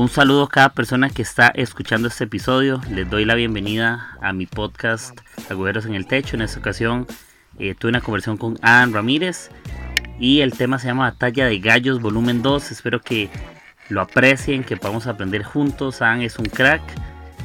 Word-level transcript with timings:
Un 0.00 0.08
saludo 0.08 0.44
a 0.44 0.48
cada 0.48 0.70
persona 0.70 1.10
que 1.10 1.20
está 1.20 1.48
escuchando 1.48 2.08
este 2.08 2.24
episodio. 2.24 2.80
Les 2.90 3.10
doy 3.10 3.26
la 3.26 3.34
bienvenida 3.34 4.16
a 4.22 4.32
mi 4.32 4.46
podcast 4.46 5.20
Agujeros 5.50 5.84
en 5.84 5.94
el 5.94 6.06
Techo. 6.06 6.36
En 6.36 6.40
esta 6.40 6.58
ocasión 6.58 7.06
eh, 7.58 7.74
tuve 7.74 7.90
una 7.90 8.00
conversación 8.00 8.38
con 8.38 8.56
Ann 8.62 8.94
Ramírez 8.94 9.50
y 10.18 10.40
el 10.40 10.54
tema 10.54 10.78
se 10.78 10.86
llama 10.86 11.10
Batalla 11.10 11.44
de 11.44 11.58
Gallos 11.58 12.00
Volumen 12.00 12.40
2. 12.40 12.72
Espero 12.72 13.02
que 13.02 13.28
lo 13.90 14.00
aprecien, 14.00 14.64
que 14.64 14.78
podamos 14.78 15.06
aprender 15.06 15.42
juntos. 15.42 16.00
Ann 16.00 16.22
es 16.22 16.38
un 16.38 16.46
crack. 16.46 16.80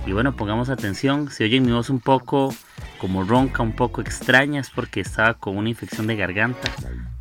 Y 0.05 0.13
bueno, 0.13 0.37
pongamos 0.37 0.69
atención. 0.69 1.29
Si 1.29 1.43
oyen 1.43 1.65
mi 1.65 1.73
voz 1.73 1.89
un 1.89 1.99
poco 1.99 2.55
como 2.99 3.25
ronca, 3.25 3.63
un 3.63 3.73
poco 3.73 3.99
extraña, 3.99 4.61
es 4.61 4.69
porque 4.69 5.01
estaba 5.01 5.33
con 5.33 5.57
una 5.57 5.67
infección 5.67 6.07
de 6.07 6.15
garganta. 6.15 6.71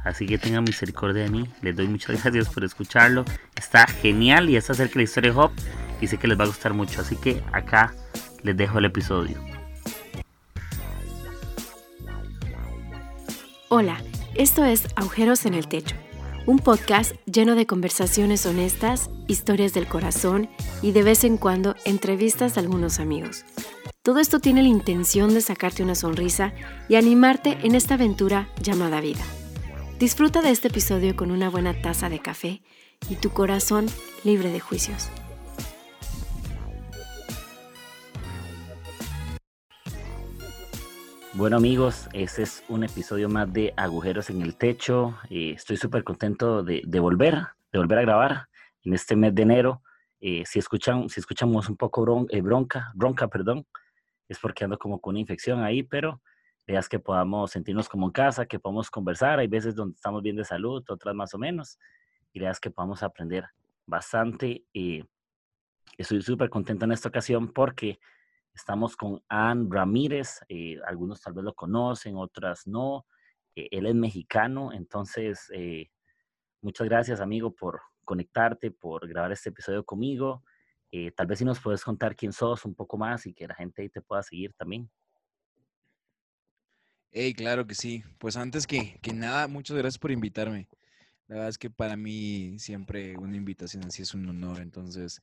Así 0.04 0.26
que 0.26 0.38
tengan 0.38 0.64
misericordia 0.64 1.24
de 1.24 1.30
mí. 1.30 1.48
Les 1.62 1.74
doy 1.74 1.88
muchas 1.88 2.22
gracias 2.22 2.48
por 2.50 2.62
escucharlo. 2.62 3.24
Está 3.56 3.86
genial 3.86 4.50
y 4.50 4.56
está 4.56 4.74
acerca 4.74 4.94
de 4.94 5.00
la 5.00 5.04
historia 5.04 5.32
de. 5.32 5.52
Y 6.00 6.06
sé 6.06 6.18
que 6.18 6.28
les 6.28 6.38
va 6.38 6.44
a 6.44 6.48
gustar 6.48 6.74
mucho. 6.74 7.00
Así 7.00 7.16
que 7.16 7.42
acá 7.52 7.94
les 8.42 8.56
dejo 8.56 8.78
el 8.78 8.84
episodio. 8.84 9.42
Hola, 13.70 13.96
esto 14.34 14.64
es 14.64 14.86
Agujeros 14.94 15.46
en 15.46 15.54
el 15.54 15.66
Techo. 15.66 15.96
Un 16.46 16.58
podcast 16.58 17.12
lleno 17.24 17.54
de 17.54 17.66
conversaciones 17.66 18.44
honestas, 18.44 19.08
historias 19.26 19.72
del 19.72 19.86
corazón 19.86 20.50
y 20.82 20.92
de 20.92 21.02
vez 21.02 21.24
en 21.24 21.38
cuando 21.38 21.74
entrevistas 21.86 22.56
a 22.56 22.60
algunos 22.60 23.00
amigos. 23.00 23.46
Todo 24.02 24.18
esto 24.18 24.38
tiene 24.38 24.62
la 24.62 24.68
intención 24.68 25.32
de 25.32 25.40
sacarte 25.40 25.82
una 25.82 25.94
sonrisa 25.94 26.52
y 26.90 26.96
animarte 26.96 27.56
en 27.62 27.74
esta 27.74 27.94
aventura 27.94 28.50
llamada 28.60 29.00
vida. 29.00 29.24
Disfruta 30.04 30.42
de 30.42 30.50
este 30.50 30.68
episodio 30.68 31.16
con 31.16 31.30
una 31.30 31.48
buena 31.48 31.80
taza 31.80 32.10
de 32.10 32.18
café 32.18 32.60
y 33.08 33.16
tu 33.16 33.30
corazón 33.30 33.86
libre 34.22 34.50
de 34.50 34.60
juicios. 34.60 35.08
Bueno 41.32 41.56
amigos, 41.56 42.10
este 42.12 42.42
es 42.42 42.64
un 42.68 42.84
episodio 42.84 43.30
más 43.30 43.50
de 43.50 43.72
Agujeros 43.78 44.28
en 44.28 44.42
el 44.42 44.56
Techo. 44.56 45.16
Eh, 45.30 45.52
estoy 45.56 45.78
súper 45.78 46.04
contento 46.04 46.62
de, 46.62 46.82
volver, 47.00 47.36
de 47.72 47.78
volver 47.78 47.98
a 48.00 48.02
grabar 48.02 48.48
en 48.82 48.92
este 48.92 49.16
mes 49.16 49.34
de 49.34 49.40
enero. 49.40 49.82
Eh, 50.20 50.42
si, 50.44 50.58
escuchan, 50.58 51.08
si 51.08 51.20
escuchamos 51.20 51.70
un 51.70 51.78
poco 51.78 52.26
eh, 52.28 52.42
bronca, 52.42 52.92
bronca, 52.94 53.28
perdón, 53.28 53.66
es 54.28 54.38
porque 54.38 54.64
ando 54.64 54.76
como 54.76 55.00
con 55.00 55.12
una 55.12 55.20
infección 55.20 55.62
ahí, 55.62 55.82
pero 55.82 56.20
ideas 56.66 56.88
que 56.88 56.98
podamos 56.98 57.50
sentirnos 57.50 57.88
como 57.88 58.06
en 58.06 58.12
casa, 58.12 58.46
que 58.46 58.58
podamos 58.58 58.90
conversar. 58.90 59.38
Hay 59.38 59.48
veces 59.48 59.74
donde 59.74 59.94
estamos 59.94 60.22
bien 60.22 60.36
de 60.36 60.44
salud, 60.44 60.82
otras 60.88 61.14
más 61.14 61.34
o 61.34 61.38
menos. 61.38 61.78
Ideas 62.32 62.58
que 62.58 62.70
podamos 62.70 63.02
aprender 63.02 63.44
bastante. 63.86 64.64
Y 64.72 65.04
estoy 65.98 66.22
súper 66.22 66.48
contento 66.48 66.84
en 66.84 66.92
esta 66.92 67.08
ocasión 67.08 67.52
porque 67.52 67.98
estamos 68.54 68.96
con 68.96 69.22
Ann 69.28 69.70
Ramírez. 69.70 70.40
Eh, 70.48 70.78
algunos 70.86 71.20
tal 71.20 71.34
vez 71.34 71.44
lo 71.44 71.54
conocen, 71.54 72.16
otras 72.16 72.66
no. 72.66 73.06
Eh, 73.54 73.68
él 73.70 73.86
es 73.86 73.94
mexicano, 73.94 74.72
entonces 74.72 75.50
eh, 75.52 75.90
muchas 76.62 76.88
gracias 76.88 77.20
amigo 77.20 77.54
por 77.54 77.80
conectarte, 78.04 78.70
por 78.70 79.06
grabar 79.06 79.32
este 79.32 79.50
episodio 79.50 79.84
conmigo. 79.84 80.42
tal 81.16 81.26
vez 81.26 81.38
si 81.40 81.44
nos 81.44 81.60
puedes 81.60 81.82
contar 81.82 82.14
quién 82.14 82.32
sos 82.32 82.64
un 82.64 82.74
poco 82.74 82.96
más 82.96 83.26
y 83.26 83.34
que 83.34 83.48
la 83.48 83.54
gente 83.54 83.88
te 83.88 84.00
pueda 84.00 84.22
seguir 84.22 84.54
también. 84.54 84.88
Hey, 87.16 87.32
claro 87.32 87.64
que 87.64 87.76
sí. 87.76 88.02
Pues 88.18 88.36
antes 88.36 88.66
que, 88.66 88.98
que 89.00 89.12
nada, 89.12 89.46
muchas 89.46 89.76
gracias 89.76 90.00
por 90.00 90.10
invitarme. 90.10 90.68
La 91.28 91.36
verdad 91.36 91.48
es 91.48 91.58
que 91.58 91.70
para 91.70 91.96
mí 91.96 92.58
siempre 92.58 93.16
una 93.16 93.36
invitación 93.36 93.84
así 93.84 94.02
es 94.02 94.14
un 94.14 94.28
honor. 94.28 94.58
Entonces, 94.60 95.22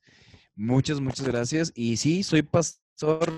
muchas, 0.54 1.00
muchas 1.00 1.28
gracias. 1.28 1.70
Y 1.74 1.98
sí, 1.98 2.22
soy 2.22 2.40
pastor 2.40 3.28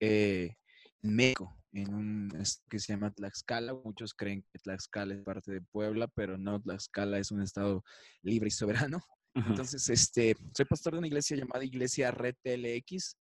eh, 0.00 0.56
en 1.02 1.14
México, 1.14 1.54
en 1.72 1.92
un 1.92 2.32
que 2.70 2.78
se 2.78 2.94
llama 2.94 3.10
Tlaxcala. 3.10 3.74
Muchos 3.74 4.14
creen 4.14 4.46
que 4.50 4.58
Tlaxcala 4.60 5.12
es 5.12 5.20
parte 5.20 5.52
de 5.52 5.60
Puebla, 5.60 6.08
pero 6.08 6.38
no, 6.38 6.58
Tlaxcala 6.58 7.18
es 7.18 7.30
un 7.30 7.42
estado 7.42 7.84
libre 8.22 8.48
y 8.48 8.50
soberano. 8.50 9.04
Entonces, 9.34 9.86
este, 9.90 10.38
soy 10.56 10.64
pastor 10.64 10.94
de 10.94 11.00
una 11.00 11.06
iglesia 11.06 11.36
llamada 11.36 11.62
Iglesia 11.64 12.10
Red 12.12 12.36
TLX 12.42 13.18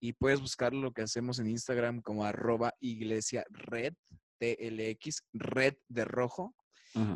y 0.00 0.14
puedes 0.14 0.40
buscar 0.40 0.72
lo 0.72 0.92
que 0.92 1.02
hacemos 1.02 1.38
en 1.38 1.48
Instagram 1.48 2.00
como 2.00 2.24
arroba 2.24 2.74
iglesia 2.80 3.44
red, 3.50 3.94
TLX, 4.38 5.26
red 5.34 5.74
de 5.88 6.04
rojo. 6.06 6.54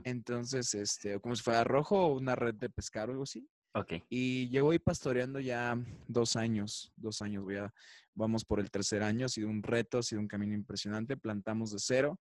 Entonces, 0.04 0.72
este, 0.74 1.18
como 1.18 1.34
si 1.34 1.42
fuera 1.42 1.64
rojo 1.64 1.98
o 1.98 2.14
una 2.14 2.36
red 2.36 2.54
de 2.54 2.70
pescar 2.70 3.08
o 3.08 3.12
algo 3.12 3.24
así. 3.24 3.48
Ok. 3.74 3.94
Y 4.08 4.48
llevo 4.50 4.70
ahí 4.70 4.78
pastoreando 4.78 5.40
ya 5.40 5.76
dos 6.06 6.36
años, 6.36 6.92
dos 6.94 7.22
años, 7.22 7.42
voy 7.42 7.56
a, 7.56 7.74
vamos 8.14 8.44
por 8.44 8.60
el 8.60 8.70
tercer 8.70 9.02
año, 9.02 9.26
ha 9.26 9.28
sido 9.28 9.48
un 9.48 9.64
reto, 9.64 9.98
ha 9.98 10.02
sido 10.02 10.20
un 10.20 10.28
camino 10.28 10.54
impresionante, 10.54 11.16
plantamos 11.16 11.72
de 11.72 11.78
cero. 11.80 12.20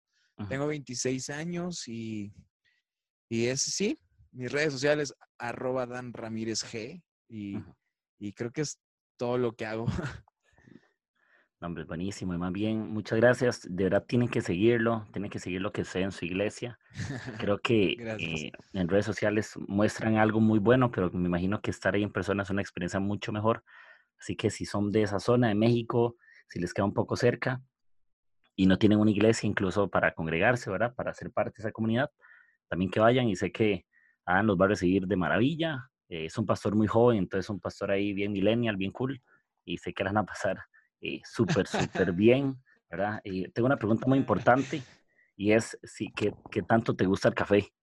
Tengo 0.49 0.65
26 0.65 1.29
años 1.29 1.87
y, 1.87 2.33
y 3.29 3.45
es, 3.45 3.61
sí, 3.61 3.99
mis 4.31 4.51
redes 4.51 4.73
sociales, 4.73 5.13
arroba 5.37 5.85
Dan 5.85 6.11
Ramírez 6.11 6.63
G, 6.63 7.03
y, 7.29 7.59
y 8.17 8.33
creo 8.33 8.51
que 8.51 8.61
es 8.61 8.79
todo 9.15 9.37
lo 9.37 9.55
que 9.55 9.67
hago. 9.67 9.85
hombre, 11.63 11.83
buenísimo. 11.85 12.33
Y 12.33 12.37
más 12.37 12.51
bien, 12.51 12.89
muchas 12.91 13.19
gracias. 13.19 13.67
De 13.69 13.85
verdad 13.85 14.03
tienen 14.05 14.27
que 14.27 14.41
seguirlo, 14.41 15.05
tienen 15.11 15.31
que 15.31 15.39
seguir 15.39 15.61
lo 15.61 15.71
que 15.71 15.85
sea 15.85 16.03
en 16.03 16.11
su 16.11 16.25
iglesia. 16.25 16.77
Creo 17.37 17.57
que 17.63 17.93
eh, 18.19 18.51
en 18.73 18.87
redes 18.87 19.05
sociales 19.05 19.53
muestran 19.67 20.17
algo 20.17 20.39
muy 20.39 20.59
bueno, 20.59 20.91
pero 20.91 21.09
me 21.11 21.27
imagino 21.27 21.61
que 21.61 21.71
estar 21.71 21.95
ahí 21.95 22.03
en 22.03 22.11
persona 22.11 22.43
es 22.43 22.49
una 22.49 22.61
experiencia 22.61 22.99
mucho 22.99 23.31
mejor. 23.31 23.63
Así 24.19 24.35
que 24.35 24.49
si 24.49 24.65
son 24.65 24.91
de 24.91 25.03
esa 25.03 25.19
zona 25.19 25.49
de 25.49 25.55
México, 25.55 26.17
si 26.47 26.59
les 26.59 26.73
queda 26.73 26.85
un 26.85 26.93
poco 26.93 27.15
cerca 27.15 27.61
y 28.55 28.67
no 28.67 28.77
tienen 28.77 28.99
una 28.99 29.11
iglesia 29.11 29.47
incluso 29.47 29.89
para 29.89 30.13
congregarse, 30.13 30.69
¿verdad? 30.69 30.93
Para 30.95 31.13
ser 31.13 31.31
parte 31.31 31.57
de 31.57 31.63
esa 31.63 31.71
comunidad, 31.71 32.11
también 32.67 32.91
que 32.91 32.99
vayan 32.99 33.27
y 33.27 33.35
sé 33.35 33.51
que 33.51 33.85
Adam 34.25 34.45
los 34.47 34.57
va 34.57 34.65
a 34.65 34.69
recibir 34.69 35.07
de 35.07 35.15
maravilla. 35.15 35.89
Eh, 36.09 36.25
es 36.25 36.37
un 36.37 36.45
pastor 36.45 36.75
muy 36.75 36.87
joven, 36.87 37.17
entonces 37.17 37.49
un 37.49 37.59
pastor 37.59 37.91
ahí 37.91 38.13
bien 38.13 38.31
millennial, 38.31 38.77
bien 38.77 38.91
cool 38.91 39.21
y 39.65 39.77
sé 39.77 39.93
que 39.93 40.03
van 40.03 40.17
a 40.17 40.25
pasar 40.25 40.59
eh, 41.03 41.21
súper, 41.25 41.67
súper 41.67 42.11
bien, 42.13 42.55
¿verdad? 42.89 43.19
Y 43.25 43.49
tengo 43.49 43.65
una 43.65 43.77
pregunta 43.77 44.07
muy 44.07 44.17
importante 44.17 44.81
y 45.35 45.51
es, 45.51 45.77
si, 45.83 46.11
¿qué, 46.13 46.33
¿qué 46.49 46.61
tanto 46.61 46.95
te 46.95 47.05
gusta 47.05 47.27
el 47.27 47.35
café? 47.35 47.73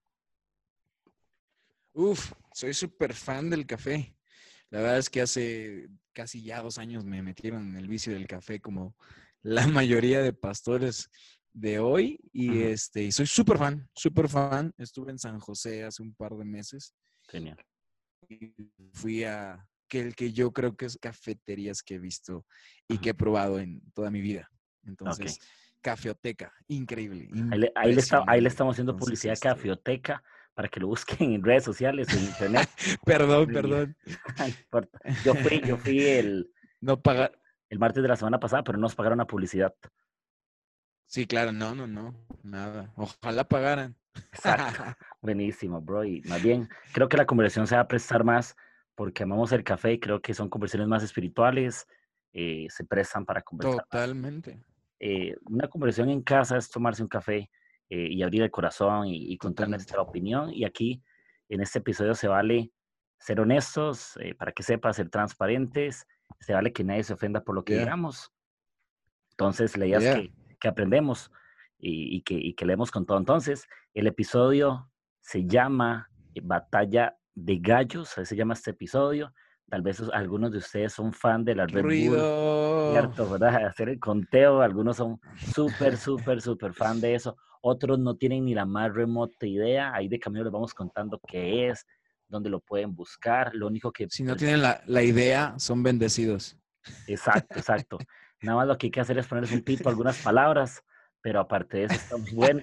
Uf, 1.93 2.33
soy 2.55 2.73
súper 2.73 3.13
fan 3.13 3.51
del 3.51 3.67
café. 3.67 4.17
La 4.71 4.81
verdad 4.81 4.99
es 4.99 5.11
que 5.11 5.21
hace 5.21 5.89
casi 6.13 6.43
ya 6.43 6.63
dos 6.63 6.79
años 6.79 7.05
me 7.05 7.23
metieron 7.23 7.69
en 7.69 7.77
el 7.77 7.89
vicio 7.89 8.15
del 8.15 8.27
café 8.27 8.61
como 8.61 8.97
la 9.43 9.67
mayoría 9.67 10.23
de 10.23 10.33
pastores 10.33 11.11
de 11.53 11.79
hoy 11.79 12.21
y 12.33 12.63
este 12.63 13.03
y 13.03 13.13
soy 13.13 13.27
súper 13.27 13.59
fan, 13.59 13.89
súper 13.95 14.29
fan. 14.29 14.73
Estuve 14.79 15.11
en 15.11 15.19
San 15.19 15.41
José 15.41 15.85
hace 15.85 16.03
un 16.03 16.15
par 16.15 16.37
de 16.37 16.45
meses. 16.45 16.95
Genial. 17.29 17.59
Y 18.29 18.55
fui 18.93 19.25
a, 19.25 19.69
que 19.91 20.01
el 20.01 20.15
que 20.15 20.33
yo 20.33 20.53
creo 20.53 20.77
que 20.77 20.87
es 20.87 20.97
cafeterías 20.97 21.83
que 21.83 21.97
he 21.97 21.99
visto 21.99 22.47
y 22.89 22.99
que 22.99 23.11
he 23.11 23.15
probado 23.15 23.59
en 23.59 23.83
toda 23.93 24.11
mi 24.11 24.21
vida. 24.23 24.51
Entonces, 24.85 25.39
Cafeoteca, 25.83 26.53
increíble. 26.69 27.29
Ahí 27.51 27.59
le, 27.59 27.73
ahí 28.27 28.41
le, 28.41 28.49
estamos 28.49 28.75
haciendo 28.75 28.97
publicidad 28.97 29.33
a 29.33 29.35
este 29.35 29.49
Cafeoteca 29.49 30.23
para 30.55 30.69
que 30.69 30.81
lo 30.81 30.87
busquen 30.87 31.33
en 31.33 31.43
redes 31.43 31.65
sociales, 31.65 32.09
en 32.15 32.25
internet. 32.25 32.69
perdón, 33.05 33.49
perdón. 33.49 33.97
yo 35.25 35.35
fui, 35.35 35.61
yo 35.63 35.77
fui 35.79 36.01
el, 36.01 36.51
no 36.81 37.01
paga... 37.01 37.33
el 37.69 37.79
martes 37.79 38.03
de 38.03 38.09
la 38.09 38.17
semana 38.17 38.39
pasada, 38.39 38.63
pero 38.63 38.79
no 38.79 38.83
nos 38.83 38.95
pagaron 38.95 39.19
la 39.19 39.27
publicidad. 39.27 39.75
Sí, 41.07 41.27
claro, 41.27 41.51
no, 41.51 41.75
no, 41.75 41.89
no, 41.89 42.15
nada. 42.45 42.93
Ojalá 42.95 43.45
pagaran. 43.45 43.97
Exacto. 44.33 44.85
Buenísimo, 45.21 45.81
bro. 45.81 46.05
Y 46.05 46.23
más 46.23 46.41
bien, 46.41 46.69
creo 46.93 47.09
que 47.09 47.17
la 47.17 47.27
conversación 47.27 47.67
se 47.67 47.75
va 47.75 47.83
a 47.83 47.89
prestar 47.89 48.23
más 48.23 48.55
porque 49.01 49.23
amamos 49.23 49.51
el 49.53 49.65
café 49.65 49.95
y 49.95 49.99
creo 49.99 50.21
que 50.21 50.35
son 50.35 50.51
conversaciones 50.51 50.87
más 50.87 51.03
espirituales, 51.03 51.89
eh, 52.35 52.67
se 52.69 52.85
prestan 52.85 53.25
para 53.25 53.41
conversar. 53.41 53.83
Totalmente. 53.85 54.63
Eh, 54.99 55.35
una 55.47 55.69
conversación 55.69 56.11
en 56.11 56.21
casa 56.21 56.59
es 56.59 56.69
tomarse 56.69 57.03
un 57.03 57.09
café 57.09 57.51
eh, 57.89 58.09
y 58.11 58.23
abrir 58.23 58.43
el 58.43 58.51
corazón 58.51 59.07
y, 59.07 59.39
contar 59.39 59.71
nuestra 59.71 60.03
opinión. 60.03 60.53
Y 60.53 60.67
aquí, 60.67 61.03
en 61.49 61.63
este 61.63 61.79
episodio, 61.79 62.15
se 62.15 62.29
vale 62.29 62.73
ser 63.19 63.41
honestos, 63.41 64.19
para 64.37 64.53
que 64.53 64.63
sepa, 64.63 64.93
ser 64.93 65.09
transparentes, 65.09 66.07
se 66.39 66.53
vale 66.53 66.71
que 66.71 66.85
nadie 66.85 67.03
se 67.03 67.15
ofenda 67.15 67.43
por 67.43 67.55
lo 67.55 67.65
que 67.65 67.79
digamos. 67.79 68.31
Entonces, 69.31 69.79
la 69.79 69.87
idea 69.87 70.19
es 70.19 70.31
que, 70.59 70.69
aprendemos 70.69 71.33
y, 71.79 72.21
que, 72.21 72.35
y 72.35 72.53
que 72.53 72.67
leemos 72.67 72.91
con 72.91 73.07
todo. 73.07 73.17
Entonces, 73.17 73.67
el 73.95 74.07
episodio 74.09 74.91
se 75.23 75.47
llama 75.47 76.11
Batalla 76.43 77.17
de 77.35 77.59
gallos, 77.59 78.17
así 78.19 78.27
se 78.27 78.37
llama 78.37 78.55
este 78.55 78.71
episodio. 78.71 79.33
Tal 79.69 79.83
vez 79.83 80.03
algunos 80.13 80.51
de 80.51 80.59
ustedes 80.59 80.93
son 80.93 81.13
fan 81.13 81.45
de 81.45 81.55
la 81.55 81.67
Red 81.67 81.83
Bull, 81.83 82.91
¿cierto? 82.93 83.31
¿verdad? 83.31 83.67
Hacer 83.67 83.89
el 83.89 84.01
conteo, 84.01 84.63
algunos 84.63 84.97
son 84.97 85.21
súper, 85.55 85.97
súper, 85.97 86.41
súper 86.41 86.75
fan 86.75 87.01
de 87.01 87.15
eso. 87.15 87.37
Otros 87.63 87.99
no 88.01 88.17
tienen 88.17 88.47
ni 88.47 88.55
la 88.55 88.67
más 88.67 88.93
remota 88.93 89.47
idea. 89.47 89.95
Ahí 89.95 90.09
de 90.09 90.19
camino 90.19 90.43
les 90.43 90.53
vamos 90.53 90.75
contando 90.75 91.21
qué 91.25 91.69
es, 91.69 91.87
dónde 92.27 92.51
lo 92.51 92.59
pueden 92.59 92.97
buscar. 92.97 93.55
Lo 93.55 93.69
único 93.69 93.93
que... 93.93 94.09
Si 94.11 94.25
no 94.25 94.35
tienen 94.35 94.61
la, 94.61 94.83
la 94.87 95.05
idea, 95.05 95.55
son 95.59 95.85
bendecidos. 95.85 96.59
Exacto, 97.07 97.59
exacto. 97.59 97.99
Nada 98.43 98.57
más 98.57 98.67
lo 98.67 98.79
que 98.79 98.89
hay 98.89 98.91
que 98.91 99.01
hacer 99.01 99.19
es 99.19 99.27
ponerles 99.27 99.53
un 99.53 99.63
pito 99.63 99.89
algunas 99.89 100.19
palabras, 100.23 100.83
pero 101.21 101.41
aparte 101.41 101.79
de 101.79 101.85
eso 101.85 101.95
está 101.95 102.17
bueno. 102.33 102.61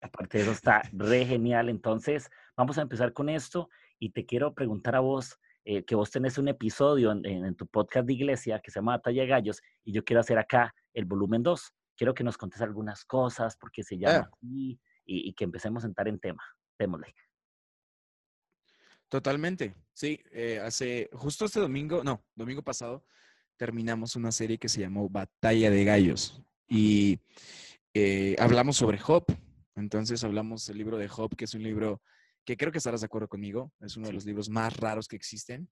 Aparte 0.00 0.38
de 0.38 0.44
eso 0.44 0.52
está 0.52 0.82
re 0.92 1.26
genial. 1.26 1.68
Entonces, 1.68 2.30
vamos 2.58 2.76
a 2.76 2.82
empezar 2.82 3.12
con 3.12 3.28
esto 3.28 3.70
y 4.00 4.10
te 4.10 4.26
quiero 4.26 4.52
preguntar 4.52 4.96
a 4.96 5.00
vos, 5.00 5.38
eh, 5.64 5.84
que 5.84 5.94
vos 5.94 6.10
tenés 6.10 6.38
un 6.38 6.48
episodio 6.48 7.12
en, 7.12 7.54
tu 7.54 7.68
podcast 7.68 8.04
de 8.04 8.14
iglesia 8.14 8.60
que 8.60 8.72
se 8.72 8.80
llama 8.80 8.96
Batalla 8.96 9.22
de 9.22 9.28
Gallos 9.28 9.62
y 9.84 9.92
yo 9.92 10.04
quiero 10.04 10.20
hacer 10.20 10.38
acá 10.38 10.74
el 10.92 11.04
volumen 11.04 11.44
2. 11.44 11.72
Quiero 11.96 12.14
que 12.14 12.24
nos 12.24 12.36
contes 12.36 12.60
algunas 12.60 13.04
cosas, 13.04 13.56
porque 13.56 13.84
se 13.84 13.96
llama 13.96 14.28
así 14.32 14.78
y, 15.04 15.32
que 15.34 15.44
empecemos 15.44 15.84
a 15.84 15.86
entrar 15.86 16.08
en 16.08 16.18
tema. 16.18 16.42
Démosle. 16.76 17.14
Totalmente, 19.08 19.76
sí. 19.92 20.20
Eh, 20.32 20.60
hace 20.60 21.08
justo 21.12 21.44
este 21.44 21.60
domingo, 21.60 22.02
no, 22.02 22.24
domingo 22.34 22.62
pasado, 22.62 23.04
terminamos 23.56 24.16
una 24.16 24.32
serie 24.32 24.58
que 24.58 24.68
se 24.68 24.80
llamó 24.80 25.08
Batalla 25.08 25.70
de 25.70 25.84
Gallos 25.84 26.42
y 26.66 27.20
eh, 27.94 28.34
hablamos 28.40 28.76
sobre 28.76 28.98
Job. 28.98 29.24
Entonces 29.76 30.24
hablamos 30.24 30.66
del 30.66 30.78
libro 30.78 30.98
de 30.98 31.06
Job, 31.06 31.36
que 31.36 31.44
es 31.44 31.54
un 31.54 31.62
libro 31.62 32.02
que 32.48 32.56
creo 32.56 32.72
que 32.72 32.78
estarás 32.78 33.02
de 33.02 33.04
acuerdo 33.04 33.28
conmigo, 33.28 33.74
es 33.78 33.98
uno 33.98 34.06
de 34.06 34.14
los 34.14 34.24
libros 34.24 34.48
más 34.48 34.74
raros 34.74 35.06
que 35.06 35.16
existen. 35.16 35.68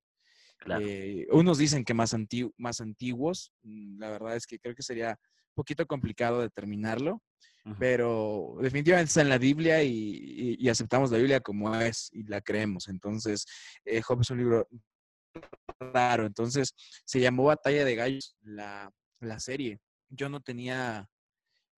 Eh, 0.78 1.26
unos 1.31 1.56
dicen 1.56 1.82
que 1.87 1.94
más, 1.94 2.14
más 2.58 2.81
antiguos, 2.82 3.50
mm, 3.62 3.99
la 3.99 4.11
verdad 4.11 4.37
es 4.37 4.46
que 4.46 4.58
creo 4.58 4.75
que 4.75 4.82
sería 4.82 5.19
un 5.19 5.55
poquito 5.55 5.87
complicado 5.87 6.43
determinarlo, 6.43 7.23
pero 7.78 8.58
definitivamente 8.61 9.08
está 9.08 9.23
en 9.23 9.31
la 9.31 9.38
Biblia 9.38 9.82
y, 9.82 10.69
aceptamos 10.69 11.11
la 11.11 11.17
Biblia 11.17 11.40
como 11.40 11.75
es 11.75 12.11
y 12.12 12.25
la 12.25 12.43
creemos. 12.43 12.88
Entonces, 12.88 13.46
eh, 13.87 14.02
Job 14.02 14.20
es 14.20 14.29
un 14.29 14.38
libro 14.38 14.69
raro, 15.81 16.26
entonces 16.26 16.75
se 17.06 17.20
llamó 17.20 17.44
Batalla 17.44 17.87
de 17.87 17.94
Gallos 17.94 18.37
la, 18.43 18.93
la 19.20 19.40
serie. 19.40 19.81
Yo 20.11 20.29
no 20.29 20.43
tenía, 20.43 21.08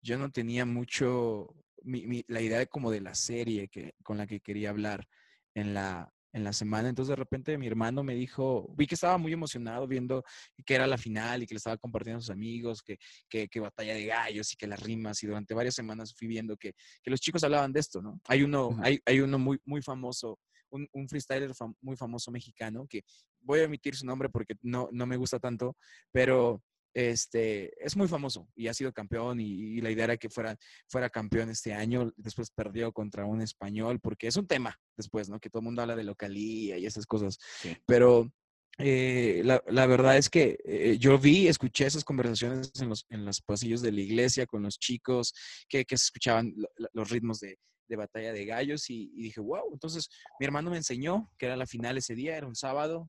yo 0.01 0.17
no 0.17 0.31
tenía 0.31 0.65
mucho, 0.65 1.55
la 1.83 2.41
idea 2.41 2.59
de 2.59 2.67
como 2.67 2.91
de 2.91 3.01
la 3.01 3.15
serie 3.15 3.67
que, 3.67 3.93
con 4.03 4.17
la 4.17 4.27
que 4.27 4.39
quería 4.39 4.69
hablar 4.69 5.07
en 5.53 5.73
la, 5.73 6.11
en 6.33 6.43
la 6.43 6.53
semana. 6.53 6.89
Entonces 6.89 7.09
de 7.09 7.15
repente 7.15 7.57
mi 7.57 7.67
hermano 7.67 8.03
me 8.03 8.15
dijo, 8.15 8.73
vi 8.75 8.87
que 8.87 8.95
estaba 8.95 9.17
muy 9.17 9.33
emocionado 9.33 9.87
viendo 9.87 10.23
que 10.65 10.75
era 10.75 10.87
la 10.87 10.97
final 10.97 11.43
y 11.43 11.47
que 11.47 11.53
le 11.53 11.57
estaba 11.57 11.77
compartiendo 11.77 12.19
a 12.19 12.21
sus 12.21 12.29
amigos, 12.29 12.81
que, 12.81 12.97
que, 13.29 13.59
batalla 13.59 13.93
de 13.93 14.05
gallos 14.05 14.53
y 14.53 14.55
que 14.55 14.67
las 14.67 14.81
rimas. 14.81 15.21
Y 15.23 15.27
durante 15.27 15.53
varias 15.53 15.75
semanas 15.75 16.13
fui 16.15 16.27
viendo 16.27 16.55
que, 16.55 16.73
que 17.01 17.11
los 17.11 17.19
chicos 17.19 17.43
hablaban 17.43 17.73
de 17.73 17.79
esto, 17.79 18.01
¿no? 18.01 18.21
Hay 18.27 18.43
uno, 18.43 18.77
hay, 18.81 18.99
hay, 19.05 19.19
uno 19.19 19.39
muy, 19.39 19.59
muy 19.65 19.81
famoso, 19.81 20.39
un, 20.69 20.87
un 20.93 21.07
freestyler 21.09 21.51
muy 21.81 21.95
famoso 21.95 22.31
mexicano, 22.31 22.85
que 22.87 23.03
voy 23.41 23.61
a 23.61 23.65
omitir 23.65 23.95
su 23.95 24.05
nombre 24.05 24.29
porque 24.29 24.55
no, 24.61 24.89
no 24.91 25.05
me 25.05 25.17
gusta 25.17 25.39
tanto, 25.39 25.75
pero 26.11 26.61
este, 26.97 27.71
es 27.85 27.95
muy 27.95 28.07
famoso 28.07 28.49
y 28.55 28.67
ha 28.67 28.73
sido 28.73 28.91
campeón 28.91 29.39
y, 29.39 29.79
la 29.81 29.91
idea 29.91 30.05
era 30.05 30.17
que 30.17 30.29
fuera, 30.29 30.57
fuera 30.87 31.11
campeón 31.11 31.51
este 31.51 31.71
año, 31.71 32.11
después 32.17 32.49
perdió 32.49 32.91
contra 32.91 33.23
un 33.23 33.39
español, 33.39 33.99
porque 33.99 34.25
es 34.25 34.35
un 34.35 34.47
tema 34.47 34.79
después, 34.95 35.29
¿no? 35.29 35.39
Que 35.39 35.51
todo 35.51 35.59
el 35.59 35.65
mundo 35.65 35.83
habla 35.83 35.95
de 35.95 36.03
localía 36.03 36.79
y 36.79 36.87
esas 36.87 37.05
cosas, 37.05 37.37
pero 37.85 38.31
eh, 38.79 39.43
la, 39.43 39.85
verdad 39.85 40.17
es 40.17 40.27
que 40.27 40.57
eh, 40.65 40.97
yo 40.97 41.19
vi, 41.19 41.47
escuché 41.47 41.85
esas 41.85 42.03
conversaciones 42.03 42.71
en 42.81 42.89
los, 42.89 43.05
en 43.09 43.25
los 43.25 43.41
pasillos 43.41 43.83
de 43.83 43.91
la 43.91 44.01
iglesia 44.01 44.47
con 44.47 44.63
los 44.63 44.79
chicos 44.79 45.35
que, 45.69 45.85
que 45.85 45.97
se 45.97 46.05
escuchaban 46.05 46.55
los 46.93 47.09
ritmos 47.11 47.39
de, 47.39 47.59
de 47.87 47.95
batalla 47.95 48.33
de 48.33 48.45
gallos 48.45 48.89
y, 48.89 49.11
y, 49.13 49.21
dije, 49.21 49.39
wow, 49.39 49.71
entonces 49.71 50.09
mi 50.39 50.47
hermano 50.47 50.71
me 50.71 50.77
enseñó 50.77 51.31
que 51.37 51.45
era 51.45 51.55
la 51.55 51.67
final 51.67 51.95
ese 51.99 52.15
día, 52.15 52.37
era 52.37 52.47
un 52.47 52.55
sábado, 52.55 53.07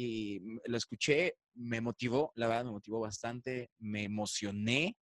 y 0.00 0.40
lo 0.66 0.76
escuché, 0.76 1.34
me 1.54 1.80
motivó, 1.80 2.30
la 2.36 2.46
verdad 2.46 2.66
me 2.66 2.70
motivó 2.70 3.00
bastante, 3.00 3.72
me 3.80 4.04
emocioné 4.04 4.96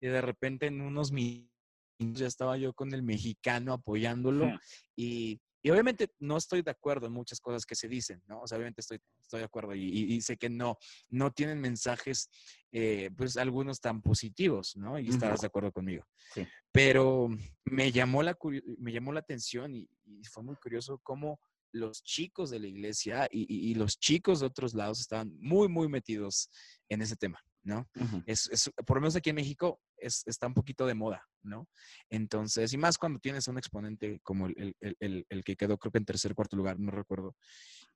y 0.00 0.06
de 0.06 0.20
repente 0.20 0.66
en 0.66 0.82
unos 0.82 1.10
minutos 1.10 1.50
ya 1.98 2.28
estaba 2.28 2.56
yo 2.56 2.72
con 2.72 2.94
el 2.94 3.02
mexicano 3.02 3.72
apoyándolo 3.72 4.48
y, 4.94 5.40
y, 5.64 5.70
obviamente 5.70 6.12
no 6.20 6.36
estoy 6.36 6.62
de 6.62 6.70
acuerdo 6.70 7.08
en 7.08 7.12
muchas 7.12 7.40
cosas 7.40 7.66
que 7.66 7.74
se 7.74 7.88
dicen, 7.88 8.22
¿no? 8.28 8.42
O 8.42 8.46
sea, 8.46 8.56
obviamente 8.58 8.82
estoy, 8.82 9.00
estoy 9.20 9.40
de 9.40 9.46
acuerdo 9.46 9.74
y, 9.74 10.14
y, 10.14 10.20
sé 10.20 10.36
que 10.36 10.48
no, 10.48 10.78
no 11.08 11.32
tienen 11.32 11.60
mensajes, 11.60 12.30
eh, 12.70 13.10
pues 13.16 13.36
algunos 13.36 13.80
tan 13.80 14.00
positivos, 14.00 14.76
¿no? 14.76 14.96
Y 14.96 15.08
estarás 15.08 15.40
de 15.40 15.48
acuerdo 15.48 15.72
conmigo. 15.72 16.06
Sí. 16.32 16.46
Pero 16.70 17.30
me 17.64 17.90
llamó 17.90 18.22
la, 18.22 18.38
me 18.78 18.92
llamó 18.92 19.12
la 19.12 19.20
atención 19.20 19.74
y, 19.74 19.88
y 20.04 20.22
fue 20.30 20.44
muy 20.44 20.54
curioso 20.54 21.00
cómo 21.02 21.40
los 21.76 22.02
chicos 22.02 22.50
de 22.50 22.58
la 22.58 22.66
iglesia 22.66 23.28
y, 23.30 23.74
los 23.74 23.98
chicos 23.98 24.40
de 24.40 24.46
otros 24.46 24.74
lados 24.74 25.00
estaban 25.00 25.36
muy, 25.40 25.68
muy 25.68 25.88
metidos 25.88 26.50
en 26.88 27.02
ese 27.02 27.16
tema, 27.16 27.40
¿no? 27.62 27.88
es, 28.26 28.70
por 28.86 28.96
lo 28.96 29.02
menos 29.02 29.16
aquí 29.16 29.30
en 29.30 29.36
México 29.36 29.80
es, 29.96 30.22
está 30.26 30.46
un 30.46 30.54
poquito 30.54 30.86
de 30.86 30.94
moda, 30.94 31.22
¿no? 31.42 31.68
Entonces, 32.10 32.72
y 32.72 32.76
más 32.76 32.98
cuando 32.98 33.18
tienes 33.18 33.48
un 33.48 33.58
exponente 33.58 34.20
como 34.22 34.46
el, 34.46 34.74
que 35.44 35.56
quedó 35.56 35.78
creo 35.78 35.92
que 35.92 35.98
en 35.98 36.04
tercer, 36.04 36.34
cuarto 36.34 36.56
lugar, 36.56 36.78
no 36.78 36.90
recuerdo, 36.90 37.34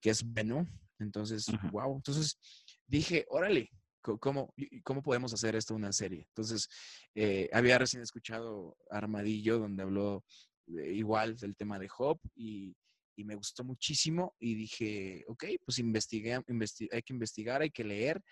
que 0.00 0.10
es 0.10 0.22
Beno. 0.32 0.66
Entonces, 0.98 1.46
wow. 1.72 1.96
Entonces 1.96 2.38
dije, 2.86 3.26
órale, 3.28 3.70
¿Cómo, 4.02 4.54
¿Cómo 4.82 5.02
podemos 5.02 5.34
hacer 5.34 5.54
esto 5.54 5.74
una 5.74 5.92
serie? 5.92 6.24
Entonces, 6.28 6.68
eh, 7.14 7.50
había 7.52 7.76
recién 7.76 8.02
escuchado 8.02 8.78
Armadillo, 8.90 9.58
donde 9.58 9.82
habló 9.82 10.24
igual 10.66 11.36
del 11.36 11.56
tema 11.56 11.78
de 11.78 11.88
Job 11.88 12.18
y, 12.34 12.74
y 13.20 13.24
me 13.24 13.34
gustó 13.34 13.64
muchísimo 13.64 14.34
y 14.38 14.54
dije, 14.54 15.24
ok, 15.28 15.44
pues 15.64 15.78
investigué, 15.78 16.34
hay 16.34 17.02
que 17.02 17.12
investigar, 17.12 17.60
hay 17.60 17.70
que 17.70 17.84
leer 17.84 18.22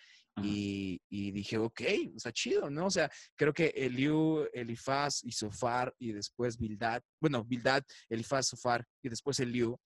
y, 0.43 1.01
y, 1.11 1.31
dije, 1.33 1.59
ok, 1.59 1.83
o 2.15 2.19
sea, 2.19 2.33
chido, 2.33 2.71
¿no? 2.71 2.87
O 2.87 2.91
sea, 2.91 3.11
creo 3.37 3.53
que 3.53 3.73
Eliú, 3.75 4.47
Elifaz 4.53 5.25
y 5.25 5.33
Sofar 5.33 5.95
y 5.99 6.13
después 6.13 6.57
Bildad, 6.59 7.03
bueno, 7.21 7.45
Bildad, 7.45 7.83
Elifaz, 8.09 8.47
Sofar 8.47 8.87
y 9.03 9.09
después 9.09 9.41
Eliú, 9.41 9.77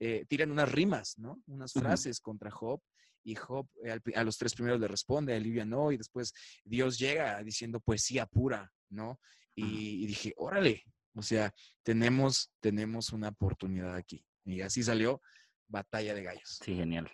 eh, 0.00 0.24
tiran 0.28 0.50
unas 0.50 0.70
rimas, 0.72 1.14
¿no? 1.18 1.42
Unas 1.46 1.72
frases 1.72 2.20
contra 2.20 2.50
Job 2.50 2.80
y 3.22 3.34
Job 3.34 3.68
eh, 3.84 4.00
a 4.14 4.24
los 4.24 4.38
tres 4.38 4.54
primeros 4.54 4.80
le 4.80 4.88
responde, 4.88 5.36
Elivia 5.36 5.64
no, 5.64 5.92
y 5.92 5.98
después 5.98 6.32
Dios 6.64 6.98
llega 6.98 7.42
diciendo 7.42 7.80
poesía 7.80 8.26
pura, 8.26 8.72
¿no? 8.90 9.20
Y, 9.54 10.04
y, 10.04 10.06
dije, 10.06 10.32
órale, 10.36 10.84
o 11.14 11.22
sea, 11.22 11.52
tenemos, 11.82 12.52
tenemos 12.60 13.12
una 13.12 13.28
oportunidad 13.28 13.94
aquí. 13.96 14.24
Y 14.48 14.62
así 14.62 14.82
salió 14.82 15.20
Batalla 15.68 16.14
de 16.14 16.22
Gallos. 16.22 16.58
Sí, 16.62 16.74
genial. 16.74 17.10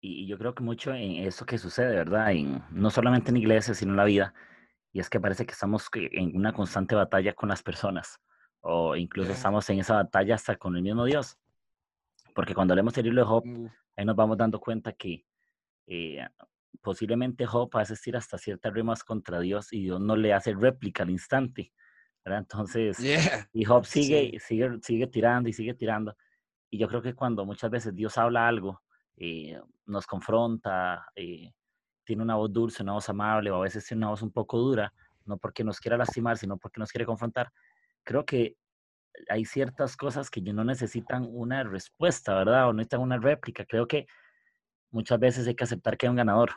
Y 0.00 0.26
yo 0.26 0.36
creo 0.36 0.54
que 0.54 0.62
mucho 0.62 0.92
en 0.92 1.26
eso 1.26 1.46
que 1.46 1.56
sucede, 1.56 1.96
¿verdad? 1.96 2.30
no 2.70 2.90
solamente 2.90 3.30
en 3.30 3.38
iglesias, 3.38 3.78
sino 3.78 3.92
en 3.92 3.96
la 3.96 4.04
vida. 4.04 4.34
Y 4.92 5.00
es 5.00 5.08
que 5.08 5.18
parece 5.18 5.46
que 5.46 5.52
estamos 5.52 5.88
en 5.94 6.36
una 6.36 6.52
constante 6.52 6.94
batalla 6.94 7.32
con 7.32 7.48
las 7.48 7.62
personas. 7.62 8.18
O 8.60 8.96
incluso 8.96 9.32
estamos 9.32 9.68
en 9.70 9.78
esa 9.78 9.94
batalla 9.94 10.34
hasta 10.34 10.56
con 10.56 10.76
el 10.76 10.82
mismo 10.82 11.06
Dios. 11.06 11.38
Porque 12.34 12.54
cuando 12.54 12.74
leemos 12.74 12.96
el 12.98 13.04
libro 13.04 13.22
de 13.22 13.26
Job, 13.26 13.44
ahí 13.96 14.04
nos 14.04 14.14
vamos 14.14 14.36
dando 14.36 14.60
cuenta 14.60 14.92
que 14.92 15.24
eh, 15.86 16.26
posiblemente 16.82 17.46
Job 17.46 17.74
a 17.74 17.80
asistir 17.80 18.14
hasta 18.14 18.36
ciertas 18.36 18.74
rimas 18.74 19.02
contra 19.04 19.40
Dios 19.40 19.72
y 19.72 19.84
Dios 19.84 20.00
no 20.02 20.16
le 20.16 20.34
hace 20.34 20.52
réplica 20.52 21.02
al 21.02 21.10
instante. 21.10 21.72
Entonces, 22.24 22.98
y 23.52 23.64
Job 23.64 23.84
sigue, 23.84 24.38
sigue, 24.40 24.78
sigue 24.82 25.06
tirando 25.06 25.48
y 25.48 25.52
sigue 25.52 25.74
tirando. 25.74 26.16
Y 26.70 26.78
yo 26.78 26.88
creo 26.88 27.02
que 27.02 27.14
cuando 27.14 27.44
muchas 27.44 27.70
veces 27.70 27.94
Dios 27.94 28.16
habla 28.16 28.48
algo, 28.48 28.82
eh, 29.16 29.60
nos 29.86 30.06
confronta, 30.06 31.06
eh, 31.14 31.52
tiene 32.04 32.22
una 32.22 32.36
voz 32.36 32.52
dulce, 32.52 32.82
una 32.82 32.94
voz 32.94 33.08
amable, 33.08 33.50
o 33.50 33.56
a 33.56 33.60
veces 33.60 33.86
tiene 33.86 34.00
una 34.00 34.10
voz 34.10 34.22
un 34.22 34.32
poco 34.32 34.58
dura, 34.58 34.92
no 35.24 35.36
porque 35.36 35.64
nos 35.64 35.80
quiera 35.80 35.96
lastimar, 35.96 36.38
sino 36.38 36.56
porque 36.56 36.80
nos 36.80 36.90
quiere 36.90 37.06
confrontar. 37.06 37.52
Creo 38.02 38.24
que 38.24 38.56
hay 39.28 39.44
ciertas 39.44 39.96
cosas 39.96 40.30
que 40.30 40.40
no 40.40 40.64
necesitan 40.64 41.26
una 41.30 41.62
respuesta, 41.62 42.34
¿verdad? 42.34 42.68
O 42.68 42.72
necesitan 42.72 43.00
una 43.00 43.18
réplica. 43.18 43.64
Creo 43.64 43.86
que 43.86 44.06
muchas 44.90 45.18
veces 45.18 45.46
hay 45.46 45.54
que 45.54 45.64
aceptar 45.64 45.96
que 45.96 46.06
hay 46.06 46.10
un 46.10 46.16
ganador. 46.16 46.52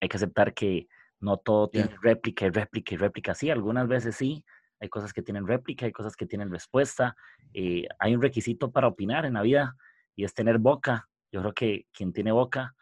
Hay 0.00 0.08
que 0.08 0.16
aceptar 0.16 0.52
que, 0.52 0.88
no 1.20 1.38
todo 1.38 1.68
tiene 1.68 1.96
réplica 2.02 2.46
y 2.46 2.50
réplica 2.50 2.94
y 2.94 2.98
réplica. 2.98 3.34
Sí, 3.34 3.50
algunas 3.50 3.88
veces 3.88 4.16
sí. 4.16 4.44
Hay 4.80 4.88
cosas 4.88 5.12
que 5.12 5.22
tienen 5.22 5.46
réplica, 5.46 5.86
hay 5.86 5.92
cosas 5.92 6.16
que 6.16 6.26
tienen 6.26 6.50
respuesta. 6.50 7.16
Eh, 7.54 7.86
hay 7.98 8.14
un 8.14 8.22
requisito 8.22 8.70
para 8.70 8.88
opinar 8.88 9.24
en 9.24 9.34
la 9.34 9.42
vida 9.42 9.76
y 10.14 10.24
es 10.24 10.34
tener 10.34 10.58
boca. 10.58 11.08
Yo 11.32 11.40
creo 11.40 11.52
que 11.54 11.86
quien 11.92 12.12
tiene 12.12 12.32
boca, 12.32 12.74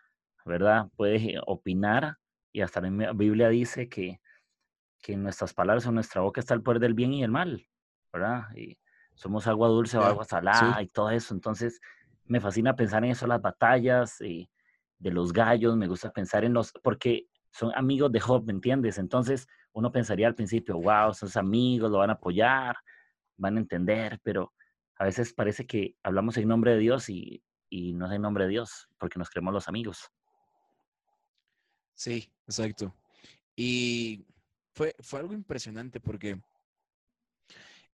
¿verdad? 0.45 0.89
Puede 0.97 1.39
opinar 1.47 2.17
y 2.53 2.61
hasta 2.61 2.81
la 2.81 3.13
Biblia 3.13 3.49
dice 3.49 3.89
que, 3.89 4.21
que 5.01 5.13
en 5.13 5.23
nuestras 5.23 5.55
palabras 5.55 5.87
en 5.87 5.95
nuestra 5.95 6.21
boca 6.21 6.41
está 6.41 6.55
el 6.55 6.63
poder 6.63 6.81
del 6.81 6.95
bien 6.95 7.13
y 7.13 7.25
el 7.25 7.31
mal, 7.31 7.67
¿verdad? 8.13 8.45
Y 8.57 8.79
somos 9.15 9.47
agua 9.47 9.69
dulce 9.69 9.99
o 9.99 10.03
agua 10.03 10.25
salada 10.25 10.83
y 10.83 10.89
todo 10.89 11.11
eso. 11.11 11.35
Entonces, 11.35 11.81
me 12.27 12.41
fascina 12.41 12.75
pensar 12.77 13.05
en 13.05 13.11
eso, 13.11 13.27
las 13.27 13.41
batallas 13.41 14.21
eh, 14.21 14.49
de 14.99 15.11
los 15.11 15.33
gallos, 15.33 15.77
me 15.77 15.87
gusta 15.87 16.13
pensar 16.13 16.45
en 16.45 16.55
los, 16.55 16.73
porque 16.83 17.27
son 17.55 17.73
amigos 17.77 18.11
de 18.11 18.19
Job, 18.19 18.45
¿me 18.45 18.53
entiendes? 18.53 18.99
Entonces 18.99 19.47
uno 19.73 19.93
pensaría 19.93 20.27
al 20.27 20.35
principio, 20.35 20.77
wow, 20.77 21.15
son 21.15 21.31
amigos, 21.37 21.89
lo 21.91 21.99
van 21.99 22.11
a 22.11 22.15
apoyar, 22.15 22.75
van 23.37 23.57
a 23.57 23.61
entender, 23.61 24.19
pero 24.25 24.53
a 24.97 25.05
veces 25.05 25.33
parece 25.33 25.65
que 25.65 25.97
hablamos 26.03 26.37
en 26.37 26.49
nombre 26.49 26.73
de 26.73 26.79
Dios 26.79 27.09
y, 27.09 27.45
y 27.71 27.93
no 27.93 28.07
es 28.07 28.13
en 28.13 28.23
nombre 28.23 28.45
de 28.45 28.51
Dios, 28.51 28.89
porque 28.99 29.21
nos 29.21 29.31
creemos 29.31 29.55
los 29.55 29.69
amigos. 29.69 30.11
Sí, 31.95 32.29
exacto. 32.49 32.93
Y 33.55 34.27
fue, 34.73 34.97
fue 34.99 35.21
algo 35.21 35.33
impresionante 35.33 36.01
porque 36.01 36.41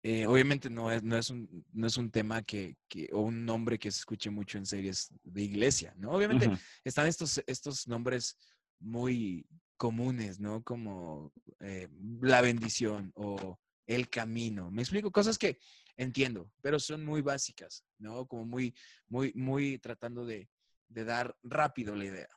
eh, 0.03 0.27
obviamente 0.27 0.69
no 0.69 0.93
es, 0.93 1.03
no, 1.03 1.17
es 1.17 1.31
un, 1.31 1.65
no 1.73 1.87
es 1.87 1.97
un 1.97 2.11
tema 2.11 2.43
que, 2.43 2.77
que, 2.89 3.09
o 3.11 3.23
un 3.23 3.47
nombre 3.47 3.79
que 3.79 3.91
se 3.91 4.01
escuche 4.01 4.29
mucho 4.29 4.59
en 4.59 4.67
series 4.67 5.11
de 5.25 5.43
iglesia, 5.43 5.95
¿no? 5.97 6.11
Obviamente 6.11 6.51
están 6.85 7.07
estos, 7.07 7.43
estos 7.47 7.89
nombres 7.89 8.37
muy 8.81 9.47
comunes, 9.77 10.41
¿no? 10.41 10.63
Como 10.63 11.33
eh, 11.61 11.89
la 12.21 12.41
bendición 12.41 13.13
o 13.15 13.59
el 13.87 14.09
camino. 14.09 14.71
Me 14.71 14.83
explico, 14.83 15.11
cosas 15.11 15.39
que 15.39 15.59
entiendo, 15.97 16.51
pero 16.61 16.79
son 16.79 17.05
muy 17.05 17.23
básicas, 17.23 17.85
¿no? 17.99 18.27
Como 18.27 18.45
muy, 18.45 18.75
muy, 19.09 19.33
muy 19.35 19.79
tratando 19.79 20.25
de, 20.25 20.49
de 20.89 21.05
dar 21.05 21.37
rápido 21.43 21.95
la 21.95 22.05
idea. 22.05 22.29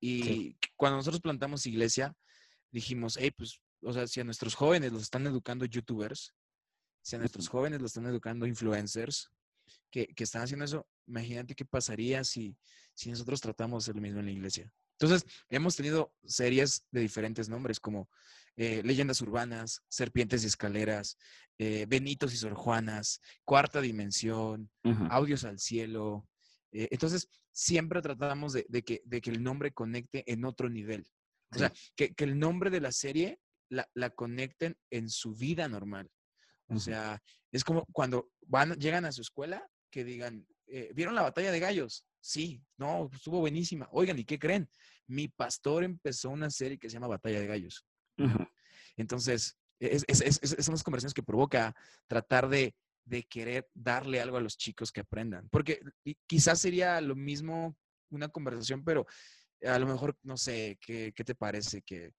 Y 0.00 0.56
cuando 0.76 0.98
nosotros 0.98 1.20
plantamos 1.20 1.66
iglesia, 1.66 2.14
dijimos, 2.70 3.16
hey, 3.18 3.32
pues, 3.36 3.60
o 3.82 3.92
sea, 3.92 4.06
si 4.06 4.20
a 4.20 4.24
nuestros 4.24 4.54
jóvenes 4.54 4.92
los 4.92 5.02
están 5.02 5.26
educando 5.26 5.64
youtubers, 5.64 6.34
si 7.02 7.16
a 7.16 7.18
nuestros 7.18 7.48
jóvenes 7.48 7.80
los 7.80 7.90
están 7.90 8.06
educando 8.06 8.46
influencers, 8.46 9.30
que, 9.90 10.06
que 10.08 10.24
están 10.24 10.42
haciendo 10.42 10.64
eso, 10.64 10.86
imagínate 11.06 11.54
qué 11.54 11.64
pasaría 11.64 12.24
si, 12.24 12.56
si 12.94 13.10
nosotros 13.10 13.40
tratamos 13.40 13.86
de 13.86 13.94
lo 13.94 14.00
mismo 14.00 14.20
en 14.20 14.26
la 14.26 14.32
iglesia. 14.32 14.72
Entonces, 15.00 15.24
hemos 15.48 15.76
tenido 15.76 16.12
series 16.24 16.84
de 16.90 17.00
diferentes 17.00 17.48
nombres 17.48 17.78
como 17.78 18.08
eh, 18.56 18.82
Leyendas 18.84 19.20
Urbanas, 19.20 19.84
Serpientes 19.88 20.42
y 20.42 20.48
Escaleras, 20.48 21.16
eh, 21.58 21.86
Benitos 21.88 22.34
y 22.34 22.36
Sor 22.36 22.54
Juanas, 22.54 23.20
Cuarta 23.44 23.80
Dimensión, 23.80 24.68
Audios 25.10 25.44
al 25.44 25.60
Cielo. 25.60 26.26
Eh, 26.72 26.88
entonces, 26.90 27.28
siempre 27.52 28.02
tratamos 28.02 28.52
de, 28.52 28.64
que, 28.82 29.00
de, 29.04 29.20
que, 29.20 29.30
el 29.30 29.44
nombre 29.44 29.70
conecte 29.70 30.24
en 30.30 30.44
otro 30.44 30.68
nivel. 30.68 31.08
O 31.52 31.58
sea, 31.58 31.72
que, 31.94 32.12
que, 32.14 32.24
el 32.24 32.36
nombre 32.36 32.68
de 32.68 32.80
la 32.80 32.90
serie 32.90 33.38
la, 33.68 33.88
la 33.94 34.10
conecten 34.10 34.76
en 34.90 35.08
su 35.08 35.36
vida 35.36 35.68
normal. 35.68 36.10
O 36.70 36.80
sea, 36.80 37.22
es 37.52 37.62
como 37.62 37.86
cuando 37.92 38.28
van, 38.46 38.74
llegan 38.74 39.04
a 39.04 39.12
su 39.12 39.22
escuela 39.22 39.66
que 39.90 40.04
digan, 40.04 40.46
¿vieron 40.94 41.14
la 41.14 41.22
batalla 41.22 41.52
de 41.52 41.60
gallos? 41.60 42.07
Sí, 42.20 42.62
no, 42.76 43.08
estuvo 43.12 43.40
buenísima. 43.40 43.88
Oigan, 43.92 44.18
¿y 44.18 44.24
qué 44.24 44.38
creen? 44.38 44.68
Mi 45.06 45.28
pastor 45.28 45.84
empezó 45.84 46.30
una 46.30 46.50
serie 46.50 46.78
que 46.78 46.88
se 46.88 46.94
llama 46.94 47.06
Batalla 47.08 47.40
de 47.40 47.46
Gallos. 47.46 47.86
Entonces, 48.96 49.56
es, 49.78 50.04
son 50.58 50.74
las 50.74 50.82
conversaciones 50.82 51.14
que 51.14 51.22
provoca 51.22 51.74
tratar 52.06 52.48
de, 52.48 52.74
querer 53.30 53.68
darle 53.72 54.20
algo 54.20 54.36
a 54.36 54.40
los 54.40 54.56
chicos 54.56 54.92
que 54.92 55.00
aprendan. 55.00 55.48
Porque 55.50 55.80
quizás 56.26 56.60
sería 56.60 57.00
lo 57.00 57.16
mismo 57.16 57.76
una 58.10 58.28
conversación, 58.28 58.84
pero 58.84 59.06
a 59.64 59.78
lo 59.78 59.86
mejor, 59.86 60.16
no 60.22 60.36
sé, 60.36 60.78
¿qué, 60.80 61.12
te 61.12 61.34
parece? 61.34 61.82
Que, 61.82 62.12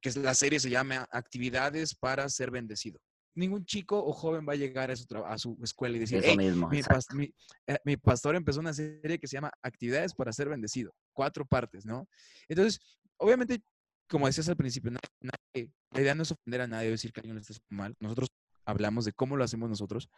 que 0.00 0.10
la 0.20 0.34
serie 0.34 0.60
se 0.60 0.70
llame 0.70 0.96
Actividades 1.10 1.94
para 1.94 2.28
ser 2.28 2.50
bendecido 2.50 3.00
ningún 3.34 3.64
chico 3.64 4.02
o 4.02 4.12
joven 4.12 4.46
va 4.48 4.52
a 4.52 4.56
llegar 4.56 4.90
a 4.90 4.96
su, 4.96 5.06
a 5.24 5.38
su 5.38 5.58
escuela 5.62 5.96
y 5.96 6.00
decir, 6.00 6.22
mismo, 6.36 6.70
eh, 6.72 7.78
mi, 7.84 7.96
pastor 7.96 8.36
empezó 8.36 8.60
una 8.60 8.72
serie 8.72 9.18
que 9.18 9.26
se 9.26 9.36
llama 9.36 9.50
Actividades 9.62 10.14
para 10.14 10.32
ser 10.32 10.48
bendecido, 10.48 10.94
cuatro 11.12 11.44
partes, 11.46 11.86
¿no? 11.86 12.06
Entonces, 12.48 12.80
obviamente, 13.16 13.62
como 14.08 14.26
decías 14.26 14.48
al 14.48 14.56
principio, 14.56 14.90
la 14.90 16.00
idea 16.00 16.14
no 16.14 16.22
es 16.22 16.32
ofender 16.32 16.60
a 16.60 16.66
nadie 16.66 16.88
o 16.88 16.92
decir 16.92 17.12
que 17.12 17.20
alguien 17.20 17.36
lo 17.36 17.40
está 17.40 17.54
mal. 17.70 17.94
Nosotros 18.00 18.28
hablamos 18.64 19.04
de 19.04 19.12
cómo 19.12 19.36
lo 19.36 19.44
hacemos 19.44 19.68
nosotros 19.68 20.08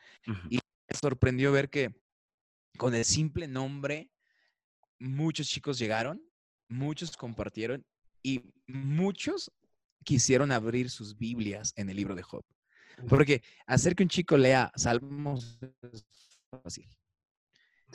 y 0.51 0.57
me 0.57 0.99
sorprendió 1.01 1.53
ver 1.53 1.71
que 1.71 1.95
con 2.77 2.95
el 2.95 3.05
simple 3.05 3.47
nombre, 3.47 4.11
muchos 4.99 5.47
chicos 5.49 5.79
llegaron, 5.79 6.21
muchos 6.69 7.17
compartieron 7.17 7.85
y 8.23 8.43
muchos 8.67 9.53
quisieron 10.05 10.51
abrir 10.51 10.91
sus 10.91 11.17
Biblias 11.17 11.73
en 11.77 11.89
el 11.89 11.97
libro 11.97 12.15
de 12.15 12.23
Job. 12.23 12.45
Porque 13.09 13.43
hacer 13.67 13.95
que 13.95 14.03
un 14.03 14.09
chico 14.09 14.37
lea 14.37 14.71
Salmos 14.77 15.59
es 15.93 16.05
fácil. 16.51 16.89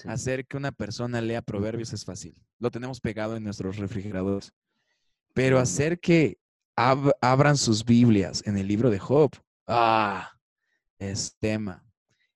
Hacer 0.06 0.46
que 0.46 0.58
una 0.58 0.72
persona 0.72 1.22
lea 1.22 1.42
Proverbios 1.42 1.94
es 1.94 2.06
fácil. 2.06 2.36
Lo 2.60 2.72
tenemos 2.72 3.02
pegado 3.02 3.36
en 3.36 3.44
nuestros 3.44 3.78
refrigeradores. 3.78 4.54
Pero 5.34 5.60
hacer 5.60 6.00
que 6.00 6.38
abran 6.76 7.58
sus 7.58 7.84
Biblias 7.84 8.42
en 8.46 8.58
el 8.58 8.68
libro 8.68 8.90
de 8.90 9.00
Job, 9.00 9.32
ah, 9.68 10.32
es 10.98 11.36
tema. 11.40 11.86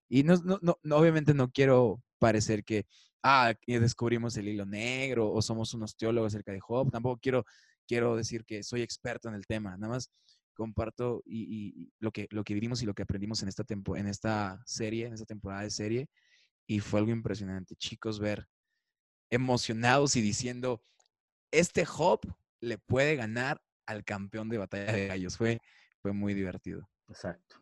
Y 0.10 0.24
no, 0.24 0.36
no, 0.44 0.60
no, 0.62 0.96
obviamente 0.96 1.34
no 1.34 1.50
quiero 1.50 2.02
parecer 2.20 2.64
que, 2.64 2.86
ah, 3.24 3.54
descubrimos 3.66 4.36
el 4.38 4.50
hilo 4.50 4.66
negro 4.66 5.32
o 5.32 5.42
somos 5.42 5.74
unos 5.74 5.96
teólogos 5.96 6.34
acerca 6.34 6.52
de 6.52 6.60
Job. 6.60 6.92
Tampoco 6.92 7.20
quiero, 7.22 7.46
quiero 7.88 8.16
decir 8.16 8.44
que 8.46 8.64
soy 8.64 8.82
experto 8.82 9.30
en 9.30 9.36
el 9.36 9.46
tema. 9.48 9.78
Nada 9.78 9.94
más 9.94 10.12
comparto 10.54 11.24
y, 11.26 11.92
lo, 12.00 12.12
que, 12.12 12.28
lo 12.32 12.44
que 12.44 12.54
vivimos 12.54 12.82
y 12.82 12.86
lo 12.86 12.94
que 12.94 13.04
aprendimos 13.04 13.42
en 13.44 13.50
esta, 13.50 13.64
tempo, 13.64 13.96
en 13.98 14.08
esta 14.08 14.62
serie, 14.66 15.08
en 15.08 15.14
esta 15.14 15.26
temporada 15.26 15.64
de 15.64 15.70
serie. 15.70 16.10
Y 16.66 16.80
fue 16.80 17.00
algo 17.00 17.12
impresionante, 17.12 17.76
chicos, 17.76 18.20
ver 18.20 18.48
emocionados 19.30 20.16
y 20.16 20.22
diciendo, 20.22 20.84
este 21.52 21.86
Job 21.86 22.22
le 22.60 22.78
puede 22.78 23.16
ganar 23.16 23.62
al 23.86 24.04
campeón 24.04 24.50
de 24.50 24.58
batalla 24.60 24.92
de 24.92 25.08
gallos. 25.08 25.38
Fue, 25.38 25.60
fue 26.02 26.14
muy 26.14 26.34
divertido. 26.34 26.90
Exacto. 27.10 27.58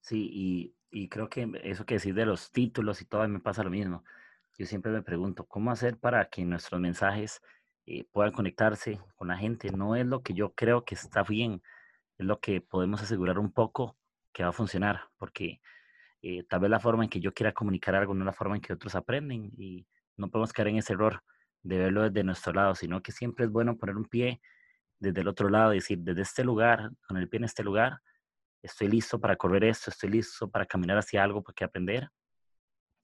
Sí, 0.00 0.28
y, 0.32 0.76
y 0.90 1.08
creo 1.08 1.28
que 1.28 1.50
eso 1.64 1.84
que 1.84 1.94
decís 1.94 2.14
de 2.14 2.26
los 2.26 2.50
títulos 2.50 3.02
y 3.02 3.04
todo, 3.04 3.26
me 3.28 3.40
pasa 3.40 3.64
lo 3.64 3.70
mismo. 3.70 4.04
Yo 4.56 4.66
siempre 4.66 4.92
me 4.92 5.02
pregunto, 5.02 5.46
¿cómo 5.46 5.72
hacer 5.72 5.98
para 5.98 6.28
que 6.28 6.44
nuestros 6.44 6.80
mensajes 6.80 7.42
eh, 7.86 8.04
puedan 8.12 8.32
conectarse 8.32 9.00
con 9.16 9.28
la 9.28 9.36
gente? 9.36 9.70
No 9.72 9.96
es 9.96 10.06
lo 10.06 10.22
que 10.22 10.34
yo 10.34 10.54
creo 10.54 10.84
que 10.84 10.94
está 10.94 11.24
bien, 11.24 11.60
es 12.18 12.26
lo 12.26 12.40
que 12.40 12.60
podemos 12.60 13.02
asegurar 13.02 13.38
un 13.38 13.52
poco 13.52 13.96
que 14.32 14.42
va 14.42 14.50
a 14.50 14.52
funcionar, 14.52 15.08
porque 15.16 15.60
eh, 16.22 16.44
tal 16.44 16.60
vez 16.60 16.70
la 16.70 16.80
forma 16.80 17.04
en 17.04 17.10
que 17.10 17.20
yo 17.20 17.32
quiera 17.32 17.52
comunicar 17.52 17.94
algo 17.94 18.14
no 18.14 18.22
es 18.22 18.26
la 18.26 18.32
forma 18.32 18.56
en 18.56 18.62
que 18.62 18.72
otros 18.72 18.94
aprenden 18.94 19.50
y 19.56 19.86
no 20.16 20.30
podemos 20.30 20.52
caer 20.52 20.68
en 20.68 20.76
ese 20.78 20.92
error 20.94 21.22
de 21.62 21.78
verlo 21.78 22.02
desde 22.02 22.24
nuestro 22.24 22.52
lado, 22.52 22.74
sino 22.74 23.02
que 23.02 23.12
siempre 23.12 23.46
es 23.46 23.50
bueno 23.50 23.76
poner 23.76 23.96
un 23.96 24.04
pie 24.04 24.40
desde 24.98 25.20
el 25.20 25.28
otro 25.28 25.48
lado 25.48 25.70
decir, 25.70 25.98
desde 25.98 26.22
este 26.22 26.44
lugar, 26.44 26.90
con 27.06 27.16
el 27.16 27.28
pie 27.28 27.38
en 27.38 27.44
este 27.44 27.62
lugar, 27.62 28.00
estoy 28.62 28.88
listo 28.88 29.20
para 29.20 29.36
correr 29.36 29.64
esto, 29.64 29.90
estoy 29.90 30.10
listo 30.10 30.50
para 30.50 30.66
caminar 30.66 30.98
hacia 30.98 31.22
algo 31.22 31.42
que 31.42 31.64
aprender, 31.64 32.08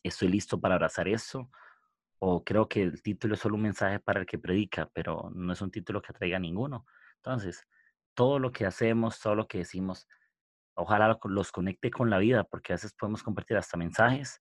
estoy 0.03 0.29
listo 0.29 0.61
para 0.61 0.77
abrazar 0.77 1.09
eso, 1.09 1.51
o 2.19 2.45
creo 2.45 2.69
que 2.69 2.83
el 2.83 3.03
título 3.03 3.35
es 3.35 3.41
solo 3.41 3.57
un 3.57 3.63
mensaje 3.63 3.99
para 4.01 4.21
el 4.21 4.27
que 4.27 4.39
predica, 4.39 4.89
pero 4.93 5.31
no 5.35 5.53
es 5.53 5.61
un 5.63 5.71
título 5.71 6.01
que 6.01 6.13
atraiga 6.13 6.37
a 6.37 6.41
ninguno. 6.41 6.87
Entonces, 7.17 7.67
todo 8.15 8.39
lo 8.39 8.53
que 8.53 8.67
hacemos, 8.67 9.21
todo 9.21 9.35
lo 9.35 9.47
que 9.47 9.59
decimos, 9.59 10.07
ojalá 10.75 11.19
los 11.25 11.53
conecte 11.53 11.91
con 11.91 12.11
la 12.11 12.19
vida, 12.19 12.45
porque 12.45 12.73
a 12.73 12.77
veces 12.77 12.93
podemos 12.95 13.23
compartir 13.23 13.57
hasta 13.57 13.77
mensajes 13.77 14.41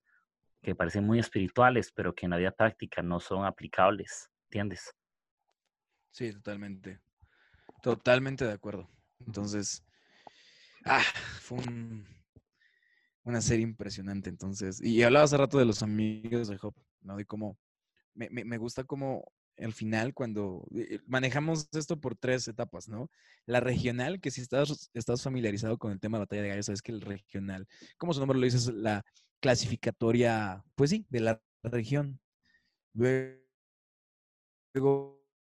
que 0.62 0.74
parecen 0.74 1.06
muy 1.06 1.18
espirituales, 1.18 1.92
pero 1.92 2.14
que 2.14 2.26
en 2.26 2.30
la 2.30 2.36
vida 2.36 2.50
práctica 2.50 3.02
no 3.02 3.20
son 3.20 3.44
aplicables, 3.44 4.30
¿entiendes? 4.44 4.94
Sí, 6.10 6.32
totalmente. 6.32 7.00
Totalmente 7.82 8.44
de 8.44 8.52
acuerdo. 8.52 8.88
Entonces, 9.26 9.82
ah, 10.84 11.02
fue 11.40 11.58
una 13.24 13.40
serie 13.40 13.62
impresionante. 13.62 14.28
Entonces, 14.28 14.82
y 14.82 15.02
hablaba 15.02 15.24
hace 15.24 15.36
rato 15.36 15.58
de 15.58 15.64
los 15.64 15.82
amigos 15.82 16.48
de 16.48 16.58
Job, 16.58 16.74
¿no? 17.00 17.16
De 17.16 17.24
cómo 17.24 17.58
me, 18.14 18.28
me 18.30 18.58
gusta 18.58 18.84
cómo 18.84 19.32
al 19.60 19.72
final 19.72 20.14
cuando 20.14 20.66
eh, 20.74 21.00
manejamos 21.06 21.68
esto 21.72 22.00
por 22.00 22.16
tres 22.16 22.48
etapas, 22.48 22.88
¿no? 22.88 23.10
La 23.46 23.60
regional, 23.60 24.20
que 24.20 24.30
si 24.30 24.40
estás, 24.40 24.90
estás 24.94 25.22
familiarizado 25.22 25.78
con 25.78 25.92
el 25.92 26.00
tema 26.00 26.18
de 26.18 26.22
batalla 26.22 26.42
de 26.42 26.48
gallos, 26.48 26.66
sabes 26.66 26.82
que 26.82 26.92
el 26.92 27.00
regional, 27.00 27.66
como 27.98 28.14
su 28.14 28.20
nombre 28.20 28.38
lo 28.38 28.44
dice, 28.44 28.56
es 28.56 28.68
la 28.68 29.04
clasificatoria, 29.40 30.64
pues 30.74 30.90
sí, 30.90 31.06
de 31.08 31.20
la 31.20 31.42
región. 31.62 32.20
Luego 32.94 33.40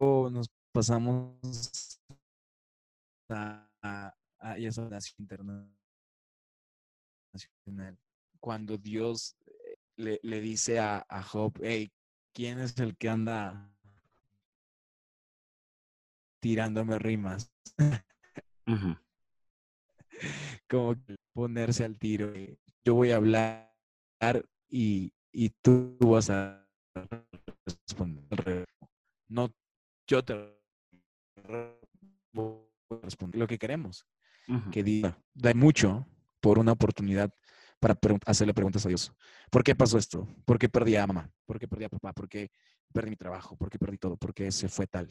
nos 0.01 0.49
pasamos 0.73 2.01
a, 3.31 3.69
a, 3.83 4.15
esa 4.59 4.89
internacional. 5.19 5.77
Cuando 8.41 8.79
Dios 8.79 9.37
eh, 9.47 9.77
le, 9.97 10.21
le 10.23 10.41
dice 10.41 10.79
a, 10.79 11.05
a 11.09 11.23
Job, 11.23 11.59
hey, 11.63 11.93
¿quién 12.33 12.61
es 12.61 12.79
el 12.79 12.97
que 12.97 13.09
anda 13.09 13.76
tirándome 16.41 16.99
rimas. 16.99 17.53
Como 20.69 20.97
ponerse 21.33 21.85
al 21.85 21.99
tiro. 21.99 22.33
Yo 22.85 22.95
voy 22.95 23.11
a 23.11 23.17
hablar 23.17 23.73
y, 24.69 25.13
y 25.33 25.51
tú 25.63 25.97
vas 26.01 26.31
a 26.31 26.67
responder. 27.67 28.67
No, 29.29 29.53
yo 30.07 30.25
te 30.25 30.35
voy 32.33 32.59
a 32.91 32.97
responder 33.03 33.39
lo 33.39 33.47
que 33.47 33.59
queremos. 33.59 34.07
Que 34.71 34.85
diga, 34.85 35.19
da 35.35 35.53
mucho 35.55 36.07
por 36.41 36.61
una 36.61 36.71
oportunidad 36.71 37.33
para 37.81 37.99
hacerle 38.27 38.55
preguntas 38.55 38.87
a 38.87 38.89
Dios. 38.89 39.13
¿Por 39.51 39.65
qué 39.65 39.75
pasó 39.75 39.99
esto? 39.99 40.29
¿Por 40.45 40.59
qué 40.59 40.69
perdí 40.69 40.95
a 40.97 41.07
mamá? 41.07 41.31
¿Por 41.45 41.59
qué 41.59 41.67
perdí 41.67 41.85
a 41.85 41.89
papá? 41.89 42.13
¿Por 42.13 42.29
qué 42.29 42.51
perdí 42.93 43.11
mi 43.11 43.17
trabajo? 43.17 43.57
¿Por 43.57 43.69
qué 43.71 43.79
perdí 43.79 43.99
todo? 43.99 44.17
¿Por 44.17 44.33
qué 44.33 44.51
se 44.53 44.69
fue 44.69 44.87
tal? 44.87 45.09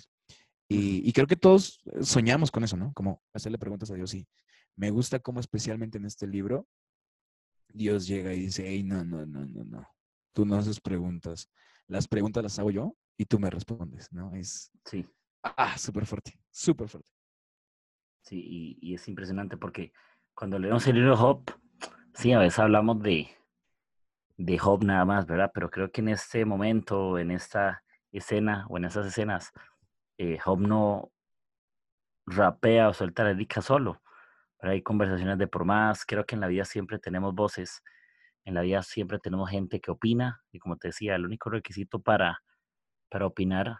Y, 0.67 1.13
creo 1.13 1.27
que 1.27 1.35
todos 1.35 1.83
soñamos 2.01 2.49
con 2.49 2.63
eso, 2.63 2.75
¿no? 2.75 2.91
Como 2.93 3.21
hacerle 3.33 3.59
preguntas 3.59 3.91
a 3.91 3.95
Dios. 3.95 4.13
Y 4.15 4.27
me 4.75 4.89
gusta 4.89 5.19
cómo 5.19 5.39
especialmente 5.39 5.97
en 5.97 6.05
este 6.05 6.27
libro 6.27 6.67
Dios 7.69 8.07
llega 8.07 8.33
y 8.33 8.39
dice, 8.39 8.63
hey, 8.67 8.83
no, 8.83 9.03
no, 9.03 9.25
no, 9.25 9.45
no, 9.45 9.63
no. 9.63 9.87
Tú 10.33 10.45
no 10.45 10.55
haces 10.55 10.79
preguntas. 10.79 11.51
Las 11.87 12.07
preguntas 12.07 12.41
las 12.41 12.57
hago 12.57 12.71
yo 12.71 12.95
y 13.17 13.25
tú 13.25 13.39
me 13.39 13.49
respondes, 13.49 14.11
¿no? 14.11 14.33
Es... 14.33 14.71
Sí. 14.85 15.05
Ah, 15.43 15.77
súper 15.77 16.05
fuerte, 16.05 16.39
súper 16.49 16.89
fuerte. 16.89 17.09
Sí, 18.23 18.77
y, 18.81 18.95
es 18.95 19.07
impresionante 19.07 19.57
porque 19.57 19.93
cuando 20.33 20.57
leemos 20.57 20.87
el 20.87 20.95
libro 20.95 21.11
de 21.11 21.17
Job, 21.17 21.43
sí, 22.15 22.33
a 22.33 22.39
veces 22.39 22.57
hablamos 22.57 22.99
de, 23.03 23.29
de 24.37 24.57
Job 24.57 24.83
nada 24.83 25.05
más, 25.05 25.27
¿verdad? 25.27 25.51
Pero 25.53 25.69
creo 25.69 25.91
que 25.91 26.01
en 26.01 26.09
este 26.09 26.43
momento, 26.43 27.19
en 27.19 27.29
esta 27.29 27.83
escena 28.11 28.65
o 28.69 28.77
en 28.77 28.85
esas 28.85 29.05
escenas, 29.05 29.51
eh, 30.17 30.37
Job 30.39 30.59
no 30.59 31.11
rapea 32.25 32.89
o 32.89 32.93
suelta 32.93 33.23
la 33.23 33.29
dedica 33.29 33.61
solo. 33.61 34.01
Pero 34.59 34.73
hay 34.73 34.81
conversaciones 34.81 35.37
de 35.37 35.47
por 35.47 35.65
más. 35.65 36.05
Creo 36.05 36.25
que 36.25 36.35
en 36.35 36.41
la 36.41 36.47
vida 36.47 36.65
siempre 36.65 36.99
tenemos 36.99 37.35
voces. 37.35 37.83
En 38.45 38.53
la 38.53 38.61
vida 38.61 38.81
siempre 38.83 39.19
tenemos 39.19 39.49
gente 39.49 39.79
que 39.79 39.91
opina. 39.91 40.41
Y 40.51 40.59
como 40.59 40.77
te 40.77 40.89
decía, 40.89 41.15
el 41.15 41.25
único 41.25 41.49
requisito 41.49 41.99
para, 42.01 42.41
para 43.09 43.25
opinar 43.25 43.79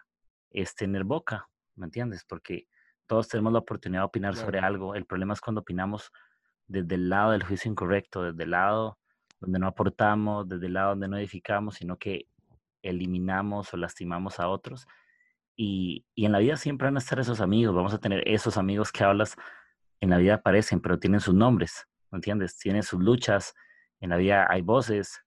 es 0.50 0.74
tener 0.74 1.04
boca. 1.04 1.48
¿Me 1.74 1.86
entiendes? 1.86 2.24
Porque 2.24 2.68
todos 3.06 3.28
tenemos 3.28 3.52
la 3.52 3.60
oportunidad 3.60 4.02
de 4.02 4.06
opinar 4.06 4.36
sobre 4.36 4.58
algo. 4.58 4.94
El 4.94 5.06
problema 5.06 5.34
es 5.34 5.40
cuando 5.40 5.60
opinamos 5.60 6.10
desde 6.66 6.96
el 6.96 7.08
lado 7.08 7.32
del 7.32 7.44
juicio 7.44 7.70
incorrecto, 7.70 8.22
desde 8.22 8.44
el 8.44 8.50
lado 8.50 8.98
donde 9.40 9.58
no 9.58 9.68
aportamos, 9.68 10.48
desde 10.48 10.66
el 10.66 10.72
lado 10.72 10.90
donde 10.90 11.08
no 11.08 11.18
edificamos, 11.18 11.76
sino 11.76 11.98
que 11.98 12.26
eliminamos 12.82 13.72
o 13.72 13.76
lastimamos 13.76 14.40
a 14.40 14.48
otros. 14.48 14.86
Y, 15.56 16.04
y, 16.14 16.26
en 16.26 16.32
la 16.32 16.38
vida 16.38 16.56
siempre 16.56 16.86
van 16.86 16.96
a 16.96 16.98
estar 16.98 17.18
esos 17.18 17.40
amigos, 17.40 17.74
vamos 17.74 17.94
a 17.94 17.98
tener 17.98 18.22
esos 18.28 18.58
amigos 18.58 18.92
que 18.92 19.04
hablas, 19.04 19.36
en 20.00 20.10
la 20.10 20.18
vida 20.18 20.34
aparecen, 20.34 20.80
pero 20.80 20.98
tienen 20.98 21.20
sus 21.20 21.34
nombres, 21.34 21.86
¿me 22.10 22.16
entiendes? 22.16 22.58
Tienen 22.58 22.82
sus 22.82 23.00
luchas, 23.00 23.54
en 24.00 24.10
la 24.10 24.16
vida 24.18 24.46
hay 24.50 24.60
voces, 24.60 25.24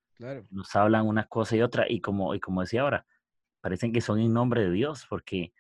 nos 0.52 0.76
hablan 0.76 1.08
una 1.08 1.26
cosa 1.26 1.56
y 1.56 1.62
otra, 1.62 1.86
y 1.90 2.02
como, 2.02 2.36
y 2.36 2.40
como 2.40 2.62
decía 2.62 2.82
ahora, 2.82 3.06
parecen 3.62 3.92
que 3.92 4.02
son 4.02 4.20
en 4.20 4.32
nombre 4.32 4.62
de 4.62 4.72
Dios, 4.72 5.08
porque 5.10 5.54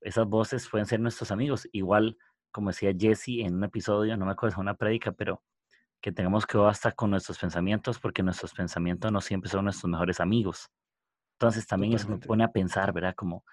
esas 0.00 0.26
voces 0.26 0.68
pueden 0.68 0.86
ser 0.86 1.00
nuestros 1.00 1.30
amigos, 1.30 1.68
igual 1.72 2.16
como 2.50 2.70
decía 2.70 2.92
Jesse 2.98 3.40
en 3.40 3.56
un 3.56 3.64
episodio, 3.64 4.16
no 4.16 4.26
me 4.26 4.32
acuerdo, 4.32 4.60
una 4.60 4.74
prédica, 4.74 5.12
pero 5.12 5.42
que 6.00 6.12
tengamos 6.12 6.46
que 6.46 6.58
basta 6.58 6.92
con 6.92 7.10
nuestros 7.10 7.38
pensamientos, 7.38 7.98
porque 7.98 8.22
nuestros 8.22 8.54
pensamientos 8.54 9.12
no 9.12 9.20
siempre 9.20 9.50
son 9.50 9.64
nuestros 9.64 9.90
mejores 9.90 10.18
amigos. 10.20 10.70
Entonces 11.34 11.66
también 11.66 11.92
eso 11.92 12.08
me 12.08 12.18
pone 12.18 12.42
a 12.44 12.48
pensar, 12.48 12.92
¿verdad? 12.92 13.14
Como, 13.14 13.44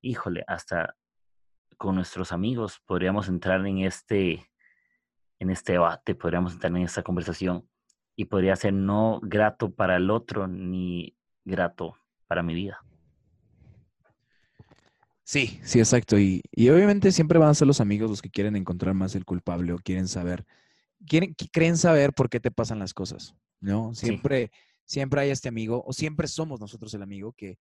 híjole, 0.00 0.44
hasta 0.46 0.96
con 1.76 1.96
nuestros 1.96 2.32
amigos 2.32 2.80
podríamos 2.86 3.28
entrar 3.28 3.66
en 3.66 3.78
este, 3.78 4.50
en 5.38 5.50
este 5.50 5.72
debate, 5.72 6.14
podríamos 6.14 6.54
entrar 6.54 6.74
en 6.74 6.82
esta 6.82 7.02
conversación 7.02 7.68
y 8.16 8.26
podría 8.26 8.56
ser 8.56 8.72
no 8.72 9.20
grato 9.22 9.70
para 9.70 9.96
el 9.96 10.10
otro 10.10 10.46
ni 10.46 11.16
grato 11.44 11.96
para 12.26 12.42
mi 12.42 12.54
vida. 12.54 12.84
Sí, 15.24 15.58
sí, 15.62 15.78
exacto. 15.78 16.18
Y, 16.18 16.42
obviamente 16.68 17.10
siempre 17.10 17.38
van 17.38 17.48
a 17.48 17.54
ser 17.54 17.66
los 17.66 17.80
amigos 17.80 18.10
los 18.10 18.22
que 18.22 18.30
quieren 18.30 18.56
encontrar 18.56 18.94
más 18.94 19.14
el 19.14 19.24
culpable 19.24 19.72
o 19.72 19.78
quieren 19.78 20.06
saber, 20.06 20.44
quieren, 21.06 21.34
creen 21.50 21.78
saber 21.78 22.12
por 22.12 22.28
qué 22.28 22.40
te 22.40 22.50
pasan 22.50 22.78
las 22.78 22.92
cosas, 22.92 23.34
¿no? 23.60 23.94
Siempre, 23.94 24.50
siempre 24.84 25.22
hay 25.22 25.30
este 25.30 25.48
amigo 25.48 25.82
o 25.86 25.92
siempre 25.94 26.28
somos 26.28 26.60
nosotros 26.60 26.92
el 26.92 27.02
amigo 27.02 27.32
que, 27.32 27.58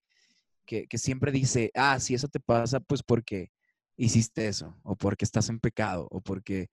que, 0.65 0.87
que 0.87 0.97
siempre 0.97 1.31
dice, 1.31 1.71
ah, 1.75 1.99
si 1.99 2.13
eso 2.13 2.27
te 2.27 2.39
pasa, 2.39 2.79
pues 2.79 3.03
porque 3.03 3.51
hiciste 3.97 4.47
eso, 4.47 4.75
o 4.83 4.95
porque 4.95 5.25
estás 5.25 5.49
en 5.49 5.59
pecado, 5.59 6.07
o 6.11 6.21
porque 6.21 6.69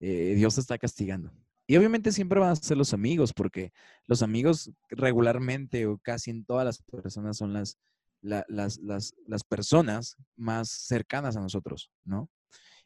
eh, 0.00 0.34
Dios 0.36 0.54
te 0.54 0.60
está 0.60 0.78
castigando. 0.78 1.32
Y 1.66 1.76
obviamente 1.76 2.12
siempre 2.12 2.40
van 2.40 2.50
a 2.50 2.56
ser 2.56 2.76
los 2.76 2.92
amigos, 2.92 3.32
porque 3.32 3.72
los 4.06 4.22
amigos 4.22 4.70
regularmente 4.88 5.86
o 5.86 5.98
casi 5.98 6.30
en 6.30 6.44
todas 6.44 6.64
las 6.64 6.82
personas 6.82 7.36
son 7.36 7.52
las, 7.52 7.78
las, 8.20 8.78
las, 8.78 9.44
personas 9.44 10.16
más 10.36 10.68
cercanas 10.68 11.36
a 11.36 11.40
nosotros, 11.40 11.90
¿no? 12.04 12.28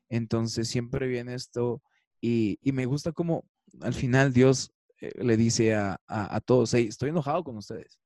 Entonces 0.08 0.68
siempre 0.68 1.08
viene 1.08 1.34
esto 1.34 1.82
y, 2.20 2.58
me 2.62 2.86
gusta 2.86 3.12
como 3.12 3.44
al 3.80 3.94
final 3.94 4.32
Dios 4.32 4.70
eh, 5.00 5.10
le 5.22 5.36
dice 5.36 5.74
a, 5.74 6.00
a, 6.06 6.40
todos, 6.40 6.74
estoy 6.74 7.10
enojado 7.10 7.44
con 7.44 7.56
ustedes. 7.56 7.98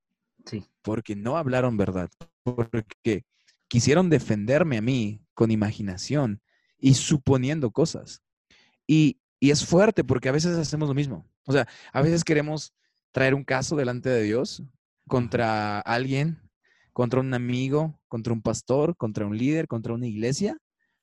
Sí. 0.47 0.65
Porque 0.83 1.15
no 1.15 1.37
hablaron 1.37 1.77
verdad, 1.77 2.11
porque 2.43 3.25
quisieron 3.69 4.11
defenderme 4.11 4.79
a 4.79 4.83
mí 4.83 5.23
con 5.35 5.51
imaginación 5.51 6.43
y 6.79 6.95
suponiendo 6.95 7.71
cosas. 7.71 8.23
Y, 8.87 9.19
es 9.41 9.65
fuerte 9.65 10.05
porque 10.05 10.29
a 10.29 10.33
veces 10.33 10.59
hacemos 10.59 10.87
lo 10.87 10.95
mismo. 10.95 11.27
O 11.47 11.53
sea, 11.53 11.67
a 11.95 12.03
veces 12.03 12.25
queremos 12.25 12.75
traer 13.11 13.35
un 13.35 13.43
caso 13.43 13.75
delante 13.75 14.11
de 14.11 14.23
Dios 14.23 14.63
contra 15.09 15.81
alguien, 15.81 16.39
contra 16.93 17.21
un 17.21 17.33
amigo, 17.33 17.99
contra 18.07 18.35
un 18.35 18.43
pastor, 18.43 18.95
contra 18.99 19.25
un 19.25 19.39
líder, 19.39 19.67
contra 19.67 19.95
una 19.95 20.07
iglesia, 20.07 20.59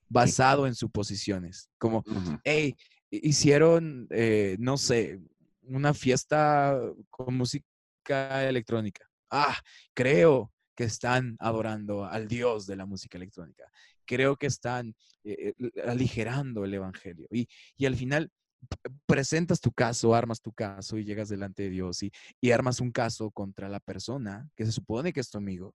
basado 0.07 0.67
en 0.67 0.75
suposiciones. 0.75 1.71
Como, 1.79 2.03
hey, 2.43 2.75
hicieron, 3.09 4.07
eh, 4.11 4.55
no 4.59 4.77
sé, 4.77 5.19
una 5.63 5.95
fiesta 5.95 6.79
con 7.09 7.35
música 7.35 8.47
electrónica. 8.47 9.09
Ah, 9.31 9.57
creo 9.95 10.51
que 10.77 10.83
están 10.83 11.35
adorando 11.39 12.05
al 12.05 12.27
Dios 12.27 12.67
de 12.67 12.75
la 12.75 12.85
música 12.85 13.17
electrónica. 13.17 13.69
Creo 14.05 14.35
que 14.35 14.45
están 14.45 14.95
eh, 15.23 15.53
eh, 15.57 15.81
aligerando 15.87 16.63
el 16.63 16.73
Evangelio. 16.75 17.27
Y, 17.31 17.47
al 17.85 17.95
final 17.95 18.31
presentas 19.05 19.59
tu 19.59 19.71
caso, 19.71 20.13
armas 20.13 20.39
tu 20.39 20.51
caso 20.51 20.97
y 20.97 21.03
llegas 21.03 21.29
delante 21.29 21.63
de 21.63 21.69
Dios 21.71 22.03
y, 22.03 22.11
y, 22.39 22.51
armas 22.51 22.79
un 22.79 22.91
caso 22.91 23.31
contra 23.31 23.69
la 23.69 23.79
persona 23.79 24.47
que 24.55 24.65
se 24.65 24.71
supone 24.71 25.11
que 25.11 25.19
es 25.19 25.29
tu 25.29 25.39
amigo 25.39 25.73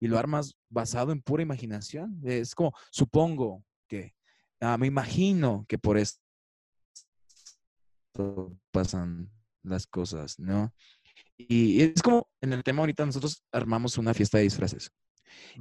y 0.00 0.08
lo 0.08 0.18
armas 0.18 0.56
basado 0.68 1.12
en 1.12 1.22
pura 1.22 1.42
imaginación. 1.42 2.20
Es 2.24 2.54
como, 2.54 2.72
supongo 2.90 3.62
que, 3.86 4.14
ah, 4.60 4.76
me 4.78 4.88
imagino 4.88 5.64
que 5.68 5.78
por 5.78 5.96
esto 5.96 6.18
pasan 8.72 9.30
las 9.62 9.86
cosas, 9.86 10.38
¿no? 10.38 10.72
Y 11.48 11.82
es 11.82 12.02
como 12.02 12.28
en 12.40 12.52
el 12.52 12.62
tema 12.62 12.80
ahorita 12.80 13.06
nosotros 13.06 13.42
armamos 13.52 13.98
una 13.98 14.14
fiesta 14.14 14.38
de 14.38 14.44
disfraces. 14.44 14.90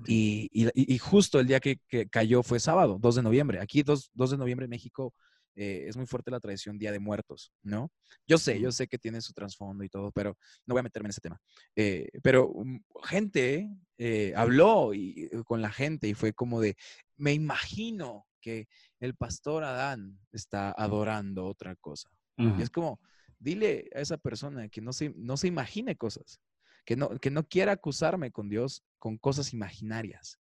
Y, 0.08 0.50
y, 0.52 0.98
justo 0.98 1.40
el 1.40 1.48
día 1.48 1.60
que, 1.60 1.80
cayó 2.10 2.44
fue 2.44 2.60
sábado, 2.60 2.98
2 3.00 3.16
de 3.16 3.24
noviembre. 3.24 3.60
Aquí 3.60 3.84
2, 3.84 4.12
2 4.14 4.32
de 4.32 4.38
noviembre 4.38 4.66
en 4.66 4.72
México 4.72 5.14
eh, 5.56 5.86
es 5.88 5.98
muy 5.98 6.06
fuerte 6.06 6.32
la 6.32 6.40
tradición 6.40 6.78
Día 6.78 6.92
de 6.92 7.00
Muertos, 7.00 7.52
¿no? 7.64 7.92
Yo 8.28 8.38
sé, 8.38 8.60
yo 8.60 8.72
sé 8.72 8.88
que 8.88 8.98
tiene 8.98 9.22
su 9.22 9.34
trasfondo 9.34 9.84
y 9.84 9.90
todo, 9.90 10.12
pero 10.12 10.38
no 10.66 10.74
voy 10.74 10.80
a 10.80 10.84
meterme 10.84 11.08
en 11.08 11.12
ese 11.12 11.22
tema. 11.22 11.40
Eh, 11.76 12.10
pero 12.24 12.52
mm, 12.54 12.78
gente 13.04 13.70
eh, 13.98 14.34
habló 14.36 14.94
y, 14.94 15.30
con 15.46 15.62
la 15.62 15.72
gente 15.72 16.08
y 16.08 16.14
fue 16.14 16.34
como 16.34 16.62
de, 16.62 16.76
me 17.18 17.34
imagino 17.34 18.26
que 18.42 18.68
el 19.00 19.16
pastor 19.16 19.64
Adán 19.64 20.20
está 20.32 20.72
adorando 20.72 21.46
otra 21.46 21.76
cosa. 21.76 22.10
Y 22.38 22.62
es 22.62 22.70
como, 22.70 23.02
dile 23.40 23.90
a 23.96 24.02
esa 24.02 24.18
persona 24.18 24.68
que 24.70 24.82
no 24.82 24.94
se, 24.94 25.14
no 25.16 25.38
se 25.38 25.48
imagine 25.48 25.96
cosas, 25.96 26.40
que 26.86 26.96
no, 26.96 27.10
que 27.20 27.32
no 27.32 27.48
quiera 27.48 27.74
acusarme 27.74 28.32
con 28.32 28.50
Dios 28.50 28.84
con 29.00 29.18
cosas 29.18 29.54
imaginarias. 29.54 30.40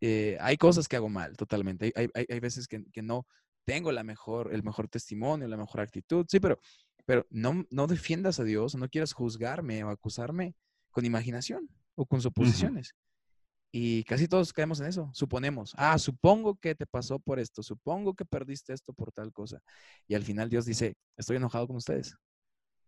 Eh, 0.00 0.38
hay 0.40 0.56
cosas 0.56 0.88
que 0.88 0.96
hago 0.96 1.10
mal, 1.10 1.36
totalmente. 1.36 1.92
Hay, 1.94 2.08
hay, 2.14 2.26
hay 2.26 2.40
veces 2.40 2.66
que, 2.66 2.82
que, 2.90 3.02
no 3.02 3.26
tengo 3.66 3.92
la 3.92 4.02
mejor, 4.02 4.54
el 4.54 4.62
mejor 4.62 4.88
testimonio, 4.88 5.46
la 5.46 5.58
mejor 5.58 5.82
actitud, 5.82 6.24
sí, 6.26 6.40
pero, 6.40 6.58
pero 7.04 7.26
no, 7.28 7.66
no 7.70 7.86
defiendas 7.86 8.40
a 8.40 8.44
Dios, 8.44 8.74
no 8.74 8.88
quieras 8.88 9.12
juzgarme 9.12 9.84
o 9.84 9.90
acusarme 9.90 10.54
con 10.90 11.04
imaginación 11.04 11.68
o 11.94 12.06
con 12.06 12.22
suposiciones. 12.22 12.94
Y 13.74 14.04
casi 14.04 14.28
todos 14.28 14.52
caemos 14.52 14.80
en 14.80 14.86
eso. 14.86 15.10
Suponemos, 15.14 15.74
ah, 15.78 15.98
supongo 15.98 16.56
que 16.56 16.74
te 16.74 16.86
pasó 16.86 17.18
por 17.18 17.38
esto, 17.38 17.62
supongo 17.62 18.14
que 18.14 18.26
perdiste 18.26 18.74
esto 18.74 18.92
por 18.92 19.12
tal 19.12 19.32
cosa. 19.32 19.60
Y 20.06 20.14
al 20.14 20.22
final 20.22 20.50
Dios 20.50 20.66
dice, 20.66 20.94
estoy 21.16 21.38
enojado 21.38 21.66
con 21.66 21.76
ustedes 21.76 22.14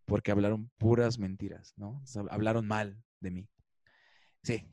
porque 0.05 0.31
hablaron 0.31 0.71
puras 0.77 1.19
mentiras, 1.19 1.73
¿no? 1.77 2.03
hablaron 2.31 2.67
mal 2.67 3.03
de 3.21 3.31
mí. 3.31 3.49
Sí, 4.43 4.67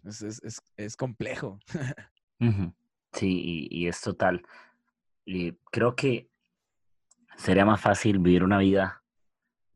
es, 0.77 0.97
complejo. 0.97 1.59
Sí, 3.13 3.67
y, 3.69 3.87
es 3.87 3.99
total. 3.99 4.41
Y 5.25 5.51
creo 5.69 5.97
que 5.97 6.29
sería 7.35 7.65
más 7.65 7.81
fácil 7.81 8.19
vivir 8.19 8.41
una 8.41 8.57
vida 8.57 9.00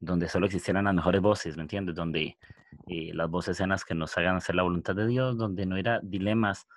donde 0.06 0.30
solo 0.30 0.46
existieran 0.46 0.86
las 0.86 0.94
mejores 0.94 1.22
voces, 1.22 1.58
¿me 1.58 1.64
entiendes? 1.64 1.96
Donde 1.96 2.38
y 2.88 3.14
las 3.14 3.30
voces 3.30 3.60
en 3.60 3.70
las 3.70 3.84
que 3.84 3.96
nos 3.96 4.18
hagan 4.18 4.36
hacer 4.36 4.56
la 4.56 4.64
voluntad 4.64 4.96
de 4.96 5.08
Dios, 5.08 5.38
donde 5.38 5.66
no 5.66 5.78
era 5.78 6.00
dilemas, 6.04 6.68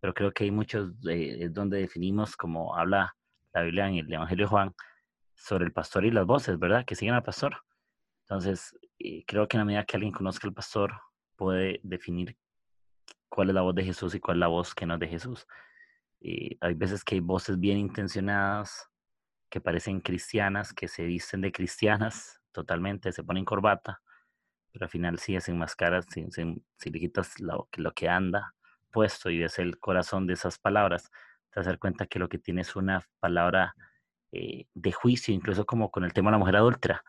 pero 0.00 0.12
creo 0.14 0.32
que 0.32 0.44
hay 0.44 0.50
muchos 0.50 0.92
eh, 1.08 1.48
donde 1.50 1.78
definimos, 1.78 2.36
como 2.36 2.76
habla 2.76 3.16
la 3.52 3.62
Biblia 3.62 3.88
en 3.88 3.96
el 3.96 4.12
Evangelio 4.12 4.46
de 4.46 4.50
Juan, 4.50 4.74
sobre 5.34 5.64
el 5.64 5.72
pastor 5.72 6.04
y 6.04 6.10
las 6.10 6.26
voces, 6.26 6.58
¿verdad? 6.58 6.84
Que 6.84 6.94
siguen 6.94 7.14
al 7.14 7.22
pastor. 7.22 7.56
Entonces, 8.22 8.76
eh, 8.98 9.24
creo 9.26 9.48
que 9.48 9.56
en 9.56 9.60
la 9.60 9.64
medida 9.64 9.84
que 9.84 9.96
alguien 9.96 10.12
conozca 10.12 10.46
al 10.46 10.54
pastor, 10.54 10.92
puede 11.36 11.80
definir 11.82 12.36
cuál 13.28 13.48
es 13.48 13.54
la 13.54 13.62
voz 13.62 13.74
de 13.74 13.84
Jesús 13.84 14.14
y 14.14 14.20
cuál 14.20 14.36
es 14.36 14.40
la 14.40 14.46
voz 14.48 14.74
que 14.74 14.86
no 14.86 14.94
es 14.94 15.00
de 15.00 15.08
Jesús. 15.08 15.46
Y 16.20 16.56
hay 16.60 16.74
veces 16.74 17.04
que 17.04 17.16
hay 17.16 17.20
voces 17.20 17.58
bien 17.58 17.78
intencionadas, 17.78 18.88
que 19.50 19.60
parecen 19.60 20.00
cristianas, 20.00 20.72
que 20.72 20.88
se 20.88 21.04
visten 21.04 21.40
de 21.40 21.52
cristianas 21.52 22.43
totalmente, 22.54 23.12
se 23.12 23.22
ponen 23.22 23.44
corbata, 23.44 24.00
pero 24.72 24.86
al 24.86 24.90
final 24.90 25.18
sí 25.18 25.36
hacen 25.36 25.58
máscaras, 25.58 26.06
si, 26.08 26.26
si, 26.30 26.90
le 26.90 26.98
quitas 26.98 27.38
lo, 27.40 27.68
lo, 27.76 27.92
que 27.92 28.08
anda 28.08 28.54
puesto 28.90 29.28
y 29.28 29.40
ves 29.40 29.58
el 29.58 29.78
corazón 29.78 30.26
de 30.26 30.32
esas 30.32 30.58
palabras, 30.58 31.10
te 31.50 31.62
dar 31.62 31.78
cuenta 31.78 32.06
que 32.06 32.18
lo 32.18 32.28
que 32.28 32.38
tiene 32.38 32.62
es 32.62 32.74
una 32.74 33.06
palabra 33.20 33.74
eh, 34.32 34.66
de 34.74 34.92
juicio, 34.92 35.34
incluso 35.34 35.66
como 35.66 35.90
con 35.90 36.04
el 36.04 36.12
tema 36.12 36.30
de 36.30 36.32
la 36.32 36.38
mujer 36.38 36.56
adúltera. 36.56 37.04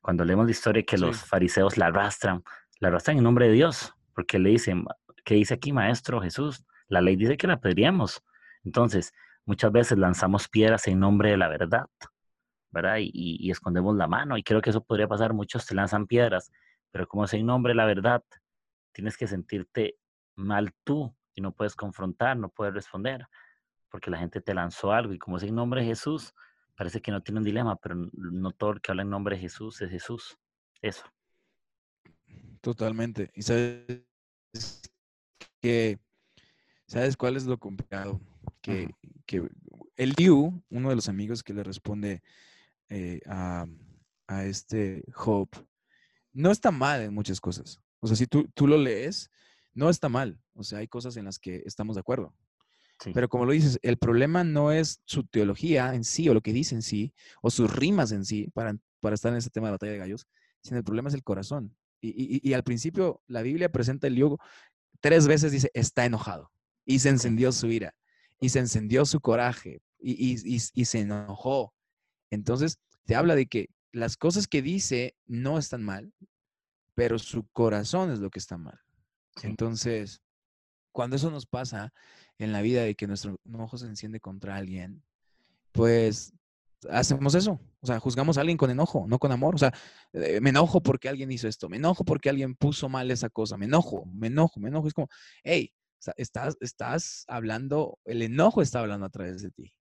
Cuando 0.00 0.24
leemos 0.24 0.46
la 0.46 0.52
historia 0.52 0.82
que 0.82 0.96
los 0.96 1.22
fariseos 1.24 1.76
la 1.76 1.86
arrastran, 1.86 2.42
la 2.78 2.88
arrastran 2.88 3.18
en 3.18 3.24
nombre 3.24 3.48
de 3.48 3.52
Dios, 3.52 3.94
porque 4.14 4.38
le 4.38 4.50
dicen, 4.50 4.86
¿qué 5.24 5.34
dice 5.34 5.54
aquí, 5.54 5.72
maestro 5.72 6.22
Jesús? 6.22 6.64
La 6.88 7.02
ley 7.02 7.16
dice 7.16 7.36
que 7.36 7.46
la 7.46 7.60
pediríamos. 7.60 8.22
Entonces, 8.64 9.12
muchas 9.44 9.72
veces 9.72 9.98
lanzamos 9.98 10.48
piedras 10.48 10.86
en 10.86 11.00
nombre 11.00 11.30
de 11.30 11.36
la 11.36 11.48
verdad, 11.48 11.86
¿verdad? 12.70 12.96
Y, 13.00 13.50
escondemos 13.50 13.96
la 13.96 14.06
mano. 14.06 14.36
Y 14.36 14.42
creo 14.42 14.60
que 14.60 14.70
eso 14.70 14.82
podría 14.84 15.08
pasar. 15.08 15.32
Muchos 15.32 15.66
te 15.66 15.74
lanzan 15.74 16.06
piedras, 16.06 16.50
pero 16.90 17.06
como 17.06 17.24
es 17.24 17.34
en 17.34 17.46
nombre 17.46 17.74
la 17.74 17.86
verdad, 17.86 18.22
tienes 18.92 19.16
que 19.16 19.26
sentirte 19.26 19.96
mal 20.36 20.72
tú 20.84 21.14
y 21.34 21.40
no 21.40 21.52
puedes 21.52 21.74
confrontar, 21.74 22.36
no 22.36 22.48
puedes 22.48 22.74
responder, 22.74 23.26
porque 23.90 24.10
la 24.10 24.18
gente 24.18 24.40
te 24.40 24.54
lanzó 24.54 24.92
algo. 24.92 25.12
Y 25.12 25.18
como 25.18 25.36
es 25.36 25.42
en 25.42 25.54
nombre 25.54 25.80
de 25.82 25.88
Jesús, 25.88 26.34
parece 26.76 27.00
que 27.00 27.10
no 27.10 27.22
tiene 27.22 27.38
un 27.38 27.44
dilema, 27.44 27.76
pero 27.76 27.94
no 28.12 28.52
todo 28.52 28.70
el 28.70 28.80
que 28.80 28.92
habla 28.92 29.02
en 29.02 29.10
nombre 29.10 29.36
de 29.36 29.42
Jesús 29.42 29.80
es 29.82 29.90
Jesús. 29.90 30.38
Eso. 30.80 31.04
Totalmente. 32.60 33.30
Y 33.34 33.42
sabes 33.42 34.02
que, 35.60 35.98
¿sabes 36.86 37.16
cuál 37.16 37.36
es 37.36 37.46
lo 37.46 37.58
complicado? 37.58 38.20
Que, 38.60 38.94
el 39.96 40.14
Liu, 40.16 40.62
uno 40.70 40.88
de 40.88 40.96
los 40.96 41.08
amigos 41.08 41.42
que 41.42 41.54
le 41.54 41.62
responde 41.62 42.22
eh, 42.90 43.20
a, 43.26 43.66
este 44.44 45.02
Hope, 45.16 45.58
no 46.32 46.52
está 46.52 46.70
mal 46.70 47.00
en 47.00 47.14
muchas 47.14 47.40
cosas. 47.40 47.80
O 47.98 48.06
sea, 48.06 48.16
si 48.16 48.26
tú, 48.26 48.48
tú 48.54 48.68
lo 48.68 48.76
lees, 48.76 49.30
no 49.74 49.90
está 49.90 50.08
mal. 50.08 50.38
O 50.54 50.62
sea, 50.62 50.78
hay 50.78 50.86
cosas 50.86 51.16
en 51.16 51.24
las 51.24 51.38
que 51.38 51.62
estamos 51.66 51.96
de 51.96 52.00
acuerdo. 52.00 52.34
Pero 53.14 53.28
como 53.28 53.46
lo 53.46 53.52
dices, 53.52 53.78
el 53.82 53.96
problema 53.96 54.44
no 54.44 54.72
es 54.72 55.00
su 55.06 55.24
teología 55.24 55.94
en 55.94 56.04
sí 56.04 56.28
o 56.28 56.34
lo 56.34 56.42
que 56.42 56.52
dice 56.52 56.74
en 56.74 56.82
sí 56.82 57.14
o 57.40 57.50
sus 57.50 57.74
rimas 57.74 58.12
en 58.12 58.24
sí 58.24 58.50
para, 58.52 58.76
para 59.00 59.14
estar 59.14 59.32
en 59.32 59.38
ese 59.38 59.50
tema 59.50 59.68
de 59.68 59.72
batalla 59.72 59.92
de 59.92 59.98
gallos, 59.98 60.26
sino 60.62 60.78
el 60.78 60.84
problema 60.84 61.08
es 61.08 61.14
el 61.14 61.22
corazón. 61.22 61.74
Y, 62.02 62.52
al 62.54 62.62
principio 62.62 63.22
la 63.26 63.42
Biblia 63.42 63.70
presenta 63.70 64.06
el 64.06 64.16
yugo, 64.16 64.38
tres 65.00 65.26
veces 65.26 65.52
dice, 65.52 65.70
está 65.74 66.04
enojado. 66.04 66.50
Y 66.86 66.98
se 66.98 67.10
encendió 67.10 67.52
su 67.52 67.66
ira. 67.68 67.94
Y 68.40 68.48
se 68.48 68.58
encendió 68.58 69.04
su 69.04 69.20
coraje. 69.20 69.82
Y, 69.98 70.38
se 70.58 71.00
enojó. 71.00 71.74
Entonces, 72.30 72.78
te 73.04 73.14
habla 73.14 73.34
de 73.34 73.46
que 73.46 73.70
las 73.92 74.16
cosas 74.16 74.46
que 74.46 74.62
dice 74.62 75.16
no 75.26 75.58
están 75.58 75.82
mal, 75.82 76.12
pero 76.94 77.18
su 77.18 77.46
corazón 77.52 78.10
es 78.10 78.20
lo 78.20 78.30
que 78.30 78.38
está 78.38 78.56
mal. 78.56 78.78
Entonces, 79.42 80.20
cuando 80.92 81.16
eso 81.16 81.30
nos 81.30 81.46
pasa 81.46 81.92
en 82.38 82.52
la 82.52 82.62
vida 82.62 82.82
de 82.82 82.94
que 82.94 83.06
nuestro 83.06 83.40
enojo 83.44 83.78
se 83.78 83.86
enciende 83.86 84.20
contra 84.20 84.56
alguien, 84.56 85.02
pues 85.72 86.32
hacemos 86.88 87.34
eso. 87.34 87.60
O 87.80 87.86
sea, 87.86 87.98
juzgamos 87.98 88.36
a 88.36 88.40
alguien 88.40 88.58
con 88.58 88.70
enojo, 88.70 89.06
no 89.08 89.18
con 89.18 89.32
amor. 89.32 89.54
O 89.54 89.58
sea, 89.58 89.72
eh, 90.12 90.40
me 90.40 90.50
enojo 90.50 90.82
porque 90.82 91.08
alguien 91.08 91.30
hizo 91.30 91.48
esto, 91.48 91.68
me 91.68 91.76
enojo 91.76 92.04
porque 92.04 92.28
alguien 92.28 92.54
puso 92.54 92.88
mal 92.88 93.10
esa 93.10 93.30
cosa, 93.30 93.56
me 93.56 93.66
enojo, 93.66 94.04
me 94.06 94.28
enojo, 94.28 94.60
me 94.60 94.68
enojo. 94.68 94.88
Es 94.88 94.94
como, 94.94 95.08
hey, 95.42 95.72
estás, 96.16 96.56
estás 96.60 97.24
hablando, 97.28 97.98
el 98.04 98.22
enojo 98.22 98.62
está 98.62 98.80
hablando 98.80 99.06
a 99.06 99.10
través 99.10 99.42
de 99.42 99.50
ti. 99.50 99.72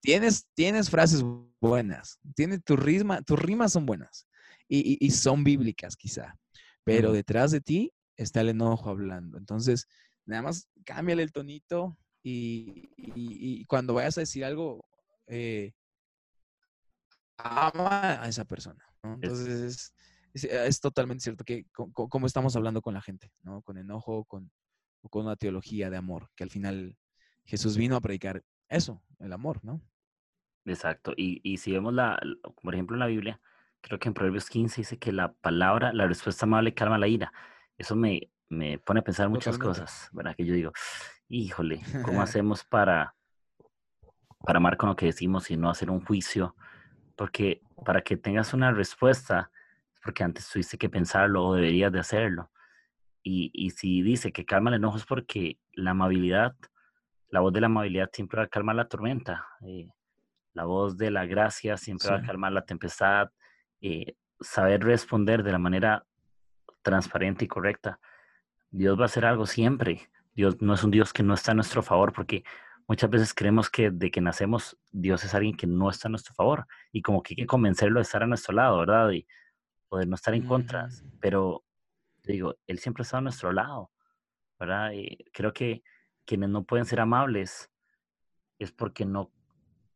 Tienes, 0.00 0.46
tienes 0.54 0.90
frases 0.90 1.22
buenas, 1.60 2.18
tiene 2.34 2.58
tu 2.58 2.76
rima, 2.76 3.22
tus 3.22 3.38
rimas 3.38 3.72
son 3.72 3.86
buenas 3.86 4.28
y, 4.68 5.10
son 5.10 5.44
bíblicas 5.44 5.96
quizá, 5.96 6.38
pero 6.84 7.12
detrás 7.12 7.50
de 7.50 7.60
ti 7.60 7.92
está 8.16 8.40
el 8.40 8.50
enojo 8.50 8.90
hablando. 8.90 9.38
Entonces, 9.38 9.88
nada 10.24 10.42
más 10.42 10.68
cámbiale 10.84 11.22
el 11.22 11.32
tonito 11.32 11.96
y, 12.22 13.64
cuando 13.66 13.94
vayas 13.94 14.18
a 14.18 14.22
decir 14.22 14.44
algo, 14.44 14.84
eh, 15.26 15.72
ama 17.36 18.22
a 18.22 18.28
esa 18.28 18.44
persona. 18.44 18.84
Entonces, 19.02 19.92
es, 20.32 20.80
totalmente 20.80 21.22
cierto 21.22 21.44
que 21.44 21.66
como 21.72 22.26
estamos 22.26 22.56
hablando 22.56 22.82
con 22.82 22.94
la 22.94 23.02
gente, 23.02 23.30
¿no? 23.42 23.62
Con 23.62 23.78
enojo, 23.78 24.24
con, 24.24 24.50
con 25.10 25.26
una 25.26 25.36
teología 25.36 25.90
de 25.90 25.96
amor, 25.96 26.30
que 26.34 26.44
al 26.44 26.50
final 26.50 26.96
Jesús 27.44 27.76
vino 27.76 27.96
a 27.96 28.00
predicar 28.00 28.42
eso, 28.68 29.02
el 29.20 29.32
amor, 29.32 29.60
¿no? 29.64 29.80
Exacto. 30.64 31.12
Y, 31.16 31.56
si 31.58 31.72
vemos, 31.72 31.92
la, 31.92 32.20
por 32.62 32.74
ejemplo, 32.74 32.96
en 32.96 33.00
la 33.00 33.06
Biblia, 33.06 33.40
creo 33.80 33.98
que 33.98 34.08
en 34.08 34.14
Proverbios 34.14 34.48
15 34.48 34.80
dice 34.80 34.98
que 34.98 35.12
la 35.12 35.32
palabra, 35.32 35.92
la 35.92 36.06
respuesta 36.06 36.46
amable 36.46 36.74
calma 36.74 36.98
la 36.98 37.06
ira. 37.06 37.32
Eso 37.76 37.96
me, 37.96 38.30
me 38.48 38.78
pone 38.78 39.00
a 39.00 39.04
pensar 39.04 39.28
muchas 39.28 39.58
cosas, 39.58 40.08
¿verdad? 40.12 40.34
Que 40.34 40.46
yo 40.46 40.54
digo, 40.54 40.72
híjole, 41.28 41.82
¿cómo 42.02 42.22
hacemos 42.22 42.64
para, 42.64 43.14
para 44.40 44.56
amar 44.56 44.76
con 44.76 44.88
lo 44.88 44.96
que 44.96 45.06
decimos 45.06 45.50
y 45.50 45.56
no 45.56 45.68
hacer 45.68 45.90
un 45.90 46.04
juicio 46.04 46.54
porque 47.16 47.62
para 47.84 48.02
que 48.02 48.16
tengas 48.16 48.54
una 48.54 48.72
respuesta, 48.72 49.50
porque 50.02 50.24
antes 50.24 50.48
tuviste 50.48 50.78
que 50.78 50.88
pensarlo 50.88 51.44
o 51.44 51.54
deberías 51.54 51.92
de 51.92 52.00
hacerlo. 52.00 52.50
Y, 53.22 53.50
y 53.54 53.70
si 53.70 54.02
dice 54.02 54.32
que 54.32 54.44
calma 54.44 54.70
el 54.70 54.76
enojo 54.76 54.98
es 54.98 55.06
porque 55.06 55.58
la 55.72 55.92
amabilidad, 55.92 56.54
la 57.28 57.40
voz 57.40 57.52
de 57.52 57.60
la 57.60 57.66
amabilidad 57.66 58.10
siempre 58.12 58.38
va 58.38 58.44
a 58.44 58.48
calmar 58.48 58.76
la 58.76 58.88
tormenta. 58.88 59.46
Eh, 59.66 59.88
la 60.52 60.64
voz 60.64 60.96
de 60.96 61.10
la 61.10 61.26
gracia 61.26 61.76
siempre 61.76 62.10
va 62.10 62.16
a 62.16 62.22
calmar 62.22 62.52
la 62.52 62.64
tempestad. 62.64 63.30
Eh, 63.80 64.16
saber 64.40 64.84
responder 64.84 65.42
de 65.42 65.52
la 65.52 65.58
manera 65.58 66.06
transparente 66.82 67.44
y 67.44 67.48
correcta. 67.48 67.98
Dios 68.70 68.98
va 68.98 69.02
a 69.02 69.06
hacer 69.06 69.24
algo 69.24 69.46
siempre. 69.46 70.08
Dios 70.34 70.60
no 70.60 70.74
es 70.74 70.84
un 70.84 70.90
Dios 70.90 71.12
que 71.12 71.22
no 71.22 71.34
está 71.34 71.52
a 71.52 71.54
nuestro 71.54 71.82
favor, 71.82 72.12
porque 72.12 72.44
muchas 72.86 73.10
veces 73.10 73.34
creemos 73.34 73.70
que 73.70 73.90
de 73.90 74.10
que 74.10 74.20
nacemos 74.20 74.76
Dios 74.90 75.24
es 75.24 75.34
alguien 75.34 75.56
que 75.56 75.66
no 75.66 75.90
está 75.90 76.08
a 76.08 76.10
nuestro 76.10 76.34
favor 76.34 76.66
y 76.92 77.02
como 77.02 77.22
que 77.22 77.32
hay 77.32 77.36
que 77.36 77.46
convencerlo 77.46 77.98
de 77.98 78.02
estar 78.02 78.22
a 78.22 78.26
nuestro 78.26 78.54
lado, 78.54 78.78
¿verdad? 78.78 79.10
Y 79.10 79.26
poder 79.88 80.08
no 80.08 80.16
estar 80.16 80.34
en 80.34 80.46
contra. 80.46 80.88
Pero 81.20 81.64
digo, 82.22 82.56
Él 82.66 82.78
siempre 82.78 83.02
está 83.02 83.18
a 83.18 83.22
nuestro 83.22 83.52
lado, 83.52 83.90
¿verdad? 84.58 84.92
Y 84.92 85.24
creo 85.32 85.52
que 85.52 85.82
quienes 86.24 86.50
no 86.50 86.64
pueden 86.64 86.86
ser 86.86 87.00
amables 87.00 87.70
es 88.58 88.72
porque 88.72 89.04
no, 89.04 89.32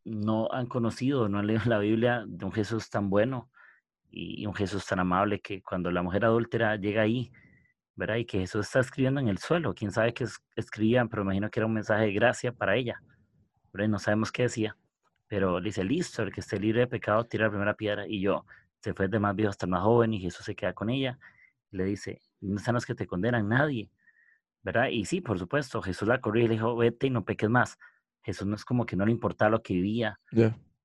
no 0.05 0.49
han 0.53 0.67
conocido, 0.67 1.29
no 1.29 1.38
han 1.38 1.47
leído 1.47 1.62
la 1.67 1.79
Biblia 1.79 2.25
de 2.27 2.45
un 2.45 2.53
Jesús 2.53 2.91
tan 2.91 3.11
bueno 3.11 3.51
y 4.11 4.47
un 4.47 4.55
Jesús 4.55 4.87
tan 4.87 5.01
amable 5.01 5.41
que 5.41 5.62
cuando 5.62 5.91
la 5.91 6.03
mujer 6.03 6.25
adúltera 6.25 6.77
llega 6.77 7.03
ahí, 7.03 7.31
¿verdad? 7.95 8.17
Y 8.17 8.25
que 8.25 8.38
Jesús 8.38 8.67
está 8.67 8.81
escribiendo 8.81 9.21
en 9.21 9.29
el 9.29 9.38
suelo. 9.38 9.75
Quién 9.75 9.91
sabe 9.91 10.14
qué 10.14 10.25
escribían, 10.57 11.09
pero 11.09 11.23
imagino 11.23 11.51
que 11.51 11.61
era 11.61 11.67
un 11.67 11.75
mensaje 11.75 12.07
de 12.07 12.12
gracia 12.12 12.53
para 12.53 12.77
ella. 12.77 13.03
¿verdad? 13.73 13.88
No 13.88 13.99
sabemos 13.99 14.33
qué 14.33 14.43
decía. 14.43 14.77
Pero 15.27 15.61
le 15.61 15.67
dice, 15.67 15.85
listo, 15.85 16.23
el 16.23 16.33
que 16.33 16.41
esté 16.41 16.59
libre 16.59 16.81
de 16.81 16.87
pecado, 16.87 17.25
tira 17.25 17.45
la 17.47 17.51
primera 17.51 17.75
piedra. 17.75 18.07
Y 18.09 18.21
yo, 18.21 18.47
se 18.81 18.95
fue 18.95 19.09
de 19.09 19.19
más 19.19 19.35
viejo 19.35 19.51
hasta 19.51 19.67
más 19.67 19.83
joven 19.83 20.14
y 20.14 20.21
Jesús 20.21 20.47
se 20.47 20.55
queda 20.55 20.73
con 20.73 20.88
ella. 20.88 21.19
Y 21.71 21.77
le 21.77 21.85
dice, 21.85 22.23
no 22.41 22.57
están 22.57 22.75
los 22.75 22.87
que 22.87 22.95
te 22.95 23.07
condenan, 23.07 23.49
nadie. 23.49 23.91
¿Verdad? 24.68 24.88
Y 24.88 25.07
sí, 25.07 25.22
por 25.22 25.38
supuesto, 25.38 25.81
Jesús 25.81 26.07
la 26.07 26.20
corrió 26.20 26.44
y 26.44 26.48
le 26.48 26.54
dijo, 26.57 26.76
vete 26.76 27.07
y 27.07 27.11
no 27.11 27.24
peques 27.24 27.48
más. 27.48 27.78
Jesús 28.22 28.46
no 28.46 28.54
es 28.54 28.66
como 28.66 28.85
que 28.85 28.96
no 28.96 29.07
le 29.07 29.12
importaba 29.12 29.50
lo 29.50 29.62
que 29.62 29.72
vivía. 29.72 30.20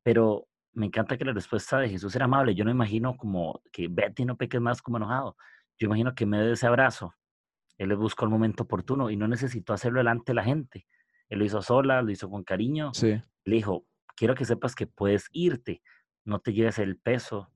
Pero 0.03 0.47
me 0.71 0.85
encanta 0.85 1.17
que 1.17 1.25
la 1.25 1.33
respuesta 1.33 1.79
de 1.79 1.89
Jesús 1.89 2.15
era 2.15 2.23
amable. 2.23 2.55
Yo 2.55 2.63
no 2.63 2.71
imagino 2.71 3.17
como 3.17 3.61
que 3.73 3.89
vete 3.89 4.21
y 4.21 4.25
no 4.25 4.37
peques 4.37 4.61
más 4.61 4.81
como 4.81 4.95
enojado. 4.95 5.35
Yo 5.77 5.87
imagino 5.87 6.15
que 6.15 6.23
en 6.23 6.29
medio 6.29 6.45
de 6.45 6.53
ese 6.53 6.65
abrazo, 6.65 7.13
él 7.77 7.89
le 7.89 7.95
buscó 7.95 8.23
el 8.23 8.31
momento 8.31 8.63
oportuno 8.63 9.09
y 9.09 9.17
no 9.17 9.27
necesitó 9.27 9.73
hacerlo 9.73 9.97
delante 9.97 10.31
de 10.31 10.35
la 10.35 10.45
gente. 10.45 10.87
Él 11.27 11.39
lo 11.39 11.43
hizo 11.43 11.61
sola, 11.61 12.01
lo 12.01 12.09
hizo 12.09 12.29
con 12.29 12.45
cariño. 12.45 12.93
Sí. 12.93 13.21
Le 13.43 13.55
dijo, 13.55 13.85
quiero 14.15 14.33
que 14.33 14.45
sepas 14.45 14.75
que 14.75 14.87
puedes 14.87 15.27
irte, 15.33 15.81
no 16.23 16.39
te 16.39 16.53
lleves 16.53 16.79
el 16.79 16.97
peso 16.97 17.51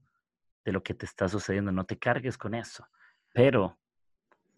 de 0.65 0.73
lo 0.73 0.83
que 0.83 0.93
te 0.93 1.05
está 1.05 1.29
sucediendo, 1.29 1.71
no 1.71 1.85
te 1.85 1.97
cargues 1.97 2.37
con 2.37 2.53
eso. 2.53 2.85
Pero 3.33 3.79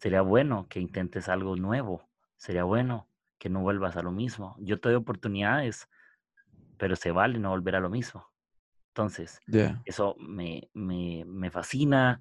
sería 0.00 0.22
bueno 0.22 0.66
que 0.68 0.80
intentes 0.80 1.28
algo 1.28 1.56
nuevo, 1.56 2.08
sería 2.36 2.64
bueno 2.64 3.06
que 3.38 3.50
no 3.50 3.60
vuelvas 3.60 3.96
a 3.96 4.02
lo 4.02 4.10
mismo. 4.10 4.56
Yo 4.58 4.80
te 4.80 4.88
doy 4.88 4.96
oportunidades, 4.96 5.88
pero 6.78 6.96
se 6.96 7.10
vale 7.10 7.38
no 7.38 7.50
volver 7.50 7.76
a 7.76 7.80
lo 7.80 7.90
mismo. 7.90 8.26
Entonces, 8.88 9.40
eso 9.84 10.16
me, 10.18 10.68
me, 10.74 11.24
me 11.26 11.50
fascina, 11.50 12.20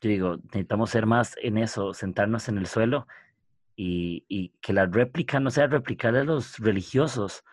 yo 0.00 0.10
digo, 0.10 0.36
necesitamos 0.44 0.90
ser 0.90 1.06
más 1.06 1.36
en 1.42 1.58
eso, 1.58 1.92
sentarnos 1.92 2.48
en 2.48 2.58
el 2.58 2.66
suelo 2.66 3.06
y, 3.76 4.24
y 4.28 4.50
que 4.60 4.72
la 4.72 4.86
réplica 4.86 5.40
no 5.40 5.50
sea 5.50 5.66
replicar 5.66 6.16
a 6.16 6.24
los 6.24 6.58
religiosos, 6.58 7.44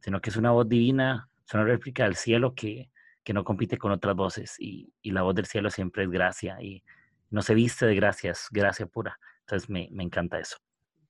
sino 0.00 0.20
que 0.20 0.30
es 0.30 0.36
una 0.36 0.50
voz 0.50 0.68
divina, 0.68 1.28
es 1.46 1.54
una 1.54 1.64
réplica 1.64 2.04
del 2.04 2.16
cielo 2.16 2.54
que, 2.54 2.90
que 3.22 3.32
no 3.34 3.44
compite 3.44 3.78
con 3.78 3.92
otras 3.92 4.16
voces 4.16 4.56
y, 4.58 4.92
y, 5.02 5.12
la 5.12 5.22
voz 5.22 5.34
del 5.34 5.46
cielo 5.46 5.70
siempre 5.70 6.04
es 6.04 6.10
gracia 6.10 6.60
y 6.60 6.82
no 7.32 7.42
se 7.42 7.54
viste 7.54 7.86
de 7.86 7.94
gracia, 7.94 8.30
es 8.30 8.46
gracia 8.50 8.86
pura. 8.86 9.18
Entonces 9.40 9.68
me, 9.68 9.88
me 9.90 10.04
encanta 10.04 10.38
eso. 10.38 10.56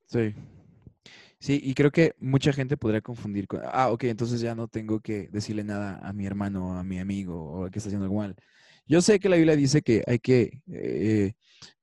Sí. 0.07 0.35
Sí, 1.39 1.61
y 1.63 1.75
creo 1.75 1.91
que 1.91 2.15
mucha 2.21 2.53
gente 2.53 2.77
podría 2.77 3.01
confundir 3.01 3.49
con, 3.49 3.63
ah, 3.65 3.91
ok, 3.91 4.05
entonces 4.05 4.41
ya 4.41 4.55
no 4.55 4.69
tengo 4.69 5.01
que 5.01 5.29
decirle 5.33 5.65
nada 5.65 5.99
a 6.01 6.13
mi 6.13 6.25
hermano, 6.25 6.79
a 6.79 6.85
mi 6.85 7.01
amigo 7.01 7.43
o 7.43 7.65
a 7.65 7.71
que 7.71 7.81
está 7.81 7.89
haciendo 7.89 8.05
algo 8.05 8.19
mal. 8.19 8.37
Yo 8.87 9.03
sé 9.03 9.19
que 9.19 9.29
la 9.29 9.37
Biblia 9.37 9.57
dice 9.57 9.83
que 9.83 10.05
hay 10.07 10.21
que 10.21 10.61
eh, 10.69 11.33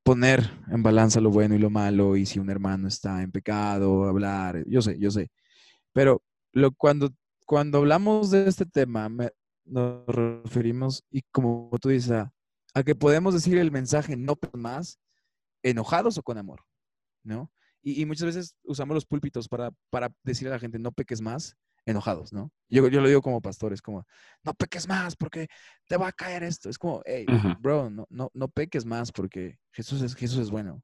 poner 0.02 0.50
en 0.72 0.82
balanza 0.82 1.20
lo 1.20 1.30
bueno 1.30 1.56
y 1.56 1.60
lo 1.60 1.70
malo 1.70 2.16
y 2.16 2.26
si 2.26 2.40
un 2.40 2.50
hermano 2.50 2.88
está 2.88 3.22
en 3.22 3.32
pecado, 3.34 4.06
hablar, 4.06 4.64
yo 4.66 4.82
sé, 4.82 4.98
yo 4.98 5.12
sé. 5.12 5.30
Pero 5.92 6.24
lo, 6.54 6.72
cuando, 6.72 7.10
cuando 7.46 7.80
hablamos 7.80 8.32
de 8.32 8.48
este 8.48 8.66
tema, 8.66 9.10
nos 9.66 10.06
referimos, 10.08 11.04
y 11.12 11.24
como 11.32 11.70
tú 11.82 11.90
dices, 11.90 12.12
a, 12.12 12.32
que 12.86 12.96
podemos 12.96 13.34
decir 13.34 13.58
el 13.58 13.72
mensaje 13.72 14.16
no 14.16 14.38
más 14.54 15.00
enojados 15.64 16.18
o 16.18 16.24
con 16.24 16.38
amor, 16.38 16.64
¿no? 17.24 17.52
Y, 17.82 18.06
muchas 18.06 18.26
veces 18.26 18.56
usamos 18.64 18.94
los 18.94 19.06
púlpitos 19.06 19.48
para, 19.48 19.72
para 19.90 20.12
decirle 20.24 20.50
a 20.52 20.56
la 20.56 20.60
gente, 20.60 20.80
no 20.80 20.92
peques 20.92 21.22
más, 21.22 21.56
enojados, 21.86 22.34
¿no? 22.34 22.52
Yo, 22.68 22.88
yo 22.88 23.02
lo 23.02 23.08
digo 23.08 23.22
como 23.22 23.42
pastor, 23.42 23.74
es 23.74 23.82
como, 23.82 24.06
no 24.44 24.54
peques 24.54 24.88
más 24.88 25.16
porque 25.16 25.48
te 25.88 25.98
va 25.98 26.10
a 26.10 26.12
caer 26.12 26.44
esto. 26.44 26.70
Es 26.70 26.78
como, 26.78 27.02
hey, 27.06 27.26
bro, 27.60 27.90
no, 27.90 28.06
no, 28.10 28.30
no 28.34 28.48
peques 28.48 28.86
más 28.86 29.12
porque 29.12 29.58
Jesús 29.72 30.02
es, 30.02 30.16
Jesús 30.16 30.40
es 30.40 30.52
bueno. 30.52 30.84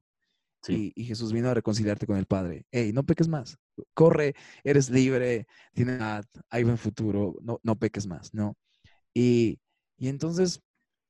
Y, 0.68 0.92
y, 0.96 1.04
Jesús 1.04 1.32
vino 1.32 1.48
a 1.48 1.54
reconciliarte 1.54 2.06
con 2.06 2.16
el 2.16 2.26
Padre. 2.26 2.66
Hey, 2.72 2.90
no 2.92 3.04
peques 3.04 3.28
más. 3.28 3.56
Corre, 3.94 4.34
eres 4.64 4.90
libre, 4.90 5.46
tienes 5.74 6.00
hay 6.50 6.64
buen 6.64 6.78
futuro, 6.78 7.36
no, 7.40 7.60
no 7.62 7.76
peques 7.76 8.06
más, 8.08 8.34
¿no? 8.34 8.56
Y, 9.14 9.60
y 9.96 10.08
entonces 10.08 10.60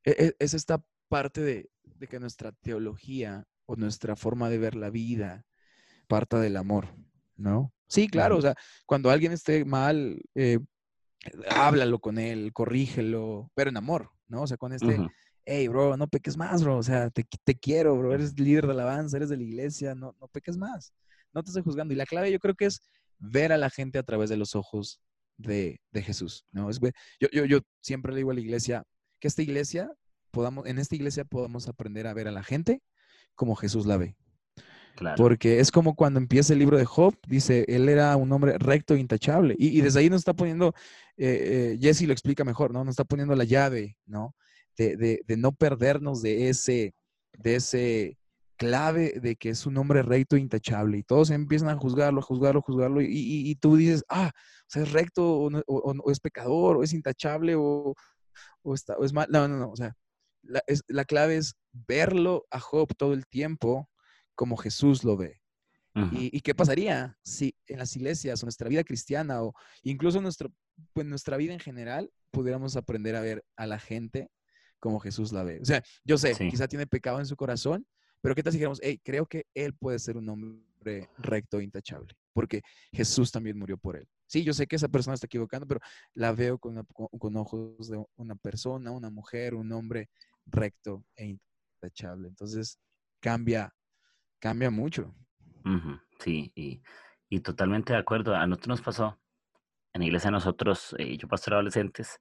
es 0.06 0.54
esta 0.54 0.82
parte 1.08 1.40
de, 1.42 1.70
de 1.98 2.06
que 2.06 2.20
nuestra 2.20 2.52
teología 2.52 3.46
o 3.66 3.76
nuestra 3.76 4.16
forma 4.16 4.48
de 4.48 4.58
ver 4.58 4.76
la 4.76 4.90
vida 4.90 5.44
parta 6.06 6.40
del 6.40 6.56
amor, 6.56 6.94
¿no? 7.36 7.72
Sí, 7.88 8.08
claro, 8.08 8.36
o 8.38 8.42
sea, 8.42 8.54
cuando 8.84 9.10
alguien 9.10 9.32
esté 9.32 9.64
mal, 9.64 10.20
eh, 10.34 10.58
háblalo 11.50 12.00
con 12.00 12.18
él, 12.18 12.52
corrígelo, 12.52 13.50
pero 13.54 13.70
en 13.70 13.76
amor, 13.76 14.10
¿no? 14.28 14.42
O 14.42 14.46
sea, 14.46 14.56
con 14.56 14.72
este, 14.72 14.98
hey, 15.44 15.68
bro, 15.68 15.96
no 15.96 16.08
peques 16.08 16.36
más, 16.36 16.62
bro, 16.62 16.78
o 16.78 16.82
sea, 16.82 17.10
te, 17.10 17.24
quiero, 17.54 17.96
bro, 17.96 18.14
eres 18.14 18.38
líder 18.38 18.66
de 18.66 18.72
alabanza, 18.72 19.16
eres 19.16 19.28
de 19.28 19.36
la 19.36 19.42
iglesia, 19.44 19.94
no, 19.94 20.16
no 20.20 20.28
peques 20.28 20.56
más, 20.56 20.92
no 21.32 21.42
te 21.42 21.50
estoy 21.50 21.62
juzgando. 21.62 21.94
Y 21.94 21.96
la 21.96 22.06
clave 22.06 22.32
yo 22.32 22.40
creo 22.40 22.54
que 22.54 22.66
es 22.66 22.80
ver 23.18 23.52
a 23.52 23.58
la 23.58 23.70
gente 23.70 23.98
a 23.98 24.02
través 24.02 24.30
de 24.30 24.36
los 24.36 24.54
ojos 24.56 25.00
de, 25.36 25.80
Jesús, 25.94 26.44
¿no? 26.50 26.70
Es, 26.70 26.80
yo, 27.20 27.28
yo, 27.32 27.44
yo 27.44 27.60
siempre 27.80 28.12
le 28.12 28.18
digo 28.18 28.30
a 28.30 28.34
la 28.34 28.40
iglesia 28.40 28.84
que 29.26 29.28
esta 29.28 29.42
iglesia 29.42 29.90
podamos, 30.30 30.66
en 30.66 30.78
esta 30.78 30.94
iglesia 30.94 31.24
podamos 31.24 31.66
aprender 31.66 32.06
a 32.06 32.14
ver 32.14 32.28
a 32.28 32.30
la 32.30 32.44
gente 32.44 32.80
como 33.34 33.56
Jesús 33.56 33.84
la 33.84 33.96
ve, 33.96 34.16
porque 35.16 35.58
es 35.58 35.72
como 35.72 35.96
cuando 35.96 36.20
empieza 36.20 36.52
el 36.52 36.60
libro 36.60 36.78
de 36.78 36.84
Job, 36.84 37.14
dice, 37.26 37.64
él 37.66 37.88
era 37.88 38.16
un 38.16 38.30
hombre 38.30 38.56
recto 38.56 38.94
e 38.94 39.00
intachable. 39.00 39.56
Y, 39.58 39.80
desde 39.80 40.00
ahí 40.00 40.08
nos 40.08 40.20
está 40.20 40.32
poniendo, 40.32 40.74
eh, 41.16 41.74
eh, 41.74 41.78
Jesse 41.80 42.02
lo 42.02 42.12
explica 42.12 42.44
mejor, 42.44 42.72
¿no? 42.72 42.84
Nos 42.84 42.92
está 42.92 43.04
poniendo 43.04 43.34
la 43.34 43.44
llave, 43.44 43.96
¿no? 44.06 44.34
De, 44.78 45.20
no 45.36 45.52
perdernos 45.52 46.22
de 46.22 46.48
ese, 46.48 46.94
de 47.32 47.56
ese 47.56 48.18
clave 48.56 49.18
de 49.20 49.36
que 49.36 49.50
es 49.50 49.66
un 49.66 49.76
hombre 49.76 50.02
recto 50.02 50.36
e 50.36 50.40
intachable. 50.40 50.98
Y 50.98 51.02
todos 51.02 51.30
empiezan 51.30 51.68
a 51.68 51.76
juzgarlo, 51.76 52.20
a 52.20 52.22
juzgarlo, 52.22 52.60
a 52.60 52.62
juzgarlo. 52.62 53.00
Y, 53.02 53.54
tú 53.56 53.76
dices, 53.76 54.04
ah, 54.08 54.30
o 54.34 54.68
sea, 54.68 54.82
es 54.82 54.92
recto 54.92 55.40
o, 55.40 56.10
es 56.10 56.20
pecador 56.20 56.76
o 56.76 56.82
es 56.82 56.92
intachable 56.94 57.54
o, 57.56 57.94
está, 58.74 58.96
es 59.02 59.12
mal. 59.12 59.28
No, 59.30 59.48
no, 59.48 59.58
no. 59.58 59.70
O 59.70 59.76
sea, 59.76 59.96
la, 60.42 60.62
la 60.88 61.04
clave 61.04 61.36
es 61.36 61.54
verlo 61.72 62.46
a 62.50 62.60
Job 62.60 62.94
todo 62.96 63.12
el 63.12 63.26
tiempo 63.26 63.88
como 64.34 64.56
Jesús 64.56 65.02
lo 65.04 65.16
ve. 65.16 65.40
¿Y, 66.12 66.42
qué 66.42 66.54
pasaría 66.54 67.16
si 67.22 67.54
en 67.66 67.78
las 67.78 67.96
iglesias 67.96 68.42
o 68.42 68.46
nuestra 68.46 68.68
vida 68.68 68.84
cristiana 68.84 69.42
o 69.42 69.54
incluso 69.82 70.20
nuestro, 70.20 70.52
pues, 70.92 71.06
nuestra 71.06 71.38
vida 71.38 71.54
en 71.54 71.58
general 71.58 72.12
pudiéramos 72.30 72.76
aprender 72.76 73.16
a 73.16 73.22
ver 73.22 73.42
a 73.56 73.66
la 73.66 73.78
gente 73.78 74.30
como 74.78 75.00
Jesús 75.00 75.32
la 75.32 75.42
ve? 75.42 75.58
O 75.62 75.64
sea, 75.64 75.82
yo 76.04 76.18
sé, 76.18 76.34
quizá 76.50 76.68
tiene 76.68 76.86
pecado 76.86 77.18
en 77.18 77.24
su 77.24 77.34
corazón, 77.34 77.86
pero 78.20 78.34
¿qué 78.34 78.42
tal 78.42 78.52
si 78.52 78.58
dijéramos, 78.58 78.80
hey, 78.82 79.00
creo 79.02 79.24
que 79.24 79.46
él 79.54 79.72
puede 79.72 79.98
ser 79.98 80.18
un 80.18 80.28
hombre 80.28 81.08
recto 81.16 81.60
e 81.60 81.64
intachable? 81.64 82.14
Porque 82.34 82.60
Jesús 82.92 83.32
también 83.32 83.58
murió 83.58 83.78
por 83.78 83.96
él. 83.96 84.06
Sí, 84.26 84.44
yo 84.44 84.52
sé 84.52 84.66
que 84.66 84.76
esa 84.76 84.88
persona 84.88 85.14
está 85.14 85.26
equivocando, 85.26 85.66
pero 85.66 85.80
la 86.14 86.32
veo 86.32 86.58
con, 86.58 86.84
con 86.84 87.36
ojos 87.36 87.88
de 87.88 88.04
una 88.16 88.34
persona, 88.34 88.90
una 88.90 89.10
mujer, 89.10 89.54
un 89.54 89.70
hombre 89.72 90.08
recto 90.46 91.04
e 91.14 91.38
intachable. 91.80 92.28
Entonces, 92.28 92.78
cambia 93.20 93.72
cambia 94.38 94.70
mucho. 94.70 95.14
Sí, 96.20 96.52
y, 96.54 97.40
totalmente 97.40 97.92
de 97.92 97.98
acuerdo. 97.98 98.34
A 98.34 98.46
nosotros 98.46 98.68
nos 98.68 98.82
pasó, 98.82 99.18
en 99.92 100.00
la 100.00 100.06
iglesia 100.06 100.30
nosotros, 100.30 100.94
eh, 100.98 101.16
yo 101.16 101.28
pastor 101.28 101.54
adolescentes, 101.54 102.20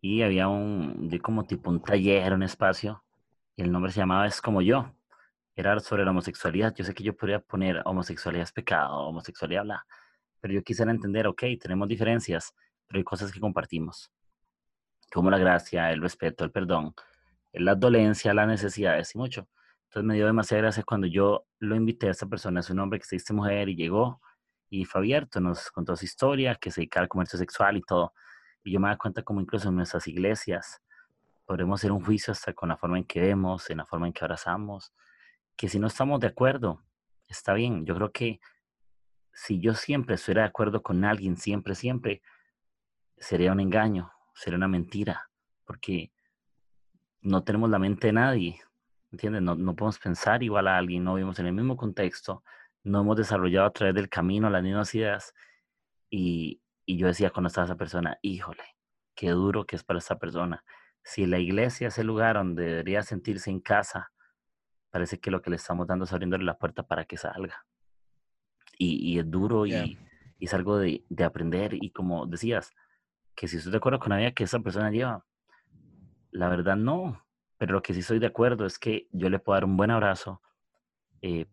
y 0.00 0.22
había 0.22 0.48
un, 0.48 1.10
como 1.22 1.44
tipo 1.44 1.70
un 1.70 1.82
taller, 1.82 2.32
un 2.32 2.42
espacio, 2.42 3.04
y 3.56 3.62
el 3.62 3.70
nombre 3.70 3.92
se 3.92 4.00
llamaba 4.00 4.26
Es 4.26 4.40
como 4.40 4.62
yo. 4.62 4.94
Era 5.54 5.78
sobre 5.80 6.04
la 6.04 6.12
homosexualidad. 6.12 6.74
Yo 6.74 6.84
sé 6.84 6.94
que 6.94 7.04
yo 7.04 7.14
podría 7.14 7.40
poner 7.40 7.82
homosexualidad 7.84 8.44
es 8.44 8.52
pecado, 8.52 8.96
homosexualidad 9.08 9.64
bla, 9.64 9.86
pero 10.40 10.54
yo 10.54 10.62
quisiera 10.62 10.90
entender, 10.90 11.26
ok, 11.26 11.44
tenemos 11.60 11.88
diferencias, 11.88 12.54
pero 12.86 12.98
hay 12.98 13.04
cosas 13.04 13.32
que 13.32 13.40
compartimos, 13.40 14.10
como 15.12 15.30
la 15.30 15.38
gracia, 15.38 15.92
el 15.92 16.00
respeto, 16.00 16.44
el 16.44 16.50
perdón, 16.50 16.94
la 17.52 17.74
dolencia, 17.74 18.34
las 18.34 18.48
necesidades 18.48 19.14
y 19.14 19.18
mucho. 19.18 19.48
Entonces 19.84 20.06
me 20.06 20.14
dio 20.14 20.26
demasiada 20.26 20.62
gracia 20.62 20.82
cuando 20.84 21.06
yo 21.06 21.46
lo 21.58 21.74
invité 21.74 22.08
a 22.08 22.12
esta 22.12 22.26
persona, 22.26 22.60
es 22.60 22.70
un 22.70 22.78
hombre 22.78 23.00
que 23.00 23.06
se 23.06 23.16
dice 23.16 23.32
mujer 23.32 23.68
y 23.68 23.76
llegó 23.76 24.20
y 24.68 24.84
fue 24.84 25.00
abierto, 25.00 25.40
nos 25.40 25.70
contó 25.70 25.96
su 25.96 26.04
historia, 26.04 26.54
que 26.54 26.70
se 26.70 26.80
dedica 26.80 27.00
al 27.00 27.08
comercio 27.08 27.38
sexual 27.38 27.76
y 27.76 27.82
todo. 27.82 28.14
Y 28.62 28.72
yo 28.72 28.80
me 28.80 28.88
da 28.88 28.96
cuenta 28.96 29.22
como 29.22 29.40
incluso 29.40 29.68
en 29.68 29.76
nuestras 29.76 30.06
iglesias 30.06 30.80
podremos 31.44 31.80
hacer 31.80 31.90
un 31.90 32.04
juicio 32.04 32.30
hasta 32.30 32.52
con 32.52 32.68
la 32.68 32.76
forma 32.76 32.96
en 32.96 33.04
que 33.04 33.20
vemos, 33.20 33.70
en 33.70 33.78
la 33.78 33.84
forma 33.84 34.06
en 34.06 34.12
que 34.12 34.24
abrazamos, 34.24 34.92
que 35.56 35.68
si 35.68 35.80
no 35.80 35.88
estamos 35.88 36.20
de 36.20 36.28
acuerdo, 36.28 36.80
está 37.26 37.54
bien. 37.54 37.84
Yo 37.84 37.96
creo 37.96 38.12
que 38.12 38.40
si 39.32 39.60
yo 39.60 39.74
siempre 39.74 40.16
estuviera 40.16 40.42
de 40.42 40.48
acuerdo 40.48 40.82
con 40.82 41.04
alguien, 41.04 41.36
siempre, 41.36 41.74
siempre, 41.74 42.22
sería 43.16 43.52
un 43.52 43.60
engaño, 43.60 44.10
sería 44.34 44.56
una 44.56 44.68
mentira, 44.68 45.30
porque 45.64 46.12
no 47.20 47.44
tenemos 47.44 47.70
la 47.70 47.78
mente 47.78 48.08
de 48.08 48.12
nadie, 48.14 48.60
¿entiendes? 49.12 49.42
No, 49.42 49.54
no 49.54 49.74
podemos 49.74 49.98
pensar 49.98 50.42
igual 50.42 50.68
a 50.68 50.78
alguien, 50.78 51.04
no 51.04 51.14
vivimos 51.14 51.38
en 51.38 51.46
el 51.46 51.52
mismo 51.52 51.76
contexto, 51.76 52.42
no 52.82 53.00
hemos 53.00 53.16
desarrollado 53.16 53.66
a 53.66 53.72
través 53.72 53.94
del 53.94 54.08
camino 54.08 54.48
las 54.48 54.62
mismas 54.62 54.94
ideas. 54.94 55.34
Y, 56.08 56.62
y 56.86 56.96
yo 56.96 57.06
decía 57.06 57.30
cuando 57.30 57.48
estaba 57.48 57.66
esa 57.66 57.76
persona, 57.76 58.18
híjole, 58.22 58.64
qué 59.14 59.30
duro 59.30 59.66
que 59.66 59.76
es 59.76 59.84
para 59.84 59.98
esa 59.98 60.18
persona. 60.18 60.64
Si 61.02 61.26
la 61.26 61.38
iglesia 61.38 61.88
es 61.88 61.98
el 61.98 62.06
lugar 62.06 62.36
donde 62.36 62.64
debería 62.64 63.02
sentirse 63.02 63.50
en 63.50 63.60
casa, 63.60 64.12
parece 64.90 65.20
que 65.20 65.30
lo 65.30 65.42
que 65.42 65.50
le 65.50 65.56
estamos 65.56 65.86
dando 65.86 66.04
es 66.04 66.12
abriéndole 66.12 66.44
la 66.44 66.58
puerta 66.58 66.82
para 66.82 67.04
que 67.04 67.16
salga. 67.16 67.66
Y, 68.82 69.12
y 69.12 69.18
es 69.18 69.30
duro 69.30 69.66
y, 69.66 69.74
y, 69.74 69.98
es 70.40 70.54
algo 70.54 70.78
de, 70.78 71.04
de, 71.10 71.24
aprender. 71.24 71.74
Y 71.74 71.90
como 71.90 72.24
decías, 72.26 72.72
que 73.34 73.46
si 73.46 73.58
estoy 73.58 73.72
de 73.72 73.78
acuerdo 73.78 73.98
con 73.98 74.10
la 74.10 74.16
vida 74.16 74.32
que 74.32 74.44
esa 74.44 74.60
persona 74.60 74.90
lleva, 74.90 75.24
la 76.30 76.48
verdad 76.48 76.76
no. 76.76 77.22
Pero 77.58 77.74
lo 77.74 77.82
que 77.82 77.92
sí 77.92 78.00
estoy 78.00 78.18
de 78.18 78.26
acuerdo 78.26 78.64
es 78.64 78.78
que 78.78 79.06
yo 79.12 79.28
le 79.28 79.38
puedo 79.38 79.56
dar 79.56 79.66
un 79.66 79.76
buen 79.76 79.90
abrazo, 79.90 80.40
eh, 81.20 81.44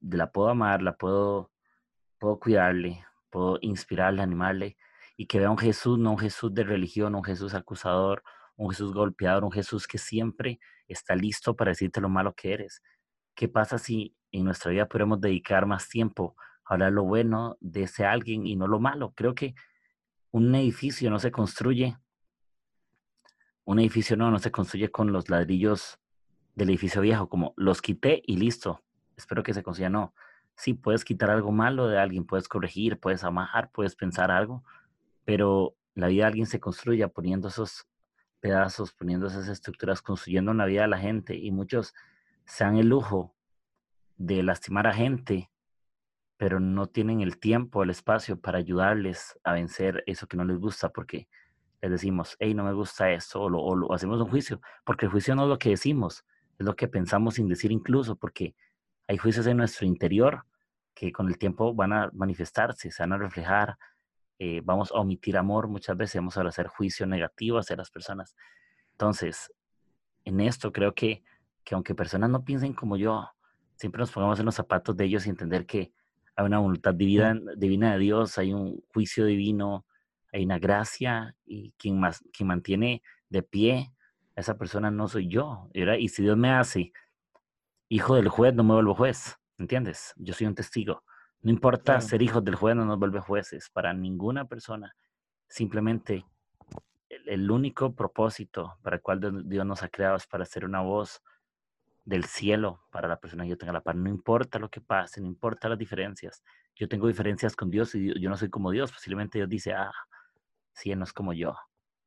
la 0.00 0.32
puedo 0.32 0.48
amar, 0.48 0.80
la 0.80 0.96
puedo, 0.96 1.50
puedo 2.18 2.40
cuidarle, 2.40 3.04
puedo 3.28 3.58
inspirarle, 3.60 4.22
animarle, 4.22 4.78
y 5.18 5.26
que 5.26 5.38
vea 5.38 5.50
un 5.50 5.58
Jesús, 5.58 5.98
no 5.98 6.12
un 6.12 6.18
Jesús 6.18 6.54
de 6.54 6.64
religión, 6.64 7.14
un 7.14 7.22
Jesús 7.22 7.52
acusador, 7.52 8.22
un 8.56 8.70
Jesús 8.70 8.94
golpeador, 8.94 9.44
un 9.44 9.52
Jesús 9.52 9.86
que 9.86 9.98
siempre 9.98 10.58
está 10.88 11.14
listo 11.14 11.54
para 11.54 11.72
decirte 11.72 12.00
lo 12.00 12.08
malo 12.08 12.34
que 12.34 12.54
eres. 12.54 12.82
¿Qué 13.34 13.46
pasa 13.46 13.76
si 13.76 14.16
en 14.32 14.44
nuestra 14.44 14.70
vida 14.70 14.86
podemos 14.86 15.20
dedicar 15.20 15.66
más 15.66 15.88
tiempo 15.88 16.36
hablar 16.74 16.92
lo 16.92 17.04
bueno 17.04 17.56
de 17.60 17.84
ese 17.84 18.04
alguien 18.04 18.46
y 18.46 18.56
no 18.56 18.66
lo 18.66 18.80
malo? 18.80 19.12
Creo 19.14 19.34
que 19.34 19.54
un 20.30 20.54
edificio 20.54 21.10
no 21.10 21.18
se 21.18 21.30
construye 21.30 21.96
un 23.70 23.78
edificio 23.78 24.16
no, 24.16 24.32
no 24.32 24.40
se 24.40 24.50
construye 24.50 24.90
con 24.90 25.12
los 25.12 25.28
ladrillos 25.28 26.00
del 26.56 26.70
edificio 26.70 27.02
viejo, 27.02 27.28
como 27.28 27.54
los 27.56 27.80
quité 27.80 28.20
y 28.26 28.36
listo. 28.36 28.82
Espero 29.16 29.44
que 29.44 29.54
se 29.54 29.62
consiga, 29.62 29.88
no. 29.88 30.12
Sí, 30.56 30.74
puedes 30.74 31.04
quitar 31.04 31.30
algo 31.30 31.52
malo 31.52 31.86
de 31.86 31.96
alguien, 31.96 32.24
puedes 32.26 32.48
corregir, 32.48 32.98
puedes 32.98 33.22
amar, 33.22 33.70
puedes 33.70 33.94
pensar 33.94 34.32
algo, 34.32 34.64
pero 35.24 35.76
la 35.94 36.08
vida 36.08 36.24
de 36.24 36.26
alguien 36.26 36.46
se 36.46 36.58
construye 36.58 37.06
poniendo 37.06 37.46
esos 37.46 37.86
pedazos, 38.40 38.92
poniendo 38.92 39.28
esas 39.28 39.46
estructuras, 39.46 40.02
construyendo 40.02 40.50
una 40.50 40.66
vida 40.66 40.82
de 40.82 40.88
la 40.88 40.98
gente 40.98 41.36
y 41.36 41.52
muchos 41.52 41.94
se 42.46 42.64
dan 42.64 42.76
el 42.76 42.88
lujo 42.88 43.36
de 44.16 44.42
lastimar 44.42 44.88
a 44.88 44.92
gente, 44.92 45.48
pero 46.40 46.58
no 46.58 46.86
tienen 46.86 47.20
el 47.20 47.38
tiempo, 47.38 47.82
el 47.82 47.90
espacio 47.90 48.40
para 48.40 48.56
ayudarles 48.56 49.38
a 49.44 49.52
vencer 49.52 50.02
eso 50.06 50.26
que 50.26 50.38
no 50.38 50.44
les 50.46 50.56
gusta 50.56 50.88
porque 50.88 51.28
les 51.82 51.90
decimos, 51.90 52.34
hey, 52.38 52.54
no 52.54 52.64
me 52.64 52.72
gusta 52.72 53.12
esto, 53.12 53.42
o 53.42 53.50
lo, 53.50 53.92
hacemos 53.92 54.18
un 54.18 54.26
juicio, 54.26 54.58
porque 54.82 55.04
el 55.04 55.12
juicio 55.12 55.34
no 55.34 55.42
es 55.42 55.50
lo 55.50 55.58
que 55.58 55.68
decimos, 55.68 56.24
es 56.58 56.64
lo 56.64 56.74
que 56.74 56.88
pensamos 56.88 57.34
sin 57.34 57.46
decir 57.46 57.70
incluso, 57.72 58.16
porque 58.16 58.54
hay 59.06 59.18
juicios 59.18 59.46
en 59.48 59.58
nuestro 59.58 59.86
interior 59.86 60.46
que 60.94 61.12
con 61.12 61.28
el 61.28 61.36
tiempo 61.36 61.74
van 61.74 61.92
a 61.92 62.10
manifestarse, 62.14 62.90
se 62.90 63.02
van 63.02 63.12
a 63.12 63.18
reflejar, 63.18 63.76
eh, 64.38 64.62
vamos 64.64 64.90
a 64.92 64.94
omitir 64.94 65.36
amor, 65.36 65.68
muchas 65.68 65.94
veces 65.98 66.16
vamos 66.16 66.38
a 66.38 66.40
hacer 66.40 66.68
juicio 66.68 67.06
negativo 67.06 67.58
hacia 67.58 67.76
las 67.76 67.90
personas. 67.90 68.34
Entonces, 68.92 69.52
en 70.24 70.40
esto 70.40 70.72
creo 70.72 70.94
que, 70.94 71.22
que 71.64 71.74
aunque 71.74 71.94
personas 71.94 72.30
no 72.30 72.46
piensen 72.46 72.72
como 72.72 72.96
yo, 72.96 73.28
siempre 73.76 73.98
nos 73.98 74.10
pongamos 74.10 74.40
en 74.40 74.46
los 74.46 74.54
zapatos 74.54 74.96
de 74.96 75.04
ellos 75.04 75.26
y 75.26 75.28
entender 75.28 75.66
que 75.66 75.92
hay 76.40 76.46
una 76.46 76.58
voluntad 76.58 76.94
divina, 76.94 77.38
divina 77.56 77.92
de 77.92 77.98
Dios, 77.98 78.38
hay 78.38 78.52
un 78.52 78.82
juicio 78.92 79.24
divino, 79.26 79.84
hay 80.32 80.44
una 80.44 80.58
gracia 80.58 81.36
y 81.44 81.72
quien, 81.72 82.00
más, 82.00 82.24
quien 82.32 82.48
mantiene 82.48 83.02
de 83.28 83.42
pie 83.42 83.92
a 84.36 84.40
esa 84.40 84.56
persona 84.56 84.90
no 84.90 85.08
soy 85.08 85.28
yo. 85.28 85.68
Y 85.74 86.08
si 86.08 86.22
Dios 86.22 86.36
me 86.36 86.50
hace 86.50 86.92
hijo 87.88 88.14
del 88.16 88.28
juez, 88.28 88.54
no 88.54 88.64
me 88.64 88.74
vuelvo 88.74 88.94
juez, 88.94 89.38
¿entiendes? 89.58 90.14
Yo 90.16 90.32
soy 90.32 90.46
un 90.46 90.54
testigo. 90.54 91.02
No 91.42 91.50
importa 91.50 92.00
ser 92.00 92.22
hijos 92.22 92.44
del 92.44 92.54
juez, 92.54 92.76
no 92.76 92.84
nos 92.84 92.98
vuelve 92.98 93.20
jueces 93.20 93.70
para 93.70 93.92
ninguna 93.92 94.46
persona. 94.46 94.94
Simplemente 95.48 96.24
el, 97.08 97.50
único 97.50 97.94
propósito 97.94 98.78
para 98.82 98.96
el 98.96 99.02
cual 99.02 99.44
Dios 99.46 99.66
nos 99.66 99.82
ha 99.82 99.88
creado 99.88 100.16
es 100.16 100.26
para 100.26 100.44
ser 100.44 100.64
una 100.64 100.80
voz 100.80 101.22
del 102.10 102.24
cielo 102.24 102.82
para 102.90 103.06
la 103.06 103.20
persona 103.20 103.44
que 103.44 103.50
yo 103.50 103.56
tenga 103.56 103.72
la 103.72 103.82
paz. 103.82 103.94
No 103.94 104.08
importa 104.10 104.58
lo 104.58 104.68
que 104.68 104.80
pase, 104.80 105.20
no 105.20 105.28
importa 105.28 105.68
las 105.68 105.78
diferencias. 105.78 106.42
Yo 106.74 106.88
tengo 106.88 107.06
diferencias 107.06 107.54
con 107.54 107.70
Dios 107.70 107.94
y 107.94 108.20
yo 108.20 108.28
no 108.28 108.36
soy 108.36 108.50
como 108.50 108.72
Dios. 108.72 108.90
Posiblemente 108.90 109.38
Dios 109.38 109.48
dice, 109.48 109.74
ah, 109.74 109.92
sí, 110.72 110.90
Él 110.90 110.98
no 110.98 111.04
es 111.04 111.12
como 111.12 111.32
yo. 111.32 111.54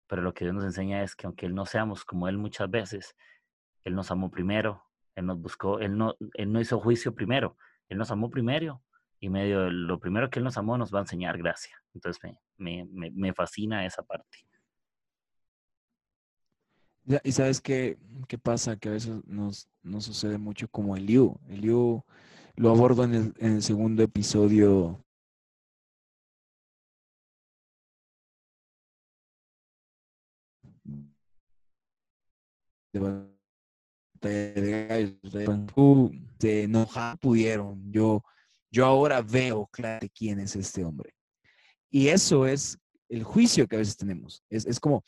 Pero 0.08 0.22
lo 0.22 0.34
que 0.34 0.44
Dios 0.44 0.54
nos 0.54 0.66
enseña 0.66 1.04
es 1.04 1.16
que 1.16 1.26
aunque 1.26 1.46
Él 1.46 1.56
no 1.56 1.66
seamos 1.66 2.04
como 2.04 2.28
Él 2.28 2.38
muchas 2.38 2.70
veces, 2.70 3.16
Él 3.86 3.96
nos 3.96 4.12
amó 4.12 4.30
primero, 4.30 4.84
Él 5.16 5.26
nos 5.26 5.40
buscó, 5.40 5.80
Él 5.80 5.98
no, 5.98 6.16
él 6.34 6.52
no 6.52 6.60
hizo 6.60 6.82
juicio 6.82 7.16
primero, 7.16 7.56
Él 7.88 7.98
nos 7.98 8.12
amó 8.12 8.30
primero 8.30 8.84
y 9.22 9.30
medio 9.30 9.70
lo 9.70 10.02
primero 10.02 10.30
que 10.30 10.40
Él 10.40 10.44
nos 10.44 10.58
amó 10.58 10.78
nos 10.78 10.94
va 10.94 11.00
a 11.00 11.04
enseñar 11.04 11.38
gracia. 11.38 11.82
Entonces 11.94 12.22
me, 12.58 12.86
me, 12.92 13.10
me 13.12 13.34
fascina 13.34 13.86
esa 13.86 14.04
parte. 14.04 14.40
Y 17.24 17.32
sabes 17.32 17.62
qué, 17.62 17.98
qué, 18.28 18.38
pasa, 18.38 18.78
que 18.78 18.90
a 18.90 18.94
veces 18.94 19.24
nos, 19.26 19.70
nos 19.82 20.06
sucede 20.06 20.38
mucho 20.38 20.68
como 20.70 20.96
el 20.96 21.06
Liu. 21.06 21.38
El 21.50 21.62
Liu 21.62 22.04
lo 22.56 22.70
abordo 22.70 23.04
en 23.04 23.14
el, 23.14 23.34
en 23.40 23.54
el 23.54 23.64
segundo 23.64 24.04
episodio 24.04 25.04
de 32.94 33.00
de 36.40 36.68
no 36.68 36.88
pudieron. 37.20 37.92
Yo 37.92 38.24
yo 38.74 38.88
ahora 38.88 39.22
veo 39.22 39.68
claro 39.68 40.08
quién 40.16 40.40
es 40.40 40.56
este 40.56 40.84
hombre. 40.84 41.14
Y 41.92 42.08
eso 42.08 42.48
es 42.48 42.80
el 43.08 43.24
juicio 43.24 43.68
que 43.68 43.76
a 43.76 43.80
veces 43.80 43.96
tenemos. 43.96 44.44
Es, 44.50 44.80
como 44.80 45.04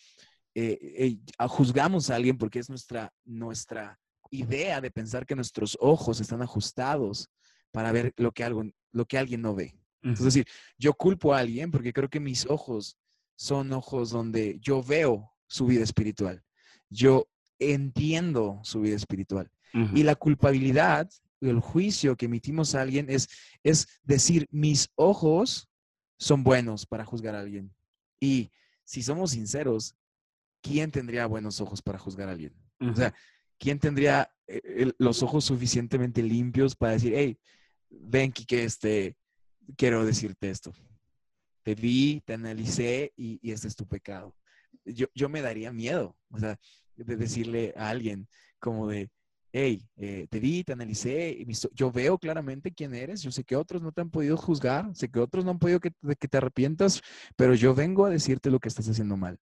eh, 0.56 0.80
eh, 0.82 1.48
juzgamos 1.48 2.10
a 2.10 2.16
alguien 2.16 2.38
porque 2.38 2.60
es 2.60 2.70
nuestra, 2.70 3.14
nuestra 3.26 4.00
idea 4.32 4.82
de 4.82 4.90
pensar 4.90 5.26
que 5.26 5.36
nuestros 5.36 5.78
ojos 5.80 6.20
están 6.20 6.42
ajustados 6.42 7.30
para 7.72 7.92
ver 7.92 8.14
lo 8.18 8.32
que, 8.32 8.44
algo, 8.44 8.64
lo 8.92 9.06
que 9.06 9.18
alguien 9.18 9.42
no 9.42 9.54
ve. 9.54 9.78
Es 10.02 10.24
decir, 10.24 10.46
yo 10.78 10.94
culpo 10.94 11.34
a 11.34 11.40
alguien 11.40 11.72
porque 11.72 11.92
creo 11.92 12.10
que 12.10 12.20
mis 12.20 12.46
ojos 12.46 12.96
son 13.36 13.74
ojos 13.74 14.12
donde 14.12 14.60
yo 14.62 14.84
veo 14.84 15.32
su 15.48 15.66
vida 15.66 15.84
espiritual. 15.84 16.44
Yo 16.90 17.28
entiendo 17.58 18.60
su 18.64 18.82
vida 18.82 18.96
espiritual. 18.96 19.50
Y 19.94 20.04
la 20.04 20.16
culpabilidad 20.16 21.10
el 21.42 21.60
juicio 21.60 22.16
que 22.16 22.26
emitimos 22.26 22.76
a 22.76 22.82
alguien 22.82 23.10
es, 23.10 23.28
es 23.64 23.88
decir, 24.04 24.48
mis 24.52 24.90
ojos 24.96 25.68
son 26.18 26.44
buenos 26.44 26.86
para 26.86 27.06
juzgar 27.06 27.36
a 27.36 27.40
alguien. 27.40 27.74
Y 28.20 28.52
si 28.84 29.04
somos 29.04 29.32
sinceros, 29.32 29.96
¿quién 30.66 30.90
tendría 30.92 31.28
buenos 31.28 31.62
ojos 31.62 31.82
para 31.82 32.00
juzgar 32.00 32.28
a 32.28 32.32
alguien? 32.32 32.54
O 32.80 32.96
sea, 32.96 33.14
¿quién 33.58 33.80
tendría 33.80 34.30
eh, 34.48 34.92
los 34.98 35.22
ojos 35.22 35.46
suficientemente 35.46 36.24
limpios 36.24 36.76
para 36.76 36.94
decir, 36.94 37.14
hey, 37.16 37.40
ven, 37.90 38.32
que 38.32 38.64
este, 38.64 39.16
quiero 39.78 40.06
decirte 40.06 40.50
esto. 40.50 40.74
Te 41.64 41.76
vi, 41.76 42.22
te 42.26 42.34
analicé 42.34 43.14
y, 43.16 43.40
y 43.42 43.52
este 43.52 43.68
es 43.68 43.76
tu 43.76 43.88
pecado. 43.88 44.36
Yo, 44.84 45.08
yo 45.14 45.30
me 45.30 45.42
daría 45.42 45.72
miedo, 45.72 46.16
o 46.30 46.40
sea, 46.40 46.60
de 46.96 47.16
decirle 47.16 47.74
a 47.76 47.90
alguien 47.90 48.28
como 48.60 48.88
de, 48.88 49.10
hey, 49.52 49.88
eh, 49.98 50.28
te 50.30 50.40
vi, 50.40 50.64
te 50.64 50.74
analicé, 50.74 51.46
yo 51.74 51.92
veo 51.92 52.18
claramente 52.18 52.74
quién 52.74 52.94
eres, 52.94 53.22
yo 53.22 53.32
sé 53.32 53.44
que 53.44 53.56
otros 53.56 53.82
no 53.82 53.92
te 53.92 54.02
han 54.02 54.10
podido 54.10 54.38
juzgar, 54.38 54.96
sé 54.96 55.10
que 55.10 55.20
otros 55.20 55.46
no 55.46 55.52
han 55.52 55.60
podido 55.60 55.80
que, 55.80 55.92
que 56.20 56.28
te 56.28 56.38
arrepientas, 56.38 57.02
pero 57.36 57.56
yo 57.56 57.74
vengo 57.74 58.06
a 58.06 58.10
decirte 58.10 58.52
lo 58.52 58.60
que 58.60 58.68
estás 58.68 58.90
haciendo 58.90 59.18
mal. 59.18 59.40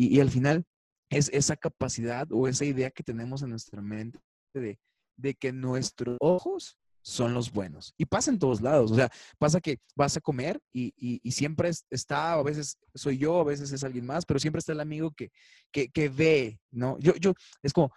Y, 0.00 0.20
al 0.20 0.30
final 0.30 0.64
es 1.10 1.28
esa 1.32 1.56
capacidad 1.56 2.28
o 2.30 2.46
esa 2.46 2.64
idea 2.64 2.90
que 2.90 3.02
tenemos 3.02 3.42
en 3.42 3.50
nuestra 3.50 3.82
mente 3.82 4.20
de, 4.54 4.78
de 5.16 5.34
que 5.34 5.52
nuestros 5.52 6.16
ojos 6.20 6.78
son 7.02 7.34
los 7.34 7.50
buenos. 7.50 7.94
Y 7.96 8.04
pasa 8.04 8.30
en 8.30 8.38
todos 8.38 8.60
lados. 8.60 8.92
O 8.92 8.94
sea, 8.94 9.10
pasa 9.38 9.60
que 9.60 9.80
vas 9.96 10.16
a 10.16 10.20
comer 10.20 10.60
y, 10.72 10.94
y, 10.96 11.32
siempre 11.32 11.70
está, 11.90 12.34
a 12.34 12.42
veces 12.44 12.78
soy 12.94 13.18
yo, 13.18 13.40
a 13.40 13.44
veces 13.44 13.72
es 13.72 13.82
alguien 13.82 14.06
más, 14.06 14.24
pero 14.24 14.38
siempre 14.38 14.60
está 14.60 14.70
el 14.72 14.80
amigo 14.80 15.10
que, 15.10 15.32
que, 15.72 15.88
que 15.88 16.08
ve, 16.08 16.60
¿no? 16.70 16.96
Yo, 17.00 17.14
yo, 17.16 17.34
es 17.62 17.72
como, 17.72 17.90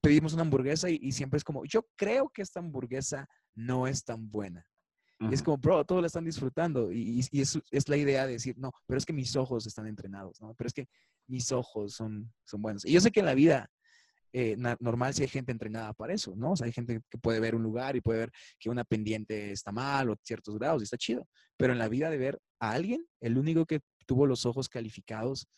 pedimos 0.00 0.32
una 0.32 0.42
hamburguesa 0.42 0.90
y, 0.90 1.12
siempre 1.12 1.38
es 1.38 1.44
como, 1.44 1.64
yo 1.64 1.86
creo 1.94 2.28
que 2.30 2.42
esta 2.42 2.58
hamburguesa 2.58 3.28
no 3.54 3.86
es 3.86 4.02
tan 4.02 4.28
buena. 4.30 4.66
Y 5.18 5.32
es 5.32 5.42
como, 5.42 5.56
bro, 5.58 5.84
todos 5.84 6.02
la 6.02 6.08
están 6.08 6.24
disfrutando. 6.24 6.92
Y, 6.92 7.24
y, 7.30 7.40
es, 7.40 7.58
es, 7.70 7.88
la 7.88 7.96
idea 7.96 8.26
de 8.26 8.32
decir, 8.32 8.56
no, 8.58 8.72
pero 8.86 8.98
es 8.98 9.06
que 9.06 9.14
mis 9.14 9.36
ojos 9.36 9.66
están 9.66 9.86
entrenados, 9.86 10.40
¿no? 10.40 10.54
Pero 10.54 10.68
es 10.68 10.74
que 10.74 10.88
mis 11.26 11.52
ojos 11.52 11.94
son, 11.94 12.32
son 12.44 12.62
buenos. 12.62 12.84
Y 12.84 12.92
yo 12.92 13.00
sé 13.00 13.10
que 13.10 13.20
en 13.20 13.26
la 13.26 13.34
vida 13.34 13.70
eh, 14.32 14.56
normal 14.80 15.14
sí 15.14 15.22
hay 15.22 15.28
gente 15.28 15.52
entrenada 15.52 15.92
para 15.94 16.12
eso, 16.12 16.34
¿no? 16.36 16.52
O 16.52 16.56
sea, 16.56 16.66
hay 16.66 16.72
gente 16.72 17.00
que 17.08 17.18
puede 17.18 17.40
ver 17.40 17.54
un 17.54 17.62
lugar 17.62 17.96
y 17.96 18.00
puede 18.00 18.20
ver 18.20 18.32
que 18.58 18.68
una 18.68 18.84
pendiente 18.84 19.52
está 19.52 19.72
mal 19.72 20.10
o 20.10 20.16
ciertos 20.22 20.58
grados 20.58 20.82
y 20.82 20.84
está 20.84 20.96
chido. 20.96 21.26
Pero 21.56 21.72
en 21.72 21.78
la 21.78 21.88
vida 21.88 22.10
de 22.10 22.18
ver 22.18 22.38
a 22.60 22.72
alguien, 22.72 23.06
el 23.20 23.38
único 23.38 23.64
que 23.66 23.80
tuvo 24.06 24.26
los 24.26 24.46
ojos 24.46 24.68
calificados 24.68 25.48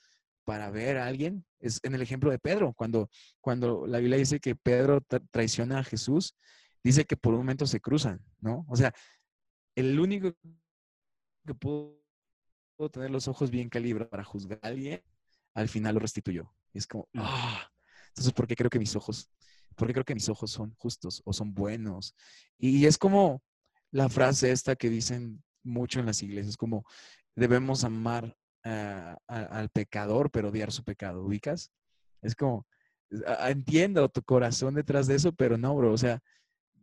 para 0.48 0.70
ver 0.70 0.96
a 0.96 1.06
alguien. 1.06 1.44
Es 1.60 1.78
en 1.82 1.94
el 1.94 2.00
ejemplo 2.00 2.30
de 2.30 2.38
Pedro, 2.38 2.72
cuando, 2.72 3.10
cuando 3.38 3.86
la 3.86 3.98
Biblia 3.98 4.16
dice 4.16 4.40
que 4.40 4.56
Pedro 4.56 5.02
traiciona 5.30 5.80
a 5.80 5.84
Jesús, 5.84 6.34
dice 6.82 7.04
que 7.04 7.18
por 7.18 7.34
un 7.34 7.40
momento 7.40 7.66
se 7.66 7.80
cruzan, 7.80 8.24
¿no? 8.40 8.64
O 8.68 8.74
sea, 8.74 8.94
el 9.76 10.00
único 10.00 10.32
que 11.46 11.54
pudo 11.54 12.00
tener 12.90 13.10
los 13.10 13.28
ojos 13.28 13.50
bien 13.50 13.68
calibrados 13.68 14.08
para 14.10 14.24
juzgar 14.24 14.58
a 14.62 14.68
alguien, 14.68 15.02
al 15.58 15.68
final 15.68 15.94
lo 15.94 16.00
restituyó. 16.00 16.52
Y 16.72 16.78
es 16.78 16.86
como, 16.86 17.08
mm. 17.12 17.20
ah, 17.22 17.70
entonces, 18.08 18.32
¿por 18.32 18.46
qué 18.46 18.54
creo 18.54 18.70
que 18.70 18.78
mis 18.78 18.94
ojos, 18.94 19.28
por 19.76 19.88
qué 19.88 19.94
creo 19.94 20.04
que 20.04 20.14
mis 20.14 20.28
ojos 20.28 20.50
son 20.50 20.74
justos 20.76 21.22
o 21.24 21.32
son 21.32 21.52
buenos? 21.52 22.14
Y 22.58 22.86
es 22.86 22.96
como 22.96 23.42
la 23.90 24.08
frase 24.08 24.50
esta 24.52 24.76
que 24.76 24.88
dicen 24.88 25.42
mucho 25.64 26.00
en 26.00 26.06
las 26.06 26.22
iglesias, 26.22 26.56
como 26.56 26.84
debemos 27.34 27.84
amar 27.84 28.36
al 28.64 29.70
pecador, 29.70 30.30
pero 30.30 30.48
odiar 30.48 30.72
su 30.72 30.84
pecado, 30.84 31.24
¿ubicas? 31.24 31.70
Es 32.20 32.34
como, 32.34 32.66
entiendo 33.46 34.08
tu 34.08 34.22
corazón 34.22 34.74
detrás 34.74 35.06
de 35.06 35.14
eso, 35.14 35.32
pero 35.32 35.56
no, 35.56 35.74
bro, 35.74 35.92
o 35.92 35.98
sea, 35.98 36.20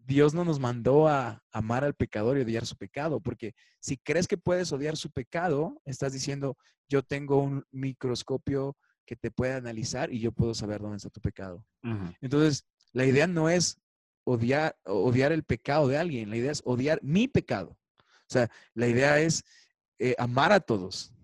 Dios 0.06 0.34
no 0.34 0.46
nos 0.46 0.60
mandó 0.60 1.08
a 1.08 1.44
amar 1.52 1.84
al 1.84 1.96
pecador 1.96 2.38
y 2.38 2.42
odiar 2.42 2.66
su 2.66 2.76
pecado, 2.76 3.20
porque 3.20 3.54
si 3.80 3.98
crees 3.98 4.28
que 4.28 4.38
puedes 4.38 4.72
odiar 4.72 4.98
su 4.98 5.10
pecado, 5.10 5.82
estás 5.86 6.14
diciendo, 6.14 6.58
yo 6.88 7.02
tengo 7.02 7.42
un 7.42 7.64
microscopio 7.72 8.78
que 9.06 9.16
te 9.16 9.32
puede 9.32 9.54
analizar 9.54 10.12
y 10.12 10.20
yo 10.20 10.32
puedo 10.32 10.54
saber 10.54 10.82
dónde 10.82 10.98
está 10.98 11.10
tu 11.10 11.22
pecado. 11.22 11.64
Entonces, 12.22 12.66
la 12.92 13.06
idea 13.06 13.28
no 13.28 13.50
es 13.50 13.80
odiar, 14.24 14.76
odiar 14.84 15.32
el 15.32 15.44
pecado 15.44 15.88
de 15.88 15.98
alguien, 15.98 16.30
la 16.30 16.38
idea 16.38 16.52
es 16.52 16.62
odiar 16.66 17.00
mi 17.04 17.28
pecado. 17.28 17.78
O 18.00 18.34
sea, 18.34 18.50
la 18.74 18.88
idea 18.88 19.20
es 19.20 19.44
eh, 20.00 20.16
amar 20.18 20.52
a 20.52 20.60
todos, 20.60 21.16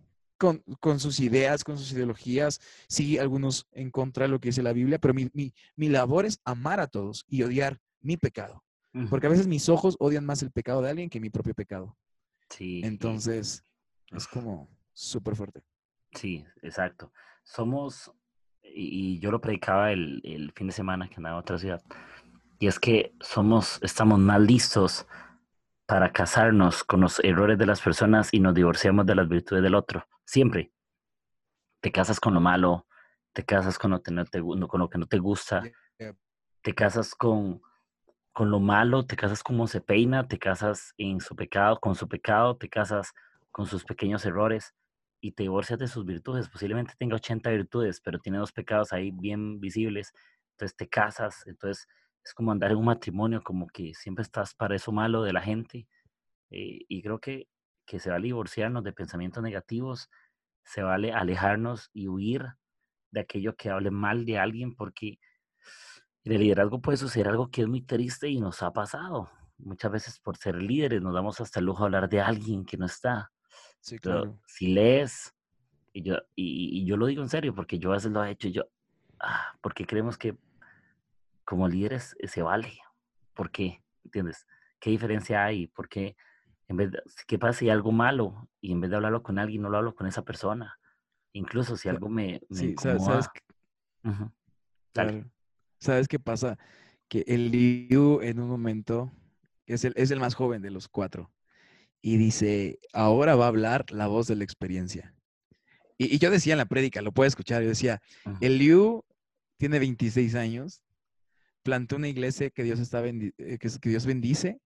con, 0.80 1.00
sus 1.00 1.20
ideas, 1.20 1.64
con 1.64 1.78
sus 1.78 1.92
ideologías, 1.92 2.60
sí, 2.88 3.20
algunos 3.20 3.68
en 3.74 3.92
contra 3.92 4.26
de 4.26 4.30
lo 4.30 4.40
que 4.40 4.50
dice 4.50 4.64
la 4.64 4.74
Biblia, 4.74 4.98
pero 4.98 5.14
mi, 5.14 5.30
mi, 5.34 5.90
labor 5.90 6.26
es 6.26 6.40
amar 6.44 6.80
a 6.80 6.88
todos 6.88 7.26
y 7.28 7.44
odiar 7.44 7.80
mi 8.00 8.18
pecado. 8.18 8.64
Porque 9.10 9.28
a 9.28 9.30
veces 9.30 9.48
mis 9.48 9.70
ojos 9.70 9.96
odian 10.00 10.26
más 10.26 10.42
el 10.44 10.52
pecado 10.52 10.82
de 10.82 10.90
alguien 10.90 11.10
que 11.10 11.20
mi 11.20 11.30
propio 11.30 11.54
pecado. 11.54 11.98
Sí. 12.50 12.82
Entonces, 12.84 13.64
es 14.12 14.28
como 14.28 14.70
súper 14.94 15.36
fuerte. 15.36 15.64
Sí, 16.14 16.46
exacto. 16.62 17.14
Somos, 17.44 18.12
y, 18.62 19.20
yo 19.20 19.32
lo 19.32 19.40
predicaba 19.40 19.92
el, 19.92 20.22
el, 20.26 20.52
fin 20.52 20.68
de 20.68 20.74
semana 20.74 21.08
que 21.08 21.16
andaba 21.16 21.38
en 21.38 21.42
otra 21.42 21.58
ciudad, 21.58 21.82
y 22.60 22.68
es 22.68 22.80
que 22.80 23.16
somos, 23.22 23.80
estamos 23.82 24.20
más 24.20 24.42
listos 24.42 25.08
para 25.86 26.12
casarnos 26.12 26.84
con 26.84 27.02
los 27.02 27.20
errores 27.22 27.58
de 27.58 27.66
las 27.66 27.82
personas 27.82 28.34
y 28.34 28.40
nos 28.40 28.54
divorciamos 28.54 29.06
de 29.06 29.16
las 29.16 29.28
virtudes 29.28 29.64
del 29.64 29.76
otro. 29.76 30.06
Siempre. 30.26 30.72
te 31.82 31.92
casas 31.92 32.20
con 32.20 32.34
lo 32.34 32.40
malo, 32.40 32.88
te 33.34 33.44
casas 33.44 33.80
con 33.80 33.92
lo, 33.92 34.04
que 34.04 34.12
no 34.12 34.24
te, 34.26 34.42
con 34.42 34.80
lo 34.80 34.90
que 34.90 34.98
no 34.98 35.08
te 35.08 35.18
gusta, 35.18 35.64
te 36.62 36.76
casas 36.76 37.16
con, 37.16 37.62
con 38.34 38.50
lo 38.50 38.60
malo, 38.60 39.06
te 39.06 39.16
casas 39.16 39.44
como 39.44 39.68
se 39.68 39.82
peina, 39.82 40.28
te 40.28 40.40
casas 40.40 40.94
en 40.98 41.20
su 41.20 41.36
pecado, 41.36 41.80
con 41.80 41.96
su 41.96 42.08
pecado, 42.08 42.56
te 42.58 42.70
casas 42.70 43.14
con 43.52 43.66
sus 43.66 43.84
pequeños 43.84 44.26
errores 44.26 44.74
y 45.20 45.34
te 45.34 45.44
divorcias 45.44 45.80
de 45.80 45.88
sus 45.88 46.06
virtudes. 46.06 46.50
Posiblemente 46.50 46.94
tenga 46.98 47.16
80 47.16 47.50
virtudes, 47.52 48.02
pero 48.02 48.20
tiene 48.20 48.38
dos 48.38 48.52
pecados 48.52 48.94
ahí 48.94 49.12
bien 49.12 49.60
visibles. 49.60 50.14
Entonces 50.52 50.78
te 50.78 50.88
casas, 50.88 51.44
entonces 51.46 51.88
es 52.24 52.34
como 52.34 52.52
andar 52.52 52.72
en 52.72 52.78
un 52.78 52.86
matrimonio, 52.86 53.44
como 53.44 53.68
que 53.68 53.94
siempre 53.94 54.24
estás 54.24 54.54
para 54.56 54.76
eso 54.76 54.92
malo 54.92 55.24
de 55.24 55.34
la 55.34 55.42
gente. 55.42 55.88
Eh, 56.52 56.80
y 56.88 57.02
creo 57.02 57.20
que, 57.20 57.48
que 57.86 58.00
se 58.00 58.10
vale 58.10 58.28
divorciarnos 58.28 58.84
de 58.84 58.94
pensamientos 58.94 59.44
negativos, 59.44 60.10
se 60.64 60.84
vale 60.84 61.12
alejarnos 61.12 61.90
y 61.94 62.08
huir 62.08 62.46
de 63.12 63.22
aquello 63.22 63.56
que 63.56 63.70
hable 63.70 63.92
mal 63.92 64.26
de 64.26 64.38
alguien, 64.40 64.76
porque 64.76 65.20
en 66.24 66.34
el 66.34 66.40
liderazgo 66.42 66.82
puede 66.82 66.98
suceder 66.98 67.28
algo 67.28 67.50
que 67.50 67.62
es 67.62 67.68
muy 67.68 67.82
triste 67.82 68.30
y 68.30 68.40
nos 68.40 68.62
ha 68.62 68.72
pasado. 68.72 69.30
Muchas 69.58 69.92
veces 69.92 70.20
por 70.20 70.38
ser 70.38 70.62
líderes 70.62 71.02
nos 71.02 71.14
damos 71.14 71.40
hasta 71.42 71.60
el 71.60 71.66
lujo 71.66 71.84
de 71.84 71.86
hablar 71.86 72.10
de 72.10 72.22
alguien 72.22 72.66
que 72.66 72.78
no 72.78 72.86
está. 72.86 73.32
Sí, 73.80 73.98
claro. 73.98 74.40
si 74.46 74.68
lees, 74.68 75.34
y 75.92 76.04
yo, 76.04 76.18
y, 76.36 76.86
yo 76.86 76.98
lo 76.98 77.08
digo 77.08 77.24
en 77.24 77.30
serio, 77.30 77.54
porque 77.56 77.80
yo 77.80 77.90
a 77.92 77.96
veces 77.96 78.12
lo 78.12 78.24
he 78.24 78.32
hecho, 78.32 78.48
yo, 78.48 78.64
ah, 79.20 79.58
porque 79.62 79.86
creemos 79.86 80.18
que 80.18 80.38
como 81.44 81.68
líderes 81.68 82.16
eh, 82.20 82.28
se 82.28 82.42
vale. 82.42 82.72
¿Por 83.34 83.52
qué? 83.52 83.84
¿Entiendes? 84.06 84.48
¿Qué 84.80 84.92
diferencia 84.92 85.44
hay? 85.44 85.68
¿Por 85.68 85.90
qué? 85.90 86.16
En 86.68 86.78
vez 86.78 86.92
de, 86.92 87.02
¿Qué 87.28 87.38
pasa 87.40 87.60
si 87.60 87.66
hay 87.66 87.72
algo 87.72 87.92
malo 87.92 88.48
y 88.62 88.72
en 88.72 88.80
vez 88.82 88.90
de 88.90 88.96
hablarlo 88.96 89.24
con 89.24 89.40
alguien, 89.40 89.62
no 89.62 89.70
lo 89.70 89.78
hablo 89.78 89.96
con 89.96 90.08
esa 90.08 90.24
persona? 90.24 90.80
Incluso 91.34 91.76
si 91.76 91.90
algo 91.90 92.10
me, 92.10 92.42
sí, 92.52 92.76
¿sabes, 92.78 93.30
¿Sabes 95.82 96.08
qué 96.08 96.20
pasa? 96.20 96.58
Que 97.10 97.26
el 97.28 97.52
Liu 97.52 98.22
en 98.22 98.40
un 98.40 98.48
momento 98.48 99.12
es 99.66 99.84
el, 99.84 99.94
es 99.98 100.12
el 100.12 100.20
más 100.20 100.36
joven 100.36 100.62
de 100.62 100.72
los 100.72 100.88
cuatro 100.88 101.32
y 102.02 102.18
dice, 102.18 102.80
ahora 102.94 103.36
va 103.36 103.46
a 103.46 103.50
hablar 103.50 103.86
la 103.92 104.08
voz 104.08 104.28
de 104.28 104.36
la 104.36 104.44
experiencia. 104.44 105.14
Y, 105.98 106.18
yo 106.20 106.32
decía 106.32 106.54
en 106.54 106.60
la 106.60 106.66
prédica, 106.66 107.02
lo 107.02 107.12
puede 107.12 107.28
escuchar, 107.28 107.62
yo 107.62 107.70
decía, 107.70 108.02
el 108.40 108.58
Liu 108.58 109.04
tiene 109.58 109.78
26 109.80 110.36
años 110.36 110.82
plantó 111.64 111.96
una 111.96 112.08
iglesia 112.08 112.50
que 112.50 112.64
Dios, 112.64 112.80
está 112.80 113.06
eh, 113.06 113.34
que, 113.38 113.58
que, 113.58 113.90
Dios 113.90 114.06
bendice 114.06 114.60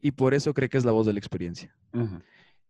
y 0.00 0.12
por 0.12 0.34
eso 0.34 0.54
cree 0.54 0.68
que 0.68 0.78
es 0.78 0.84
la 0.84 0.92
voz 0.92 1.06
de 1.06 1.12
la 1.12 1.18
experiencia. 1.18 1.74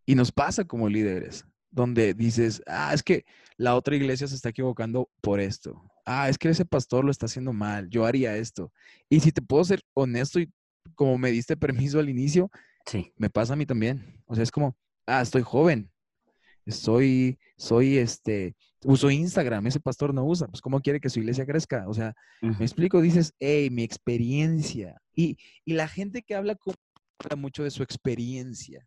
Y 0.04 0.14
nos 0.14 0.30
pasa 0.30 0.64
como 0.64 0.88
líderes, 0.88 1.44
donde 1.70 2.14
dices, 2.14 2.62
ah, 2.66 2.92
es 2.94 3.02
que 3.02 3.24
la 3.56 3.74
otra 3.74 3.96
iglesia 3.96 4.26
se 4.26 4.34
está 4.34 4.50
equivocando 4.50 5.10
por 5.20 5.40
esto. 5.40 5.82
Ah, 6.04 6.28
es 6.28 6.38
que 6.38 6.48
ese 6.48 6.64
pastor 6.64 7.04
lo 7.04 7.10
está 7.10 7.26
haciendo 7.26 7.52
mal, 7.52 7.88
yo 7.88 8.04
haría 8.04 8.36
esto. 8.36 8.72
Y 9.08 9.20
si 9.20 9.32
te 9.32 9.42
puedo 9.42 9.64
ser 9.64 9.82
honesto 9.94 10.40
y 10.40 10.50
como 10.94 11.18
me 11.18 11.30
diste 11.30 11.56
permiso 11.56 11.98
al 11.98 12.08
inicio, 12.08 12.50
sí. 12.86 13.12
me 13.16 13.30
pasa 13.30 13.54
a 13.54 13.56
mí 13.56 13.66
también. 13.66 14.22
O 14.26 14.34
sea, 14.34 14.44
es 14.44 14.50
como, 14.50 14.76
ah, 15.06 15.20
estoy 15.20 15.42
joven, 15.42 15.90
soy, 16.66 17.38
soy 17.56 17.98
este, 17.98 18.56
uso 18.84 19.10
Instagram, 19.10 19.66
ese 19.66 19.80
pastor 19.80 20.14
no 20.14 20.24
usa, 20.24 20.46
pues 20.48 20.60
¿cómo 20.60 20.80
quiere 20.80 21.00
que 21.00 21.10
su 21.10 21.20
iglesia 21.20 21.46
crezca? 21.46 21.88
O 21.88 21.94
sea, 21.94 22.14
me 22.40 22.64
explico, 22.64 23.00
dices, 23.00 23.34
hey, 23.38 23.70
mi 23.70 23.82
experiencia. 23.82 25.00
Y, 25.14 25.36
la 25.64 25.88
gente 25.88 26.22
que 26.22 26.34
habla, 26.34 26.56
habla 27.18 27.36
mucho 27.36 27.64
de 27.64 27.70
su 27.70 27.82
experiencia. 27.82 28.86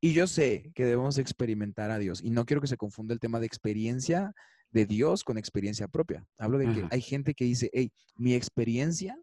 Y 0.00 0.12
yo 0.12 0.26
sé 0.26 0.70
que 0.74 0.84
debemos 0.84 1.18
experimentar 1.18 1.90
a 1.90 1.98
Dios. 1.98 2.22
Y 2.22 2.30
no 2.30 2.44
quiero 2.44 2.60
que 2.60 2.68
se 2.68 2.76
confunda 2.76 3.14
el 3.14 3.20
tema 3.20 3.40
de 3.40 3.46
experiencia 3.46 4.32
de 4.70 4.86
Dios 4.86 5.24
con 5.24 5.38
experiencia 5.38 5.88
propia. 5.88 6.26
Hablo 6.38 6.58
de 6.58 6.66
que 6.66 6.86
hay 6.90 7.00
gente 7.00 7.34
que 7.34 7.44
dice, 7.44 7.70
hey, 7.72 7.92
mi 8.16 8.34
experiencia 8.34 9.18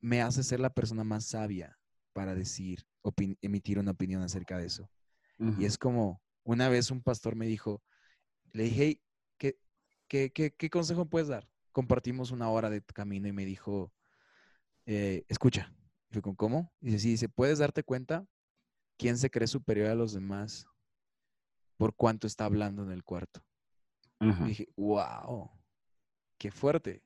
me 0.00 0.22
hace 0.22 0.42
ser 0.42 0.60
la 0.60 0.70
persona 0.70 1.04
más 1.04 1.26
sabia 1.26 1.76
para 2.12 2.34
decir, 2.34 2.84
emitir 3.40 3.78
una 3.78 3.92
opinión 3.92 4.22
acerca 4.22 4.58
de 4.58 4.66
eso. 4.66 4.88
Y 5.58 5.64
es 5.64 5.76
como, 5.76 6.22
una 6.44 6.68
vez 6.68 6.90
un 6.92 7.02
pastor 7.02 7.34
me 7.34 7.46
dijo, 7.46 7.82
le 8.52 8.64
dije, 8.64 9.00
¿qué, 9.38 10.30
qué, 10.30 10.70
consejo 10.70 11.06
puedes 11.06 11.28
dar? 11.28 11.48
Compartimos 11.72 12.30
una 12.30 12.48
hora 12.48 12.70
de 12.70 12.80
camino 12.82 13.26
y 13.26 13.32
me 13.32 13.44
dijo, 13.44 13.92
eh, 14.86 15.24
escucha. 15.28 15.74
Y 16.12 16.20
¿cómo? 16.20 16.72
Dice, 16.80 16.98
sí, 16.98 17.10
dice, 17.10 17.28
¿puedes 17.28 17.58
darte 17.58 17.82
cuenta 17.82 18.24
quién 18.96 19.16
se 19.18 19.30
cree 19.30 19.46
superior 19.46 19.88
a 19.88 19.94
los 19.94 20.12
demás 20.12 20.66
por 21.76 21.94
cuánto 21.94 22.26
está 22.26 22.44
hablando 22.44 22.82
en 22.82 22.92
el 22.92 23.02
cuarto? 23.02 23.42
Y 24.20 24.44
dije, 24.44 24.68
wow, 24.76 25.50
qué 26.38 26.52
fuerte. 26.52 27.02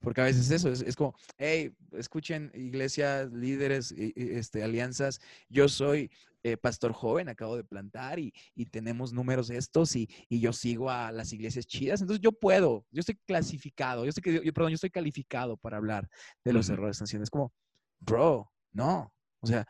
Porque 0.00 0.20
a 0.20 0.24
veces 0.24 0.50
eso 0.50 0.68
es, 0.68 0.82
es 0.82 0.96
como, 0.96 1.14
hey, 1.38 1.74
escuchen 1.92 2.50
iglesias, 2.54 3.32
líderes, 3.32 3.92
este, 3.92 4.62
alianzas, 4.62 5.20
yo 5.48 5.68
soy 5.68 6.10
eh, 6.42 6.56
pastor 6.56 6.92
joven, 6.92 7.28
acabo 7.28 7.56
de 7.56 7.64
plantar 7.64 8.18
y, 8.18 8.32
y 8.54 8.66
tenemos 8.66 9.12
números 9.12 9.50
estos 9.50 9.96
y, 9.96 10.08
y, 10.28 10.38
yo 10.38 10.52
sigo 10.52 10.90
a 10.90 11.10
las 11.10 11.32
iglesias 11.32 11.66
chidas, 11.66 12.00
entonces 12.00 12.20
yo 12.20 12.30
puedo, 12.30 12.86
yo 12.92 13.00
estoy 13.00 13.16
clasificado, 13.26 14.04
yo 14.04 14.10
estoy, 14.10 14.44
yo, 14.44 14.52
perdón, 14.52 14.70
yo 14.70 14.76
estoy 14.76 14.90
calificado 14.90 15.56
para 15.56 15.76
hablar 15.76 16.08
de 16.44 16.52
los 16.52 16.68
errores 16.68 17.00
-huh. 17.00 17.22
Es 17.22 17.30
como, 17.30 17.52
bro, 17.98 18.48
no, 18.72 19.12
o 19.40 19.46
sea, 19.46 19.66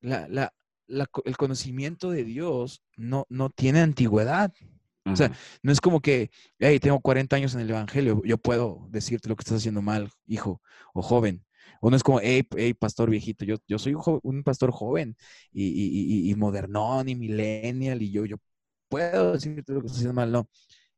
la, 0.00 0.26
la, 0.26 0.52
la, 0.86 1.08
el 1.24 1.36
conocimiento 1.36 2.10
de 2.10 2.24
Dios 2.24 2.82
no, 2.96 3.26
no 3.28 3.50
tiene 3.50 3.80
antigüedad. 3.80 4.52
O 5.04 5.14
sea, 5.14 5.30
no 5.62 5.70
es 5.70 5.80
como 5.80 6.00
que, 6.00 6.30
hey, 6.58 6.80
tengo 6.80 6.98
40 6.98 7.36
años 7.36 7.54
en 7.54 7.60
el 7.60 7.70
Evangelio, 7.70 8.22
yo 8.24 8.38
puedo 8.38 8.88
decirte 8.90 9.28
lo 9.28 9.36
que 9.36 9.42
estás 9.42 9.58
haciendo 9.58 9.80
mal, 9.80 10.10
hijo 10.26 10.60
o 10.94 11.02
joven. 11.02 11.44
O 11.80 11.90
no 11.90 11.96
es 11.96 12.02
como, 12.02 12.18
hey, 12.20 12.42
hey 12.56 12.74
pastor 12.74 13.08
viejito, 13.08 13.44
yo, 13.44 13.56
yo 13.68 13.78
soy 13.78 13.94
un, 14.22 14.42
pastor 14.42 14.72
joven 14.72 15.16
y, 15.52 15.64
y, 15.64 16.30
y, 16.30 16.34
modernón 16.34 17.08
y 17.08 17.14
millennial 17.14 18.02
y 18.02 18.10
yo, 18.10 18.24
yo 18.24 18.36
puedo 18.88 19.32
decirte 19.34 19.72
lo 19.72 19.80
que 19.80 19.86
estás 19.86 19.98
haciendo 19.98 20.14
mal. 20.14 20.32
No. 20.32 20.48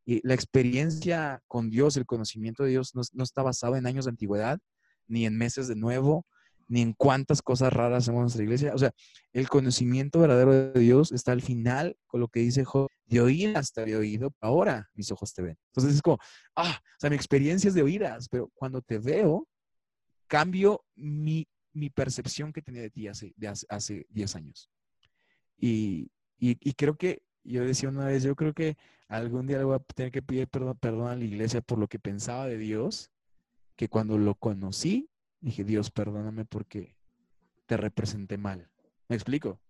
Y 0.07 0.27
la 0.27 0.35
experiencia 0.35 1.43
con 1.47 1.69
Dios, 1.69 1.97
el 1.99 2.07
conocimiento 2.07 2.63
de 2.63 2.71
Dios 2.71 2.95
no, 2.95 3.03
no 3.13 3.25
está 3.25 3.43
basado 3.43 3.77
en 3.77 3.87
años 3.87 4.07
de 4.07 4.11
antigüedad, 4.11 4.59
ni 5.07 5.27
en 5.27 5.37
meses 5.37 5.69
de 5.69 5.77
nuevo, 5.77 6.27
ni 6.69 6.83
en 6.83 6.93
cuántas 6.93 7.43
cosas 7.43 7.73
raras 7.73 8.05
hacemos 8.05 8.19
en 8.19 8.23
nuestra 8.23 8.43
iglesia. 8.45 8.75
O 8.75 8.79
sea, 8.79 8.93
el 9.33 9.49
conocimiento 9.49 10.21
verdadero 10.21 10.53
de 10.53 10.81
Dios 10.81 11.13
está 11.13 11.33
al 11.33 11.43
final 11.43 11.97
con 12.07 12.21
lo 12.21 12.29
que 12.29 12.41
dice 12.41 12.65
Job, 12.65 12.89
de 13.07 13.21
oídas 13.21 13.73
te 13.73 13.81
había 13.81 13.99
oído, 13.99 14.35
ahora 14.41 14.89
mis 14.95 15.11
ojos 15.11 15.33
te 15.33 15.43
ven. 15.43 15.59
Entonces 15.71 15.97
es 15.97 16.03
como, 16.03 16.19
ah, 16.57 16.79
o 16.81 17.01
sea, 17.01 17.11
mi 17.11 17.17
experiencia 17.17 17.69
es 17.69 17.75
de 17.75 17.83
oídas, 17.83 18.29
pero 18.29 18.51
cuando 18.55 18.83
te 18.83 18.99
veo, 18.99 19.49
cambio 20.27 20.85
mi, 20.95 21.49
mi 21.73 21.89
percepción 21.89 22.53
que 22.53 22.63
tenía 22.63 22.83
de 22.83 22.91
ti 22.91 23.09
hace, 23.09 23.33
de 23.37 23.49
hace, 23.49 24.07
10 24.11 24.37
años. 24.37 24.71
Y, 25.57 26.11
y, 26.39 26.73
creo 26.75 26.97
que, 26.97 27.23
yo 27.43 27.65
decía 27.65 27.89
una 27.89 28.07
vez, 28.07 28.23
yo 28.23 28.37
creo 28.37 28.53
que 28.53 28.77
algún 29.09 29.47
día 29.47 29.59
le 29.59 29.65
voy 29.65 29.77
a 29.77 29.95
tener 29.95 30.13
que 30.13 30.23
pedir 30.23 30.47
perdón, 30.47 30.77
perdón 30.79 31.09
a 31.09 31.17
la 31.17 31.25
iglesia 31.25 31.63
por 31.63 31.79
lo 31.79 31.89
que 31.89 31.99
pensaba 31.99 32.47
de 32.47 32.59
Dios, 32.59 33.11
que 33.75 33.89
cuando 33.89 34.19
lo 34.19 34.35
conocí, 34.35 35.09
Dije, 35.41 35.65
Dios, 35.65 35.91
perdóname 35.91 36.45
porque 36.45 36.95
te 37.67 37.77
representé 37.77 38.39
mal. 38.39 38.69
¿Me 39.09 39.17
explico? 39.17 39.61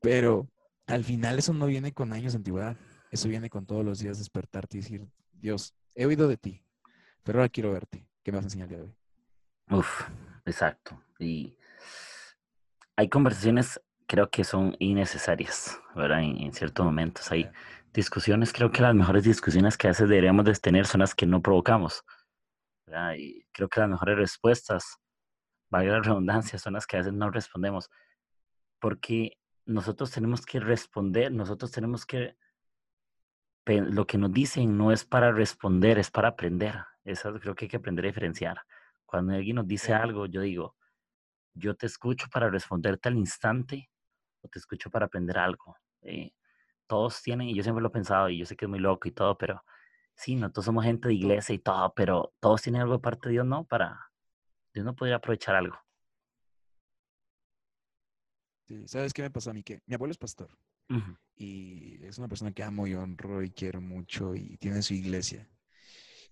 Pero 0.00 0.48
al 0.86 1.04
final 1.04 1.38
eso 1.38 1.52
no 1.52 1.66
viene 1.66 1.92
con 1.92 2.12
años 2.12 2.32
de 2.32 2.38
antigüedad. 2.38 2.76
Eso 3.10 3.28
viene 3.28 3.50
con 3.50 3.66
todos 3.66 3.84
los 3.84 3.98
días 3.98 4.18
despertarte 4.18 4.78
y 4.78 4.80
decir, 4.80 5.08
Dios, 5.32 5.74
he 5.94 6.06
oído 6.06 6.28
de 6.28 6.36
ti, 6.36 6.62
pero 7.22 7.38
ahora 7.38 7.48
quiero 7.48 7.72
verte. 7.72 8.06
¿Qué 8.22 8.30
me 8.30 8.36
vas 8.36 8.44
a 8.44 8.46
enseñar 8.46 8.64
el 8.64 8.68
día 8.68 8.78
de 8.78 8.84
hoy? 8.84 9.78
Uf, 9.78 10.08
exacto. 10.44 11.02
Y 11.18 11.56
hay 12.96 13.08
conversaciones 13.08 13.80
creo 14.10 14.28
que 14.28 14.42
son 14.42 14.74
innecesarias, 14.80 15.78
¿verdad? 15.94 16.24
En, 16.24 16.52
ciertos 16.52 16.84
momentos 16.84 17.30
hay 17.30 17.48
discusiones, 17.94 18.52
creo 18.52 18.72
que 18.72 18.82
las 18.82 18.92
mejores 18.92 19.22
discusiones 19.22 19.76
que 19.76 19.86
a 19.86 19.90
veces 19.90 20.08
deberíamos 20.08 20.44
de 20.44 20.52
tener 20.54 20.84
son 20.86 21.02
las 21.02 21.14
que 21.14 21.26
no 21.26 21.40
provocamos. 21.40 22.02
Y 23.16 23.46
creo 23.52 23.68
que 23.68 23.80
las 23.80 23.88
mejores 23.88 24.16
respuestas, 24.16 24.98
valga 25.70 25.92
la 25.92 26.00
redundancia, 26.00 26.58
son 26.58 26.74
las 26.74 26.86
que 26.86 26.96
a 26.96 27.00
veces 27.00 27.12
no 27.12 27.30
respondemos. 27.30 27.90
Porque 28.78 29.38
nosotros 29.66 30.10
tenemos 30.10 30.44
que 30.44 30.60
responder, 30.60 31.32
nosotros 31.32 31.70
tenemos 31.70 32.06
que, 32.06 32.36
lo 33.66 34.06
que 34.06 34.18
nos 34.18 34.32
dicen 34.32 34.76
no 34.76 34.92
es 34.92 35.04
para 35.04 35.32
responder, 35.32 35.98
es 35.98 36.10
para 36.10 36.28
aprender. 36.28 36.76
Eso 37.04 37.32
creo 37.38 37.54
que 37.54 37.66
hay 37.66 37.68
que 37.68 37.76
aprender 37.76 38.04
a 38.04 38.08
diferenciar. 38.08 38.58
Cuando 39.06 39.34
alguien 39.34 39.56
nos 39.56 39.66
dice 39.66 39.94
algo, 39.94 40.26
yo 40.26 40.40
digo, 40.40 40.76
yo 41.54 41.74
te 41.76 41.86
escucho 41.86 42.26
para 42.32 42.50
responderte 42.50 43.08
al 43.08 43.16
instante 43.16 43.90
o 44.42 44.48
te 44.48 44.58
escucho 44.58 44.90
para 44.90 45.06
aprender 45.06 45.38
algo. 45.38 45.76
Eh, 46.02 46.32
todos 46.86 47.22
tienen, 47.22 47.48
y 47.48 47.54
yo 47.54 47.62
siempre 47.62 47.82
lo 47.82 47.88
he 47.88 47.92
pensado, 47.92 48.28
y 48.28 48.38
yo 48.38 48.46
sé 48.46 48.56
que 48.56 48.64
es 48.64 48.68
muy 48.68 48.80
loco 48.80 49.06
y 49.06 49.12
todo, 49.12 49.36
pero 49.38 49.62
sí, 50.20 50.36
nosotros 50.36 50.66
somos 50.66 50.84
gente 50.84 51.08
de 51.08 51.14
iglesia 51.14 51.54
y 51.54 51.58
todo, 51.58 51.94
pero 51.94 52.34
todos 52.40 52.60
tienen 52.60 52.82
algo 52.82 52.94
de 52.94 53.00
parte 53.00 53.28
de 53.28 53.32
Dios, 53.32 53.46
¿no? 53.46 53.64
Para 53.64 54.12
Dios 54.74 54.84
no 54.84 54.94
podría 54.94 55.16
aprovechar 55.16 55.54
algo. 55.54 55.76
Sí, 58.66 58.86
¿sabes 58.86 59.12
qué 59.14 59.22
me 59.22 59.30
pasó 59.30 59.50
a 59.50 59.54
mí? 59.54 59.62
Que 59.62 59.80
mi 59.86 59.94
abuelo 59.94 60.12
es 60.12 60.18
pastor. 60.18 60.56
Y 61.36 62.04
es 62.04 62.18
una 62.18 62.26
persona 62.26 62.52
que 62.52 62.64
amo 62.64 62.86
y 62.86 62.94
honro 62.94 63.42
y 63.44 63.50
quiero 63.50 63.80
mucho 63.80 64.34
y 64.34 64.56
tiene 64.58 64.82
su 64.82 64.92
iglesia. 64.92 65.48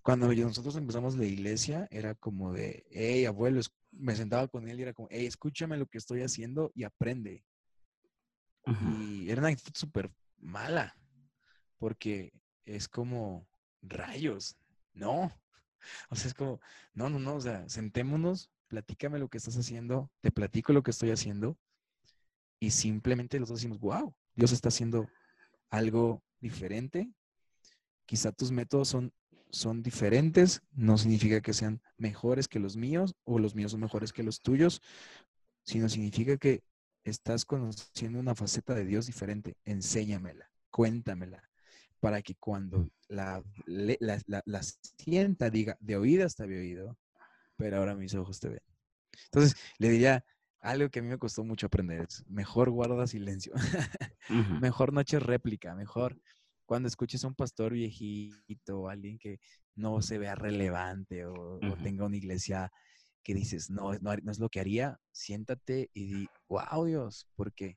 Cuando 0.02 0.32
nosotros 0.32 0.76
empezamos 0.76 1.16
la 1.16 1.24
iglesia, 1.24 1.86
era 1.90 2.16
como 2.16 2.52
de, 2.52 2.84
hey, 2.90 3.24
abuelo, 3.24 3.60
me 3.92 4.16
sentaba 4.16 4.48
con 4.48 4.68
él 4.68 4.78
y 4.78 4.82
era 4.82 4.92
como, 4.92 5.08
hey, 5.10 5.26
escúchame 5.26 5.76
lo 5.76 5.86
que 5.86 5.98
estoy 5.98 6.22
haciendo 6.22 6.72
y 6.74 6.84
aprende. 6.84 7.44
Y 8.66 9.30
era 9.30 9.40
una 9.40 9.48
actitud 9.48 9.72
súper 9.74 10.10
mala, 10.38 10.94
porque 11.78 12.32
es 12.64 12.88
como 12.88 13.46
rayos, 13.82 14.56
no. 14.92 15.32
O 16.10 16.16
sea, 16.16 16.28
es 16.28 16.34
como, 16.34 16.60
no, 16.94 17.08
no, 17.08 17.18
no, 17.18 17.36
o 17.36 17.40
sea, 17.40 17.68
sentémonos, 17.68 18.50
platícame 18.68 19.18
lo 19.18 19.28
que 19.28 19.38
estás 19.38 19.56
haciendo, 19.56 20.10
te 20.20 20.30
platico 20.30 20.72
lo 20.72 20.82
que 20.82 20.90
estoy 20.90 21.10
haciendo 21.10 21.56
y 22.60 22.70
simplemente 22.70 23.38
los 23.38 23.48
dos 23.48 23.58
decimos, 23.58 23.78
wow, 23.78 24.14
Dios 24.34 24.52
está 24.52 24.68
haciendo 24.68 25.08
algo 25.70 26.22
diferente. 26.40 27.10
Quizá 28.06 28.32
tus 28.32 28.50
métodos 28.50 28.88
son, 28.88 29.12
son 29.50 29.82
diferentes, 29.82 30.62
no 30.72 30.98
significa 30.98 31.40
que 31.40 31.52
sean 31.52 31.80
mejores 31.96 32.48
que 32.48 32.58
los 32.58 32.76
míos 32.76 33.14
o 33.24 33.38
los 33.38 33.54
míos 33.54 33.72
son 33.72 33.80
mejores 33.80 34.12
que 34.12 34.22
los 34.22 34.40
tuyos, 34.40 34.80
sino 35.62 35.88
significa 35.88 36.36
que 36.36 36.62
estás 37.04 37.44
conociendo 37.44 38.18
una 38.18 38.34
faceta 38.34 38.74
de 38.74 38.84
Dios 38.84 39.06
diferente. 39.06 39.56
Enséñamela, 39.64 40.50
cuéntamela, 40.70 41.47
para 42.00 42.22
que 42.22 42.34
cuando 42.36 42.88
la, 43.08 43.42
la, 43.66 44.62
sienta 44.96 45.50
diga, 45.50 45.76
de 45.80 45.96
oídas 45.96 46.36
te 46.36 46.44
había 46.44 46.58
oído, 46.58 46.96
pero 47.56 47.78
ahora 47.78 47.94
mis 47.94 48.14
ojos 48.14 48.38
te 48.40 48.48
ven. 48.48 48.62
Entonces, 49.24 49.56
le 49.78 49.88
diría 49.88 50.24
algo 50.60 50.90
que 50.90 51.00
a 51.00 51.02
mí 51.02 51.08
me 51.08 51.18
costó 51.18 51.44
mucho 51.44 51.66
aprender, 51.66 52.06
es 52.08 52.24
mejor 52.28 52.70
guarda 52.70 53.06
silencio, 53.06 53.52
mejor 54.62 54.92
noche 54.92 55.18
réplica, 55.18 55.74
mejor 55.74 56.20
cuando 56.66 56.88
escuches 56.88 57.24
a 57.24 57.28
un 57.28 57.34
pastor 57.34 57.72
viejito 57.72 58.80
o 58.80 58.88
alguien 58.88 59.18
que 59.18 59.40
no 59.74 60.02
se 60.02 60.18
vea 60.18 60.34
relevante 60.34 61.24
o, 61.24 61.58
tenga 61.82 62.04
una 62.04 62.16
iglesia 62.16 62.70
que 63.22 63.34
dices, 63.34 63.70
no, 63.70 63.94
no, 64.00 64.14
no, 64.22 64.30
es 64.30 64.38
lo 64.38 64.48
que 64.48 64.60
haría, 64.60 65.00
siéntate 65.10 65.90
y 65.94 66.04
di, 66.06 66.28
wow 66.48 66.84
Dios, 66.84 67.26
porque 67.36 67.76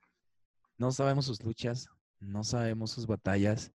no 0.77 0.91
sabemos 0.91 1.25
sus 1.25 1.41
luchas, 1.43 1.87
no 2.19 2.43
sabemos 2.43 2.91
sus 2.91 3.07
batallas, 3.07 3.71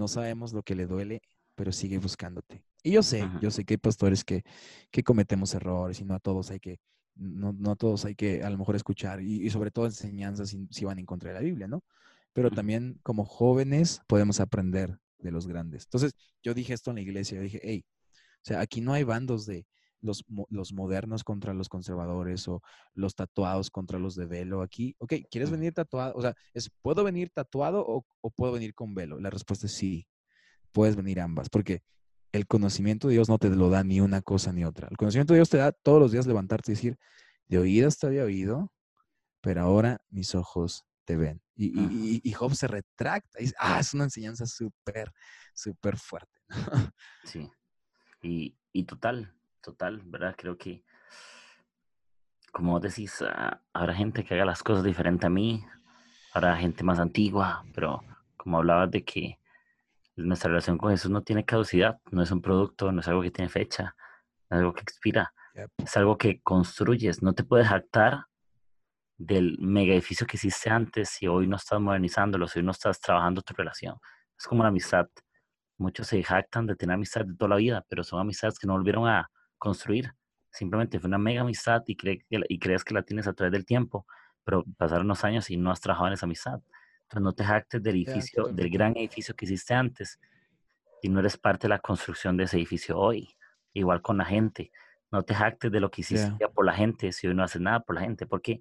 no 0.00 0.08
sabemos 0.08 0.54
lo 0.54 0.62
que 0.62 0.74
le 0.74 0.86
duele, 0.86 1.20
pero 1.54 1.72
sigue 1.72 1.98
buscándote. 1.98 2.64
Y 2.82 2.92
yo 2.92 3.02
sé, 3.02 3.28
yo 3.42 3.50
sé 3.50 3.66
que 3.66 3.74
hay 3.74 3.78
pastores 3.78 4.24
que, 4.24 4.42
que, 4.90 5.04
cometemos 5.04 5.54
errores 5.54 6.00
y 6.00 6.04
no 6.06 6.14
a 6.14 6.18
todos 6.18 6.50
hay 6.50 6.58
que, 6.58 6.80
no, 7.14 7.52
no 7.52 7.72
a 7.72 7.76
todos 7.76 8.06
hay 8.06 8.14
que 8.14 8.42
a 8.42 8.48
lo 8.48 8.56
mejor 8.56 8.76
escuchar 8.76 9.20
y, 9.20 9.50
sobre 9.50 9.70
todo 9.70 9.84
enseñanzas 9.84 10.56
si, 10.70 10.84
van 10.86 10.98
en 10.98 11.04
contra 11.04 11.28
de 11.28 11.34
la 11.34 11.42
Biblia, 11.42 11.68
¿no? 11.68 11.84
Pero 12.32 12.50
también 12.50 12.98
como 13.02 13.26
jóvenes 13.26 14.00
podemos 14.06 14.40
aprender 14.40 14.98
de 15.18 15.30
los 15.32 15.46
grandes. 15.46 15.84
Entonces, 15.84 16.14
yo 16.42 16.54
dije 16.54 16.72
esto 16.72 16.90
en 16.92 16.96
la 16.96 17.02
iglesia, 17.02 17.36
yo 17.36 17.42
dije, 17.42 17.60
hey, 17.62 17.84
o 18.36 18.44
sea, 18.44 18.60
aquí 18.60 18.80
no 18.80 18.94
hay 18.94 19.04
bandos 19.04 19.44
de 19.44 19.66
los, 20.00 20.24
los 20.48 20.72
modernos 20.72 21.24
contra 21.24 21.54
los 21.54 21.68
conservadores 21.68 22.48
o 22.48 22.62
los 22.94 23.14
tatuados 23.14 23.70
contra 23.70 23.98
los 23.98 24.14
de 24.14 24.26
velo. 24.26 24.62
Aquí, 24.62 24.94
ok, 24.98 25.14
¿quieres 25.30 25.50
venir 25.50 25.72
tatuado? 25.72 26.14
O 26.16 26.22
sea, 26.22 26.34
es, 26.54 26.70
¿puedo 26.82 27.04
venir 27.04 27.30
tatuado 27.30 27.84
o, 27.86 28.06
o 28.20 28.30
puedo 28.30 28.52
venir 28.52 28.74
con 28.74 28.94
velo? 28.94 29.20
La 29.20 29.30
respuesta 29.30 29.66
es 29.66 29.72
sí 29.72 30.06
puedes 30.72 30.96
venir 30.96 31.20
ambas, 31.20 31.48
porque 31.48 31.82
el 32.32 32.46
conocimiento 32.46 33.08
de 33.08 33.14
Dios 33.14 33.28
no 33.28 33.38
te 33.38 33.50
lo 33.50 33.70
da 33.70 33.82
ni 33.82 34.00
una 34.00 34.22
cosa 34.22 34.52
ni 34.52 34.64
otra. 34.64 34.88
El 34.90 34.96
conocimiento 34.96 35.32
de 35.32 35.38
Dios 35.38 35.50
te 35.50 35.58
da 35.58 35.72
todos 35.72 36.00
los 36.00 36.12
días 36.12 36.26
levantarte 36.26 36.72
y 36.72 36.74
decir, 36.74 36.98
de 37.48 37.58
oídas 37.58 37.98
te 37.98 38.06
había 38.06 38.24
oído, 38.24 38.72
pero 39.40 39.62
ahora 39.62 40.00
mis 40.10 40.34
ojos 40.34 40.84
te 41.04 41.16
ven. 41.16 41.42
Y, 41.56 42.32
Job 42.32 42.54
se 42.54 42.68
retracta. 42.68 43.42
Y, 43.42 43.50
ah, 43.58 43.80
es 43.80 43.92
una 43.92 44.04
enseñanza 44.04 44.46
súper, 44.46 45.12
súper 45.54 45.98
fuerte. 45.98 46.38
sí. 47.24 47.50
Y, 48.22 48.56
y, 48.72 48.84
total, 48.84 49.34
total, 49.60 50.00
¿verdad? 50.04 50.34
Creo 50.36 50.56
que, 50.56 50.84
como 52.52 52.80
decís, 52.80 53.22
ah, 53.22 53.60
habrá 53.72 53.94
gente 53.94 54.24
que 54.24 54.34
haga 54.34 54.44
las 54.44 54.62
cosas 54.62 54.84
diferente 54.84 55.26
a 55.26 55.30
mí, 55.30 55.64
habrá 56.32 56.56
gente 56.56 56.84
más 56.84 56.98
antigua, 56.98 57.64
pero 57.74 58.02
como 58.36 58.58
hablabas 58.58 58.90
de 58.90 59.04
que 59.04 59.38
nuestra 60.16 60.48
relación 60.48 60.78
con 60.78 60.90
Jesús 60.90 61.10
no 61.10 61.22
tiene 61.22 61.44
caducidad, 61.44 62.00
no 62.10 62.22
es 62.22 62.30
un 62.30 62.42
producto, 62.42 62.92
no 62.92 63.00
es 63.00 63.08
algo 63.08 63.22
que 63.22 63.30
tiene 63.30 63.48
fecha, 63.48 63.94
no 64.48 64.56
es 64.56 64.60
algo 64.60 64.72
que 64.74 64.82
expira, 64.82 65.32
es 65.76 65.96
algo 65.96 66.16
que 66.18 66.40
construyes, 66.42 67.22
no 67.22 67.32
te 67.32 67.44
puedes 67.44 67.68
jactar 67.68 68.26
del 69.18 69.58
mega 69.60 69.92
edificio 69.92 70.26
que 70.26 70.36
hiciste 70.36 70.70
antes 70.70 71.10
si 71.10 71.26
hoy 71.26 71.46
no 71.46 71.56
estás 71.56 71.80
modernizándolo, 71.80 72.48
si 72.48 72.58
hoy 72.60 72.64
no 72.64 72.70
estás 72.70 73.00
trabajando 73.00 73.42
tu 73.42 73.52
relación. 73.54 73.96
Es 74.38 74.46
como 74.46 74.62
la 74.62 74.70
amistad. 74.70 75.08
Muchos 75.76 76.06
se 76.06 76.22
jactan 76.22 76.66
de 76.66 76.74
tener 76.74 76.94
amistad 76.94 77.26
de 77.26 77.34
toda 77.36 77.50
la 77.50 77.56
vida, 77.56 77.84
pero 77.88 78.02
son 78.02 78.20
amistades 78.20 78.58
que 78.58 78.66
no 78.66 78.72
volvieron 78.72 79.06
a 79.06 79.30
construir. 79.60 80.12
Simplemente 80.50 80.98
fue 80.98 81.06
una 81.06 81.18
mega 81.18 81.42
amistad 81.42 81.84
y, 81.86 81.96
y 82.28 82.58
crees 82.58 82.82
que 82.82 82.94
la 82.94 83.02
tienes 83.02 83.28
a 83.28 83.32
través 83.32 83.52
del 83.52 83.64
tiempo, 83.64 84.06
pero 84.42 84.64
pasaron 84.76 85.06
unos 85.06 85.22
años 85.22 85.48
y 85.50 85.56
no 85.56 85.70
has 85.70 85.80
trabajado 85.80 86.08
en 86.08 86.14
esa 86.14 86.26
amistad. 86.26 86.60
Entonces 87.02 87.22
no 87.22 87.32
te 87.32 87.44
jactes 87.44 87.82
del 87.82 87.96
edificio, 87.96 88.44
del 88.48 88.70
gran 88.70 88.96
edificio 88.96 89.34
que 89.34 89.44
hiciste 89.44 89.74
antes 89.74 90.18
y 91.02 91.08
no 91.08 91.20
eres 91.20 91.36
parte 91.36 91.66
de 91.66 91.70
la 91.70 91.78
construcción 91.78 92.36
de 92.36 92.44
ese 92.44 92.56
edificio 92.56 92.98
hoy. 92.98 93.28
Igual 93.72 94.02
con 94.02 94.18
la 94.18 94.24
gente. 94.24 94.72
No 95.10 95.22
te 95.22 95.34
jactes 95.34 95.70
de 95.72 95.80
lo 95.80 95.90
que 95.90 96.02
hiciste 96.02 96.48
por 96.54 96.64
la 96.64 96.72
gente 96.72 97.12
si 97.12 97.26
hoy 97.26 97.34
no 97.34 97.42
haces 97.42 97.60
nada 97.60 97.80
por 97.80 97.96
la 97.96 98.02
gente, 98.02 98.26
porque 98.26 98.60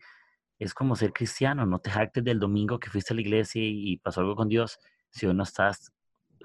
es 0.58 0.74
como 0.74 0.96
ser 0.96 1.14
cristiano. 1.14 1.66
No 1.66 1.80
te 1.80 1.90
jactes 1.90 2.24
del 2.24 2.40
domingo 2.40 2.80
que 2.80 2.90
fuiste 2.90 3.14
a 3.14 3.16
la 3.16 3.22
iglesia 3.22 3.62
y, 3.64 3.98
pasó 3.98 4.22
algo 4.22 4.36
con 4.36 4.50
Dios 4.50 4.80
si 5.10 5.26
hoy 5.26 5.34
no 5.34 5.44
estás 5.44 5.92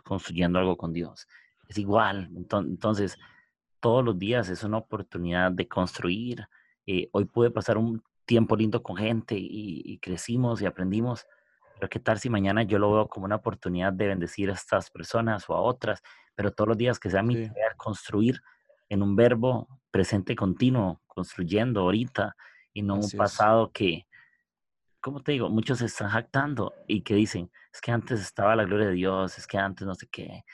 construyendo 0.04 0.58
algo 0.58 0.76
con 0.76 0.92
Dios. 0.92 1.26
Es 1.68 1.78
igual. 1.78 2.30
Entonces, 2.36 3.18
todos 3.84 4.02
los 4.02 4.18
días 4.18 4.48
es 4.48 4.64
una 4.64 4.78
oportunidad 4.78 5.52
de 5.52 5.68
construir. 5.68 6.48
Eh, 6.86 7.10
hoy 7.12 7.26
pude 7.26 7.50
pasar 7.50 7.76
un 7.76 8.02
tiempo 8.24 8.56
lindo 8.56 8.82
con 8.82 8.96
gente 8.96 9.36
y 9.38 9.98
crecimos 9.98 10.62
y 10.62 10.66
aprendimos 10.66 11.26
pero 11.74 11.88
qué 11.88 11.98
tal 11.98 12.18
si 12.18 12.30
mañana 12.30 12.62
yo 12.62 12.78
lo 12.78 12.92
veo 12.92 13.08
como 13.08 13.26
una 13.26 13.36
oportunidad 13.36 13.92
de 13.92 14.08
bendecir 14.08 14.50
a 14.50 14.54
estas 14.54 14.90
personas 14.90 15.48
o 15.48 15.54
a 15.54 15.60
otras, 15.60 16.02
pero 16.34 16.52
todos 16.52 16.68
los 16.68 16.78
días 16.78 16.98
que 16.98 17.10
sea 17.10 17.22
mi 17.22 17.34
tarea 17.34 17.74
construir 17.76 18.40
en 18.88 19.02
un 19.02 19.16
verbo 19.16 19.68
presente 19.90 20.36
continuo, 20.36 21.00
construyendo 21.06 21.80
ahorita 21.80 22.36
y 22.72 22.82
no 22.82 22.94
un 22.94 23.10
pasado 23.16 23.70
que, 23.72 24.06
¿cómo 25.00 25.22
te 25.22 25.32
digo? 25.32 25.48
Muchos 25.48 25.78
se 25.78 25.86
están 25.86 26.10
jactando 26.10 26.74
y 26.86 27.02
que 27.02 27.14
dicen, 27.14 27.50
es 27.72 27.80
que 27.80 27.92
antes 27.92 28.20
estaba 28.20 28.56
la 28.56 28.64
gloria 28.64 28.88
de 28.88 28.94
Dios, 28.94 29.38
es 29.38 29.46
que 29.46 29.58
antes 29.58 29.86
no 29.86 29.94
sé 29.94 30.06
qué. 30.10 30.44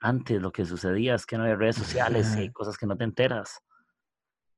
Antes 0.00 0.40
lo 0.40 0.52
que 0.52 0.64
sucedía 0.64 1.14
es 1.14 1.26
que 1.26 1.36
no 1.36 1.44
había 1.44 1.56
redes 1.56 1.76
sociales 1.76 2.36
y 2.36 2.50
cosas 2.50 2.76
que 2.76 2.86
no 2.86 2.96
te 2.96 3.04
enteras. 3.04 3.60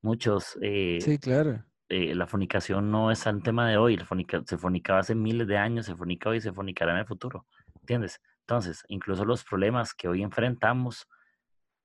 Muchos. 0.03 0.59
Eh, 0.61 0.99
sí, 1.01 1.19
claro 1.19 1.65
eh, 1.91 2.15
la 2.15 2.29
fornicación 2.29 2.89
no 2.91 3.11
es 3.11 3.27
el 3.27 3.43
tema 3.43 3.69
de 3.69 3.77
hoy, 3.77 3.99
se 4.47 4.57
fornicaba 4.57 5.01
hace 5.01 5.17
miles 5.17 5.49
de 5.49 5.59
años, 5.59 5.87
se 5.87 5.97
fornica 5.97 6.31
hoy 6.31 6.37
y 6.37 6.41
se 6.41 6.53
fornicará 6.53 6.93
en 6.93 6.99
el 6.99 7.07
futuro, 7.07 7.47
¿entiendes? 7.81 8.21
Entonces, 8.43 8.85
incluso 8.89 9.25
los 9.25 9.43
problemas 9.43 9.93
que 9.93 10.07
hoy 10.07 10.23
enfrentamos, 10.23 11.09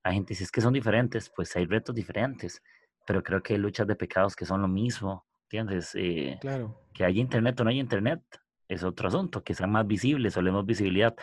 hay 0.04 0.14
gente 0.14 0.30
dice 0.30 0.44
es 0.44 0.52
que 0.52 0.62
son 0.62 0.74
diferentes, 0.74 1.32
pues 1.36 1.56
hay 1.56 1.66
retos 1.66 1.96
diferentes, 1.96 2.62
pero 3.08 3.24
creo 3.24 3.42
que 3.42 3.54
hay 3.54 3.60
luchas 3.60 3.88
de 3.88 3.96
pecados 3.96 4.36
que 4.36 4.46
son 4.46 4.62
lo 4.62 4.68
mismo, 4.68 5.26
¿entiendes? 5.46 5.96
Eh, 5.96 6.38
claro. 6.40 6.80
Que 6.94 7.04
haya 7.04 7.20
internet 7.20 7.60
o 7.60 7.64
no 7.64 7.72
hay 7.72 7.80
internet, 7.80 8.22
es 8.68 8.84
otro 8.84 9.08
asunto, 9.08 9.44
que 9.44 9.56
sean 9.56 9.72
más 9.72 9.88
visibles 9.88 10.38
o 10.38 10.42
menos 10.44 10.68
visibilidad, 10.68 11.16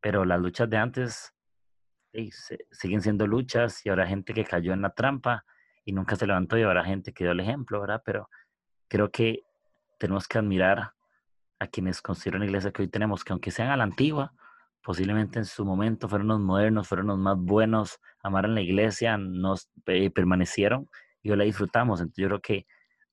pero 0.00 0.24
las 0.24 0.40
luchas 0.40 0.70
de 0.70 0.76
antes 0.76 1.34
siguen 2.70 3.02
siendo 3.02 3.26
luchas 3.26 3.84
y 3.84 3.88
habrá 3.88 4.06
gente 4.06 4.34
que 4.34 4.44
cayó 4.44 4.72
en 4.72 4.82
la 4.82 4.90
trampa 4.90 5.44
y 5.84 5.92
nunca 5.92 6.16
se 6.16 6.26
levantó 6.26 6.58
y 6.58 6.62
habrá 6.62 6.84
gente 6.84 7.12
que 7.12 7.24
dio 7.24 7.32
el 7.32 7.40
ejemplo, 7.40 7.80
¿verdad? 7.80 8.02
Pero 8.04 8.28
creo 8.88 9.10
que 9.10 9.44
tenemos 9.98 10.26
que 10.26 10.38
admirar 10.38 10.92
a 11.58 11.66
quienes 11.66 12.00
construyeron 12.00 12.40
la 12.40 12.46
iglesia 12.46 12.72
que 12.72 12.82
hoy 12.82 12.88
tenemos, 12.88 13.22
que 13.22 13.32
aunque 13.32 13.50
sean 13.50 13.70
a 13.70 13.76
la 13.76 13.84
antigua, 13.84 14.32
posiblemente 14.82 15.38
en 15.38 15.44
su 15.44 15.64
momento 15.64 16.08
fueron 16.08 16.28
los 16.28 16.40
modernos, 16.40 16.88
fueron 16.88 17.08
los 17.08 17.18
más 17.18 17.36
buenos, 17.36 18.00
amaron 18.22 18.54
la 18.54 18.62
iglesia, 18.62 19.16
nos 19.18 19.70
eh, 19.86 20.10
permanecieron 20.10 20.88
y 21.22 21.30
hoy 21.30 21.36
la 21.36 21.44
disfrutamos. 21.44 22.00
Entonces 22.00 22.22
yo 22.22 22.28
creo 22.28 22.40
que 22.40 22.66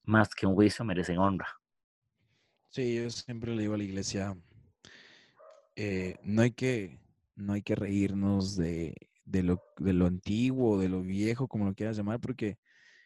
más 0.03 0.33
que 0.33 0.47
un 0.47 0.55
juicio 0.55 0.85
merecen 0.85 1.17
honra. 1.17 1.47
Sí, 2.69 2.95
yo 2.95 3.09
siempre 3.09 3.53
le 3.53 3.61
digo 3.61 3.73
a 3.73 3.77
la 3.77 3.83
iglesia, 3.83 4.35
eh, 5.75 6.15
no 6.23 6.41
hay 6.41 6.51
que 6.51 6.99
no 7.37 7.53
hay 7.53 7.61
que 7.61 7.75
reírnos 7.75 8.57
de 8.57 8.95
de 9.27 9.43
lo, 9.43 9.61
de 9.77 9.93
lo 9.93 10.07
antiguo, 10.07 10.79
de 10.79 10.89
lo 10.89 11.01
viejo, 11.01 11.47
como 11.47 11.65
lo 11.65 11.75
quieras 11.75 11.97
llamar, 11.97 12.19
porque 12.19 12.57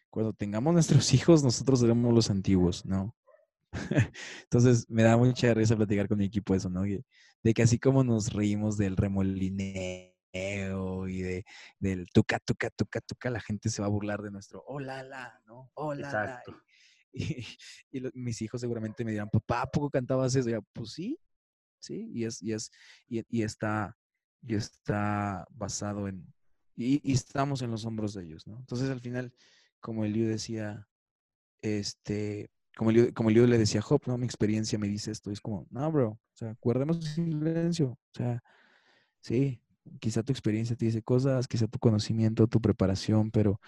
cuando 0.10 0.34
tengamos 0.34 0.74
nuestros 1.04 1.14
hijos, 1.14 1.44
nosotros 1.44 1.80
seremos 1.80 2.14
los 2.14 2.30
antiguos, 2.30 2.86
¿no? 2.86 3.16
Entonces 4.44 4.90
me 4.90 5.04
da 5.04 5.18
mucha 5.18 5.54
risa 5.54 5.76
platicar 5.76 6.08
con 6.08 6.18
mi 6.18 6.26
equipo 6.26 6.54
eso, 6.54 6.70
¿no? 6.70 6.84
De 6.84 7.54
que 7.54 7.64
así 7.64 7.80
como 7.80 8.04
nos 8.04 8.34
reímos 8.34 8.78
del 8.78 8.98
remolineo 8.98 10.12
y 11.08 11.22
de, 11.22 11.46
del 11.80 12.08
tuca, 12.14 12.40
tuca, 12.40 12.70
tuca, 12.70 13.02
tuca, 13.02 13.30
la 13.30 13.40
gente 13.40 13.70
se 13.70 13.82
va 13.82 13.88
a 13.88 13.92
burlar 13.92 14.22
de 14.22 14.32
nuestro 14.32 14.64
hola, 14.68 15.04
la, 15.04 15.42
¿no? 15.46 15.72
Hola, 15.74 16.12
la. 16.12 16.44
Y, 17.14 18.02
mis 18.14 18.42
hijos 18.42 18.62
seguramente 18.62 19.04
me 19.04 19.12
dirán, 19.12 19.30
papá, 19.30 19.64
¿a 19.64 19.70
poco 19.70 19.90
cantabas 19.90 20.34
eso? 20.34 20.48
Y 20.48 20.54
yo, 20.54 20.62
pues 20.72 20.94
sí, 20.94 21.20
¿sí? 21.78 22.10
Y, 22.14 22.24
es, 22.24 22.42
y, 22.42 22.54
es, 22.54 22.72
y, 23.10 23.44
está, 23.44 23.98
y 24.42 24.56
está 24.56 25.48
basado 25.52 26.08
en, 26.08 26.26
y, 26.76 27.12
estamos 27.12 27.62
en 27.62 27.72
los 27.72 27.86
hombros 27.86 28.14
de 28.14 28.24
ellos, 28.24 28.48
¿no? 28.48 28.58
Entonces 28.58 28.90
al 28.90 29.02
final, 29.02 29.34
como 29.80 30.06
Eliú 30.06 30.28
decía, 30.28 30.88
este, 31.62 32.50
como 32.76 32.90
Eliú, 32.92 33.14
como 33.14 33.30
le 33.30 33.58
decía 33.58 33.82
a 33.82 33.84
Job, 33.84 34.02
¿no? 34.08 34.18
Mi 34.18 34.26
experiencia 34.26 34.80
me 34.80 34.88
dice 34.88 35.12
esto, 35.12 35.32
es 35.32 35.42
como, 35.42 35.68
no, 35.70 35.92
bro, 35.92 36.10
o 36.12 36.20
sea, 36.34 36.56
guardemos 36.62 37.04
silencio, 37.04 37.90
o 37.92 38.14
sea, 38.14 38.42
sí, 39.22 39.62
quizá 40.00 40.24
tu 40.24 40.32
experiencia 40.32 40.76
te 40.76 40.86
dice 40.86 41.02
cosas, 41.04 41.48
quizá 41.48 41.68
tu 41.68 41.80
conocimiento, 41.80 42.48
tu 42.48 42.62
preparación, 42.62 43.32
pero 43.32 43.60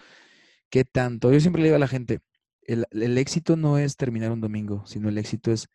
¿qué 0.70 0.84
tanto? 0.84 1.32
Yo 1.32 1.40
siempre 1.40 1.62
le 1.62 1.68
digo 1.68 1.76
a 1.76 1.80
la 1.80 1.88
gente, 1.88 2.20
el, 2.62 2.86
el 2.90 3.18
éxito 3.18 3.56
no 3.56 3.78
es 3.78 3.96
terminar 3.96 4.32
un 4.32 4.40
domingo, 4.40 4.84
sino 4.86 5.08
el 5.08 5.18
éxito 5.18 5.52
es 5.52 5.68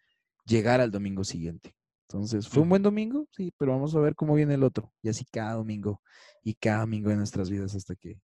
llegar 0.45 0.81
al 0.81 0.91
domingo 0.91 1.23
siguiente. 1.23 1.75
Entonces, 2.11 2.49
fue 2.49 2.63
un 2.63 2.69
buen 2.69 2.81
domingo, 2.81 3.27
sí, 3.29 3.53
pero 3.55 3.71
vamos 3.73 3.95
a 3.95 3.99
ver 3.99 4.15
cómo 4.15 4.33
viene 4.33 4.55
el 4.55 4.63
otro. 4.63 4.91
Y 5.03 5.09
así 5.09 5.25
cada 5.31 5.53
domingo 5.53 6.01
y 6.43 6.55
cada 6.55 6.79
domingo 6.79 7.11
de 7.11 7.17
nuestras 7.17 7.51
vidas 7.51 7.75
hasta 7.75 7.95
que 7.95 8.19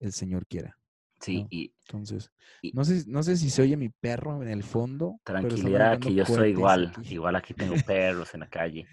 el 0.00 0.12
Señor 0.12 0.46
quiera. 0.46 0.76
Sí, 1.18 1.46
y 1.48 1.72
entonces, 1.86 2.30
no, 2.74 2.84
sé, 2.84 3.04
no 3.06 3.22
sé 3.22 3.38
si 3.38 3.48
se 3.48 3.62
oye 3.62 3.76
mi 3.78 3.88
perro 3.88 4.42
en 4.42 4.48
el 4.48 4.62
fondo. 4.62 5.18
Tranquilidad, 5.24 5.98
que 5.98 6.12
yo 6.12 6.26
soy 6.26 6.50
igual. 6.50 6.92
Igual 7.04 7.36
aquí 7.36 7.54
tengo 7.54 7.74
perros 7.86 8.34
en 8.34 8.40
la 8.40 8.50
calle. 8.50 8.86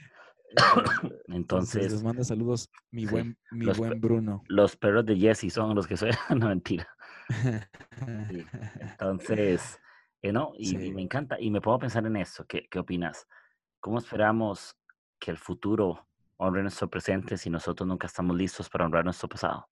Entonces, 1.27 1.91
les 1.91 2.01
manda 2.01 2.23
saludos 2.23 2.69
mi 2.91 3.05
buen, 3.07 3.37
mi 3.51 3.65
buen 3.65 3.99
Bruno. 3.99 4.43
Los 4.47 4.77
perros 4.77 5.05
de 5.05 5.17
Jesse 5.17 5.51
son 5.51 5.75
los 5.75 5.85
que 5.85 5.97
soy. 5.97 6.11
no, 6.29 6.47
mentira. 6.47 6.87
Entonces, 8.79 9.79
eh, 10.21 10.31
no, 10.31 10.53
y, 10.57 10.77
me 10.91 11.01
encanta. 11.01 11.35
Y 11.41 11.51
me 11.51 11.59
puedo 11.59 11.77
pensar 11.77 12.05
en 12.05 12.15
eso. 12.15 12.45
¿Qué, 12.47 12.67
qué 12.69 12.79
opinas? 12.79 13.27
¿Cómo 13.79 13.99
esperamos 13.99 14.75
que 15.19 15.31
el 15.31 15.37
futuro 15.37 16.07
honre 16.37 16.61
nuestro 16.61 16.89
presente 16.89 17.37
si 17.37 17.49
nosotros 17.49 17.87
nunca 17.87 18.07
estamos 18.07 18.35
listos 18.35 18.69
para 18.69 18.85
honrar 18.85 19.05
nuestro 19.05 19.29
pasado? 19.29 19.69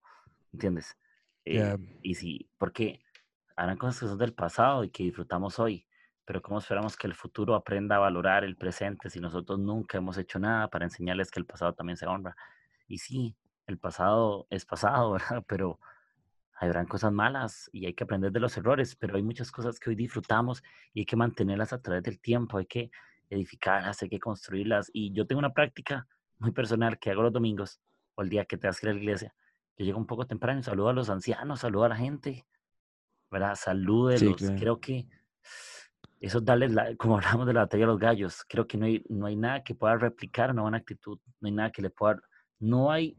¿Entiendes? 0.54 0.98
Eh, 1.44 1.78
y 2.02 2.16
sí, 2.16 2.50
porque 2.58 3.02
harán 3.56 3.78
cosas 3.78 4.00
que 4.00 4.08
son 4.08 4.18
del 4.18 4.34
pasado 4.34 4.84
y 4.84 4.90
que 4.90 5.04
disfrutamos 5.04 5.60
hoy, 5.60 5.86
pero 6.24 6.42
¿cómo 6.42 6.60
esperamos 6.60 6.96
que 6.96 7.08
el 7.08 7.16
futuro 7.16 7.56
aprenda 7.56 7.98
a 7.98 8.00
valorar 8.00 8.44
el 8.44 8.56
presente 8.56 9.10
si 9.10 9.20
nosotros 9.20 9.60
nunca 9.60 9.98
hemos 9.98 10.18
hecho 10.18 10.40
nada 10.40 10.70
para 10.70 10.86
enseñarles 10.86 11.32
que 11.32 11.40
el 11.40 11.46
pasado 11.46 11.74
también 11.74 11.98
se 11.98 12.06
honra? 12.06 12.36
Y 12.88 13.00
sí, 13.00 13.36
el 13.66 13.78
pasado 13.78 14.48
es 14.50 14.66
pasado, 14.66 15.12
¿verdad? 15.14 15.44
Pero 15.48 15.80
habrán 16.54 16.86
cosas 16.86 17.12
malas 17.12 17.70
y 17.74 17.86
hay 17.86 17.94
que 17.94 18.04
aprender 18.04 18.32
de 18.32 18.40
los 18.40 18.58
errores, 18.58 18.96
pero 18.96 19.18
hay 19.18 19.24
muchas 19.24 19.52
cosas 19.52 19.80
que 19.80 19.90
hoy 19.90 19.96
disfrutamos 19.96 20.64
y 20.94 21.02
hay 21.02 21.06
que 21.06 21.16
mantenerlas 21.16 21.74
a 21.74 21.82
través 21.82 22.04
del 22.04 22.20
tiempo, 22.20 22.58
hay 22.58 22.66
que 22.66 22.90
edificarlas, 23.30 24.02
hay 24.02 24.10
que 24.10 24.20
construirlas. 24.20 24.90
Y 24.94 25.14
yo 25.14 25.26
tengo 25.26 25.40
una 25.40 25.54
práctica 25.54 26.08
muy 26.40 26.52
personal 26.52 27.00
que 27.00 27.12
hago 27.12 27.24
los 27.24 27.34
domingos 27.34 27.80
o 28.16 28.22
el 28.22 28.30
día 28.30 28.46
que 28.46 28.58
te 28.58 28.68
vas 28.68 28.82
a 28.82 28.86
ir 28.86 28.90
a 28.90 28.94
la 28.94 29.00
iglesia. 29.00 29.34
Yo 29.78 29.86
llego 29.86 30.00
un 30.00 30.08
poco 30.08 30.26
temprano, 30.26 30.64
saludo 30.64 30.90
a 30.90 30.94
los 30.94 31.10
ancianos, 31.10 31.60
saludo 31.60 31.84
a 31.84 31.90
la 31.90 31.96
gente, 31.96 32.46
¿verdad? 33.30 33.56
Salúdelos. 33.56 34.42
Creo 34.58 34.80
que 34.80 35.08
eso 36.20 36.42
darles, 36.42 36.74
la, 36.74 36.96
como 36.96 37.18
hablamos 37.18 37.46
de 37.46 37.54
la 37.54 37.62
batalla 37.62 37.84
de 37.84 37.88
los 37.88 38.00
gallos, 38.00 38.44
creo 38.48 38.66
que 38.66 38.78
no 38.78 38.86
hay, 38.86 39.04
no 39.10 39.28
hay 39.28 39.36
nada 39.36 39.64
que 39.64 39.76
pueda 39.76 39.98
replicar 39.98 40.52
una 40.52 40.64
buena 40.64 40.78
actitud, 40.78 41.20
no 41.40 41.48
hay 41.48 41.52
nada 41.52 41.72
que 41.72 41.84
le 41.84 41.92
pueda, 41.92 42.20
no 42.60 42.92
hay 42.92 43.18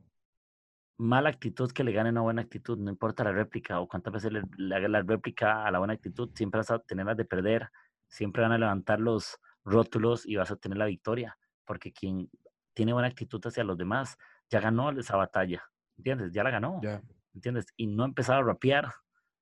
mala 0.96 1.28
actitud 1.28 1.70
que 1.70 1.84
le 1.84 1.92
gane 1.92 2.11
una 2.11 2.22
buena 2.22 2.42
actitud, 2.42 2.76
no 2.76 2.90
importa 2.90 3.22
la 3.22 3.30
réplica 3.30 3.78
o 3.78 3.86
cuántas 3.86 4.12
veces 4.12 4.32
le, 4.32 4.42
le 4.56 4.74
haga 4.74 4.88
la 4.88 5.02
réplica 5.02 5.64
a 5.64 5.70
la 5.70 5.78
buena 5.78 5.94
actitud, 5.94 6.30
siempre 6.34 6.59
vas 6.59 6.72
a 6.72 6.80
tenerlas 6.80 7.16
de 7.16 7.24
perder, 7.24 7.68
siempre 8.09 8.42
van 8.42 8.50
a 8.50 8.59
levantar 8.59 8.98
los, 8.98 9.38
rótulos 9.70 10.26
y 10.26 10.36
vas 10.36 10.50
a 10.50 10.56
tener 10.56 10.78
la 10.78 10.86
victoria, 10.86 11.38
porque 11.64 11.92
quien 11.92 12.30
tiene 12.74 12.92
buena 12.92 13.08
actitud 13.08 13.40
hacia 13.44 13.64
los 13.64 13.76
demás 13.76 14.16
ya 14.48 14.60
ganó 14.60 14.90
esa 14.90 15.16
batalla, 15.16 15.62
¿entiendes? 15.96 16.32
Ya 16.32 16.42
la 16.42 16.50
ganó, 16.50 16.80
¿entiendes? 17.34 17.66
Y 17.76 17.86
no 17.86 18.04
empezaba 18.04 18.38
a 18.38 18.42
rapear, 18.42 18.92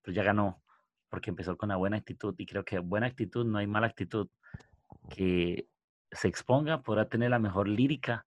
pero 0.02 0.14
ya 0.14 0.22
ganó, 0.22 0.62
porque 1.08 1.30
empezó 1.30 1.56
con 1.56 1.68
una 1.68 1.76
buena 1.76 1.96
actitud 1.96 2.34
y 2.38 2.46
creo 2.46 2.64
que 2.64 2.78
buena 2.78 3.06
actitud, 3.06 3.46
no 3.46 3.58
hay 3.58 3.66
mala 3.66 3.86
actitud, 3.86 4.28
que 5.08 5.68
se 6.10 6.28
exponga, 6.28 6.82
podrá 6.82 7.08
tener 7.08 7.30
la 7.30 7.38
mejor 7.38 7.68
lírica, 7.68 8.26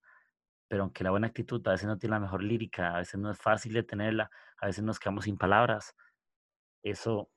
pero 0.68 0.84
aunque 0.84 1.04
la 1.04 1.10
buena 1.10 1.28
actitud 1.28 1.66
a 1.68 1.72
veces 1.72 1.88
no 1.88 1.98
tiene 1.98 2.16
la 2.16 2.20
mejor 2.20 2.44
lírica, 2.44 2.96
a 2.96 3.00
veces 3.00 3.20
no 3.20 3.32
es 3.32 3.38
fácil 3.38 3.74
de 3.74 3.84
tenerla, 3.84 4.30
a 4.62 4.68
veces 4.68 4.84
nos 4.84 5.00
quedamos 5.00 5.26
sin 5.26 5.38
palabras, 5.38 5.96
eso 6.84 7.30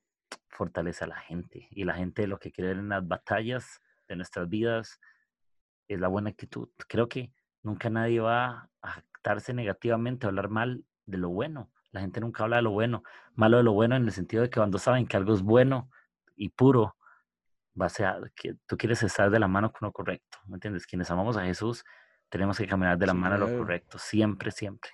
fortalece 0.48 1.04
a 1.04 1.08
la 1.08 1.16
gente 1.16 1.68
y 1.70 1.84
la 1.84 1.94
gente 1.94 2.26
lo 2.26 2.38
que 2.38 2.52
quiere 2.52 2.72
en 2.72 2.90
las 2.90 3.06
batallas 3.06 3.80
de 4.12 4.16
nuestras 4.16 4.48
vidas 4.48 5.00
es 5.88 6.00
la 6.00 6.08
buena 6.08 6.30
actitud. 6.30 6.68
Creo 6.88 7.08
que 7.08 7.32
nunca 7.62 7.90
nadie 7.90 8.20
va 8.20 8.70
a 8.82 8.98
actarse 8.98 9.52
negativamente, 9.52 10.26
a 10.26 10.28
hablar 10.28 10.48
mal 10.48 10.84
de 11.06 11.18
lo 11.18 11.30
bueno. 11.30 11.70
La 11.90 12.00
gente 12.00 12.20
nunca 12.20 12.44
habla 12.44 12.56
de 12.56 12.62
lo 12.62 12.70
bueno, 12.70 13.02
malo 13.34 13.58
de 13.58 13.62
lo 13.62 13.72
bueno 13.72 13.96
en 13.96 14.04
el 14.04 14.12
sentido 14.12 14.42
de 14.42 14.50
que 14.50 14.58
cuando 14.58 14.78
saben 14.78 15.06
que 15.06 15.16
algo 15.16 15.34
es 15.34 15.42
bueno 15.42 15.90
y 16.36 16.48
puro, 16.48 16.96
va 17.80 17.86
a 17.86 17.90
ser 17.90 18.32
que 18.34 18.54
tú 18.66 18.76
quieres 18.76 19.02
estar 19.02 19.30
de 19.30 19.38
la 19.38 19.48
mano 19.48 19.72
con 19.72 19.86
lo 19.86 19.92
correcto, 19.92 20.38
¿me 20.46 20.54
entiendes? 20.54 20.86
Quienes 20.86 21.10
amamos 21.10 21.36
a 21.36 21.44
Jesús, 21.44 21.84
tenemos 22.28 22.56
que 22.56 22.66
caminar 22.66 22.98
de 22.98 23.06
la 23.06 23.14
mano 23.14 23.34
a 23.34 23.38
lo 23.38 23.58
correcto, 23.58 23.98
siempre, 23.98 24.50
siempre. 24.50 24.90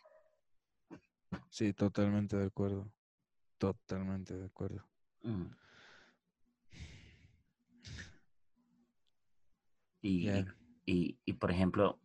Sí, 1.51 1.73
totalmente 1.73 2.37
de 2.37 2.47
acuerdo. 2.47 2.91
Totalmente 3.59 4.35
de 4.35 4.47
acuerdo. 4.47 4.85
Mm. 5.23 5.47
Y, 10.09 10.47
y, 10.87 11.19
y, 11.27 11.33
por 11.35 11.51
ejemplo, 11.51 12.01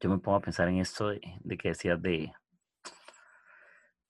yo 0.00 0.10
me 0.10 0.18
pongo 0.18 0.38
a 0.38 0.40
pensar 0.40 0.66
en 0.68 0.78
esto 0.78 1.10
de, 1.10 1.20
que 1.56 1.68
decías 1.68 2.02
de, 2.02 2.32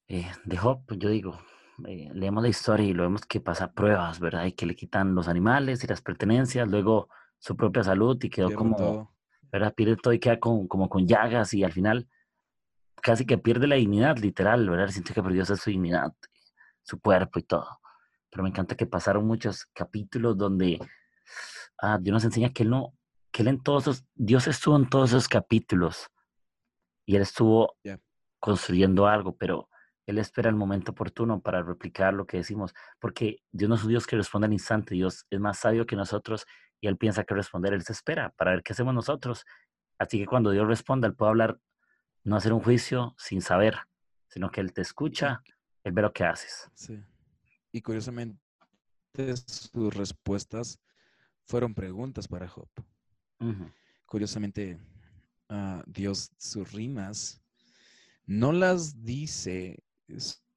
eh, 0.09 0.32
de 0.45 0.57
Job, 0.57 0.82
pues 0.87 0.99
yo 0.99 1.11
digo, 1.11 1.39
eh, 1.87 2.11
leemos 2.14 2.43
la 2.43 2.49
historia 2.49 2.87
y 2.87 2.95
lo 2.95 3.03
vemos 3.03 3.26
que 3.26 3.41
pasa 3.41 3.72
pruebas, 3.72 4.20
¿verdad? 4.20 4.47
Y 4.47 4.53
que 4.53 4.64
le 4.64 4.74
quitan 4.74 5.14
los 5.14 5.28
animales 5.28 5.84
y 5.84 5.87
las 5.87 6.01
pertenencias, 6.01 6.66
luego 6.66 7.11
su 7.39 7.57
propia 7.57 7.84
salud 7.84 8.16
y 8.24 8.30
quedó 8.30 8.55
como, 8.55 9.14
¿verdad? 9.53 9.74
Pierde 9.74 9.97
todo 9.97 10.14
y 10.14 10.18
queda 10.18 10.41
con, 10.41 10.66
como 10.66 10.89
con 10.89 11.07
llagas 11.07 11.53
y 11.53 11.62
al 11.62 11.72
final 11.72 12.09
casi 13.03 13.26
que 13.26 13.37
pierde 13.37 13.66
la 13.66 13.76
dignidad, 13.76 14.16
literal, 14.16 14.68
¿verdad? 14.70 14.89
Siente 14.89 15.12
que 15.12 15.22
perdió 15.22 15.45
su 15.45 15.70
dignidad, 15.70 16.11
su 16.82 16.99
cuerpo 16.99 17.39
y 17.39 17.43
todo. 17.43 17.80
Pero 18.30 18.43
me 18.45 18.49
encanta 18.49 18.76
que 18.76 18.87
pasaron 18.87 19.26
muchos 19.26 19.66
capítulos 19.74 20.39
donde 20.39 20.80
ah, 21.82 21.99
Dios 22.01 22.14
nos 22.14 22.24
enseña 22.24 22.49
que 22.49 22.62
Él 22.62 22.70
no, 22.70 22.95
que 23.37 23.43
él 23.43 23.49
en 23.49 23.62
todos 23.62 23.82
esos, 23.82 24.07
Dios 24.14 24.47
estuvo 24.47 24.76
en 24.76 24.89
todos 24.89 25.11
esos 25.11 25.28
capítulos 25.28 26.07
y 27.05 27.16
él 27.16 27.20
estuvo 27.20 27.76
construyendo 28.41 29.07
algo, 29.07 29.37
pero 29.37 29.68
él 30.07 30.16
espera 30.16 30.49
el 30.49 30.57
momento 30.57 30.93
oportuno 30.93 31.43
para 31.43 31.62
replicar 31.62 32.14
lo 32.14 32.26
que 32.26 32.39
decimos, 32.39 32.72
porque 32.99 33.43
Dios 33.53 33.68
no 33.68 33.74
es 33.74 33.82
un 33.82 33.91
Dios 33.91 34.07
que 34.07 34.16
responde 34.16 34.47
al 34.47 34.55
instante, 34.55 34.95
Dios 34.95 35.26
es 35.28 35.39
más 35.39 35.59
sabio 35.59 35.84
que 35.84 35.97
nosotros 35.97 36.47
y 36.80 36.87
él 36.87 36.97
piensa 36.97 37.24
que 37.24 37.34
responder, 37.34 37.74
él 37.74 37.82
se 37.82 37.93
espera 37.93 38.30
para 38.39 38.53
ver 38.53 38.62
qué 38.62 38.72
hacemos 38.72 38.95
nosotros. 38.95 39.45
Así 39.99 40.18
que 40.18 40.24
cuando 40.24 40.51
Dios 40.53 40.66
responda, 40.66 41.07
él 41.07 41.14
puede 41.14 41.28
hablar, 41.28 41.61
no 42.24 42.37
hacer 42.37 42.55
un 42.55 42.61
juicio 42.61 43.14
sin 43.18 43.43
saber, 43.43 43.76
sino 44.28 44.51
que 44.51 44.62
él 44.62 44.72
te 44.72 44.80
escucha, 44.80 45.43
él 45.84 45.93
ve 45.93 46.01
lo 46.01 46.14
que 46.14 46.24
haces. 46.24 46.70
Sí. 46.72 47.05
Y 47.70 47.82
curiosamente, 47.82 48.41
sus 49.47 49.95
respuestas 49.95 50.80
fueron 51.45 51.74
preguntas 51.74 52.28
para 52.28 52.49
Job. 52.49 52.70
Curiosamente, 54.07 54.78
ah, 55.49 55.82
Dios 55.87 56.30
sus 56.39 56.72
rimas 56.72 57.43
no 58.26 58.53
las 58.53 59.03
dice 59.05 59.82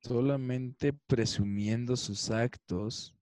solamente 0.02 0.94
presumiendo 0.94 1.96
sus 1.96 2.32
actos, 2.32 3.16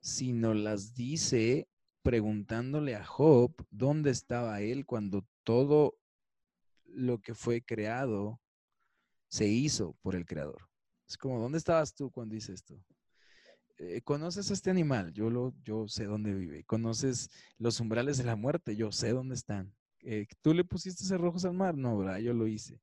sino 0.00 0.54
las 0.54 0.94
dice 0.94 1.68
preguntándole 2.02 2.96
a 2.96 3.04
Job 3.04 3.54
dónde 3.70 4.10
estaba 4.10 4.60
él 4.60 4.84
cuando 4.84 5.26
todo 5.44 5.96
lo 6.84 7.20
que 7.20 7.34
fue 7.34 7.62
creado 7.62 8.40
se 9.28 9.46
hizo 9.46 9.96
por 10.02 10.14
el 10.14 10.26
creador. 10.26 10.68
Es 11.08 11.16
como, 11.16 11.40
¿dónde 11.40 11.58
estabas 11.58 11.94
tú 11.94 12.10
cuando 12.10 12.34
hice 12.34 12.52
esto? 12.52 12.74
Eh, 13.84 14.00
conoces 14.02 14.48
a 14.48 14.54
este 14.54 14.70
animal, 14.70 15.12
yo, 15.12 15.28
lo, 15.28 15.52
yo 15.64 15.88
sé 15.88 16.04
dónde 16.04 16.32
vive. 16.32 16.62
Conoces 16.62 17.30
los 17.58 17.80
umbrales 17.80 18.16
de 18.16 18.22
la 18.22 18.36
muerte, 18.36 18.76
yo 18.76 18.92
sé 18.92 19.10
dónde 19.10 19.34
están. 19.34 19.74
Eh, 20.02 20.26
¿Tú 20.40 20.54
le 20.54 20.62
pusiste 20.62 21.04
cerrojos 21.04 21.44
al 21.44 21.54
mar? 21.54 21.76
No, 21.76 21.98
¿verdad? 21.98 22.18
Yo 22.18 22.32
lo 22.32 22.46
hice. 22.46 22.80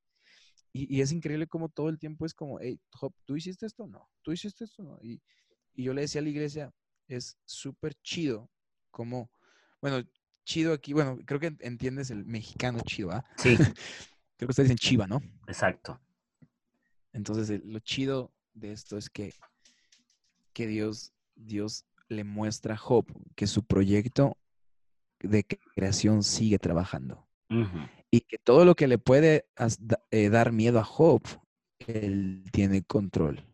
Y, 0.74 1.00
es 1.00 1.14
increíble 1.14 1.48
como 1.48 1.70
todo 1.70 1.88
el 1.88 1.98
tiempo 1.98 2.26
es 2.26 2.34
como, 2.34 2.60
hey, 2.60 2.80
Job, 2.92 3.14
¿tú 3.26 3.38
hiciste 3.38 3.66
esto? 3.66 3.88
No. 3.88 4.10
¿Tú 4.22 4.34
hiciste 4.34 4.66
esto? 4.66 4.84
No. 4.84 5.00
Y, 5.02 5.22
y 5.74 5.84
yo 5.84 5.94
le 5.94 6.02
decía 6.02 6.20
a 6.20 6.24
la 6.24 6.30
iglesia, 6.30 6.74
es 7.08 7.38
súper 7.46 7.96
chido 8.04 8.52
como, 8.92 9.32
bueno, 9.82 10.06
chido 10.44 10.74
aquí, 10.74 10.92
bueno, 10.92 11.18
creo 11.26 11.40
que 11.40 11.56
entiendes 11.62 12.12
el 12.12 12.26
mexicano 12.26 12.82
chido, 12.86 13.12
¿ah? 13.12 13.24
Sí. 13.38 13.56
creo 14.38 14.48
que 14.48 14.52
ustedes 14.52 14.70
dicen 14.70 14.78
chiva, 14.78 15.08
¿no? 15.08 15.22
Exacto. 15.48 16.00
Entonces, 17.14 17.64
lo 17.64 17.80
chido 17.80 18.34
de 18.54 18.74
esto 18.74 18.98
es 18.98 19.10
que 19.10 19.34
que 20.60 20.68
Dios, 20.68 21.14
Dios 21.38 21.86
le 22.10 22.26
muestra 22.26 22.74
a 22.74 22.78
Job 22.78 23.06
que 23.38 23.48
su 23.48 23.64
proyecto 23.64 24.36
de 25.22 25.46
creación 25.46 26.22
sigue 26.22 26.60
trabajando. 26.60 27.30
Y 28.12 28.20
que 28.20 28.38
todo 28.40 28.66
lo 28.66 28.76
que 28.76 28.90
le 28.90 28.98
puede 28.98 29.46
eh, 30.12 30.28
dar 30.28 30.52
miedo 30.52 30.80
a 30.80 30.84
Job, 30.84 31.22
él 31.88 32.44
tiene 32.52 32.84
control 32.84 33.46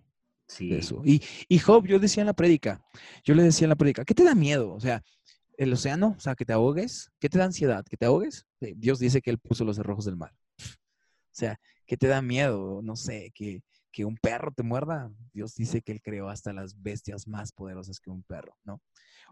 sí. 0.47 0.70
de 0.70 0.80
eso. 0.80 1.03
Y, 1.06 1.22
y 1.47 1.60
Job, 1.60 1.86
yo 1.86 1.99
decía 1.99 2.22
en 2.22 2.28
la 2.28 2.34
prédica, 2.34 2.84
yo 3.24 3.36
le 3.36 3.43
decía 3.43 3.66
en 3.66 3.70
la 3.70 3.76
prédica, 3.76 4.03
¿qué 4.03 4.16
te 4.16 4.24
da 4.24 4.34
miedo? 4.34 4.74
O 4.74 4.80
sea, 4.80 5.03
el 5.60 5.72
océano, 5.74 6.16
o 6.18 6.20
sea, 6.20 6.34
que 6.34 6.45
te 6.45 6.53
ahogues, 6.53 7.12
¿qué 7.20 7.30
te 7.30 7.38
da 7.38 7.45
ansiedad? 7.45 7.86
¿Que 7.88 7.97
te 7.97 8.08
ahogues? 8.08 8.47
Dios 8.60 8.97
dice 8.97 9.22
que 9.22 9.30
Él 9.30 9.38
puso 9.38 9.64
los 9.64 9.76
cerrojos 9.76 10.06
del 10.06 10.18
mar. 10.18 10.34
O 10.60 11.38
sea, 11.38 11.60
¿qué 11.86 11.97
te 11.97 12.08
da 12.08 12.24
miedo? 12.24 12.82
No 12.82 12.95
sé, 12.95 13.32
que, 13.36 13.62
que 13.96 14.04
un 14.04 14.18
perro 14.18 14.52
te 14.52 14.62
muerda. 14.62 15.10
Dios 15.32 15.56
dice 15.56 15.82
que 15.82 15.93
Él 15.93 16.02
creó 16.02 16.28
hasta 16.28 16.52
las 16.52 16.82
bestias 16.82 17.30
más 17.30 17.54
poderosas 17.54 18.02
que 18.02 18.10
un 18.10 18.24
perro, 18.24 18.54
¿no? 18.66 18.82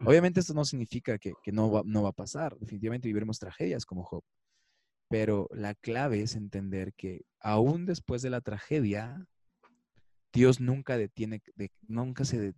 Obviamente 0.00 0.40
esto 0.40 0.54
no 0.54 0.64
significa 0.64 1.18
que, 1.18 1.34
no, 1.52 1.70
va, 1.70 1.82
no 1.84 2.02
va 2.02 2.08
a 2.08 2.12
pasar. 2.12 2.56
Definitivamente 2.58 3.06
viviremos 3.06 3.38
tragedias 3.38 3.84
como 3.84 4.04
Job. 4.04 4.24
Pero 5.10 5.48
la 5.52 5.74
clave 5.74 6.22
es 6.22 6.34
entender 6.34 6.94
que 6.94 7.26
aún 7.40 7.84
después 7.84 8.22
de 8.22 8.30
la 8.30 8.40
tragedia, 8.40 9.26
Dios 10.32 10.60
nunca 10.60 10.96
detiene, 10.96 11.42
nunca 11.86 12.24
se, 12.24 12.54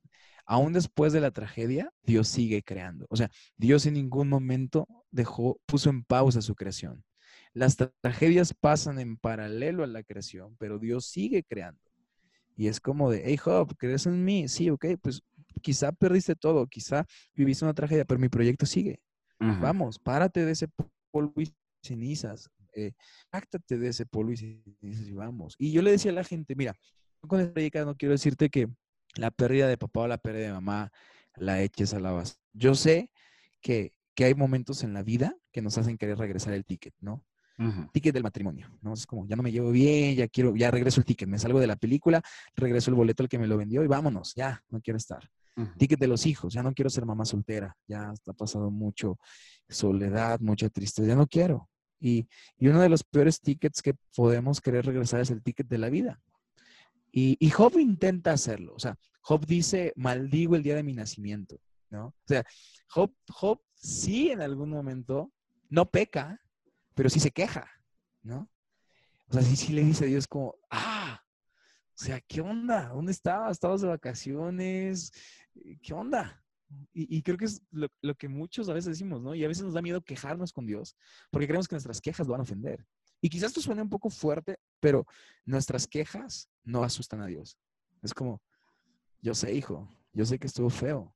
aún 0.47 0.75
después 0.75 1.13
de 1.13 1.21
la 1.21 1.33
tragedia, 1.33 1.93
Dios 2.05 2.29
sigue 2.29 2.63
creando. 2.63 3.07
O 3.11 3.17
sea, 3.17 3.33
Dios 3.57 3.85
en 3.85 3.95
ningún 3.95 4.29
momento 4.29 4.87
dejó, 5.11 5.59
puso 5.67 5.91
en 5.91 6.05
pausa 6.05 6.41
su 6.41 6.55
creación. 6.55 7.05
Las 7.53 7.77
tragedias 8.01 8.55
pasan 8.55 9.01
en 9.01 9.17
paralelo 9.17 9.83
a 9.83 9.89
la 9.89 10.05
creación, 10.05 10.57
pero 10.57 10.79
Dios 10.79 11.07
sigue 11.07 11.43
creando. 11.43 11.86
Y 12.57 12.69
es 12.69 12.81
como 12.81 13.11
de, 13.11 13.23
hey 13.25 13.37
Job, 13.37 13.77
¿crees 13.77 14.07
en 14.07 14.25
mí? 14.25 14.49
Sí, 14.49 14.71
ok, 14.71 14.87
pues 15.01 15.23
quizá 15.63 15.93
perdiste 15.93 16.35
todo, 16.35 16.67
quizá 16.67 17.07
viviste 17.35 17.65
una 17.65 17.75
tragedia, 17.75 18.05
pero 18.05 18.19
mi 18.19 18.29
proyecto 18.29 18.67
sigue. 18.67 19.01
Vamos, 19.39 19.99
párate 19.99 20.47
de 20.47 20.53
ese 20.53 20.69
polvo 21.11 21.35
y 21.37 21.53
cenizas, 21.83 22.49
eh, 22.75 22.93
de 23.69 23.89
ese 23.89 24.07
polvo 24.07 24.33
y 24.33 24.37
cenizas 24.39 25.07
y 25.07 25.13
vamos. 25.13 25.55
Y 25.59 25.73
yo 25.73 25.83
le 25.83 25.91
decía 25.91 26.11
a 26.11 26.15
la 26.15 26.25
gente, 26.25 26.55
mira, 26.57 26.75
con 27.21 27.41
esta 27.41 27.53
predicada 27.53 27.85
no 27.85 27.97
quiero 27.97 28.13
decirte 28.13 28.49
que 28.49 28.69
la 29.17 29.31
pérdida 29.31 29.69
de 29.69 29.77
papá 29.77 30.01
o 30.01 30.09
la 30.09 30.19
pérdida 30.19 30.47
de 30.47 30.53
mamá 30.53 30.91
la 31.37 31.63
eches 31.63 31.93
a 31.93 32.01
la 32.01 32.13
base. 32.13 32.37
Yo 32.55 32.75
sé 32.75 33.11
que, 33.61 33.93
que 34.15 34.25
hay 34.25 34.35
momentos 34.35 34.83
en 34.85 34.95
la 34.95 35.03
vida 35.03 35.37
que 35.53 35.61
nos 35.61 35.77
hacen 35.77 35.99
querer 35.99 36.19
regresar 36.19 36.55
el 36.55 36.65
ticket, 36.65 36.95
¿no? 37.01 37.25
Ticket 37.93 38.13
del 38.13 38.23
matrimonio, 38.23 38.69
¿no? 38.83 38.93
Es 38.93 39.07
como, 39.07 39.27
ya 39.27 39.35
no 39.35 39.43
me 39.43 39.51
llevo 39.51 39.71
bien, 39.71 40.15
ya 40.15 40.29
quiero, 40.29 40.55
ya 40.55 40.71
regreso 40.71 41.01
el 41.01 41.07
ticket, 41.07 41.29
me 41.29 41.39
salgo 41.39 41.59
de 41.59 41.67
la 41.67 41.77
película, 41.77 42.21
regreso 42.55 42.91
el 42.91 42.97
boleto 42.97 43.23
al 43.23 43.29
que 43.31 43.39
me 43.39 43.47
lo 43.47 43.57
vendió 43.57 43.83
y 43.83 43.87
vámonos, 43.87 44.35
ya, 44.35 44.63
no 44.69 44.81
quiero 44.81 44.99
estar. 44.99 45.31
Ticket 45.79 45.99
de 45.99 46.07
los 46.07 46.27
hijos, 46.27 46.53
ya 46.53 46.63
no 46.63 46.75
quiero 46.75 46.91
ser 46.91 47.07
mamá 47.07 47.25
soltera, 47.25 47.75
ya 47.89 48.11
está 48.13 48.35
pasado 48.35 48.71
mucho 48.71 49.19
soledad, 49.67 50.39
mucha 50.41 50.69
tristeza, 50.69 51.09
ya 51.09 51.17
no 51.17 51.27
quiero. 51.27 51.71
Y, 51.99 52.29
y, 52.59 52.69
uno 52.69 52.83
de 52.83 52.91
los 52.91 53.03
peores 53.05 53.41
tickets 53.41 53.81
que 53.81 53.95
podemos 54.15 54.61
querer 54.61 54.85
regresar 54.85 55.21
es 55.21 55.31
el 55.31 55.43
ticket 55.43 55.67
de 55.67 55.79
la 55.79 55.89
vida. 55.89 56.21
Y, 57.11 57.39
y, 57.41 57.49
Job 57.49 57.79
intenta 57.79 58.33
hacerlo. 58.33 58.75
O 58.75 58.79
sea, 58.79 58.99
Job 59.23 59.47
dice, 59.47 59.95
maldigo 59.97 60.57
el 60.57 60.63
día 60.63 60.77
de 60.77 60.83
mi 60.83 60.93
nacimiento, 60.93 61.59
¿no? 61.89 62.09
O 62.09 62.27
sea, 62.27 62.45
Job, 62.89 63.13
Job 63.31 63.63
sí 63.75 64.31
en 64.31 64.43
algún 64.43 64.69
momento 64.69 65.33
no 65.71 65.91
peca, 65.91 66.39
pero 66.97 67.11
sí 67.11 67.21
se 67.21 67.31
queja, 67.31 67.71
¿no? 68.23 68.51
O 69.29 69.33
sea, 69.35 69.43
sí, 69.43 69.55
sí 69.55 69.73
le 69.73 69.85
dice 69.85 70.05
a 70.05 70.09
Dios 70.09 70.27
como, 70.27 70.57
ah, 70.71 71.23
o 71.95 72.05
sea, 72.05 72.21
¿qué 72.23 72.41
onda? 72.41 72.89
¿Dónde 72.89 73.13
estabas? 73.13 73.53
¿Estabas 73.53 73.83
de 73.83 73.89
vacaciones? 73.89 75.13
¿Qué 75.83 75.93
onda? 75.93 76.43
Y, 76.93 77.23
creo 77.23 77.37
que 77.37 77.45
es 77.45 77.63
lo, 77.71 78.15
que 78.17 78.29
muchos 78.29 78.69
a 78.69 78.73
veces 78.73 78.91
decimos, 78.91 79.23
¿no? 79.23 79.35
Y 79.35 79.45
a 79.45 79.49
veces 79.49 79.63
nos 79.63 79.75
da 79.75 79.83
miedo 79.83 80.03
quejarnos 80.03 80.53
con 80.53 80.67
Dios 80.67 80.97
porque 81.31 81.47
creemos 81.47 81.69
que 81.69 81.75
nuestras 81.75 82.01
quejas 82.01 82.27
lo 82.27 82.33
van 82.33 82.41
a 82.41 82.43
ofender. 82.43 82.85
Y 83.21 83.29
quizás 83.29 83.49
esto 83.49 83.61
suene 83.61 83.83
un 83.83 83.89
poco 83.89 84.11
fuerte, 84.11 84.59
pero 84.81 85.07
nuestras 85.45 85.87
quejas 85.87 86.51
no 86.65 86.83
asustan 86.83 87.21
a 87.21 87.27
Dios. 87.27 87.57
Es 88.03 88.13
como, 88.13 88.43
yo 89.21 89.35
sé, 89.35 89.55
hijo, 89.55 89.89
yo 90.13 90.25
sé 90.25 90.39
que 90.39 90.49
estuvo 90.49 90.71
feo, 90.71 91.15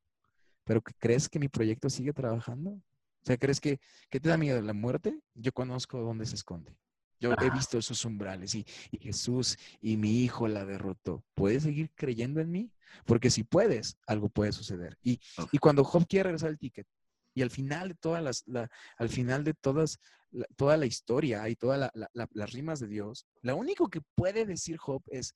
pero 0.65 0.83
¿crees 0.83 1.29
que 1.29 1.39
mi 1.39 1.49
proyecto 1.49 1.91
sigue 1.91 2.13
trabajando? 2.13 2.81
O 3.23 3.27
sea, 3.27 3.37
¿crees 3.37 3.61
que, 3.61 3.81
te 4.09 4.21
da 4.21 4.37
miedo 4.37 4.61
la 4.63 4.73
muerte? 4.73 5.21
Yo 5.35 5.53
conozco 5.53 6.01
dónde 6.01 6.27
se 6.27 6.37
esconde. 6.37 6.77
Yo 7.21 7.35
he 7.43 7.51
visto 7.51 7.77
esos 7.77 8.03
umbrales 8.07 8.55
y, 8.55 8.65
Jesús 8.99 9.59
y 9.83 9.99
mi 9.99 10.23
hijo 10.23 10.49
la 10.49 10.65
derrotó. 10.65 11.23
¿Puedes 11.35 11.65
seguir 11.65 11.91
creyendo 11.95 12.41
en 12.41 12.51
mí? 12.51 12.73
Porque 13.05 13.29
si 13.29 13.45
puedes, 13.45 13.99
algo 14.07 14.31
puede 14.31 14.53
suceder. 14.53 14.97
Y, 15.03 15.21
y 15.53 15.59
cuando 15.59 15.85
Job 15.85 16.07
quiere 16.09 16.25
regresar 16.25 16.49
el 16.49 16.59
ticket 16.59 16.87
y 17.35 17.43
al 17.43 17.51
final 17.51 17.89
de 17.89 17.95
todas 17.95 18.23
las, 18.23 18.45
al 18.97 19.09
final 19.11 19.45
de 19.45 19.53
todas, 19.53 19.99
toda 20.57 20.79
la 20.79 20.87
historia 20.87 21.47
y 21.51 21.57
todas 21.57 21.91
las 22.05 22.53
rimas 22.53 22.81
de 22.81 22.89
Dios, 22.89 23.27
lo 23.43 23.55
único 23.57 23.89
que 23.89 24.01
puede 24.15 24.47
decir 24.47 24.79
Job 24.79 25.03
es, 25.09 25.35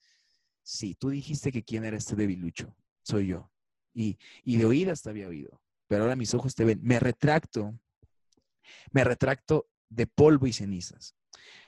sí, 0.63 0.95
tú 0.95 1.11
dijiste 1.11 1.53
que 1.53 1.63
quién 1.63 1.85
era 1.85 1.99
este 1.99 2.17
debilucho, 2.17 2.75
soy 3.03 3.29
yo. 3.29 3.51
Y, 3.93 4.19
y 4.43 4.57
de 4.57 4.65
oídas 4.65 5.03
te 5.03 5.11
había 5.11 5.29
oído 5.29 5.61
pero 5.87 6.05
ahora 6.05 6.17
mis 6.17 6.35
ojos 6.35 6.55
te 6.55 6.65
ven. 6.65 6.81
Me 6.83 6.99
retracto, 6.99 7.79
me 8.93 9.05
retracto 9.05 9.69
de 9.89 10.07
polvo 10.07 10.47
y 10.47 10.53
cenizas. 10.53 11.15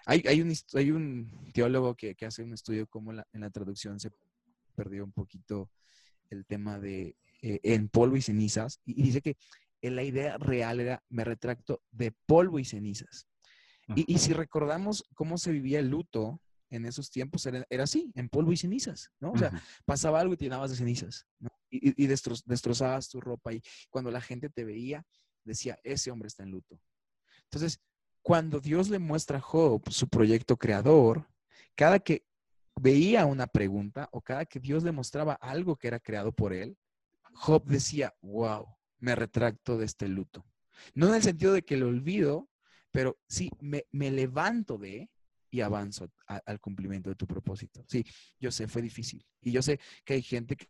Hay, 0.06 0.22
hay, 0.26 0.40
un, 0.40 0.52
hay 0.74 0.90
un, 0.90 1.50
teólogo 1.52 1.94
que, 1.94 2.14
que, 2.14 2.26
hace 2.26 2.42
un 2.42 2.52
estudio 2.52 2.86
como 2.86 3.12
en 3.12 3.40
la 3.40 3.50
traducción 3.50 3.98
se 3.98 4.10
perdió 4.74 5.04
un 5.04 5.12
poquito 5.12 5.70
el 6.30 6.46
tema 6.46 6.78
de 6.78 7.16
eh, 7.42 7.60
en 7.62 7.88
polvo 7.88 8.16
y 8.16 8.22
cenizas 8.22 8.80
y, 8.84 9.02
dice 9.02 9.20
que 9.20 9.36
la 9.82 10.02
idea 10.02 10.36
real 10.38 10.80
era 10.80 11.04
me 11.10 11.22
retracto 11.22 11.82
de 11.92 12.12
polvo 12.26 12.58
y 12.58 12.64
cenizas. 12.64 13.28
Y, 13.94 14.12
y, 14.12 14.18
si 14.18 14.32
recordamos 14.32 15.04
cómo 15.14 15.38
se 15.38 15.52
vivía 15.52 15.78
el 15.78 15.88
luto 15.88 16.40
en 16.70 16.86
esos 16.86 17.08
tiempos, 17.08 17.46
era, 17.46 17.64
era 17.70 17.84
así, 17.84 18.10
en 18.16 18.28
polvo 18.28 18.50
y 18.50 18.56
cenizas, 18.56 19.12
¿no? 19.20 19.30
O 19.30 19.38
sea, 19.38 19.52
pasaba 19.84 20.18
algo 20.18 20.34
y 20.34 20.36
te 20.36 20.46
llenabas 20.46 20.70
de 20.70 20.76
cenizas, 20.76 21.24
¿no? 21.38 21.50
Y, 21.70 22.06
destrozabas 22.06 23.08
tu 23.08 23.20
ropa 23.20 23.52
y 23.52 23.62
cuando 23.90 24.10
la 24.10 24.20
gente 24.20 24.48
te 24.48 24.64
veía, 24.64 25.04
decía, 25.44 25.78
ese 25.82 26.10
hombre 26.10 26.28
está 26.28 26.42
en 26.42 26.50
luto. 26.50 26.80
Entonces, 27.44 27.80
cuando 28.22 28.60
Dios 28.60 28.88
le 28.88 28.98
muestra 28.98 29.38
a 29.38 29.40
Job 29.40 29.88
su 29.90 30.08
proyecto 30.08 30.56
creador, 30.56 31.28
cada 31.74 31.98
que 32.00 32.24
veía 32.74 33.24
una 33.26 33.46
pregunta 33.46 34.08
o 34.12 34.20
cada 34.20 34.44
que 34.44 34.60
Dios 34.60 34.82
le 34.82 34.92
mostraba 34.92 35.34
algo 35.34 35.76
que 35.76 35.88
era 35.88 36.00
creado 36.00 36.32
por 36.32 36.52
él, 36.52 36.76
Job 37.32 37.64
decía, 37.66 38.14
wow, 38.22 38.66
me 38.98 39.14
retracto 39.14 39.78
de 39.78 39.84
este 39.84 40.08
luto. 40.08 40.44
No 40.94 41.08
en 41.08 41.14
el 41.14 41.22
sentido 41.22 41.52
de 41.52 41.62
que 41.62 41.76
lo 41.76 41.88
olvido, 41.88 42.48
pero 42.90 43.18
sí, 43.28 43.50
me, 43.60 43.84
levanto 43.92 44.78
de 44.78 45.10
y 45.50 45.60
avanzo 45.60 46.10
al 46.26 46.60
cumplimiento 46.60 47.10
de 47.10 47.16
tu 47.16 47.26
propósito. 47.26 47.84
Sí, 47.88 48.04
yo 48.40 48.50
sé, 48.50 48.68
fue 48.68 48.82
difícil. 48.82 49.24
Y 49.40 49.52
yo 49.52 49.62
sé 49.62 49.78
que 50.04 50.14
hay 50.14 50.22
gente 50.22 50.56
que 50.56 50.68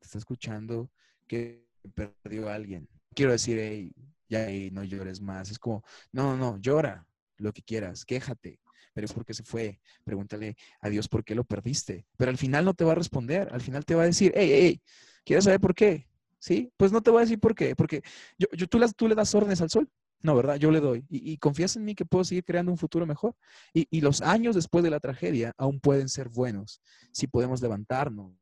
está 0.00 0.18
escuchando 0.18 0.90
que 1.26 1.66
perdió 1.94 2.48
a 2.48 2.54
alguien. 2.54 2.88
Quiero 3.14 3.32
decir, 3.32 3.58
hey, 3.60 3.92
ya 4.28 4.46
no 4.72 4.84
llores 4.84 5.20
más. 5.20 5.50
Es 5.50 5.58
como, 5.58 5.84
no, 6.12 6.36
no, 6.36 6.58
llora 6.58 7.06
lo 7.36 7.52
que 7.52 7.62
quieras, 7.62 8.04
quéjate, 8.04 8.60
pero 8.92 9.04
es 9.06 9.12
porque 9.12 9.34
se 9.34 9.42
fue. 9.42 9.80
Pregúntale 10.04 10.56
a 10.80 10.88
Dios 10.88 11.08
por 11.08 11.24
qué 11.24 11.34
lo 11.34 11.44
perdiste. 11.44 12.06
Pero 12.16 12.30
al 12.30 12.38
final 12.38 12.64
no 12.64 12.74
te 12.74 12.84
va 12.84 12.92
a 12.92 12.96
responder, 12.96 13.48
al 13.52 13.60
final 13.60 13.84
te 13.84 13.94
va 13.94 14.02
a 14.02 14.06
decir, 14.06 14.32
hey, 14.34 14.50
hey, 14.52 14.82
¿quieres 15.24 15.44
saber 15.44 15.60
por 15.60 15.74
qué? 15.74 16.06
Sí, 16.38 16.72
pues 16.76 16.90
no 16.92 17.02
te 17.02 17.10
voy 17.10 17.18
a 17.18 17.24
decir 17.24 17.38
por 17.38 17.54
qué, 17.54 17.76
porque 17.76 18.02
yo, 18.38 18.46
yo 18.52 18.66
tú, 18.66 18.78
las, 18.78 18.94
tú 18.94 19.08
le 19.08 19.14
das 19.14 19.34
órdenes 19.34 19.60
al 19.60 19.70
sol. 19.70 19.88
No, 20.22 20.36
¿verdad? 20.36 20.56
Yo 20.56 20.70
le 20.70 20.80
doy. 20.80 21.06
Y, 21.08 21.38
confías 21.38 21.76
en 21.76 21.84
mí 21.84 21.94
que 21.94 22.04
puedo 22.04 22.24
seguir 22.24 22.44
creando 22.44 22.70
un 22.70 22.76
futuro 22.76 23.06
mejor. 23.06 23.34
Y, 23.72 23.88
y, 23.90 24.02
los 24.02 24.20
años 24.20 24.54
después 24.54 24.84
de 24.84 24.90
la 24.90 25.00
tragedia 25.00 25.54
aún 25.56 25.80
pueden 25.80 26.10
ser 26.10 26.28
buenos 26.28 26.82
si 27.10 27.26
podemos 27.26 27.62
levantarnos 27.62 28.34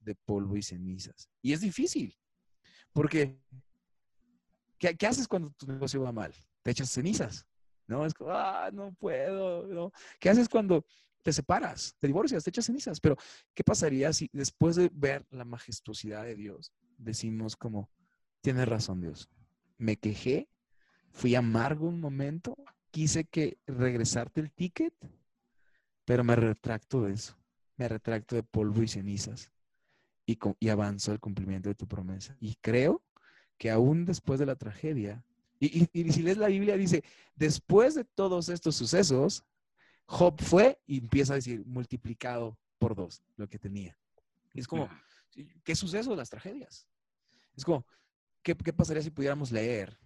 de 0.00 0.14
polvo 0.14 0.56
y 0.56 0.62
cenizas. 0.62 1.28
Y 1.42 1.52
es 1.52 1.60
difícil, 1.60 2.16
porque 2.92 3.38
¿qué, 4.78 5.06
haces 5.06 5.28
cuando 5.28 5.50
tu 5.50 5.66
negocio 5.66 6.02
va 6.02 6.12
mal? 6.12 6.34
Te 6.62 6.70
echas 6.70 6.90
cenizas, 6.90 7.46
¿no? 7.86 8.04
Es 8.04 8.14
como, 8.14 8.30
ah, 8.30 8.70
no 8.72 8.92
puedo, 8.94 9.66
¿no? 9.66 9.92
¿Qué 10.18 10.30
haces 10.30 10.48
cuando 10.48 10.84
te 11.22 11.32
separas, 11.32 11.94
te 11.98 12.06
divorcias, 12.06 12.42
te 12.42 12.50
echas 12.50 12.66
cenizas? 12.66 13.00
Pero, 13.00 13.16
¿qué 13.54 13.62
pasaría 13.62 14.12
si 14.12 14.28
después 14.32 14.76
de 14.76 14.90
ver 14.92 15.26
la 15.30 15.44
majestuosidad 15.44 16.24
de 16.24 16.34
Dios, 16.34 16.72
decimos 16.96 17.56
como, 17.56 17.90
tienes 18.40 18.68
razón 18.68 19.00
Dios, 19.00 19.28
me 19.78 19.96
quejé, 19.96 20.48
fui 21.10 21.34
amargo 21.34 21.86
un 21.86 22.00
momento, 22.00 22.56
quise 22.90 23.24
que 23.24 23.58
regresarte 23.66 24.40
el 24.40 24.50
ticket, 24.50 24.94
pero 26.04 26.24
me 26.24 26.36
retracto 26.36 27.02
de 27.02 27.12
eso, 27.12 27.36
me 27.76 27.88
retracto 27.88 28.34
de 28.34 28.42
polvo 28.42 28.82
y 28.82 28.88
cenizas 28.88 29.52
y, 30.58 30.68
avanzó 30.68 31.12
el 31.12 31.20
cumplimiento 31.20 31.68
de 31.68 31.74
tu 31.74 31.86
promesa. 31.86 32.36
Y 32.40 32.54
creo 32.60 33.02
que 33.58 33.70
aún 33.70 34.04
después 34.04 34.38
de 34.38 34.46
la 34.46 34.56
tragedia, 34.56 35.24
y, 35.58 35.86
si 36.12 36.22
lees 36.22 36.38
la 36.38 36.48
Biblia, 36.48 36.76
dice, 36.76 37.04
después 37.34 37.94
de 37.94 38.04
todos 38.04 38.48
estos 38.48 38.76
sucesos, 38.76 39.44
Job 40.06 40.40
fue 40.40 40.80
y 40.86 40.98
empieza 40.98 41.34
a 41.34 41.36
decir, 41.36 41.64
multiplicado 41.66 42.58
por 42.78 42.94
dos 42.94 43.22
lo 43.36 43.48
que 43.48 43.58
tenía. 43.58 43.96
Y 44.54 44.60
es 44.60 44.66
como, 44.66 44.88
¿qué 45.64 45.74
suceso? 45.74 46.16
Las 46.16 46.30
tragedias. 46.30 46.86
Es 47.56 47.64
como, 47.64 47.84
¿qué, 48.42 48.54
pasaría 48.54 49.02
si 49.02 49.10
pudiéramos 49.10 49.52
leer 49.52 49.98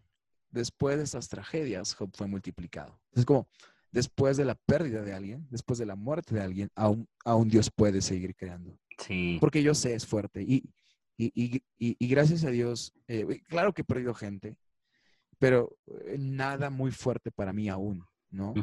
después 0.50 0.96
de 0.96 1.04
esas 1.04 1.28
tragedias, 1.28 1.94
Job 1.94 2.10
fue 2.14 2.26
multiplicado. 2.26 3.00
Es 3.12 3.24
como, 3.24 3.48
después 3.90 4.36
de 4.36 4.44
la 4.44 4.54
pérdida 4.54 5.02
de 5.02 5.12
alguien, 5.12 5.46
después 5.50 5.78
de 5.78 5.86
la 5.86 5.96
muerte 5.96 6.34
de 6.34 6.42
alguien, 6.42 6.70
aún, 6.74 7.08
aún 7.24 7.48
Dios 7.48 7.70
puede 7.70 8.00
seguir 8.00 8.34
creando. 8.34 8.78
Sí. 8.98 9.38
Porque 9.40 9.62
yo 9.62 9.74
sé, 9.74 9.94
es 9.94 10.06
fuerte. 10.06 10.42
Y, 10.42 10.70
y, 11.16 11.32
y, 11.36 11.62
y 11.78 12.08
gracias 12.08 12.44
a 12.44 12.50
Dios, 12.50 12.92
eh, 13.06 13.40
claro 13.48 13.72
que 13.72 13.82
he 13.82 13.84
perdido 13.84 14.14
gente, 14.14 14.56
pero 15.38 15.76
eh, 15.86 16.16
nada 16.18 16.70
muy 16.70 16.90
fuerte 16.90 17.30
para 17.30 17.52
mí 17.52 17.68
aún, 17.68 18.04
¿no? 18.30 18.54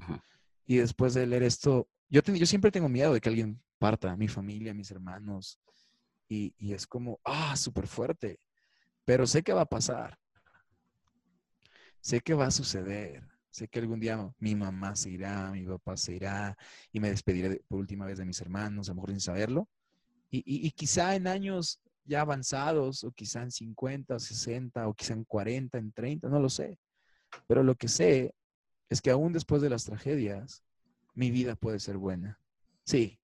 Y 0.66 0.78
después 0.78 1.14
de 1.14 1.28
leer 1.28 1.44
esto, 1.44 1.90
yo, 2.10 2.22
yo 2.22 2.46
siempre 2.46 2.72
tengo 2.72 2.90
miedo 2.90 3.14
de 3.14 3.22
que 3.22 3.30
alguien 3.30 3.62
parta, 3.78 4.16
mi 4.16 4.28
familia, 4.28 4.74
mis 4.74 4.92
hermanos, 4.92 5.60
y, 6.28 6.54
y 6.58 6.74
es 6.74 6.88
como, 6.88 7.20
ah, 7.24 7.56
súper 7.56 7.88
fuerte, 7.88 8.40
pero 9.06 9.26
sé 9.28 9.44
que 9.44 9.54
va 9.54 9.62
a 9.62 9.70
pasar, 9.70 10.18
sé 12.00 12.22
que 12.22 12.34
va 12.34 12.48
a 12.48 12.52
suceder, 12.52 13.28
sé 13.50 13.68
que 13.68 13.80
algún 13.80 14.00
día 14.00 14.30
mi 14.40 14.56
mamá 14.56 14.96
se 14.96 15.10
irá, 15.10 15.52
mi 15.52 15.66
papá 15.66 15.98
se 15.98 16.16
irá, 16.16 16.58
y 16.92 17.00
me 17.00 17.10
despediré 17.10 17.62
por 17.68 17.80
última 17.80 18.06
vez 18.06 18.18
de 18.18 18.26
mis 18.26 18.40
hermanos, 18.42 18.88
a 18.88 18.92
lo 18.92 18.96
mejor 18.96 19.12
sin 19.12 19.22
saberlo, 19.22 19.70
y, 20.32 20.72
quizá 20.72 21.16
en 21.16 21.28
años 21.28 21.82
ya 22.06 22.22
avanzados, 22.22 23.04
o 23.04 23.12
quizá 23.12 23.44
en 23.44 23.52
50, 23.52 24.18
60, 24.18 24.88
o 24.88 24.94
quizá 24.94 25.14
en 25.14 25.26
40, 25.26 25.78
en 25.78 25.92
30, 25.92 26.30
no 26.30 26.40
lo 26.40 26.50
sé. 26.50 26.80
Pero 27.48 27.64
lo 27.64 27.76
que 27.76 27.88
sé 27.88 28.34
es 28.90 29.02
que 29.02 29.12
aún 29.12 29.34
después 29.34 29.62
de 29.62 29.70
las 29.70 29.84
tragedias, 29.84 30.64
mi 31.14 31.32
vida 31.32 31.56
puede 31.56 31.80
ser 31.80 31.98
buena. 31.98 32.40
Sí, 32.86 33.20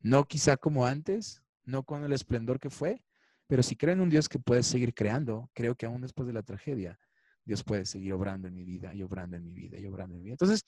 no 0.00 0.24
quizá 0.26 0.56
como 0.56 0.86
antes, 0.86 1.42
no 1.64 1.82
con 1.82 2.04
el 2.04 2.12
esplendor 2.12 2.60
que 2.60 2.70
fue, 2.70 3.04
pero 3.46 3.62
si 3.62 3.76
creo 3.76 3.92
en 3.92 4.00
un 4.00 4.10
Dios 4.10 4.28
que 4.28 4.38
puede 4.38 4.62
seguir 4.62 4.94
creando, 4.94 5.50
creo 5.54 5.74
que 5.74 5.86
aún 5.86 6.00
después 6.00 6.26
de 6.26 6.32
la 6.32 6.42
tragedia, 6.42 6.98
Dios 7.44 7.62
puede 7.62 7.84
seguir 7.84 8.12
obrando 8.12 8.48
en 8.48 8.54
mi 8.54 8.64
vida 8.64 8.94
y 8.94 9.02
obrando 9.02 9.36
en 9.36 9.44
mi 9.44 9.52
vida 9.52 9.78
y 9.78 9.86
obrando 9.86 10.14
en 10.14 10.20
mi 10.20 10.24
vida. 10.24 10.34
Entonces, 10.34 10.64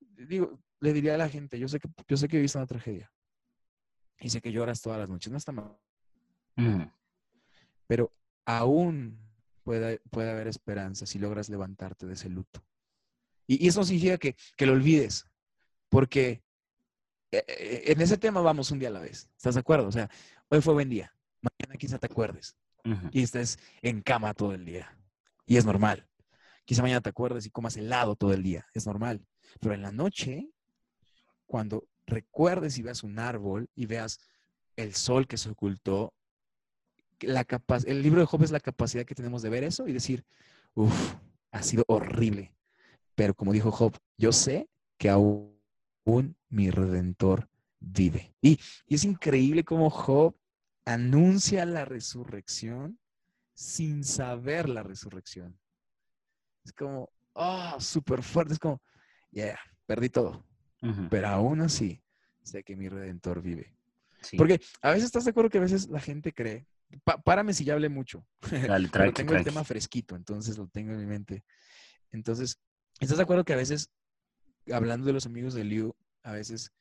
digo, 0.00 0.58
le 0.80 0.92
diría 0.92 1.14
a 1.14 1.18
la 1.18 1.28
gente, 1.28 1.58
yo 1.58 1.68
sé 1.68 1.80
que, 1.80 1.88
yo 2.08 2.16
sé 2.16 2.28
que 2.28 2.38
he 2.38 2.40
visto 2.40 2.58
una 2.58 2.66
tragedia 2.66 3.10
y 4.20 4.30
sé 4.30 4.40
que 4.40 4.52
lloras 4.52 4.80
todas 4.80 4.98
las 4.98 5.08
noches, 5.08 5.30
no 5.30 5.38
está 5.38 5.52
mal 5.52 5.76
pero 7.86 8.12
aún 8.44 9.18
puede, 9.62 10.00
puede 10.10 10.30
haber 10.30 10.48
esperanza 10.48 11.06
si 11.06 11.18
logras 11.18 11.48
levantarte 11.48 12.06
de 12.06 12.14
ese 12.14 12.28
luto. 12.28 12.64
Y, 13.46 13.68
eso 13.68 13.84
significa 13.84 14.18
que, 14.18 14.36
que, 14.56 14.66
lo 14.66 14.72
olvides, 14.72 15.26
porque 15.88 16.42
eh, 17.30 17.44
eh, 17.46 17.82
en 17.86 18.00
ese 18.00 18.16
tema 18.16 18.40
vamos 18.40 18.70
un 18.70 18.78
día 18.78 18.88
a 18.88 18.92
la 18.92 19.00
vez. 19.00 19.28
¿Estás 19.36 19.54
de 19.54 19.60
acuerdo? 19.60 19.86
O 19.86 19.92
sea, 19.92 20.10
hoy 20.48 20.60
fue 20.60 20.74
buen 20.74 20.88
día, 20.88 21.14
mañana 21.40 21.78
quizá 21.78 21.98
te 21.98 22.06
acuerdes 22.06 22.56
y 23.10 23.22
estés 23.22 23.58
en 23.82 24.00
cama 24.00 24.32
todo 24.32 24.52
el 24.54 24.64
día. 24.64 24.96
Y 25.44 25.56
es 25.56 25.64
normal. 25.64 26.08
Quizá 26.64 26.82
mañana 26.82 27.00
te 27.00 27.10
acuerdes 27.10 27.44
y 27.44 27.50
comas 27.50 27.76
helado 27.76 28.14
todo 28.14 28.32
el 28.32 28.44
día. 28.44 28.66
Es 28.74 28.86
normal. 28.86 29.26
Pero 29.60 29.74
en 29.74 29.82
la 29.82 29.90
noche, 29.90 30.50
cuando 31.46 31.88
recuerdes 32.06 32.78
y 32.78 32.82
veas 32.82 33.02
un 33.02 33.18
árbol 33.18 33.68
y 33.74 33.86
veas 33.86 34.20
el 34.76 34.94
sol 34.94 35.26
que 35.26 35.36
se 35.36 35.50
ocultó 35.50 36.14
la 37.20 37.46
el 37.86 38.02
libro 38.02 38.20
de 38.20 38.26
Job 38.26 38.42
es 38.42 38.50
la 38.50 38.60
capacidad 38.60 39.04
que 39.04 39.14
tenemos 39.14 39.42
de 39.42 39.48
ver 39.48 39.64
eso 39.64 39.88
y 39.88 39.92
decir, 39.92 40.24
uff, 40.74 41.14
ha 41.50 41.62
sido 41.62 41.84
horrible. 41.88 42.52
Pero 43.14 43.34
como 43.34 43.52
dijo 43.52 43.70
Job, 43.70 43.96
yo 44.18 44.32
sé 44.32 44.68
que 44.98 45.08
aún 45.08 45.56
mi 46.48 46.70
redentor 46.70 47.48
vive. 47.80 48.34
Y, 48.40 48.60
es 48.86 49.04
increíble 49.04 49.64
cómo 49.64 49.90
Job 49.90 50.36
anuncia 50.84 51.64
la 51.64 51.84
resurrección 51.84 52.98
sin 53.54 54.04
saber 54.04 54.68
la 54.68 54.82
resurrección. 54.82 55.58
Es 56.64 56.72
como, 56.72 57.10
oh, 57.32 57.76
súper 57.80 58.22
fuerte. 58.22 58.52
Es 58.54 58.58
como, 58.58 58.82
yeah, 59.30 59.58
perdí 59.86 60.10
todo. 60.10 60.44
Pero 61.10 61.28
aún 61.28 61.60
así, 61.60 62.02
sé 62.42 62.62
que 62.62 62.76
mi 62.76 62.88
redentor 62.88 63.42
vive. 63.42 63.74
Porque 64.36 64.60
a 64.82 64.90
veces 64.90 65.04
estás 65.04 65.24
de 65.24 65.30
acuerdo 65.30 65.50
que 65.50 65.58
a 65.58 65.62
veces 65.62 65.88
la 65.88 66.00
gente 66.00 66.32
cree 66.32 66.66
párame 67.24 67.52
si 67.52 67.64
ya 67.64 67.74
hablé 67.74 67.88
mucho. 67.88 68.26
Dale, 68.50 68.88
Pero 68.92 69.12
tengo 69.12 69.34
el 69.34 69.44
tema 69.44 69.64
fresquito, 69.64 70.16
entonces 70.16 70.56
lo 70.58 70.68
tengo 70.68 70.92
en 70.92 70.98
mi 70.98 71.06
mente. 71.06 71.44
Entonces, 72.10 72.58
¿estás 73.00 73.16
de 73.16 73.22
acuerdo 73.22 73.44
que 73.44 73.52
a 73.52 73.56
veces, 73.56 73.90
hablando 74.72 75.06
de 75.06 75.12
los 75.12 75.26
amigos 75.26 75.54
de 75.54 75.64
Liu, 75.64 75.94
a 76.22 76.32
veces 76.32 76.72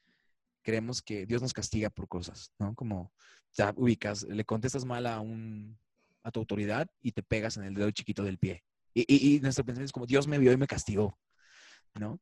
creemos 0.61 1.01
que 1.01 1.25
Dios 1.25 1.41
nos 1.41 1.53
castiga 1.53 1.89
por 1.89 2.07
cosas, 2.07 2.51
¿no? 2.59 2.73
Como 2.75 3.11
ya 3.53 3.73
ubicas, 3.75 4.23
le 4.23 4.45
contestas 4.45 4.85
mal 4.85 5.05
a 5.05 5.19
un 5.19 5.77
a 6.23 6.31
tu 6.31 6.39
autoridad 6.39 6.87
y 7.03 7.11
te 7.11 7.21
pegas 7.21 7.55
en 7.57 7.65
el 7.65 7.75
dedo 7.75 7.91
chiquito 7.91 8.23
del 8.23 8.39
pie. 8.39 8.63
Y, 8.95 9.35
y, 9.35 9.39
nuestro 9.41 9.63
pensamiento 9.63 9.89
es 9.89 9.91
como 9.91 10.07
Dios 10.07 10.27
me 10.27 10.39
vio 10.39 10.51
y 10.51 10.57
me 10.57 10.65
castigó, 10.65 11.19
¿no? 11.93 12.19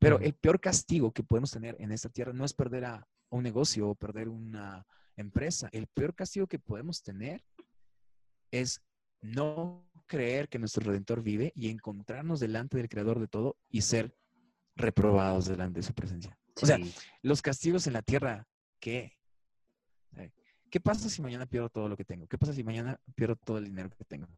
Pero 0.00 0.18
el 0.18 0.34
peor 0.34 0.58
castigo 0.58 1.12
que 1.12 1.22
podemos 1.22 1.52
tener 1.52 1.76
en 1.78 1.92
esta 1.92 2.08
tierra 2.08 2.32
no 2.32 2.44
es 2.44 2.52
perder 2.52 2.86
a 2.86 3.06
un 3.28 3.44
negocio 3.44 3.90
o 3.90 3.94
perder 3.94 4.28
una, 4.28 4.84
empresa. 5.20 5.68
El 5.72 5.86
peor 5.86 6.14
castigo 6.14 6.46
que 6.46 6.58
podemos 6.58 7.02
tener 7.02 7.44
es 8.50 8.82
no 9.20 9.88
creer 10.06 10.48
que 10.48 10.58
nuestro 10.58 10.84
Redentor 10.84 11.22
vive 11.22 11.52
y 11.54 11.68
encontrarnos 11.68 12.40
delante 12.40 12.76
del 12.76 12.88
Creador 12.88 13.20
de 13.20 13.28
todo 13.28 13.56
y 13.68 13.82
ser 13.82 14.16
reprobados 14.74 15.46
delante 15.46 15.80
de 15.80 15.86
su 15.86 15.94
presencia. 15.94 16.36
O 16.60 16.66
sea, 16.66 16.78
los 17.22 17.42
castigos 17.42 17.86
en 17.86 17.92
la 17.92 18.02
tierra, 18.02 18.48
¿qué? 18.80 19.16
¿Qué 20.70 20.80
pasa 20.80 21.08
si 21.08 21.20
mañana 21.20 21.46
pierdo 21.46 21.68
todo 21.68 21.88
lo 21.88 21.96
que 21.96 22.04
tengo? 22.04 22.26
¿Qué 22.28 22.38
pasa 22.38 22.52
si 22.52 22.62
mañana 22.62 22.98
pierdo 23.14 23.36
todo 23.36 23.58
el 23.58 23.64
dinero 23.64 23.90
que 23.90 24.04
tengo? 24.04 24.28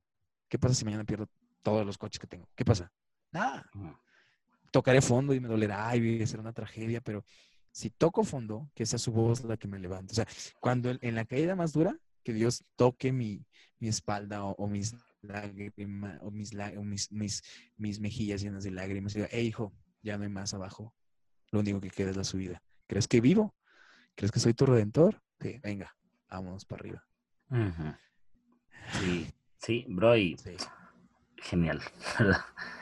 ¿Qué 0.48 0.58
pasa 0.58 0.74
si 0.74 0.84
mañana 0.84 1.04
pierdo 1.04 1.28
todos 1.62 1.84
los 1.84 1.98
coches 1.98 2.18
que 2.18 2.26
tengo? 2.26 2.48
¿Qué 2.54 2.64
pasa? 2.64 2.90
Nada. 3.30 3.70
Tocaré 4.73 5.01
fondo 5.01 5.35
y 5.35 5.39
me 5.39 5.47
dolerá 5.47 5.95
y 5.95 6.27
ser 6.27 6.41
una 6.41 6.53
tragedia, 6.53 7.01
pero 7.01 7.25
si 7.70 7.91
toco 7.91 8.25
fondo, 8.25 8.68
que 8.75 8.85
sea 8.87 8.99
su 8.99 9.12
voz 9.12 9.45
la 9.45 9.57
que 9.57 9.68
me 9.68 9.79
levante. 9.79 10.12
O 10.12 10.14
sea, 10.16 10.27
cuando 10.61 10.91
en 10.91 11.14
la 11.14 11.25
caída 11.25 11.55
más 11.55 11.73
dura, 11.73 11.97
que 12.25 12.33
Dios 12.33 12.64
toque 12.77 13.12
mi, 13.12 13.47
espalda 13.81 14.45
o, 14.45 14.66
mis 14.68 14.95
lágrimas 15.23 16.18
o, 16.23 16.31
mis, 16.31 16.55
mis, 17.11 17.43
mis, 17.77 18.01
mejillas 18.01 18.43
llenas 18.43 18.64
de 18.64 18.70
lágrimas 18.70 19.14
y 19.14 19.18
diga, 19.18 19.29
hey 19.31 19.47
hijo, 19.47 19.73
ya 20.03 20.16
no 20.16 20.25
hay 20.25 20.31
más 20.31 20.55
abajo. 20.55 20.95
Lo 21.51 21.61
único 21.61 21.81
que 21.81 21.91
queda 21.91 22.11
es 22.11 22.16
la 22.16 22.25
subida. 22.25 22.62
¿Crees 22.87 23.09
que 23.09 23.20
vivo? 23.20 23.55
¿Crees 24.14 24.33
que 24.33 24.41
soy 24.41 24.55
tu 24.55 24.66
redentor? 24.66 25.23
Sí, 25.41 25.59
venga, 25.62 25.95
vámonos 26.29 26.64
para 26.64 26.81
arriba. 26.81 27.07
Sí, 28.99 29.33
sí, 29.59 29.87
bro, 29.89 30.16
y 30.16 30.37
genial. 31.37 31.81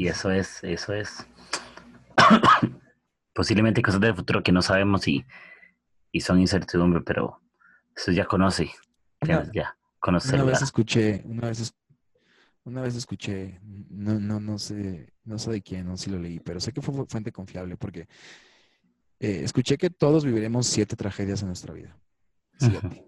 y 0.00 0.08
eso 0.08 0.30
es, 0.30 0.64
eso 0.64 0.94
es 0.94 1.26
posiblemente 3.34 3.82
cosas 3.82 4.00
del 4.00 4.14
futuro 4.14 4.42
que 4.42 4.50
no 4.50 4.62
sabemos 4.62 5.06
y, 5.06 5.26
y 6.10 6.22
son 6.22 6.40
incertidumbre, 6.40 7.02
pero 7.02 7.42
eso 7.94 8.10
ya 8.10 8.24
conoce, 8.24 8.70
ya, 9.52 9.76
conoce. 9.98 10.36
Una 10.36 10.44
vez 10.44 10.62
escuché, 10.62 11.22
una 11.26 11.48
vez, 11.48 11.74
una 12.64 12.80
vez 12.80 12.96
escuché, 12.96 13.60
no, 13.62 14.18
no, 14.18 14.40
no 14.40 14.58
sé, 14.58 15.12
no 15.24 15.38
sé 15.38 15.50
de 15.50 15.60
quién, 15.60 15.84
no 15.84 15.98
sé 15.98 16.04
si 16.04 16.10
lo 16.10 16.18
leí, 16.18 16.40
pero 16.40 16.60
sé 16.60 16.72
que 16.72 16.80
fue 16.80 17.04
fuente 17.06 17.30
confiable 17.30 17.76
porque 17.76 18.08
eh, 19.18 19.42
escuché 19.44 19.76
que 19.76 19.90
todos 19.90 20.24
viviremos 20.24 20.66
siete 20.66 20.96
tragedias 20.96 21.42
en 21.42 21.48
nuestra 21.48 21.74
vida. 21.74 21.94
Siete. 22.56 23.04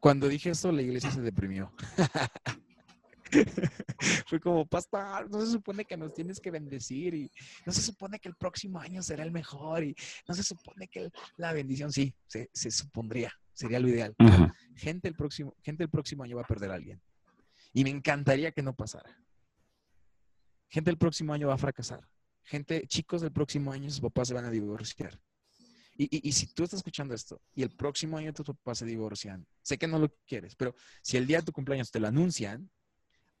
Cuando 0.00 0.26
dije 0.26 0.50
esto, 0.50 0.72
la 0.72 0.82
iglesia 0.82 1.12
se 1.12 1.20
deprimió. 1.20 1.70
Fue 4.26 4.40
como, 4.40 4.66
pastor, 4.66 5.30
no 5.30 5.40
se 5.40 5.52
supone 5.52 5.84
que 5.84 5.96
nos 5.96 6.12
tienes 6.12 6.40
que 6.40 6.50
bendecir 6.50 7.14
y 7.14 7.30
no 7.64 7.72
se 7.72 7.82
supone 7.82 8.18
que 8.18 8.28
el 8.28 8.34
próximo 8.34 8.78
año 8.78 9.02
será 9.02 9.22
el 9.22 9.32
mejor 9.32 9.84
y 9.84 9.94
no 10.28 10.34
se 10.34 10.42
supone 10.42 10.88
que 10.88 11.10
la 11.36 11.52
bendición, 11.52 11.92
sí, 11.92 12.14
se, 12.26 12.48
supondría, 12.70 13.32
sería 13.52 13.80
lo 13.80 13.88
ideal. 13.88 14.14
gente, 14.76 15.08
el 15.08 15.14
próximo, 15.14 15.54
gente 15.62 15.84
el 15.84 15.90
próximo 15.90 16.24
año 16.24 16.36
va 16.36 16.42
a 16.42 16.46
perder 16.46 16.70
a 16.70 16.74
alguien. 16.74 17.00
Y 17.72 17.84
me 17.84 17.90
encantaría 17.90 18.52
que 18.52 18.62
no 18.62 18.74
pasara. 18.74 19.14
Gente 20.68 20.90
el 20.90 20.98
próximo 20.98 21.32
año 21.32 21.48
va 21.48 21.54
a 21.54 21.58
fracasar. 21.58 22.08
Gente, 22.42 22.86
chicos 22.86 23.22
del 23.22 23.32
próximo 23.32 23.72
año, 23.72 23.90
sus 23.90 24.00
papás 24.00 24.28
se 24.28 24.34
van 24.34 24.44
a 24.44 24.50
divorciar. 24.50 25.20
Y, 25.98 26.28
y, 26.28 26.32
si 26.32 26.46
tú 26.52 26.64
estás 26.64 26.78
escuchando 26.78 27.14
esto 27.14 27.40
y 27.54 27.62
el 27.62 27.70
próximo 27.70 28.18
año 28.18 28.32
tus 28.32 28.44
papás 28.46 28.78
se 28.78 28.84
divorcian, 28.84 29.46
sé 29.62 29.78
que 29.78 29.86
no 29.86 29.98
lo 29.98 30.14
quieres, 30.26 30.54
pero 30.54 30.74
si 31.00 31.16
el 31.16 31.26
día 31.26 31.38
de 31.38 31.46
tu 31.46 31.52
cumpleaños 31.52 31.90
te 31.90 32.00
lo 32.00 32.08
anuncian, 32.08 32.70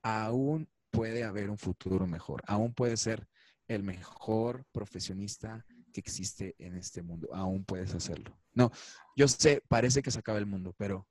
aún 0.06 0.68
puede 0.92 1.24
haber 1.24 1.50
un 1.50 1.58
futuro 1.58 2.06
mejor, 2.06 2.40
aún 2.46 2.72
puede 2.72 2.96
ser 2.96 3.26
el 3.66 3.82
mejor 3.82 4.64
profesionista 4.70 5.66
que 5.92 5.98
existe 5.98 6.54
en 6.58 6.76
este 6.76 7.02
mundo, 7.02 7.28
aún 7.34 7.64
puedes 7.64 7.92
hacerlo. 7.92 8.38
No, 8.54 8.70
yo 9.16 9.26
sé, 9.26 9.62
parece 9.66 10.02
que 10.02 10.12
se 10.12 10.20
acaba 10.20 10.38
el 10.38 10.46
mundo, 10.46 10.72
pero 10.78 11.08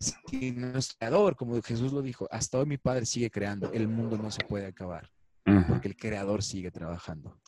si 0.00 0.52
nuestro 0.52 0.96
creador, 0.98 1.36
como 1.36 1.60
Jesús 1.60 1.92
lo 1.92 2.00
dijo, 2.00 2.26
hasta 2.30 2.58
hoy 2.58 2.66
mi 2.66 2.78
Padre 2.78 3.04
sigue 3.04 3.30
creando, 3.30 3.70
el 3.72 3.88
mundo 3.88 4.16
no 4.16 4.30
se 4.30 4.42
puede 4.44 4.66
acabar, 4.66 5.10
porque 5.68 5.88
el 5.88 5.96
creador 5.96 6.42
sigue 6.42 6.70
trabajando. 6.70 7.38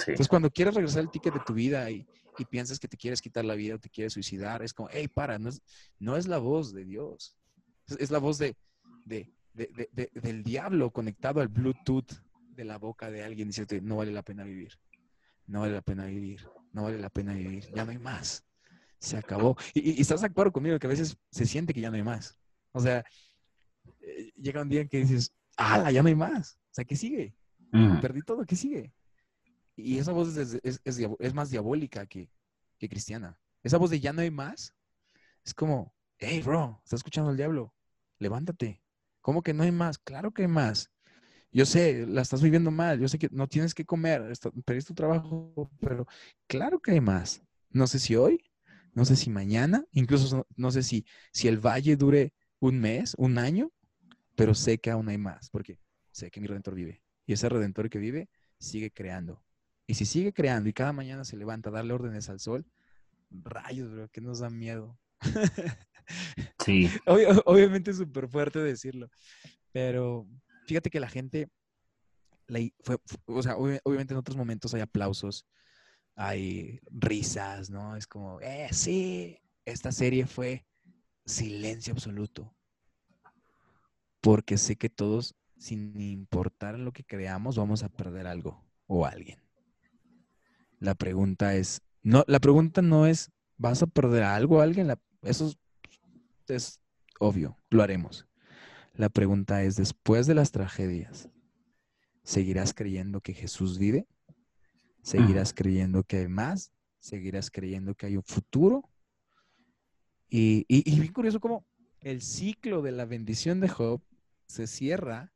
Entonces, 0.00 0.28
cuando 0.28 0.50
quieres 0.50 0.74
regresar 0.74 1.02
el 1.02 1.10
ticket 1.10 1.32
de 1.32 1.40
tu 1.40 1.54
vida 1.54 1.90
y, 1.90 2.06
piensas 2.50 2.78
que 2.78 2.86
te 2.86 2.96
quieres 2.96 3.20
quitar 3.20 3.44
la 3.44 3.56
vida 3.56 3.74
o 3.74 3.78
te 3.80 3.90
quieres 3.90 4.12
suicidar, 4.12 4.62
es 4.62 4.72
como, 4.72 4.88
hey, 4.92 5.08
para, 5.08 5.40
no 5.40 5.48
es, 5.48 5.60
no 5.98 6.16
es 6.16 6.28
la 6.28 6.38
voz 6.38 6.72
de 6.72 6.84
Dios, 6.84 7.36
es, 7.98 8.12
la 8.12 8.18
voz 8.20 8.38
de, 8.38 8.54
de 9.04 9.34
del 9.54 10.42
diablo 10.42 10.90
conectado 10.92 11.40
al 11.40 11.48
Bluetooth 11.48 12.12
de 12.54 12.64
la 12.64 12.78
boca 12.78 13.10
de 13.10 13.22
alguien 13.22 13.48
diciendo, 13.48 13.76
no 13.82 13.96
vale 13.96 14.12
la 14.12 14.22
pena 14.22 14.44
vivir, 14.44 14.78
no 15.46 15.60
vale 15.60 15.72
la 15.72 15.82
pena 15.82 16.06
vivir, 16.06 16.48
no 16.72 16.84
vale 16.84 16.98
la 16.98 17.10
pena 17.10 17.34
vivir, 17.34 17.64
ya 17.74 17.84
no 17.84 17.90
hay 17.90 17.98
más, 17.98 18.44
se 18.98 19.16
acabó. 19.16 19.56
Y, 19.74 20.00
estás 20.00 20.20
de 20.20 20.26
acuerdo 20.26 20.52
conmigo 20.52 20.78
que 20.78 20.86
a 20.86 20.90
veces 20.90 21.16
se 21.30 21.46
siente 21.46 21.72
que 21.72 21.80
ya 21.80 21.90
no 21.90 21.96
hay 21.96 22.02
más. 22.02 22.38
O 22.72 22.80
sea, 22.80 23.04
eh, 24.00 24.32
llega 24.36 24.62
un 24.62 24.68
día 24.68 24.82
en 24.82 24.88
que 24.88 24.98
dices, 24.98 25.32
¡ah, 25.56 25.90
ya 25.90 26.02
no 26.02 26.08
hay 26.08 26.14
más! 26.14 26.58
O 26.70 26.74
sea, 26.74 26.84
¿qué 26.84 26.96
sigue? 26.96 27.34
Perdí 28.00 28.22
todo, 28.22 28.46
¿qué 28.46 28.56
sigue? 28.56 28.92
Y 29.76 29.98
esa 29.98 30.12
voz 30.12 30.36
es, 30.36 30.58
es, 30.62 31.34
más 31.34 31.50
diabólica 31.50 32.06
que, 32.06 32.30
que 32.78 32.88
cristiana. 32.88 33.38
Esa 33.62 33.76
voz 33.76 33.90
de 33.90 34.00
ya 34.00 34.12
no 34.12 34.22
hay 34.22 34.30
más 34.30 34.74
es 35.44 35.54
como, 35.54 35.94
hey, 36.18 36.42
bro, 36.44 36.80
estás 36.84 36.98
escuchando 36.98 37.30
al 37.30 37.36
diablo, 37.36 37.72
levántate. 38.18 38.82
¿Cómo 39.20 39.42
que 39.42 39.54
no 39.54 39.62
hay 39.62 39.72
más? 39.72 39.98
Claro 39.98 40.32
que 40.32 40.42
hay 40.42 40.48
más. 40.48 40.90
Yo 41.50 41.64
sé, 41.64 42.06
la 42.06 42.22
estás 42.22 42.42
viviendo 42.42 42.70
mal, 42.70 43.00
yo 43.00 43.08
sé 43.08 43.18
que 43.18 43.28
no 43.32 43.48
tienes 43.48 43.74
que 43.74 43.84
comer, 43.84 44.32
perdiste 44.64 44.88
tu 44.88 44.94
trabajo, 44.94 45.70
pero 45.80 46.06
claro 46.46 46.78
que 46.80 46.92
hay 46.92 47.00
más. 47.00 47.42
No 47.70 47.86
sé 47.86 47.98
si 47.98 48.16
hoy, 48.16 48.44
no 48.94 49.04
sé 49.04 49.16
si 49.16 49.30
mañana, 49.30 49.84
incluso 49.92 50.46
no, 50.56 50.70
sé 50.70 50.82
si, 50.82 51.06
si 51.32 51.48
el 51.48 51.58
valle 51.58 51.96
dure 51.96 52.34
un 52.60 52.78
mes, 52.78 53.14
un 53.16 53.38
año, 53.38 53.72
pero 54.36 54.54
sé 54.54 54.78
que 54.78 54.90
aún 54.90 55.08
hay 55.08 55.18
más, 55.18 55.48
porque 55.50 55.78
sé 56.12 56.30
que 56.30 56.40
mi 56.40 56.46
redentor 56.46 56.74
vive. 56.74 57.02
Y 57.26 57.32
ese 57.32 57.48
redentor 57.48 57.88
que 57.88 57.98
vive 57.98 58.28
sigue 58.58 58.90
creando. 58.90 59.42
Y 59.86 59.94
si 59.94 60.04
sigue 60.04 60.32
creando 60.32 60.68
y 60.68 60.74
cada 60.74 60.92
mañana 60.92 61.24
se 61.24 61.36
levanta 61.36 61.70
a 61.70 61.72
darle 61.72 61.94
órdenes 61.94 62.28
al 62.28 62.40
sol, 62.40 62.66
rayos, 63.30 63.90
bro, 63.90 64.08
que 64.10 64.20
nos 64.20 64.40
da 64.40 64.50
miedo. 64.50 64.98
Sí. 66.64 66.90
obviamente 67.44 67.90
es 67.90 67.98
súper 67.98 68.28
fuerte 68.28 68.58
decirlo, 68.60 69.08
pero 69.72 70.26
fíjate 70.66 70.88
que 70.88 71.00
la 71.00 71.08
gente, 71.08 71.50
o 73.26 73.42
sea, 73.42 73.56
obviamente 73.56 74.14
en 74.14 74.18
otros 74.18 74.36
momentos 74.36 74.72
hay 74.72 74.80
aplausos, 74.80 75.46
hay 76.14 76.80
risas, 76.90 77.70
¿no? 77.70 77.94
Es 77.96 78.06
como, 78.06 78.40
eh, 78.40 78.68
sí, 78.72 79.38
esta 79.64 79.92
serie 79.92 80.26
fue 80.26 80.66
silencio 81.24 81.92
absoluto. 81.92 82.54
Porque 84.20 84.58
sé 84.58 84.76
que 84.76 84.88
todos, 84.88 85.34
sin 85.58 85.98
importar 86.00 86.78
lo 86.78 86.92
que 86.92 87.04
creamos, 87.04 87.56
vamos 87.56 87.82
a 87.82 87.88
perder 87.88 88.26
algo 88.26 88.66
o 88.86 89.06
alguien. 89.06 89.40
La 90.80 90.94
pregunta 90.94 91.54
es, 91.54 91.82
no, 92.02 92.24
la 92.26 92.40
pregunta 92.40 92.82
no 92.82 93.06
es, 93.06 93.30
¿vas 93.56 93.82
a 93.82 93.86
perder 93.86 94.24
algo 94.24 94.58
o 94.58 94.60
alguien? 94.60 94.88
Eso 95.22 95.52
es 96.48 96.80
obvio, 97.18 97.56
lo 97.70 97.82
haremos. 97.82 98.26
La 98.94 99.08
pregunta 99.08 99.62
es, 99.62 99.76
después 99.76 100.26
de 100.26 100.34
las 100.34 100.50
tragedias, 100.50 101.28
¿seguirás 102.22 102.74
creyendo 102.74 103.20
que 103.20 103.34
Jesús 103.34 103.78
vive? 103.78 104.06
¿Seguirás 105.02 105.54
creyendo 105.54 106.02
que 106.02 106.18
hay 106.18 106.28
más? 106.28 106.72
¿Seguirás 106.98 107.50
creyendo 107.50 107.94
que 107.94 108.06
hay 108.06 108.16
un 108.16 108.24
futuro? 108.24 108.90
Y, 110.28 110.66
y, 110.68 111.00
bien 111.00 111.12
curioso 111.12 111.40
cómo 111.40 111.64
el 112.00 112.20
ciclo 112.20 112.82
de 112.82 112.92
la 112.92 113.06
bendición 113.06 113.60
de 113.60 113.68
Job 113.68 114.02
se 114.46 114.66
cierra 114.66 115.32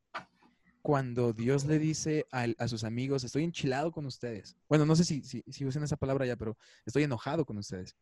cuando 0.81 1.31
Dios 1.31 1.65
le 1.65 1.79
dice 1.79 2.27
a, 2.31 2.67
sus 2.67 2.83
amigos, 2.83 3.23
estoy 3.23 3.45
enchilado 3.45 3.91
con 3.91 4.05
ustedes. 4.05 4.57
Bueno, 4.67 4.85
no 4.85 4.95
sé 4.95 5.05
si, 5.05 5.21
si, 5.23 5.65
usan 5.65 5.83
esa 5.83 5.95
palabra 5.95 6.25
ya, 6.25 6.35
pero 6.35 6.57
estoy 6.85 7.03
enojado 7.03 7.45
con 7.45 7.57
ustedes. 7.57 7.95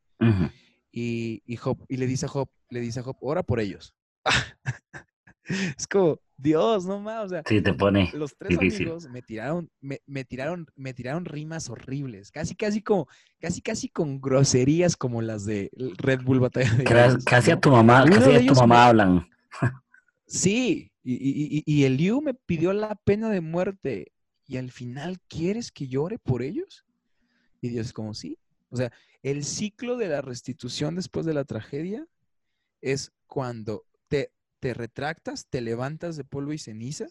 Y, 0.91 1.41
y, 1.45 1.55
Job, 1.55 1.77
y 1.87 1.97
le 1.97 2.07
dice 2.07 2.25
a 2.25 2.29
Job, 2.29 2.49
le 2.69 2.79
dice 2.79 2.99
a 2.99 3.03
Job, 3.03 3.17
ora 3.21 3.43
por 3.43 3.59
ellos. 3.59 3.93
es 5.77 5.87
como, 5.87 6.19
Dios, 6.37 6.85
no 6.85 6.99
más, 6.99 7.25
o 7.25 7.29
sea, 7.29 7.43
sí, 7.45 7.61
te 7.61 7.73
pone 7.73 8.09
los 8.13 8.35
tres 8.35 8.57
amigos 8.57 9.07
me 9.09 9.21
tiraron, 9.21 9.69
me, 9.79 10.23
tiraron, 10.23 10.65
me 10.75 10.93
tiraron 10.93 11.25
rimas 11.25 11.69
horribles, 11.69 12.31
casi, 12.31 12.55
casi 12.55 12.81
como, 12.81 13.07
casi, 13.39 13.61
casi 13.61 13.89
con 13.89 14.19
groserías 14.19 14.97
como 14.97 15.21
las 15.21 15.45
de 15.45 15.69
Red 15.97 16.23
Bull 16.23 16.39
Batalla 16.39 16.73
de 16.73 16.83
Casi 17.25 17.51
a 17.51 17.59
tu 17.59 17.69
mamá, 17.69 18.05
casi 18.05 18.31
a 18.31 18.45
tu 18.45 18.55
mamá 18.55 18.87
hablan. 18.87 19.29
Sí, 20.25 20.91
y, 21.03 21.13
y, 21.13 21.63
y, 21.65 21.83
el 21.83 21.97
Liu 21.97 22.21
me 22.21 22.33
pidió 22.33 22.73
la 22.73 22.95
pena 22.95 23.29
de 23.29 23.41
muerte 23.41 24.13
y 24.47 24.57
al 24.57 24.71
final, 24.71 25.19
¿quieres 25.27 25.71
que 25.71 25.87
llore 25.87 26.17
por 26.17 26.41
ellos? 26.41 26.85
Y 27.61 27.69
Dios 27.69 27.87
es 27.87 27.93
como, 27.93 28.13
sí. 28.13 28.37
O 28.69 28.77
sea, 28.77 28.91
el 29.23 29.43
ciclo 29.43 29.97
de 29.97 30.07
la 30.07 30.21
restitución 30.21 30.95
después 30.95 31.25
de 31.25 31.33
la 31.33 31.45
tragedia 31.45 32.07
es 32.81 33.11
cuando 33.27 33.85
te 34.07 34.33
te 34.61 34.75
retractas, 34.75 35.47
te 35.49 35.59
levantas 35.59 36.15
de 36.15 36.23
polvo 36.23 36.53
y 36.53 36.59
ceniza 36.59 37.07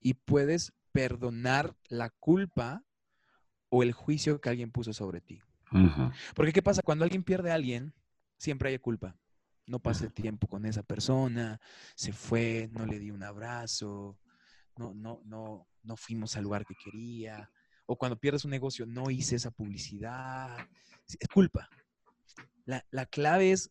y 0.00 0.14
puedes 0.14 0.72
perdonar 0.90 1.76
la 1.88 2.08
culpa 2.08 2.82
o 3.68 3.82
el 3.82 3.92
juicio 3.92 4.40
que 4.40 4.48
alguien 4.48 4.72
puso 4.72 4.92
sobre 4.92 5.20
ti. 5.20 5.40
Porque 6.34 6.52
¿qué 6.52 6.62
pasa? 6.62 6.82
Cuando 6.82 7.04
alguien 7.04 7.22
pierde 7.22 7.50
a 7.50 7.54
alguien, 7.54 7.94
siempre 8.38 8.70
hay 8.70 8.78
culpa. 8.78 9.16
No 9.66 9.80
pasé 9.80 10.08
tiempo 10.08 10.48
con 10.48 10.64
esa 10.64 10.82
persona, 10.82 11.60
se 11.94 12.12
fue, 12.12 12.70
no 12.72 12.86
le 12.86 12.98
di 12.98 13.10
un 13.10 13.22
abrazo, 13.22 14.18
no, 14.76 14.94
no, 14.94 15.20
no, 15.24 15.68
no 15.82 15.96
fuimos 15.96 16.36
al 16.36 16.44
lugar 16.44 16.64
que 16.64 16.74
quería. 16.74 17.50
O 17.86 17.96
cuando 17.96 18.18
pierdes 18.18 18.44
un 18.44 18.50
negocio, 18.50 18.86
no 18.86 19.10
hice 19.10 19.36
esa 19.36 19.50
publicidad. 19.50 20.56
Es 21.06 21.28
culpa. 21.28 21.68
La, 22.64 23.06
clave 23.06 23.52
es 23.52 23.70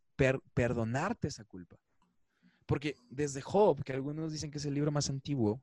perdonarte 0.53 1.28
esa 1.28 1.45
culpa. 1.45 1.78
Porque 2.66 2.95
desde 3.09 3.41
Job, 3.41 3.84
que 3.84 3.93
algunos 3.93 4.32
dicen 4.32 4.51
que 4.51 4.57
es 4.57 4.66
el 4.66 4.74
libro 4.74 4.91
más 4.91 5.09
antiguo, 5.09 5.62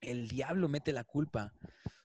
el 0.00 0.28
diablo 0.28 0.68
mete 0.68 0.92
la 0.92 1.04
culpa 1.04 1.52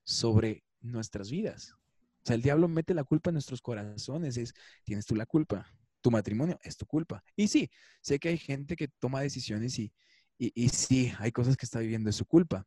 sobre 0.04 0.64
nuestras 0.82 1.30
vidas. 1.30 1.76
O 2.24 2.26
sea, 2.26 2.36
el 2.36 2.41
diablo 2.41 2.68
mete 2.68 2.94
la 2.94 3.04
culpa 3.04 3.30
en 3.30 3.36
nuestros 3.36 3.62
corazones. 3.62 4.38
Es, 4.38 4.54
tienes 4.84 5.06
tú 5.06 5.16
la 5.16 5.26
culpa. 5.26 5.68
Tu 6.02 6.10
matrimonio 6.10 6.60
es 6.64 6.78
tu 6.78 6.86
culpa. 6.86 7.24
Y 7.36 7.48
sí, 7.48 7.70
sé 8.02 8.20
que 8.20 8.30
hay 8.30 8.38
gente 8.38 8.76
que 8.76 8.88
toma 8.88 9.22
decisiones 9.22 9.78
y, 9.80 9.94
y, 10.38 10.70
sí, 10.70 11.14
hay 11.20 11.32
cosas 11.32 11.56
que 11.56 11.66
está 11.66 11.80
viviendo 11.80 12.08
de 12.08 12.14
su 12.14 12.26
culpa. 12.26 12.66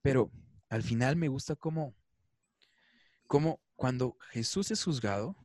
Pero 0.00 0.30
al 0.72 0.82
final 0.82 1.16
me 1.16 1.28
gusta 1.28 1.54
cómo, 1.54 1.94
cómo 3.26 3.60
cuando 3.76 4.16
Jesús 4.30 4.70
es 4.70 4.82
juzgado, 4.82 5.36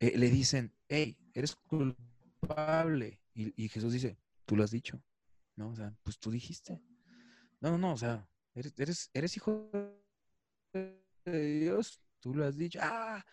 eh, 0.00 0.18
le 0.18 0.28
dicen, 0.28 0.74
hey, 0.90 1.16
eres 1.32 1.56
culpable 1.56 3.22
y, 3.32 3.68
Jesús 3.70 3.94
dice, 3.94 4.18
tú 4.44 4.54
lo 4.54 4.64
has 4.64 4.70
dicho, 4.70 5.02
¿no? 5.54 5.70
O 5.70 5.76
sea, 5.76 5.96
pues 6.02 6.18
tú 6.18 6.30
dijiste. 6.30 6.78
No, 7.58 7.70
no, 7.70 7.78
no, 7.78 7.94
o 7.94 7.96
sea, 7.96 8.28
eres, 8.54 9.08
eres, 9.14 9.36
hijo 9.38 9.70
de 10.74 11.60
Dios, 11.60 12.02
tú 12.20 12.34
lo 12.34 12.44
has 12.44 12.58
dicho. 12.58 12.78
Ah, 12.82 13.24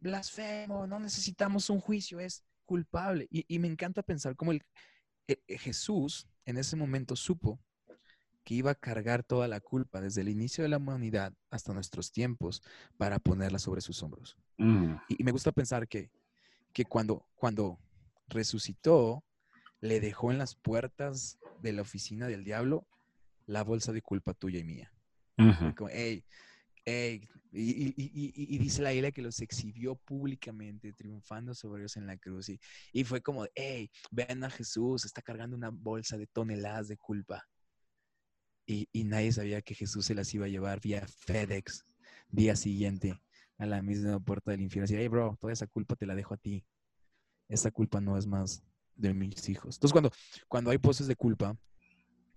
blasfemo, 0.00 0.86
no 0.86 1.00
necesitamos 1.00 1.70
un 1.70 1.80
juicio, 1.80 2.20
es 2.20 2.44
culpable. 2.66 3.26
Y, 3.30 3.58
me 3.58 3.68
encanta 3.68 4.02
pensar 4.02 4.36
cómo 4.36 4.52
el, 4.52 4.62
e, 5.26 5.42
e, 5.46 5.56
Jesús 5.56 6.28
en 6.44 6.58
ese 6.58 6.76
momento 6.76 7.16
supo 7.16 7.58
que 8.44 8.54
iba 8.54 8.70
a 8.72 8.74
cargar 8.74 9.22
toda 9.22 9.48
la 9.48 9.60
culpa 9.60 10.00
desde 10.00 10.22
el 10.22 10.28
inicio 10.28 10.62
de 10.62 10.68
la 10.68 10.78
humanidad 10.78 11.32
hasta 11.50 11.72
nuestros 11.72 12.10
tiempos 12.12 12.62
para 12.96 13.18
ponerla 13.18 13.58
sobre 13.58 13.80
sus 13.80 14.02
hombros. 14.02 14.36
Mm. 14.58 14.94
Y, 15.08 15.20
y, 15.20 15.24
me 15.24 15.32
gusta 15.32 15.52
pensar 15.52 15.88
que, 15.88 16.10
que 16.72 16.84
cuando, 16.84 17.26
cuando 17.34 17.78
resucitó, 18.28 19.24
le 19.80 20.00
dejó 20.00 20.30
en 20.30 20.38
las 20.38 20.54
puertas 20.54 21.38
de 21.62 21.72
la 21.72 21.82
oficina 21.82 22.26
del 22.26 22.44
diablo 22.44 22.86
la 23.46 23.64
bolsa 23.64 23.92
de 23.92 24.02
culpa 24.02 24.34
tuya 24.34 24.60
y 24.60 24.64
mía. 24.64 24.92
y, 27.52 28.58
dice 28.58 28.82
la 28.82 28.92
isla 28.92 29.10
que 29.10 29.22
los 29.22 29.40
exhibió 29.40 29.96
públicamente, 29.96 30.92
triunfando 30.92 31.54
sobre 31.54 31.82
ellos 31.82 31.96
en 31.96 32.06
la 32.06 32.16
cruz. 32.16 32.50
Y, 32.92 33.04
fue 33.04 33.20
como, 33.20 33.46
hey, 33.54 33.90
ven 34.10 34.44
a 34.44 34.50
Jesús, 34.50 35.04
está 35.04 35.22
cargando 35.22 35.56
una 35.56 35.70
bolsa 35.70 36.16
de 36.16 36.26
toneladas 36.26 36.88
de 36.88 36.96
culpa. 36.96 37.44
Y, 38.66 38.88
nadie 39.04 39.32
sabía 39.32 39.62
que 39.62 39.74
Jesús 39.74 40.06
se 40.06 40.14
las 40.14 40.32
iba 40.32 40.46
a 40.46 40.48
llevar 40.48 40.80
vía 40.80 41.06
FedEx 41.06 41.84
día 42.28 42.54
siguiente 42.54 43.20
a 43.58 43.66
la 43.66 43.82
misma 43.82 44.20
puerta 44.20 44.52
del 44.52 44.60
infierno. 44.60 44.84
Así, 44.84 44.94
hey, 44.96 45.08
bro, 45.08 45.36
toda 45.40 45.52
esa 45.52 45.66
culpa 45.66 45.96
te 45.96 46.06
la 46.06 46.14
dejo 46.14 46.34
a 46.34 46.36
ti 46.36 46.64
esta 47.50 47.70
culpa 47.70 48.00
no 48.00 48.16
es 48.16 48.26
más 48.26 48.62
de 48.94 49.12
mis 49.12 49.48
hijos. 49.48 49.76
Entonces, 49.76 49.92
cuando, 49.92 50.10
cuando 50.48 50.70
hay 50.70 50.78
poses 50.78 51.06
de 51.06 51.16
culpa, 51.16 51.56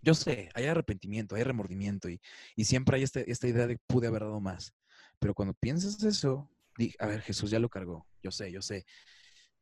yo 0.02 0.14
sé, 0.14 0.50
hay 0.54 0.66
arrepentimiento, 0.66 1.36
hay 1.36 1.44
remordimiento 1.44 2.10
y, 2.10 2.20
siempre 2.58 2.98
hay 2.98 3.04
este, 3.04 3.30
esta 3.32 3.48
idea 3.48 3.68
de 3.68 3.78
pude 3.88 4.08
haber 4.08 4.24
dado 4.24 4.42
más. 4.42 4.74
Pero 5.20 5.34
cuando 5.34 5.54
piensas 5.54 6.04
eso, 6.04 6.50
di, 6.78 6.94
a 7.00 7.08
ver, 7.08 7.22
Jesús 7.22 7.52
ya 7.52 7.60
lo 7.60 7.70
cargó, 7.70 8.06
yo 8.22 8.32
sé, 8.32 8.52
yo 8.52 8.62
sé. 8.62 8.86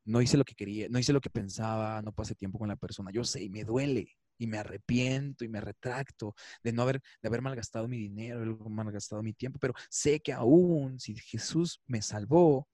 No 0.03 0.21
hice 0.21 0.37
lo 0.37 0.45
que 0.45 0.55
quería, 0.55 0.87
no 0.89 0.97
hice 0.97 1.13
lo 1.13 1.21
que 1.21 1.29
pensaba, 1.29 2.01
no 2.01 2.11
pasé 2.11 2.33
tiempo 2.33 2.57
con 2.57 2.69
la 2.69 2.75
persona, 2.75 3.11
yo 3.11 3.23
sé 3.23 3.43
y 3.43 3.49
me 3.49 3.63
duele 3.63 4.17
y 4.41 4.47
me 4.47 4.57
arrepiento 4.57 5.45
y 5.45 5.49
me 5.49 5.61
retracto 5.61 6.33
de 6.63 6.73
no 6.73 6.81
haber, 6.81 6.99
de 7.21 7.27
haber 7.27 7.43
malgastado 7.43 7.87
mi 7.87 7.99
dinero, 7.99 8.39
de 8.39 8.45
haber 8.45 8.69
malgastado 8.69 9.21
mi 9.21 9.33
tiempo, 9.33 9.59
pero 9.59 9.75
sé 9.87 10.19
que 10.19 10.33
aún 10.33 10.99
si 10.99 11.15
Jesús 11.15 11.79
me 11.85 12.01
salvó, 12.01 12.67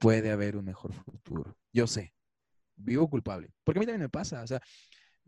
puede 0.00 0.32
haber 0.32 0.56
un 0.56 0.64
mejor 0.64 0.92
futuro. 0.92 1.56
Yo 1.72 1.86
sé, 1.86 2.12
vivo 2.74 3.08
culpable. 3.08 3.50
Porque 3.62 3.78
a 3.78 3.80
mí 3.80 3.86
también 3.86 4.02
me 4.02 4.08
pasa. 4.08 4.42
O 4.42 4.46
sea, 4.48 4.60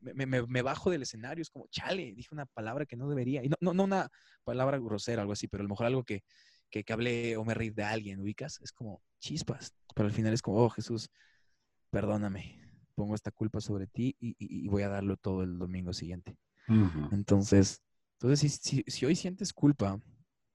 me, 0.00 0.62
bajo 0.62 0.90
del 0.90 1.02
escenario, 1.02 1.42
es 1.42 1.50
como, 1.50 1.68
chale, 1.68 2.12
dije 2.14 2.30
una 2.32 2.46
palabra 2.46 2.84
que 2.84 2.96
no 2.96 3.08
debería. 3.08 3.44
Y 3.44 3.48
no, 3.48 3.56
no, 3.60 3.72
no 3.72 3.84
una 3.84 4.08
palabra 4.42 4.78
grosera, 4.78 5.22
algo 5.22 5.34
así, 5.34 5.46
pero 5.46 5.60
a 5.60 5.66
lo 5.66 5.68
mejor 5.68 5.86
algo 5.86 6.02
que, 6.02 6.24
que, 6.68 6.82
que 6.82 6.92
hablé 6.92 7.36
o 7.36 7.44
me 7.44 7.54
reí 7.54 7.70
de 7.70 7.84
alguien, 7.84 8.18
ubicas, 8.18 8.60
es 8.60 8.72
como 8.72 9.04
chispas. 9.20 9.72
Pero 9.94 10.08
al 10.08 10.14
final 10.14 10.34
es 10.34 10.42
como, 10.42 10.64
oh 10.64 10.68
Jesús, 10.68 11.10
perdóname, 11.90 12.65
pongo 12.96 13.14
esta 13.14 13.30
culpa 13.30 13.60
sobre 13.60 13.86
ti 13.86 14.16
y, 14.18 14.66
voy 14.68 14.82
a 14.82 14.88
darlo 14.88 15.16
todo 15.16 15.42
el 15.42 15.58
domingo 15.58 15.92
siguiente. 15.92 16.36
Entonces, 17.12 17.82
entonces 18.14 18.58
si, 18.60 18.82
si, 18.86 19.06
hoy 19.06 19.14
sientes 19.14 19.52
culpa, 19.52 20.00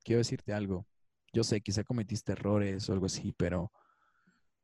quiero 0.04 0.18
decirte 0.18 0.52
algo. 0.52 0.86
Yo 1.32 1.46
sé, 1.46 1.62
quizá 1.62 1.86
cometiste 1.86 2.34
errores 2.34 2.90
o 2.90 2.94
algo 2.94 3.06
así, 3.06 3.32
pero 3.32 3.72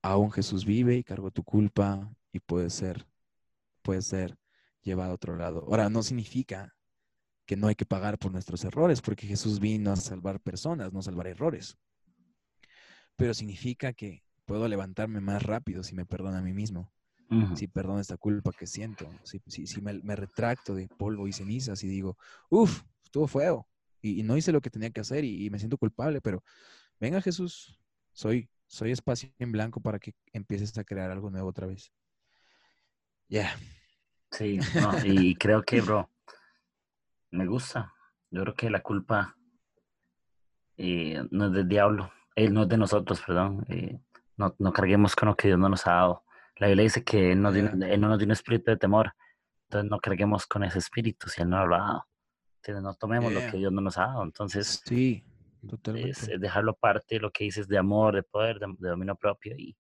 aún 0.02 0.32
Jesús 0.32 0.66
vive 0.66 0.96
y 0.96 1.04
cargó 1.04 1.32
tu 1.32 1.44
culpa 1.44 2.12
y 2.34 2.40
puede 2.40 2.70
ser, 2.70 3.08
puede 3.82 4.02
ser 4.02 4.38
llevado 4.82 5.12
a 5.12 5.16
otro 5.16 5.38
lado. 5.38 5.64
Ahora, 5.68 5.90
no 5.90 6.04
significa 6.04 6.76
que 7.46 7.56
no 7.56 7.68
hay 7.68 7.76
que 7.76 7.86
pagar 7.86 8.18
por 8.18 8.32
nuestros 8.34 8.66
errores, 8.66 9.02
porque 9.02 9.28
Jesús 9.28 9.60
vino 9.62 9.92
a 9.92 9.96
salvar 9.96 10.42
personas, 10.42 10.92
no 10.92 11.02
salvar 11.02 11.28
errores. 11.28 11.78
Pero 13.16 13.34
significa 13.34 13.94
que 13.94 14.24
puedo 14.46 14.68
levantarme 14.68 15.22
más 15.22 15.44
rápido 15.44 15.84
si 15.84 15.96
me 15.96 16.06
perdono 16.06 16.38
a 16.38 16.42
mí 16.42 16.54
mismo, 16.54 16.92
si 17.56 17.68
perdono 17.68 18.00
esta 18.00 18.18
culpa 18.18 18.52
que 18.52 18.66
siento, 18.66 19.10
si, 19.24 19.42
si, 19.48 19.82
me, 19.82 20.16
retracto 20.16 20.74
de 20.74 20.88
polvo 20.88 21.28
y 21.28 21.34
cenizas 21.34 21.84
y 21.84 21.88
digo, 21.88 22.18
uff, 22.50 22.84
estuvo 23.04 23.28
feo 23.28 23.68
y, 24.02 24.24
no 24.24 24.38
hice 24.38 24.52
lo 24.52 24.62
que 24.62 24.70
tenía 24.70 24.90
que 24.92 25.02
hacer 25.02 25.26
y, 25.26 25.50
me 25.50 25.60
siento 25.60 25.78
culpable, 25.78 26.22
pero 26.22 26.44
venga 27.00 27.22
Jesús, 27.22 27.80
soy, 28.14 28.50
soy 28.68 28.92
espacio 28.92 29.30
en 29.40 29.52
blanco 29.52 29.82
para 29.82 30.00
que 30.00 30.14
empieces 30.32 30.78
a 30.78 30.84
crear 30.84 31.12
algo 31.12 31.30
nuevo 31.30 31.50
otra 31.50 31.68
vez. 31.68 31.92
Ya. 33.28 33.58
Sí, 34.32 34.60
y 35.06 35.36
creo 35.36 35.64
que, 35.64 35.82
bro, 35.82 36.10
me 37.32 37.46
gusta. 37.46 37.94
Yo 38.30 38.42
creo 38.44 38.56
que 38.56 38.70
la 38.70 38.82
culpa 38.82 39.38
eh, 40.78 41.22
no 41.32 41.48
es 41.48 41.52
del 41.54 41.68
diablo, 41.68 42.12
él 42.36 42.54
no 42.54 42.64
es 42.64 42.70
de 42.70 42.78
nosotros, 42.78 43.22
perdón. 43.26 43.66
Eh, 43.68 44.00
no, 44.38 44.56
no, 44.60 44.72
carguemos 44.72 45.16
con 45.16 45.30
lo 45.30 45.36
que 45.36 45.48
Dios 45.48 45.60
no 45.60 45.70
nos 45.70 45.88
ha 45.88 45.94
dado. 45.94 46.24
La 46.60 46.68
Biblia 46.68 46.84
dice 46.84 47.04
que 47.04 47.32
él, 47.34 47.42
no 47.42 47.52
nos 47.52 48.18
dio 48.18 48.26
un 48.26 48.32
espíritu 48.32 48.72
de 48.72 48.78
temor. 48.78 49.14
Entonces 49.68 49.92
no 49.92 50.00
carguemos 50.00 50.48
con 50.48 50.64
ese 50.64 50.80
espíritu 50.80 51.30
si 51.30 51.42
Él 51.42 51.50
no 51.50 51.66
lo 51.66 51.76
ha 51.76 51.80
dado. 51.80 52.08
Entonces 52.62 52.84
no 52.84 52.96
tomemos 52.96 53.32
lo 53.32 53.40
que 53.52 53.58
Dios 53.58 53.72
no 53.72 53.82
nos 53.82 53.98
ha 53.98 54.08
dado. 54.08 54.24
Entonces, 54.24 54.82
sí, 54.86 55.24
totalmente. 55.68 56.12
Es, 56.12 56.40
dejarlo 56.40 56.74
parte 56.74 57.16
de 57.16 57.22
lo 57.22 57.32
que 57.32 57.44
dices 57.44 57.68
de 57.68 57.78
amor, 57.78 58.16
de 58.16 58.24
poder, 58.24 58.60
de, 58.60 58.90
dominio 58.90 59.16
propio. 59.16 59.56
Y, 59.58 59.78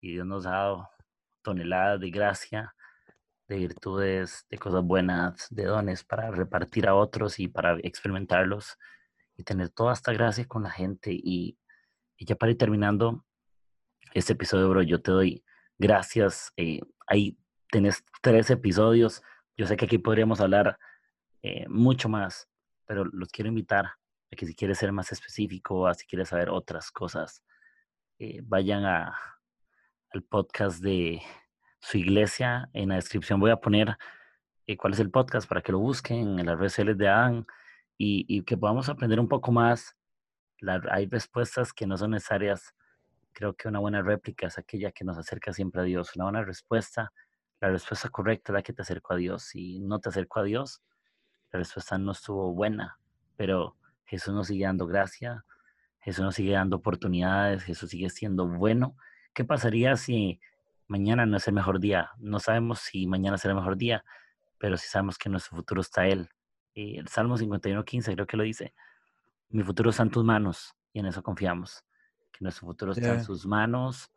y 0.00 0.12
Dios 0.12 0.26
nos 0.26 0.46
ha 0.46 0.50
dado 0.50 0.88
toneladas 1.42 2.00
de 2.00 2.10
gracia, 2.10 2.74
de 3.46 3.58
virtudes, 3.58 4.46
de 4.50 4.58
cosas 4.58 4.82
buenas, 4.82 5.46
de 5.50 5.64
dones 5.64 6.02
para 6.04 6.30
repartir 6.30 6.88
a 6.88 6.94
otros 6.94 7.38
y 7.38 7.48
para 7.48 7.78
experimentarlos 7.82 8.76
y 9.36 9.44
tener 9.44 9.68
toda 9.70 9.92
esta 9.92 10.12
gracia 10.12 10.46
con 10.46 10.62
la 10.62 10.70
gente. 10.70 11.10
Y, 11.12 11.58
y 12.16 12.24
ya 12.24 12.36
para 12.36 12.52
ir 12.52 12.58
terminando, 12.58 13.24
este 14.14 14.32
episodio, 14.32 14.68
bro, 14.68 14.82
yo 14.82 15.00
te 15.00 15.10
doy 15.10 15.44
gracias. 15.80 16.52
Eh, 16.56 16.80
ahí 17.06 17.36
tenés 17.70 18.04
tres 18.20 18.50
episodios. 18.50 19.22
Yo 19.56 19.66
sé 19.66 19.76
que 19.76 19.86
aquí 19.86 19.98
podríamos 19.98 20.40
hablar 20.40 20.78
eh, 21.42 21.66
mucho 21.68 22.08
más, 22.08 22.48
pero 22.86 23.04
los 23.06 23.30
quiero 23.30 23.48
invitar 23.48 23.86
a 23.86 24.36
que 24.36 24.46
si 24.46 24.54
quieres 24.54 24.78
ser 24.78 24.92
más 24.92 25.10
específico, 25.10 25.80
o 25.80 25.94
si 25.94 26.06
quieres 26.06 26.28
saber 26.28 26.50
otras 26.50 26.92
cosas, 26.92 27.42
eh, 28.18 28.40
vayan 28.44 28.84
a, 28.84 29.18
al 30.12 30.22
podcast 30.22 30.82
de 30.82 31.22
su 31.80 31.96
iglesia. 31.96 32.68
En 32.74 32.90
la 32.90 32.96
descripción 32.96 33.40
voy 33.40 33.50
a 33.50 33.56
poner 33.56 33.96
cuál 34.78 34.92
es 34.92 35.00
el 35.00 35.10
podcast 35.10 35.48
para 35.48 35.62
que 35.62 35.72
lo 35.72 35.80
busquen 35.80 36.38
en 36.38 36.46
las 36.46 36.56
redes 36.56 36.74
sociales 36.74 36.96
de 36.96 37.08
Adán 37.08 37.44
y 37.98 38.42
que 38.44 38.56
podamos 38.56 38.88
aprender 38.88 39.18
un 39.18 39.28
poco 39.28 39.50
más. 39.50 39.96
hay 40.90 41.06
respuestas 41.06 41.72
que 41.72 41.88
no 41.88 41.96
son 41.96 42.12
necesarias 42.12 42.72
Creo 43.32 43.54
que 43.54 43.68
una 43.68 43.78
buena 43.78 44.02
réplica 44.02 44.46
es 44.48 44.58
aquella 44.58 44.92
que 44.92 45.04
nos 45.04 45.16
acerca 45.16 45.52
siempre 45.52 45.82
a 45.82 45.84
Dios. 45.84 46.14
Una 46.16 46.24
buena 46.24 46.44
respuesta, 46.44 47.12
la 47.60 47.68
respuesta 47.68 48.08
correcta 48.08 48.52
es 48.52 48.54
la 48.54 48.62
que 48.62 48.72
te 48.72 48.82
acercó 48.82 49.14
a 49.14 49.16
Dios. 49.16 49.44
Si 49.44 49.80
no 49.80 50.00
te 50.00 50.08
acercó 50.08 50.40
a 50.40 50.44
Dios, 50.44 50.82
la 51.52 51.58
respuesta 51.58 51.98
no 51.98 52.12
estuvo 52.12 52.52
buena, 52.52 52.98
pero 53.36 53.76
Jesús 54.04 54.34
nos 54.34 54.48
sigue 54.48 54.64
dando 54.64 54.86
gracia, 54.86 55.44
Jesús 56.00 56.24
nos 56.24 56.34
sigue 56.34 56.52
dando 56.52 56.76
oportunidades, 56.76 57.62
Jesús 57.62 57.90
sigue 57.90 58.10
siendo 58.10 58.46
bueno. 58.46 58.96
¿Qué 59.34 59.44
pasaría 59.44 59.96
si 59.96 60.40
mañana 60.86 61.26
no 61.26 61.36
es 61.36 61.46
el 61.46 61.54
mejor 61.54 61.80
día? 61.80 62.10
No 62.18 62.40
sabemos 62.40 62.80
si 62.80 63.06
mañana 63.06 63.38
será 63.38 63.52
el 63.52 63.58
mejor 63.58 63.76
día, 63.76 64.04
pero 64.58 64.76
sí 64.76 64.88
sabemos 64.88 65.18
que 65.18 65.28
nuestro 65.28 65.56
futuro 65.56 65.80
está 65.80 66.06
Él. 66.06 66.28
Y 66.74 66.98
el 66.98 67.08
Salmo 67.08 67.36
51.15 67.36 68.14
creo 68.14 68.26
que 68.26 68.36
lo 68.36 68.42
dice. 68.42 68.74
Mi 69.50 69.62
futuro 69.62 69.90
está 69.90 70.02
en 70.02 70.10
tus 70.10 70.24
manos 70.24 70.74
y 70.92 71.00
en 71.00 71.06
eso 71.06 71.22
confiamos 71.22 71.84
nuestro 72.40 72.66
futuro 72.66 72.92
está 72.92 73.14
en 73.14 73.24
sus 73.24 73.46
manos. 73.46 74.10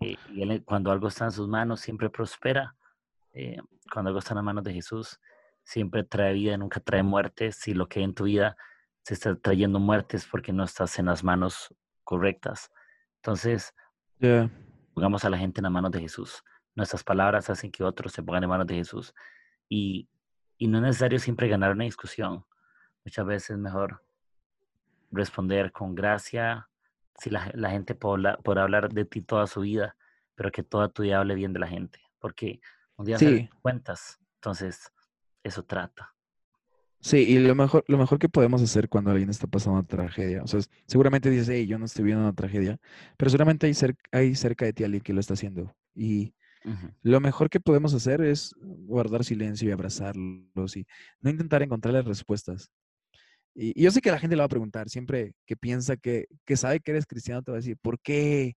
Eh, 0.00 0.16
y 0.30 0.60
cuando 0.60 0.90
algo 0.90 1.08
está 1.08 1.24
en 1.24 1.32
sus 1.32 1.48
manos, 1.48 1.80
siempre 1.80 2.10
prospera. 2.10 2.76
Eh, 3.32 3.58
cuando 3.92 4.08
algo 4.08 4.18
está 4.18 4.32
en 4.32 4.36
las 4.36 4.44
manos 4.44 4.64
de 4.64 4.72
Jesús, 4.72 5.20
siempre 5.62 6.04
trae 6.04 6.32
vida, 6.32 6.56
nunca 6.56 6.80
trae 6.80 7.02
muerte. 7.02 7.52
Si 7.52 7.74
lo 7.74 7.88
que 7.88 8.00
hay 8.00 8.04
en 8.04 8.14
tu 8.14 8.24
vida 8.24 8.56
se 9.02 9.14
está 9.14 9.36
trayendo 9.36 9.78
muertes 9.78 10.26
porque 10.30 10.52
no 10.52 10.64
estás 10.64 10.98
en 10.98 11.06
las 11.06 11.22
manos 11.22 11.74
correctas. 12.04 12.72
Entonces, 13.16 13.74
pongamos 14.94 15.24
a 15.24 15.30
la 15.30 15.38
gente 15.38 15.60
en 15.60 15.64
las 15.64 15.72
manos 15.72 15.90
de 15.90 16.00
Jesús. 16.00 16.42
Nuestras 16.74 17.04
palabras 17.04 17.48
hacen 17.50 17.70
que 17.70 17.84
otros 17.84 18.12
se 18.12 18.22
pongan 18.22 18.44
en 18.44 18.50
manos 18.50 18.66
de 18.66 18.74
Jesús. 18.74 19.14
Y, 19.68 20.08
y 20.58 20.68
no 20.68 20.78
es 20.78 20.82
necesario 20.82 21.18
siempre 21.18 21.48
ganar 21.48 21.72
una 21.72 21.84
discusión. 21.84 22.44
Muchas 23.04 23.26
veces 23.26 23.50
es 23.50 23.58
mejor 23.58 24.02
responder 25.10 25.72
con 25.72 25.94
gracia, 25.94 26.68
si 27.18 27.30
la, 27.30 27.50
la 27.54 27.70
gente 27.70 27.94
puede, 27.94 28.36
hablar 28.60 28.92
de 28.92 29.04
ti 29.04 29.22
toda 29.22 29.46
su 29.46 29.60
vida, 29.60 29.96
pero 30.34 30.50
que 30.50 30.62
toda 30.62 30.88
tu 30.88 31.02
vida 31.02 31.18
hable 31.18 31.34
bien 31.34 31.52
de 31.52 31.60
la 31.60 31.68
gente, 31.68 32.00
porque 32.18 32.60
un 32.96 33.06
día 33.06 33.18
se 33.18 33.50
cuentas, 33.62 34.18
entonces 34.34 34.92
eso 35.42 35.64
trata. 35.64 36.14
Sí, 37.00 37.18
y 37.18 37.38
lo 37.38 37.54
mejor, 37.54 37.84
lo 37.88 37.98
mejor 37.98 38.18
que 38.18 38.28
podemos 38.28 38.62
hacer 38.62 38.88
cuando 38.88 39.10
alguien 39.10 39.30
está 39.30 39.46
pasando 39.46 39.78
una 39.78 39.86
tragedia, 39.86 40.42
o 40.42 40.46
sea, 40.46 40.60
seguramente 40.86 41.30
dices, 41.30 41.48
hey, 41.48 41.66
yo 41.66 41.78
no 41.78 41.84
estoy 41.84 42.04
viendo 42.04 42.22
una 42.22 42.32
tragedia, 42.32 42.78
pero 43.16 43.30
seguramente 43.30 43.66
hay, 43.66 43.74
hay 44.12 44.34
cerca 44.34 44.64
de 44.64 44.72
ti 44.72 44.82
alguien 44.82 45.02
que 45.02 45.12
lo 45.12 45.20
está 45.20 45.34
haciendo. 45.34 45.74
Y 45.94 46.34
lo 47.02 47.20
mejor 47.20 47.48
que 47.48 47.60
podemos 47.60 47.94
hacer 47.94 48.20
es 48.22 48.54
guardar 48.60 49.24
silencio 49.24 49.68
y 49.68 49.72
abrazarlos 49.72 50.76
y 50.76 50.86
no 51.20 51.30
intentar 51.30 51.62
encontrar 51.62 51.94
las 51.94 52.04
respuestas. 52.04 52.72
Y, 53.58 53.82
yo 53.82 53.90
sé 53.90 54.00
que 54.02 54.10
la 54.10 54.18
gente 54.18 54.36
le 54.36 54.40
va 54.40 54.46
a 54.46 54.48
preguntar, 54.48 54.90
siempre 54.90 55.34
que 55.46 55.56
piensa 55.56 55.96
que, 55.96 56.28
que 56.44 56.56
sabe 56.56 56.80
que 56.80 56.90
eres 56.90 57.06
cristiano, 57.06 57.42
te 57.42 57.50
va 57.50 57.56
a 57.56 57.60
decir, 57.60 57.78
¿por 57.78 57.98
qué, 58.00 58.56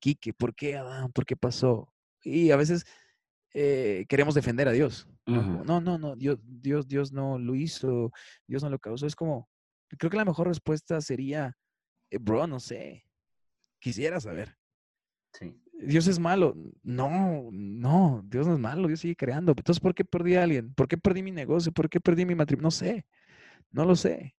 Quique? 0.00 0.32
¿Por 0.32 0.54
qué 0.54 0.76
Adán? 0.76 1.12
¿Por 1.12 1.26
qué 1.26 1.36
pasó? 1.36 1.92
Y 2.22 2.50
a 2.50 2.56
veces 2.56 2.86
eh, 3.54 4.06
queremos 4.08 4.34
defender 4.34 4.66
a 4.68 4.72
Dios. 4.72 5.06
No, 5.26 5.80
no, 5.82 5.98
no, 5.98 6.16
Dios, 6.16 6.38
Dios, 6.42 6.88
Dios 6.88 7.12
no 7.12 7.38
lo 7.38 7.54
hizo, 7.54 8.10
Dios 8.46 8.62
no 8.62 8.70
lo 8.70 8.78
causó. 8.78 9.06
Es 9.06 9.14
como, 9.14 9.46
creo 9.98 10.10
que 10.10 10.16
la 10.16 10.24
mejor 10.24 10.48
respuesta 10.48 11.02
sería, 11.02 11.54
eh, 12.10 12.16
bro, 12.18 12.46
no 12.46 12.60
sé, 12.60 13.04
quisiera 13.78 14.20
saber. 14.20 14.56
Sí. 15.34 15.54
Dios 15.82 16.06
es 16.06 16.18
malo. 16.18 16.54
No, 16.82 17.50
no, 17.52 18.22
Dios 18.26 18.46
no 18.46 18.54
es 18.54 18.58
malo, 18.58 18.88
Dios 18.88 19.00
sigue 19.00 19.16
creando. 19.16 19.52
Entonces, 19.52 19.80
¿por 19.80 19.94
qué 19.94 20.04
perdí 20.04 20.36
a 20.36 20.44
alguien? 20.44 20.72
¿Por 20.72 20.88
qué 20.88 20.96
perdí 20.96 21.22
mi 21.22 21.30
negocio? 21.30 21.70
¿Por 21.72 21.90
qué 21.90 22.00
perdí 22.00 22.24
mi 22.24 22.34
matrimonio? 22.34 22.66
No 22.66 22.70
sé, 22.70 23.04
no 23.70 23.84
lo 23.84 23.94
sé. 23.94 24.34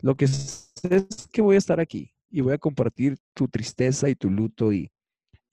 Lo 0.00 0.16
que 0.16 0.26
sé 0.26 0.68
es 0.82 1.28
que 1.32 1.42
voy 1.42 1.56
a 1.56 1.58
estar 1.58 1.80
aquí 1.80 2.12
y 2.30 2.40
voy 2.40 2.52
a 2.52 2.58
compartir 2.58 3.18
tu 3.34 3.48
tristeza 3.48 4.08
y 4.08 4.14
tu 4.14 4.30
luto 4.30 4.72
y, 4.72 4.90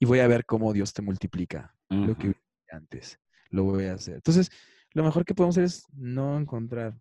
voy 0.00 0.20
a 0.20 0.28
ver 0.28 0.44
cómo 0.44 0.72
Dios 0.74 0.92
te 0.92 1.00
multiplica 1.00 1.74
lo 1.88 2.14
que 2.18 2.34
antes. 2.70 3.18
Lo 3.48 3.64
voy 3.64 3.86
a 3.86 3.94
hacer. 3.94 4.16
Entonces, 4.16 4.50
lo 4.92 5.02
mejor 5.02 5.24
que 5.24 5.34
podemos 5.34 5.54
hacer 5.54 5.64
es 5.64 5.86
no 5.94 6.38
encontrar, 6.38 7.00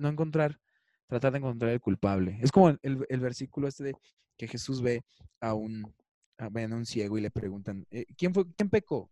no 0.00 0.08
encontrar, 0.08 0.58
tratar 1.06 1.32
de 1.32 1.38
encontrar 1.38 1.70
el 1.70 1.80
culpable. 1.80 2.38
Es 2.42 2.50
como 2.50 2.70
el, 2.70 3.20
versículo 3.20 3.68
este 3.68 3.84
de 3.84 3.94
que 4.36 4.48
Jesús 4.48 4.82
ve 4.82 5.04
a 5.40 5.54
un, 5.54 5.94
a, 6.38 6.48
un 6.48 6.84
ciego 6.84 7.16
y 7.16 7.20
le 7.20 7.30
preguntan, 7.30 7.86
eh, 7.90 8.06
¿quién 8.16 8.34
fue, 8.34 8.44
quién 8.56 8.68
pecó? 8.70 9.10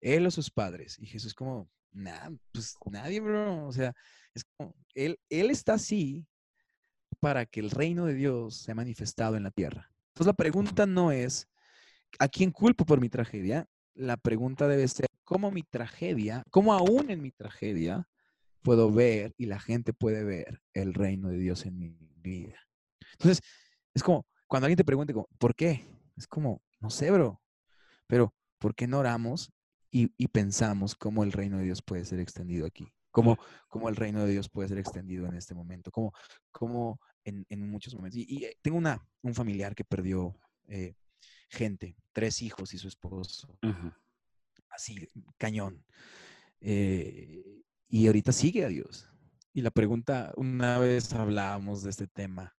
Él 0.00 0.26
o 0.26 0.30
sus 0.30 0.50
padres. 0.50 0.98
Y 0.98 1.06
Jesús 1.06 1.34
como, 1.34 1.68
nada, 1.92 2.30
pues 2.52 2.76
nadie, 2.90 3.20
bro. 3.20 3.66
O 3.66 3.72
sea, 3.72 3.92
es 4.34 4.44
como, 4.44 4.74
él, 4.94 5.18
él 5.28 5.50
está 5.50 5.74
así 5.74 6.26
para 7.20 7.46
que 7.46 7.60
el 7.60 7.70
reino 7.70 8.06
de 8.06 8.14
Dios 8.14 8.56
sea 8.56 8.74
manifestado 8.74 9.36
en 9.36 9.44
la 9.44 9.50
tierra. 9.50 9.90
Entonces 10.08 10.26
la 10.26 10.32
pregunta 10.32 10.86
no 10.86 11.12
es, 11.12 11.48
¿a 12.18 12.28
quién 12.28 12.50
culpo 12.50 12.84
por 12.84 13.00
mi 13.00 13.08
tragedia? 13.08 13.66
La 13.94 14.16
pregunta 14.16 14.68
debe 14.68 14.88
ser, 14.88 15.06
¿cómo 15.24 15.50
mi 15.50 15.62
tragedia, 15.62 16.44
cómo 16.50 16.72
aún 16.72 17.10
en 17.10 17.22
mi 17.22 17.30
tragedia 17.30 18.08
puedo 18.62 18.90
ver 18.90 19.34
y 19.36 19.46
la 19.46 19.60
gente 19.60 19.92
puede 19.92 20.24
ver 20.24 20.60
el 20.74 20.94
reino 20.94 21.28
de 21.28 21.38
Dios 21.38 21.64
en 21.66 21.78
mi 21.78 21.96
vida? 22.16 22.58
Entonces, 23.12 23.40
es 23.94 24.02
como, 24.02 24.26
cuando 24.46 24.66
alguien 24.66 24.76
te 24.76 24.84
pregunte, 24.84 25.14
¿por 25.38 25.54
qué? 25.54 25.86
Es 26.16 26.26
como, 26.26 26.62
no 26.80 26.90
sé, 26.90 27.10
bro, 27.10 27.40
pero 28.06 28.34
¿por 28.58 28.74
qué 28.74 28.86
no 28.86 28.98
oramos 28.98 29.50
y, 29.92 30.26
pensamos 30.28 30.94
cómo 30.94 31.22
el 31.22 31.32
reino 31.32 31.58
de 31.58 31.64
Dios 31.64 31.82
puede 31.82 32.06
ser 32.06 32.18
extendido 32.18 32.66
aquí, 32.66 32.90
cómo, 33.10 33.38
cómo 33.68 33.90
el 33.90 33.96
reino 33.96 34.24
de 34.24 34.32
Dios 34.32 34.48
puede 34.48 34.68
ser 34.68 34.78
extendido 34.78 35.26
en 35.26 35.34
este 35.34 35.54
momento, 35.54 35.90
cómo, 35.90 36.14
cómo 36.50 36.98
en, 37.24 37.44
en 37.50 37.70
muchos 37.70 37.94
momentos. 37.94 38.18
Y, 38.18 38.44
eh, 38.44 38.56
tengo 38.62 38.78
una, 38.78 39.06
un 39.20 39.34
familiar 39.34 39.74
que 39.74 39.84
perdió 39.84 40.34
eh, 40.68 40.94
gente, 41.50 41.94
tres 42.12 42.40
hijos 42.40 42.72
y 42.72 42.78
su 42.78 42.88
esposo, 42.88 43.58
así, 44.70 45.06
cañón. 45.36 45.84
Eh, 46.60 47.62
y 47.88 48.06
ahorita 48.06 48.32
sigue 48.32 48.64
a 48.64 48.68
Dios. 48.68 49.10
Y 49.52 49.60
la 49.60 49.70
pregunta, 49.70 50.32
una 50.36 50.78
vez 50.78 51.12
hablábamos 51.12 51.82
de 51.82 51.90
este 51.90 52.06
tema 52.06 52.56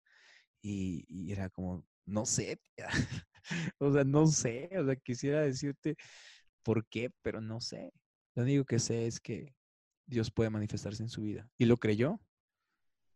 y, 0.62 1.04
y 1.10 1.32
era 1.32 1.50
como, 1.50 1.84
no 2.06 2.28
sé, 2.28 2.62
o 3.80 3.92
sea, 3.92 4.04
no 4.04 4.28
sé, 4.28 4.70
o 4.78 4.86
sea, 4.86 4.96
quisiera 4.98 5.42
decirte 5.42 5.98
por 6.64 6.86
qué, 6.88 7.12
pero 7.22 7.42
no 7.42 7.62
sé. 7.62 7.94
Lo 8.36 8.44
único 8.44 8.66
que 8.66 8.80
sé 8.80 9.08
es 9.08 9.20
que 9.20 9.54
Dios 10.06 10.32
puede 10.32 10.50
manifestarse 10.50 11.04
en 11.04 11.10
su 11.10 11.22
vida. 11.22 11.50
Y 11.58 11.66
lo 11.66 11.78
creyó. 11.78 12.20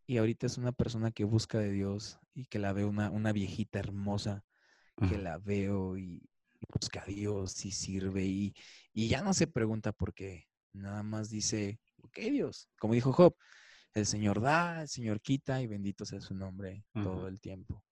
Y 0.06 0.18
ahorita 0.18 0.46
es 0.46 0.56
una 0.56 0.72
persona 0.72 1.10
que 1.10 1.24
busca 1.24 1.58
de 1.58 1.70
Dios 1.70 2.18
y 2.34 2.46
que 2.46 2.58
la 2.58 2.72
veo 2.72 2.88
una, 2.88 3.10
una 3.10 3.32
viejita 3.32 3.78
hermosa, 3.78 4.44
que 5.08 5.18
la 5.18 5.38
veo 5.38 5.98
y, 5.98 6.22
busca 6.72 7.02
a 7.02 7.06
Dios 7.06 7.64
y 7.64 7.70
sirve 7.70 8.24
y, 8.24 8.54
y 8.92 9.08
ya 9.08 9.22
no 9.22 9.32
se 9.34 9.46
pregunta 9.46 9.92
por 9.92 10.14
qué. 10.14 10.48
Nada 10.72 11.02
más 11.02 11.30
dice, 11.30 11.78
ok 12.02 12.18
Dios, 12.30 12.68
como 12.78 12.94
dijo 12.94 13.12
Job, 13.12 13.36
el 13.94 14.06
Señor 14.06 14.40
da, 14.40 14.82
el 14.82 14.88
Señor 14.88 15.20
quita 15.20 15.60
y 15.60 15.66
bendito 15.66 16.04
sea 16.04 16.20
su 16.20 16.34
nombre 16.34 16.84
todo 16.92 17.28
el 17.28 17.40
tiempo. 17.40 17.84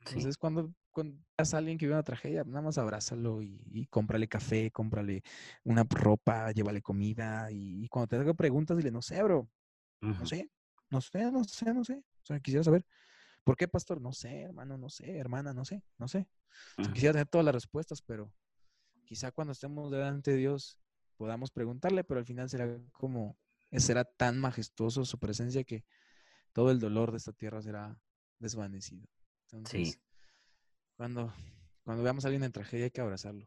Entonces, 0.00 0.36
cuando, 0.36 0.72
cuando 0.92 1.18
a 1.36 1.56
alguien 1.56 1.78
que 1.78 1.86
vive 1.86 1.94
una 1.94 2.02
tragedia, 2.02 2.44
nada 2.44 2.62
más 2.62 2.78
abrázalo 2.78 3.42
y, 3.42 3.86
cómprale 3.90 4.28
café, 4.28 4.70
cómprale 4.70 5.22
una 5.64 5.84
ropa, 5.88 6.52
llévale 6.52 6.82
comida. 6.82 7.50
Y, 7.50 7.88
cuando 7.88 8.08
te 8.08 8.16
haga 8.16 8.34
preguntas, 8.34 8.76
dile, 8.76 8.90
no 8.90 9.02
sé, 9.02 9.22
bro, 9.22 9.48
no 10.00 10.26
sé, 10.26 10.50
no 10.90 11.00
sé, 11.00 11.30
no 11.32 11.44
sé, 11.44 11.74
no 11.74 11.84
sé. 11.84 11.94
O 12.22 12.26
sea, 12.26 12.40
quisiera 12.40 12.62
saber, 12.62 12.86
¿por 13.44 13.56
qué, 13.56 13.66
pastor? 13.66 14.00
No 14.00 14.12
sé, 14.12 14.42
hermano, 14.42 14.78
no 14.78 14.88
sé, 14.88 15.18
hermana, 15.18 15.52
no 15.52 15.64
sé, 15.64 15.82
no 15.98 16.08
sé. 16.08 16.28
quisiera 16.92 17.12
tener 17.12 17.26
todas 17.26 17.44
las 17.44 17.54
respuestas, 17.54 18.02
pero 18.02 18.32
quizá 19.04 19.32
cuando 19.32 19.52
estemos 19.52 19.90
delante 19.90 20.32
de 20.32 20.36
Dios 20.36 20.78
podamos 21.16 21.50
preguntarle, 21.50 22.04
pero 22.04 22.20
al 22.20 22.26
final 22.26 22.48
será 22.48 22.78
como, 22.92 23.36
será 23.72 24.04
tan 24.04 24.38
majestuoso 24.38 25.04
su 25.04 25.18
presencia 25.18 25.64
que 25.64 25.84
todo 26.52 26.70
el 26.70 26.78
dolor 26.78 27.10
de 27.10 27.18
esta 27.18 27.32
tierra 27.32 27.62
será 27.62 27.98
desvanecido 28.38 29.08
sí. 29.64 29.94
Cuando, 31.02 31.34
cuando 31.82 32.04
veamos 32.04 32.24
a 32.24 32.28
alguien 32.28 32.44
en 32.44 32.52
tragedia 32.52 32.84
hay 32.84 32.92
que 32.92 33.00
abrazarlo. 33.00 33.44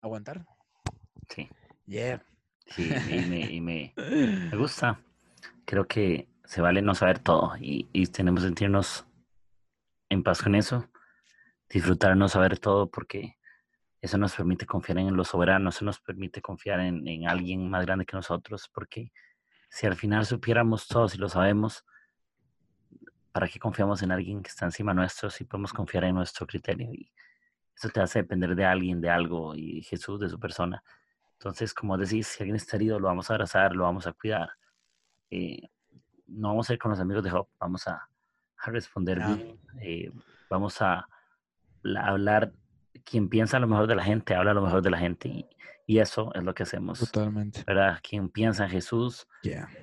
¿Aguantar? 0.00 0.46
Sí. 1.28 1.46
Yeah. 1.84 2.24
Sí, 2.68 2.90
y, 3.10 3.60
me, 3.60 3.92
me, 4.50 4.56
gusta. 4.56 4.98
Creo 5.66 5.86
que 5.86 6.26
se 6.46 6.62
vale 6.62 6.80
no 6.80 6.94
saber 6.94 7.18
todo 7.18 7.54
y, 7.60 7.90
y 7.92 8.06
tenemos 8.06 8.40
que 8.40 8.46
sentirnos 8.46 9.04
en 10.08 10.22
paz 10.22 10.40
con 10.40 10.54
eso, 10.54 10.88
disfrutar 11.68 12.16
no 12.16 12.28
saber 12.28 12.58
todo 12.58 12.90
porque 12.90 13.36
eso 14.00 14.16
nos 14.16 14.34
permite 14.34 14.64
confiar 14.64 14.96
en 14.96 15.14
los 15.14 15.28
soberanos, 15.28 15.76
eso 15.76 15.84
nos 15.84 16.00
permite 16.00 16.40
confiar 16.40 16.80
en, 16.80 17.06
en, 17.06 17.28
alguien 17.28 17.68
más 17.68 17.84
grande 17.84 18.06
que 18.06 18.16
nosotros, 18.16 18.70
porque 18.72 19.12
si 19.68 19.86
al 19.86 19.96
final 19.96 20.24
supiéramos 20.24 20.88
todo, 20.88 21.10
si 21.10 21.18
lo 21.18 21.28
sabemos, 21.28 21.84
¿para 23.34 23.48
qué 23.48 23.58
confiamos 23.58 24.00
en 24.04 24.12
alguien 24.12 24.44
que 24.44 24.48
está 24.48 24.64
encima 24.64 24.94
nuestro 24.94 25.28
si 25.28 25.42
podemos 25.42 25.72
confiar 25.72 26.04
en 26.04 26.14
nuestro 26.14 26.46
criterio? 26.46 26.88
Y 26.92 27.10
eso 27.76 27.88
te 27.88 28.00
hace 28.00 28.20
depender 28.20 28.54
de 28.54 28.64
alguien, 28.64 29.00
de 29.00 29.10
algo, 29.10 29.56
y 29.56 29.82
Jesús, 29.82 30.20
de 30.20 30.28
su 30.28 30.38
persona. 30.38 30.84
Entonces, 31.32 31.74
como 31.74 31.98
decís, 31.98 32.28
si 32.28 32.44
alguien 32.44 32.54
está 32.54 32.76
herido, 32.76 33.00
lo 33.00 33.08
vamos 33.08 33.28
a 33.28 33.34
abrazar, 33.34 33.74
lo 33.74 33.82
vamos 33.82 34.06
a 34.06 34.12
cuidar. 34.12 34.50
Eh, 35.30 35.68
no 36.28 36.46
vamos 36.50 36.70
a 36.70 36.74
ir 36.74 36.78
con 36.78 36.92
los 36.92 37.00
amigos 37.00 37.24
de 37.24 37.30
Job, 37.30 37.48
vamos 37.58 37.88
a, 37.88 38.08
responder 38.66 39.18
bien, 39.18 39.60
eh, 39.82 40.12
vamos 40.48 40.80
a, 40.80 41.08
hablar, 41.82 42.52
quien 43.04 43.28
piensa 43.28 43.58
lo 43.58 43.68
mejor 43.68 43.86
de 43.86 43.96
la 43.96 44.02
gente, 44.02 44.34
habla 44.34 44.54
lo 44.54 44.62
mejor 44.62 44.82
de 44.82 44.90
la 44.90 44.98
gente, 44.98 45.28
y, 45.28 45.48
y 45.86 45.98
eso 45.98 46.32
es 46.34 46.42
lo 46.42 46.54
que 46.54 46.62
hacemos. 46.62 46.98
Totalmente. 46.98 47.62
¿verdad? 47.66 47.98
Quien 48.02 48.28
piensa 48.28 48.64
en 48.64 48.70
Jesús, 48.70 49.26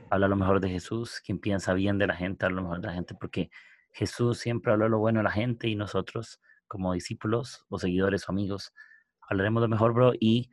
habla 0.10 0.28
lo 0.28 0.36
mejor 0.36 0.60
de 0.60 0.70
Jesús. 0.70 1.22
Quien 1.24 1.40
piensa 1.40 1.74
bien 1.74 1.98
de 1.98 2.08
la 2.08 2.16
gente, 2.16 2.46
habla 2.46 2.58
lo 2.58 2.64
mejor 2.64 2.82
de 2.82 2.88
la 2.88 2.94
gente, 2.94 3.16
porque 3.16 3.52
Jesús 3.92 4.40
siempre 4.40 4.72
habla 4.72 4.88
lo 4.88 5.00
bueno 5.00 5.20
de 5.20 5.24
la 5.24 5.32
gente 5.32 5.68
y 5.68 5.76
nosotros, 5.76 6.42
como 6.68 6.94
discípulos 6.94 7.66
o 7.70 7.78
seguidores 7.78 8.28
o 8.28 8.32
amigos, 8.32 8.74
hablaremos 9.22 9.62
lo 9.62 9.68
mejor, 9.68 9.94
bro. 9.94 10.14
Y 10.20 10.50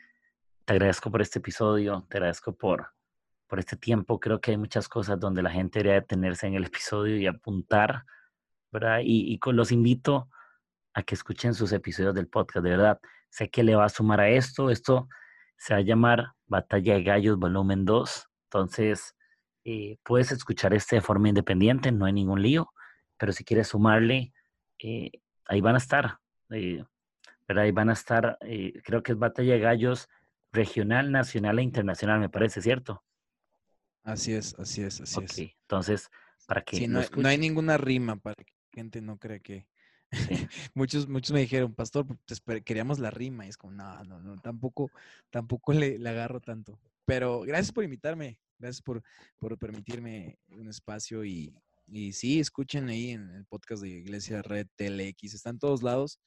te 0.64 0.74
agradezco 0.74 1.10
por 1.10 1.22
este 1.22 1.38
episodio, 1.38 2.06
te 2.10 2.18
agradezco 2.18 2.54
por, 2.54 2.90
por 3.46 3.58
este 3.58 3.76
tiempo. 3.76 4.20
Creo 4.20 4.40
que 4.40 4.50
hay 4.50 4.56
muchas 4.58 4.88
cosas 4.88 5.18
donde 5.18 5.42
la 5.42 5.50
gente 5.50 5.78
debería 5.78 6.00
detenerse 6.00 6.46
en 6.46 6.54
el 6.54 6.64
episodio 6.64 7.16
y 7.16 7.26
apuntar, 7.26 8.04
¿verdad? 8.70 9.00
Y, 9.02 9.32
y 9.32 9.52
los 9.52 9.72
invito 9.72 10.28
a 10.98 11.02
que 11.04 11.14
escuchen 11.14 11.54
sus 11.54 11.72
episodios 11.72 12.14
del 12.14 12.26
podcast, 12.26 12.64
de 12.64 12.70
verdad. 12.70 13.00
Sé 13.30 13.48
que 13.48 13.62
le 13.62 13.76
va 13.76 13.84
a 13.84 13.88
sumar 13.88 14.20
a 14.20 14.28
esto, 14.28 14.68
esto 14.68 15.08
se 15.56 15.72
va 15.72 15.78
a 15.78 15.82
llamar 15.82 16.32
Batalla 16.46 16.94
de 16.94 17.04
Gallos 17.04 17.38
Volumen 17.38 17.84
2. 17.84 18.28
Entonces, 18.46 19.14
eh, 19.64 19.98
puedes 20.02 20.32
escuchar 20.32 20.74
este 20.74 20.96
de 20.96 21.02
forma 21.02 21.28
independiente, 21.28 21.92
no 21.92 22.06
hay 22.06 22.12
ningún 22.12 22.42
lío, 22.42 22.72
pero 23.16 23.32
si 23.32 23.44
quieres 23.44 23.68
sumarle, 23.68 24.32
eh, 24.80 25.12
ahí 25.46 25.60
van 25.60 25.76
a 25.76 25.78
estar. 25.78 26.18
Eh, 26.50 26.84
Ahí 27.56 27.72
van 27.72 27.88
a 27.88 27.94
estar, 27.94 28.36
creo 28.84 29.02
que 29.02 29.12
es 29.12 29.18
Batalla 29.18 29.54
de 29.54 29.60
Gallos 29.60 30.10
regional, 30.52 31.10
nacional 31.10 31.58
e 31.58 31.62
internacional, 31.62 32.20
me 32.20 32.28
parece, 32.28 32.60
¿cierto? 32.60 33.02
Así 34.04 34.34
es, 34.34 34.54
así 34.58 34.82
es, 34.82 35.00
así 35.00 35.24
es. 35.24 35.38
Entonces, 35.38 36.10
para 36.46 36.60
que... 36.60 36.86
no, 36.86 37.00
no, 37.16 37.26
hay 37.26 37.38
ninguna 37.38 37.78
rima 37.78 38.16
para 38.16 38.34
que 38.34 38.52
la 38.52 38.82
gente 38.82 39.00
no 39.00 39.16
cree 39.16 39.40
que, 39.40 39.66
muchos, 40.74 41.08
muchos 41.08 41.32
me 41.32 41.40
dijeron, 41.40 41.74
pastor, 41.74 42.06
pues, 42.06 42.62
queríamos 42.64 42.98
la 42.98 43.10
rima. 43.10 43.46
Y 43.46 43.50
es 43.50 43.56
como, 43.56 43.72
no, 43.74 44.04
no, 44.04 44.36
tampoco, 44.40 44.90
tampoco 45.30 45.72
le, 45.72 45.96
agarro 46.08 46.40
tanto. 46.40 46.78
Pero 47.04 47.40
gracias 47.42 47.72
por 47.72 47.84
invitarme, 47.84 48.38
gracias 48.58 48.82
por, 48.82 49.02
por 49.38 49.56
permitirme 49.58 50.38
un 50.50 50.68
espacio 50.68 51.24
y, 51.24 51.54
y 51.86 52.12
sí, 52.12 52.38
escuchen 52.40 52.88
ahí 52.88 53.10
en 53.10 53.30
el 53.30 53.46
podcast 53.46 53.82
de 53.82 53.88
Iglesia 53.88 54.42
Red 54.42 54.66
TLX, 54.76 55.34
están 55.34 55.56
en 55.56 55.58
todos 55.60 55.82
lados. 55.82 56.20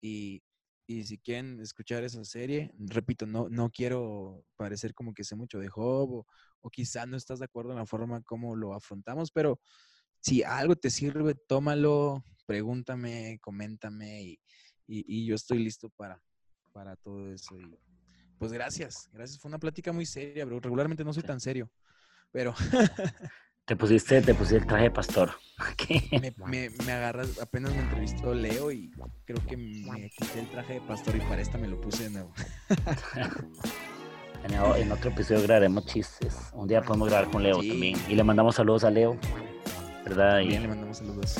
Y, 0.00 0.42
y, 0.86 1.04
si 1.04 1.18
quieren 1.18 1.60
escuchar 1.60 2.04
esa 2.04 2.24
serie, 2.24 2.72
repito, 2.78 3.26
no, 3.26 3.48
no 3.48 3.70
quiero 3.70 4.44
parecer 4.56 4.92
como 4.92 5.14
que 5.14 5.24
sé 5.24 5.34
mucho 5.34 5.58
de 5.58 5.68
Job 5.68 6.12
o, 6.12 6.26
o 6.60 6.70
quizá 6.70 7.06
no 7.06 7.16
estás 7.16 7.38
de 7.38 7.46
acuerdo 7.46 7.70
en 7.72 7.78
la 7.78 7.86
forma 7.86 8.20
como 8.22 8.56
lo 8.56 8.74
afrontamos, 8.74 9.30
pero 9.30 9.60
si 10.24 10.42
algo 10.42 10.74
te 10.74 10.88
sirve, 10.88 11.34
tómalo, 11.34 12.24
pregúntame, 12.46 13.38
coméntame 13.42 14.38
y, 14.86 15.26
yo 15.26 15.34
estoy 15.34 15.58
listo 15.58 15.90
para, 15.90 16.22
para 16.72 16.96
todo 16.96 17.30
eso. 17.32 17.58
Y 17.58 17.78
pues 18.38 18.52
gracias, 18.52 19.10
gracias. 19.12 19.38
Fue 19.38 19.50
una 19.50 19.58
plática 19.58 19.92
muy 19.92 20.06
seria, 20.06 20.46
bro. 20.46 20.60
Regularmente 20.60 21.04
no 21.04 21.12
soy 21.12 21.22
tan 21.22 21.40
serio, 21.40 21.70
pero... 22.32 22.54
Te 23.66 23.76
pusiste, 23.76 24.20
te 24.20 24.34
pusiste 24.34 24.58
el 24.58 24.66
traje 24.66 24.84
de 24.84 24.90
pastor. 24.90 25.30
me, 26.46 26.68
me, 26.68 26.92
agarras, 26.92 27.40
apenas 27.40 27.72
me 27.72 27.80
entrevistó 27.80 28.34
Leo 28.34 28.70
y 28.70 28.90
creo 29.24 29.38
que 29.46 29.56
me 29.56 30.10
quité 30.10 30.40
el 30.40 30.50
traje 30.50 30.74
de 30.74 30.80
pastor 30.82 31.16
y 31.16 31.20
para 31.20 31.40
esta 31.40 31.56
me 31.56 31.68
lo 31.68 31.80
puse 31.80 32.04
de 32.04 32.10
nuevo. 32.10 32.34
en 34.76 34.92
otro 34.92 35.10
episodio 35.10 35.42
grabaremos 35.44 35.86
chistes. 35.86 36.36
Un 36.52 36.68
día 36.68 36.82
podemos 36.82 37.08
grabar 37.08 37.30
con 37.30 37.42
Leo 37.42 37.56
también. 37.56 37.98
Y 38.06 38.14
le 38.14 38.22
mandamos 38.22 38.54
saludos 38.54 38.84
a 38.84 38.90
Leo. 38.90 39.18
¿Verdad? 40.04 40.40
y, 40.40 40.50
le 40.58 40.68
mandamos 40.68 40.98
saludos. 40.98 41.36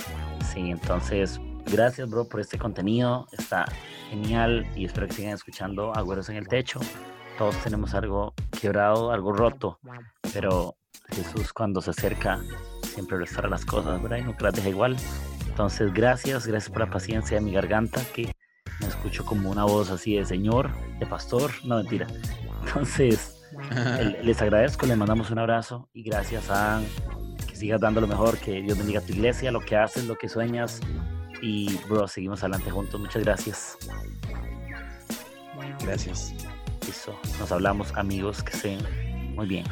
Sí, 0.53 0.70
entonces, 0.70 1.41
gracias, 1.66 2.09
bro, 2.09 2.24
por 2.27 2.41
este 2.41 2.59
contenido. 2.59 3.27
Está 3.32 3.66
genial 4.11 4.66
y 4.74 4.86
espero 4.86 5.07
que 5.07 5.15
sigan 5.15 5.35
escuchando 5.35 5.95
Agüeros 5.95 6.28
en 6.28 6.36
el 6.36 6.49
Techo. 6.49 6.81
Todos 7.36 7.57
tenemos 7.59 7.95
algo 7.95 8.32
quebrado, 8.61 9.11
algo 9.11 9.32
roto, 9.32 9.78
pero 10.32 10.77
Jesús 11.11 11.53
cuando 11.53 11.81
se 11.81 11.91
acerca 11.91 12.41
siempre 12.82 13.19
restaura 13.19 13.49
las 13.49 13.65
cosas, 13.65 14.01
¿verdad? 14.01 14.19
Y 14.19 14.23
nunca 14.23 14.45
las 14.45 14.55
deja 14.55 14.69
igual. 14.69 14.97
Entonces, 15.49 15.93
gracias, 15.93 16.47
gracias 16.47 16.70
por 16.70 16.81
la 16.81 16.91
paciencia 16.91 17.39
de 17.39 17.45
mi 17.45 17.53
garganta, 17.53 18.01
que 18.15 18.35
me 18.81 18.86
escucho 18.86 19.24
como 19.24 19.51
una 19.51 19.65
voz 19.65 19.91
así 19.91 20.16
de 20.16 20.24
señor, 20.24 20.70
de 20.99 21.07
pastor, 21.07 21.51
no 21.65 21.77
mentira. 21.77 22.07
Entonces, 22.66 23.43
les 24.23 24.41
agradezco, 24.41 24.86
les 24.86 24.97
mandamos 24.97 25.31
un 25.31 25.39
abrazo 25.39 25.89
y 25.93 26.03
gracias 26.03 26.51
a 26.51 26.81
sigas 27.55 27.81
dando 27.81 28.01
lo 28.01 28.06
mejor, 28.06 28.39
que 28.39 28.62
Dios 28.62 28.76
bendiga 28.78 29.01
a 29.01 29.02
tu 29.02 29.12
iglesia, 29.12 29.51
lo 29.51 29.60
que 29.60 29.76
haces, 29.76 30.05
lo 30.05 30.16
que 30.16 30.28
sueñas. 30.28 30.81
Y, 31.43 31.76
bro, 31.89 32.09
seguimos 32.09 32.43
adelante 32.43 32.70
juntos. 32.70 33.01
Muchas 33.01 33.22
gracias. 33.22 33.76
Gracias. 35.82 36.35
Listo. 36.86 37.18
Nos 37.39 37.52
hablamos, 37.52 37.94
amigos, 37.97 38.43
que 38.43 38.56
estén 38.56 39.35
muy 39.35 39.47
bien. 39.47 39.64